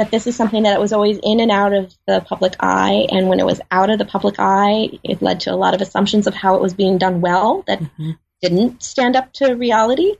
That 0.00 0.10
this 0.10 0.26
is 0.26 0.34
something 0.34 0.62
that 0.62 0.80
was 0.80 0.94
always 0.94 1.18
in 1.22 1.40
and 1.40 1.50
out 1.50 1.74
of 1.74 1.94
the 2.06 2.22
public 2.22 2.54
eye, 2.58 3.06
and 3.10 3.28
when 3.28 3.38
it 3.38 3.44
was 3.44 3.60
out 3.70 3.90
of 3.90 3.98
the 3.98 4.06
public 4.06 4.36
eye, 4.38 4.98
it 5.04 5.20
led 5.20 5.40
to 5.40 5.52
a 5.52 5.56
lot 5.56 5.74
of 5.74 5.82
assumptions 5.82 6.26
of 6.26 6.32
how 6.32 6.54
it 6.54 6.62
was 6.62 6.72
being 6.72 6.96
done 6.96 7.20
well 7.20 7.64
that 7.66 7.80
Mhm. 7.82 8.16
didn't 8.40 8.82
stand 8.82 9.14
up 9.14 9.30
to 9.34 9.52
reality. 9.52 10.14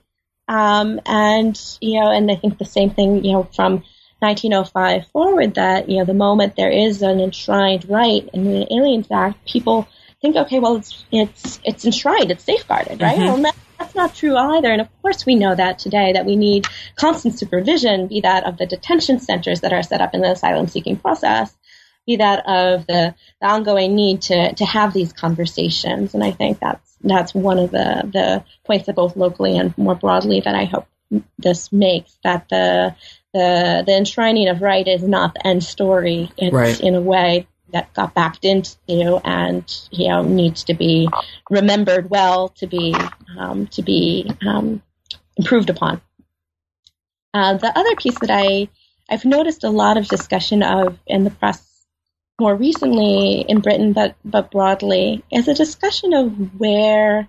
Um, 0.47 1.01
and 1.07 1.59
you 1.81 1.99
know, 1.99 2.11
and 2.11 2.29
I 2.29 2.35
think 2.35 2.59
the 2.59 2.65
same 2.65 2.91
thing, 2.91 3.25
you 3.25 3.31
know, 3.31 3.47
from 3.55 3.83
1905 4.21 5.07
forward, 5.07 5.55
that 5.55 5.89
you 5.89 5.97
know, 5.97 6.05
the 6.05 6.13
moment 6.13 6.55
there 6.55 6.69
is 6.69 7.01
an 7.01 7.19
enshrined 7.19 7.89
right 7.89 8.29
in 8.33 8.43
the 8.43 8.71
Aliens 8.71 9.07
Act, 9.11 9.43
people 9.45 9.87
think, 10.21 10.35
okay, 10.35 10.59
well, 10.59 10.75
it's 10.75 11.03
it's 11.11 11.59
it's 11.63 11.85
enshrined, 11.85 12.29
it's 12.29 12.43
safeguarded, 12.43 13.01
right? 13.01 13.17
Mhm. 13.17 13.41
Well, 13.41 13.53
that's 13.81 13.95
not 13.95 14.15
true 14.15 14.35
either. 14.37 14.71
And 14.71 14.81
of 14.81 15.01
course, 15.01 15.25
we 15.25 15.35
know 15.35 15.55
that 15.55 15.79
today 15.79 16.13
that 16.13 16.25
we 16.25 16.35
need 16.35 16.67
constant 16.95 17.37
supervision, 17.37 18.07
be 18.07 18.21
that 18.21 18.45
of 18.45 18.57
the 18.57 18.65
detention 18.65 19.19
centers 19.19 19.61
that 19.61 19.73
are 19.73 19.83
set 19.83 20.01
up 20.01 20.13
in 20.13 20.21
the 20.21 20.31
asylum-seeking 20.31 20.97
process, 20.97 21.55
be 22.05 22.17
that 22.17 22.43
of 22.47 22.85
the, 22.87 23.15
the 23.41 23.47
ongoing 23.47 23.95
need 23.95 24.21
to 24.23 24.53
to 24.53 24.65
have 24.65 24.93
these 24.93 25.13
conversations. 25.13 26.13
And 26.13 26.23
I 26.23 26.31
think 26.31 26.59
that's 26.59 26.97
that's 27.03 27.33
one 27.33 27.59
of 27.59 27.71
the 27.71 28.09
the 28.11 28.43
points 28.65 28.85
that 28.85 28.95
both 28.95 29.15
locally 29.15 29.57
and 29.57 29.75
more 29.77 29.95
broadly 29.95 30.41
that 30.41 30.55
I 30.55 30.65
hope 30.65 30.87
this 31.37 31.71
makes 31.71 32.17
that 32.23 32.47
the 32.49 32.95
the 33.33 33.83
the 33.85 33.97
enshrining 33.97 34.47
of 34.47 34.61
right 34.61 34.87
is 34.87 35.03
not 35.03 35.33
the 35.33 35.47
end 35.47 35.63
story. 35.63 36.31
It's 36.37 36.53
Right. 36.53 36.79
in 36.79 36.95
a 36.95 37.01
way 37.01 37.47
that 37.71 37.93
got 37.93 38.13
backed 38.13 38.45
into 38.45 39.21
and 39.23 39.63
you 39.91 40.09
know 40.09 40.23
needs 40.23 40.65
to 40.65 40.73
be 40.73 41.07
remembered 41.49 42.09
well 42.09 42.49
to 42.49 42.67
be 42.67 42.95
um, 43.37 43.67
to 43.67 43.81
be 43.81 44.29
um, 44.45 44.81
improved 45.37 45.69
upon. 45.69 46.01
Uh, 47.33 47.55
the 47.55 47.77
other 47.77 47.95
piece 47.95 48.19
that 48.19 48.29
I 48.31 48.67
I've 49.09 49.25
noticed 49.25 49.63
a 49.63 49.69
lot 49.69 49.97
of 49.97 50.07
discussion 50.07 50.63
of 50.63 50.97
in 51.05 51.23
the 51.23 51.31
press 51.31 51.67
more 52.39 52.55
recently 52.55 53.41
in 53.47 53.59
Britain, 53.59 53.93
but 53.93 54.15
but 54.25 54.51
broadly, 54.51 55.23
is 55.31 55.47
a 55.47 55.53
discussion 55.53 56.13
of 56.13 56.59
where 56.59 57.27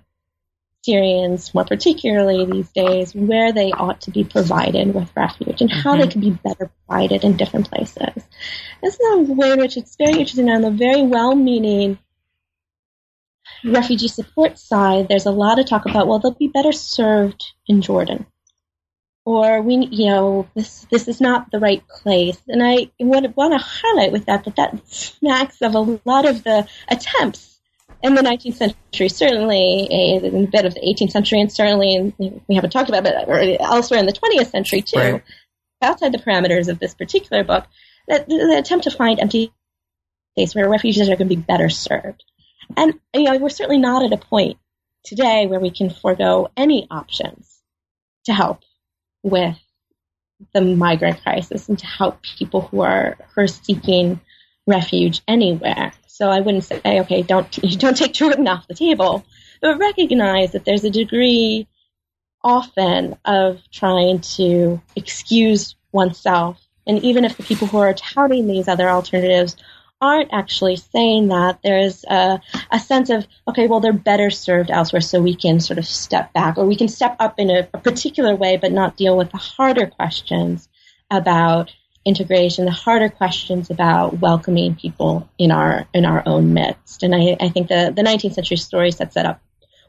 Syrians, 0.85 1.55
more 1.55 1.65
particularly 1.65 2.45
these 2.45 2.71
days, 2.73 3.15
where 3.15 3.53
they 3.53 3.71
ought 3.73 4.01
to 4.03 4.11
be 4.11 4.25
provided 4.25 4.95
with 4.95 5.15
refuge 5.15 5.61
and 5.61 5.71
how 5.71 5.97
they 5.97 6.07
Mhm. 6.07 6.11
can 6.11 6.21
be 6.21 6.31
better 6.31 6.71
provided 6.87 7.25
in 7.25 7.37
different 7.37 7.71
places. 7.71 8.25
This 8.83 8.99
is 8.99 9.29
a 9.29 9.33
way 9.33 9.53
in 9.53 9.61
which 9.61 9.77
it's 9.77 9.97
very 9.97 10.13
interesting 10.13 10.51
on 10.51 10.63
the 10.63 10.71
very 10.71 11.03
well-meaning 11.03 11.99
refugee 13.65 14.09
support 14.09 14.59
side. 14.59 15.09
There's 15.09 15.27
a 15.27 15.31
lot 15.31 15.59
of 15.59 15.67
talk 15.67 15.87
about 15.87 16.07
well, 16.07 16.19
they'll 16.19 16.33
be 16.33 16.49
better 16.49 16.73
served 16.73 17.45
in 17.67 17.83
Jordan 17.83 18.27
or 19.25 19.63
we, 19.63 19.87
you 19.91 20.07
know, 20.07 20.49
this 20.55 20.87
this 20.91 21.07
is 21.07 21.21
not 21.21 21.51
the 21.51 21.61
right 21.61 21.87
place. 21.89 22.39
And 22.49 22.63
I 22.63 22.91
would 22.99 23.37
want 23.37 23.53
to 23.53 23.59
highlight 23.59 24.13
with 24.13 24.27
that 24.27 24.45
that 24.45 24.57
that 24.57 24.89
smacks 24.89 25.63
of 25.63 25.75
a 25.75 26.01
lot 26.05 26.27
of 26.27 26.43
the 26.43 26.67
attempts 26.89 27.61
in 28.03 28.15
the 28.15 28.23
19th 28.23 28.55
century, 28.55 29.09
certainly 29.09 29.87
a, 29.91 30.27
in 30.27 30.45
a 30.45 30.51
bit 30.51 30.65
of 30.65 30.75
the 30.75 30.81
18th 30.81 31.13
century, 31.13 31.41
and 31.41 31.53
certainly 31.53 31.95
in, 31.95 32.43
we 32.49 32.57
haven't 32.57 32.71
talked 32.71 32.89
about 32.89 33.07
it, 33.07 33.27
but 33.29 33.61
elsewhere 33.61 34.01
in 34.01 34.07
the 34.07 34.13
20th 34.13 34.51
century 34.51 34.83
too, 34.83 34.99
Right. 34.99 35.23
outside 35.81 36.13
the 36.13 36.19
parameters 36.19 36.69
of 36.69 36.81
this 36.81 36.95
particular 36.95 37.45
book, 37.45 37.65
that 38.09 38.29
the, 38.29 38.37
the 38.37 38.59
attempt 38.59 38.85
to 38.85 38.91
find 38.91 39.21
empty 39.21 39.53
space 40.33 40.53
where 40.55 40.69
refugees 40.69 41.09
are 41.09 41.17
going 41.17 41.29
to 41.29 41.37
be 41.37 41.41
better 41.41 41.69
served. 41.69 42.25
And 42.77 42.99
you 43.15 43.25
know, 43.25 43.39
we're 43.39 43.49
certainly 43.49 43.79
not 43.79 44.05
at 44.05 44.13
a 44.13 44.17
point 44.17 44.59
today 45.05 45.47
where 45.47 45.61
we 45.61 45.71
can 45.71 45.91
forego 45.91 46.51
any 46.57 46.87
options 46.91 47.61
to 48.25 48.33
help 48.33 48.63
with 49.23 49.59
the 50.53 50.61
migrant 50.61 51.23
crisis 51.23 51.69
and 51.69 51.79
to 51.79 51.87
help 51.87 52.23
people 52.23 52.63
who 52.63 52.81
are 52.81 53.17
who 53.35 53.43
are 53.43 53.49
seeking 53.49 54.21
refuge 54.67 55.23
anywhere. 55.29 55.93
So 56.07 56.29
I 56.29 56.41
wouldn't 56.41 56.65
say, 56.65 56.81
okay, 56.85 57.23
don't 57.23 57.51
don't 57.79 57.97
take 57.97 58.13
Jordan 58.13 58.49
off 58.49 58.69
the 58.69 58.75
table, 58.75 59.25
but 59.61 59.79
recognize 59.79 60.53
that 60.53 60.65
there's 60.65 60.85
a 60.85 60.91
degree 60.91 61.67
often 62.45 63.17
of 63.25 63.61
trying 63.71 64.21
to 64.21 64.81
excuse 64.97 65.77
oneself. 65.93 66.61
And 66.87 67.03
even 67.05 67.25
if 67.25 67.37
the 67.37 67.45
people 67.45 67.69
who 67.69 67.79
are 67.79 67.95
touting 67.95 68.49
these 68.49 68.67
other 68.67 68.89
alternatives 68.89 69.57
aren't 70.03 70.33
actually 70.33 70.77
saying 70.77 71.29
that, 71.29 71.61
there's 71.63 72.05
a, 72.05 72.41
a 72.71 72.81
sense 72.81 73.09
of, 73.09 73.27
okay, 73.47 73.69
well, 73.69 73.81
they're 73.81 73.93
better 73.93 74.29
served 74.31 74.71
elsewhere, 74.71 75.01
so 75.01 75.21
we 75.21 75.37
can 75.37 75.61
sort 75.61 75.79
of 75.79 75.87
step 75.87 76.33
back, 76.33 76.59
or 76.59 76.67
we 76.67 76.77
can 76.77 76.89
step 76.89 77.17
up 77.21 77.39
in 77.39 77.49
a, 77.49 77.69
a 77.73 77.79
particular 77.79 78.35
way, 78.35 78.57
but 78.57 78.73
not 78.73 78.97
deal 78.97 79.17
with 79.17 79.31
the 79.31 79.39
harder 79.39 79.87
questions 79.87 80.69
about 81.11 81.73
integration, 82.05 82.65
the 82.65 82.73
harder 82.73 83.09
questions 83.09 83.71
about 83.71 84.19
welcoming 84.19 84.75
people 84.75 85.31
in 85.39 85.53
our 85.53 85.87
in 85.95 86.05
our 86.05 86.23
own 86.27 86.53
midst. 86.53 87.05
And 87.05 87.15
I, 87.15 87.37
I 87.41 87.49
think 87.49 87.69
the, 87.69 87.93
the 87.95 88.03
19th 88.03 88.35
century 88.35 88.57
story 88.57 88.91
sets 88.91 89.15
that 89.15 89.25
up 89.25 89.41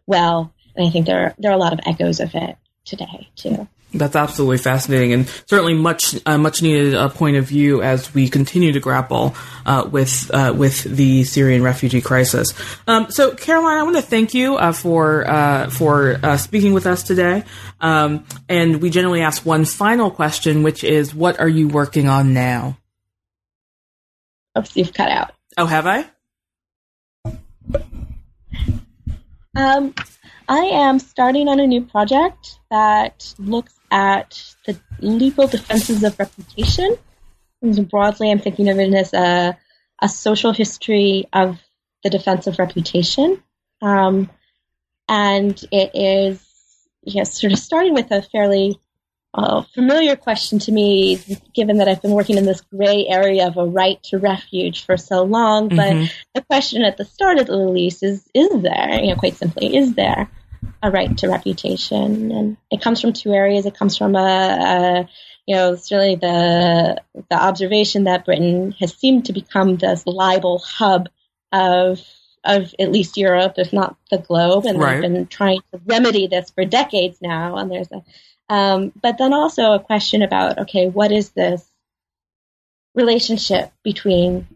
well, 0.05 0.53
and 0.75 0.87
I 0.87 0.91
think 0.91 1.07
there 1.07 1.25
are, 1.25 1.35
there 1.39 1.51
are 1.51 1.55
a 1.55 1.57
lot 1.57 1.73
of 1.73 1.79
echoes 1.87 2.19
of 2.19 2.35
it 2.35 2.55
today 2.85 3.29
too. 3.35 3.67
That's 3.93 4.15
absolutely 4.15 4.57
fascinating, 4.57 5.13
and 5.13 5.27
certainly 5.45 5.75
much 5.75 6.15
uh, 6.25 6.39
much 6.39 6.63
needed 6.63 6.95
uh, 6.95 7.09
point 7.09 7.37
of 7.37 7.45
view 7.45 7.83
as 7.83 8.11
we 8.11 8.27
continue 8.27 8.71
to 8.71 8.79
grapple 8.79 9.35
uh, 9.67 9.87
with 9.89 10.31
uh, 10.33 10.53
with 10.57 10.83
the 10.83 11.23
Syrian 11.25 11.61
refugee 11.61 12.01
crisis. 12.01 12.53
Um, 12.87 13.11
so, 13.11 13.35
Caroline, 13.35 13.77
I 13.77 13.83
want 13.83 13.95
to 13.97 14.01
thank 14.01 14.33
you 14.33 14.55
uh, 14.55 14.71
for 14.71 15.29
uh, 15.29 15.69
for 15.69 16.19
uh, 16.23 16.37
speaking 16.37 16.73
with 16.73 16.87
us 16.87 17.03
today. 17.03 17.43
Um, 17.81 18.25
and 18.49 18.81
we 18.81 18.89
generally 18.89 19.21
ask 19.21 19.45
one 19.45 19.65
final 19.65 20.09
question, 20.09 20.63
which 20.63 20.83
is, 20.83 21.13
"What 21.13 21.39
are 21.39 21.49
you 21.49 21.67
working 21.67 22.07
on 22.07 22.33
now?" 22.33 22.77
Oops, 24.57 24.75
you've 24.75 24.93
cut 24.93 25.09
out. 25.09 25.33
Oh, 25.55 25.67
have 25.67 25.85
I? 25.85 26.05
Um, 29.55 29.93
I 30.47 30.65
am 30.65 30.99
starting 30.99 31.47
on 31.47 31.59
a 31.59 31.67
new 31.67 31.81
project 31.81 32.59
that 32.69 33.33
looks 33.37 33.73
at 33.91 34.55
the 34.65 34.77
legal 34.99 35.47
defenses 35.47 36.03
of 36.03 36.17
reputation. 36.19 36.95
And 37.61 37.89
broadly, 37.89 38.31
I'm 38.31 38.39
thinking 38.39 38.69
of 38.69 38.79
it 38.79 38.93
as 38.93 39.13
a, 39.13 39.57
a 40.01 40.09
social 40.09 40.51
history 40.51 41.27
of 41.31 41.59
the 42.03 42.09
defense 42.09 42.47
of 42.47 42.59
reputation. 42.59 43.41
Um, 43.81 44.29
and 45.07 45.61
it 45.71 45.91
is 45.93 46.43
yes, 47.03 47.39
sort 47.39 47.53
of 47.53 47.59
starting 47.59 47.93
with 47.93 48.11
a 48.11 48.21
fairly 48.21 48.79
uh, 49.33 49.63
familiar 49.73 50.15
question 50.15 50.59
to 50.59 50.71
me, 50.71 51.19
given 51.53 51.77
that 51.77 51.87
I've 51.87 52.01
been 52.01 52.11
working 52.11 52.37
in 52.37 52.45
this 52.45 52.61
gray 52.61 53.07
area 53.07 53.47
of 53.47 53.57
a 53.57 53.65
right 53.65 54.01
to 54.03 54.19
refuge 54.19 54.85
for 54.85 54.95
so 54.95 55.23
long. 55.23 55.69
But 55.69 55.93
Mhm. 55.93 56.11
the 56.35 56.41
question 56.41 56.83
at 56.83 56.97
the 56.97 57.05
start 57.05 57.39
of 57.39 57.47
the 57.47 57.57
release 57.57 58.03
is: 58.03 58.23
Is 58.33 58.61
there? 58.61 58.99
You 59.01 59.09
know, 59.09 59.15
quite 59.15 59.35
simply, 59.35 59.75
is 59.75 59.95
there 59.95 60.29
a 60.83 60.91
right 60.91 61.17
to 61.17 61.29
reputation, 61.29 62.31
and 62.31 62.57
it 62.71 62.81
comes 62.81 63.01
from 63.01 63.13
two 63.13 63.33
areas. 63.33 63.65
It 63.65 63.75
comes 63.75 63.97
from 63.97 64.15
a, 64.15 64.19
a 64.19 65.09
you 65.47 65.55
know, 65.55 65.73
it's 65.73 65.91
really 65.91 66.15
the 66.15 67.01
the 67.29 67.35
observation 67.35 68.03
that 68.03 68.25
Britain 68.25 68.73
has 68.79 68.93
seemed 68.93 69.25
to 69.25 69.33
become 69.33 69.77
this 69.77 70.05
libel 70.05 70.59
hub 70.59 71.09
of 71.51 72.01
of 72.45 72.73
at 72.79 72.91
least 72.91 73.17
Europe, 73.17 73.53
if 73.57 73.71
not 73.71 73.95
the 74.11 74.17
globe, 74.17 74.65
and 74.65 74.77
right. 74.77 75.01
they've 75.01 75.11
been 75.11 75.27
trying 75.27 75.61
to 75.71 75.81
remedy 75.85 76.27
this 76.27 76.49
for 76.51 76.65
decades 76.65 77.17
now. 77.21 77.57
And 77.57 77.71
there's 77.71 77.91
a, 77.91 78.03
um, 78.49 78.91
but 79.01 79.17
then 79.17 79.33
also 79.33 79.73
a 79.73 79.79
question 79.79 80.21
about 80.21 80.59
okay, 80.59 80.87
what 80.87 81.11
is 81.11 81.31
this 81.31 81.65
relationship 82.95 83.71
between 83.83 84.47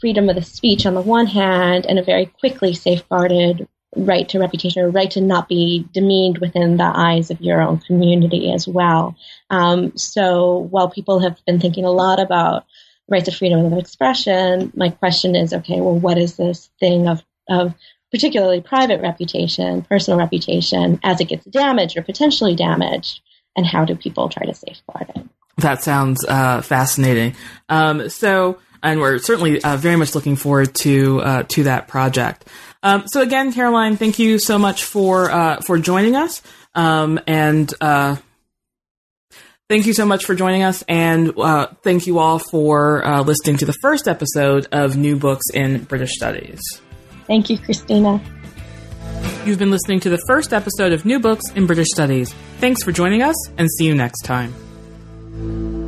freedom 0.00 0.28
of 0.28 0.36
the 0.36 0.42
speech 0.42 0.84
on 0.86 0.94
the 0.94 1.00
one 1.00 1.26
hand 1.26 1.86
and 1.86 1.98
a 1.98 2.02
very 2.02 2.26
quickly 2.26 2.74
safeguarded 2.74 3.66
right 3.96 4.28
to 4.28 4.38
reputation 4.38 4.82
or 4.82 4.90
right 4.90 5.10
to 5.12 5.20
not 5.20 5.48
be 5.48 5.86
demeaned 5.92 6.38
within 6.38 6.76
the 6.76 6.84
eyes 6.84 7.30
of 7.30 7.40
your 7.40 7.62
own 7.62 7.78
community 7.78 8.52
as 8.52 8.68
well. 8.68 9.16
Um, 9.48 9.96
so 9.96 10.58
while 10.58 10.90
people 10.90 11.20
have 11.20 11.38
been 11.46 11.60
thinking 11.60 11.84
a 11.84 11.90
lot 11.90 12.20
about 12.20 12.66
rights 13.08 13.28
of 13.28 13.36
freedom 13.36 13.64
of 13.64 13.78
expression, 13.78 14.72
my 14.76 14.90
question 14.90 15.34
is, 15.34 15.52
okay, 15.52 15.80
well, 15.80 15.98
what 15.98 16.18
is 16.18 16.36
this 16.36 16.68
thing 16.78 17.08
of, 17.08 17.24
of 17.48 17.74
particularly 18.10 18.60
private 18.60 19.00
reputation, 19.00 19.82
personal 19.82 20.18
reputation, 20.18 21.00
as 21.02 21.20
it 21.20 21.28
gets 21.28 21.44
damaged 21.46 21.96
or 21.96 22.02
potentially 22.02 22.54
damaged, 22.54 23.20
and 23.56 23.66
how 23.66 23.84
do 23.84 23.96
people 23.96 24.28
try 24.28 24.44
to 24.46 24.54
safeguard 24.54 25.10
it? 25.16 25.26
That 25.58 25.82
sounds 25.82 26.24
uh, 26.26 26.60
fascinating. 26.60 27.34
Um, 27.68 28.10
so, 28.10 28.58
and 28.82 29.00
we're 29.00 29.18
certainly 29.18 29.62
uh, 29.62 29.76
very 29.76 29.96
much 29.96 30.14
looking 30.14 30.36
forward 30.36 30.74
to 30.76 31.20
uh, 31.22 31.42
to 31.44 31.64
that 31.64 31.88
project. 31.88 32.46
Um, 32.82 33.04
so 33.08 33.22
again, 33.22 33.52
Caroline, 33.52 33.96
thank 33.96 34.18
you 34.18 34.38
so 34.38 34.58
much 34.58 34.84
for 34.84 35.30
uh, 35.30 35.60
for 35.62 35.78
joining 35.78 36.14
us, 36.14 36.42
um, 36.74 37.18
and 37.26 37.72
uh, 37.80 38.16
thank 39.68 39.86
you 39.86 39.94
so 39.94 40.04
much 40.04 40.26
for 40.26 40.34
joining 40.34 40.62
us, 40.62 40.84
and 40.86 41.32
uh, 41.38 41.68
thank 41.82 42.06
you 42.06 42.18
all 42.18 42.38
for 42.38 43.04
uh, 43.04 43.22
listening 43.22 43.56
to 43.56 43.64
the 43.64 43.74
first 43.80 44.06
episode 44.06 44.68
of 44.72 44.96
New 44.96 45.16
Books 45.16 45.46
in 45.54 45.84
British 45.84 46.12
Studies. 46.12 46.60
Thank 47.26 47.50
you, 47.50 47.58
Christina. 47.58 48.20
You've 49.46 49.58
been 49.58 49.70
listening 49.70 50.00
to 50.00 50.10
the 50.10 50.18
first 50.26 50.52
episode 50.52 50.92
of 50.92 51.04
New 51.04 51.20
Books 51.20 51.44
in 51.54 51.66
British 51.66 51.88
Studies. 51.92 52.32
Thanks 52.58 52.82
for 52.82 52.90
joining 52.90 53.22
us, 53.22 53.36
and 53.56 53.70
see 53.70 53.84
you 53.84 53.94
next 53.94 54.22
time. 54.22 55.85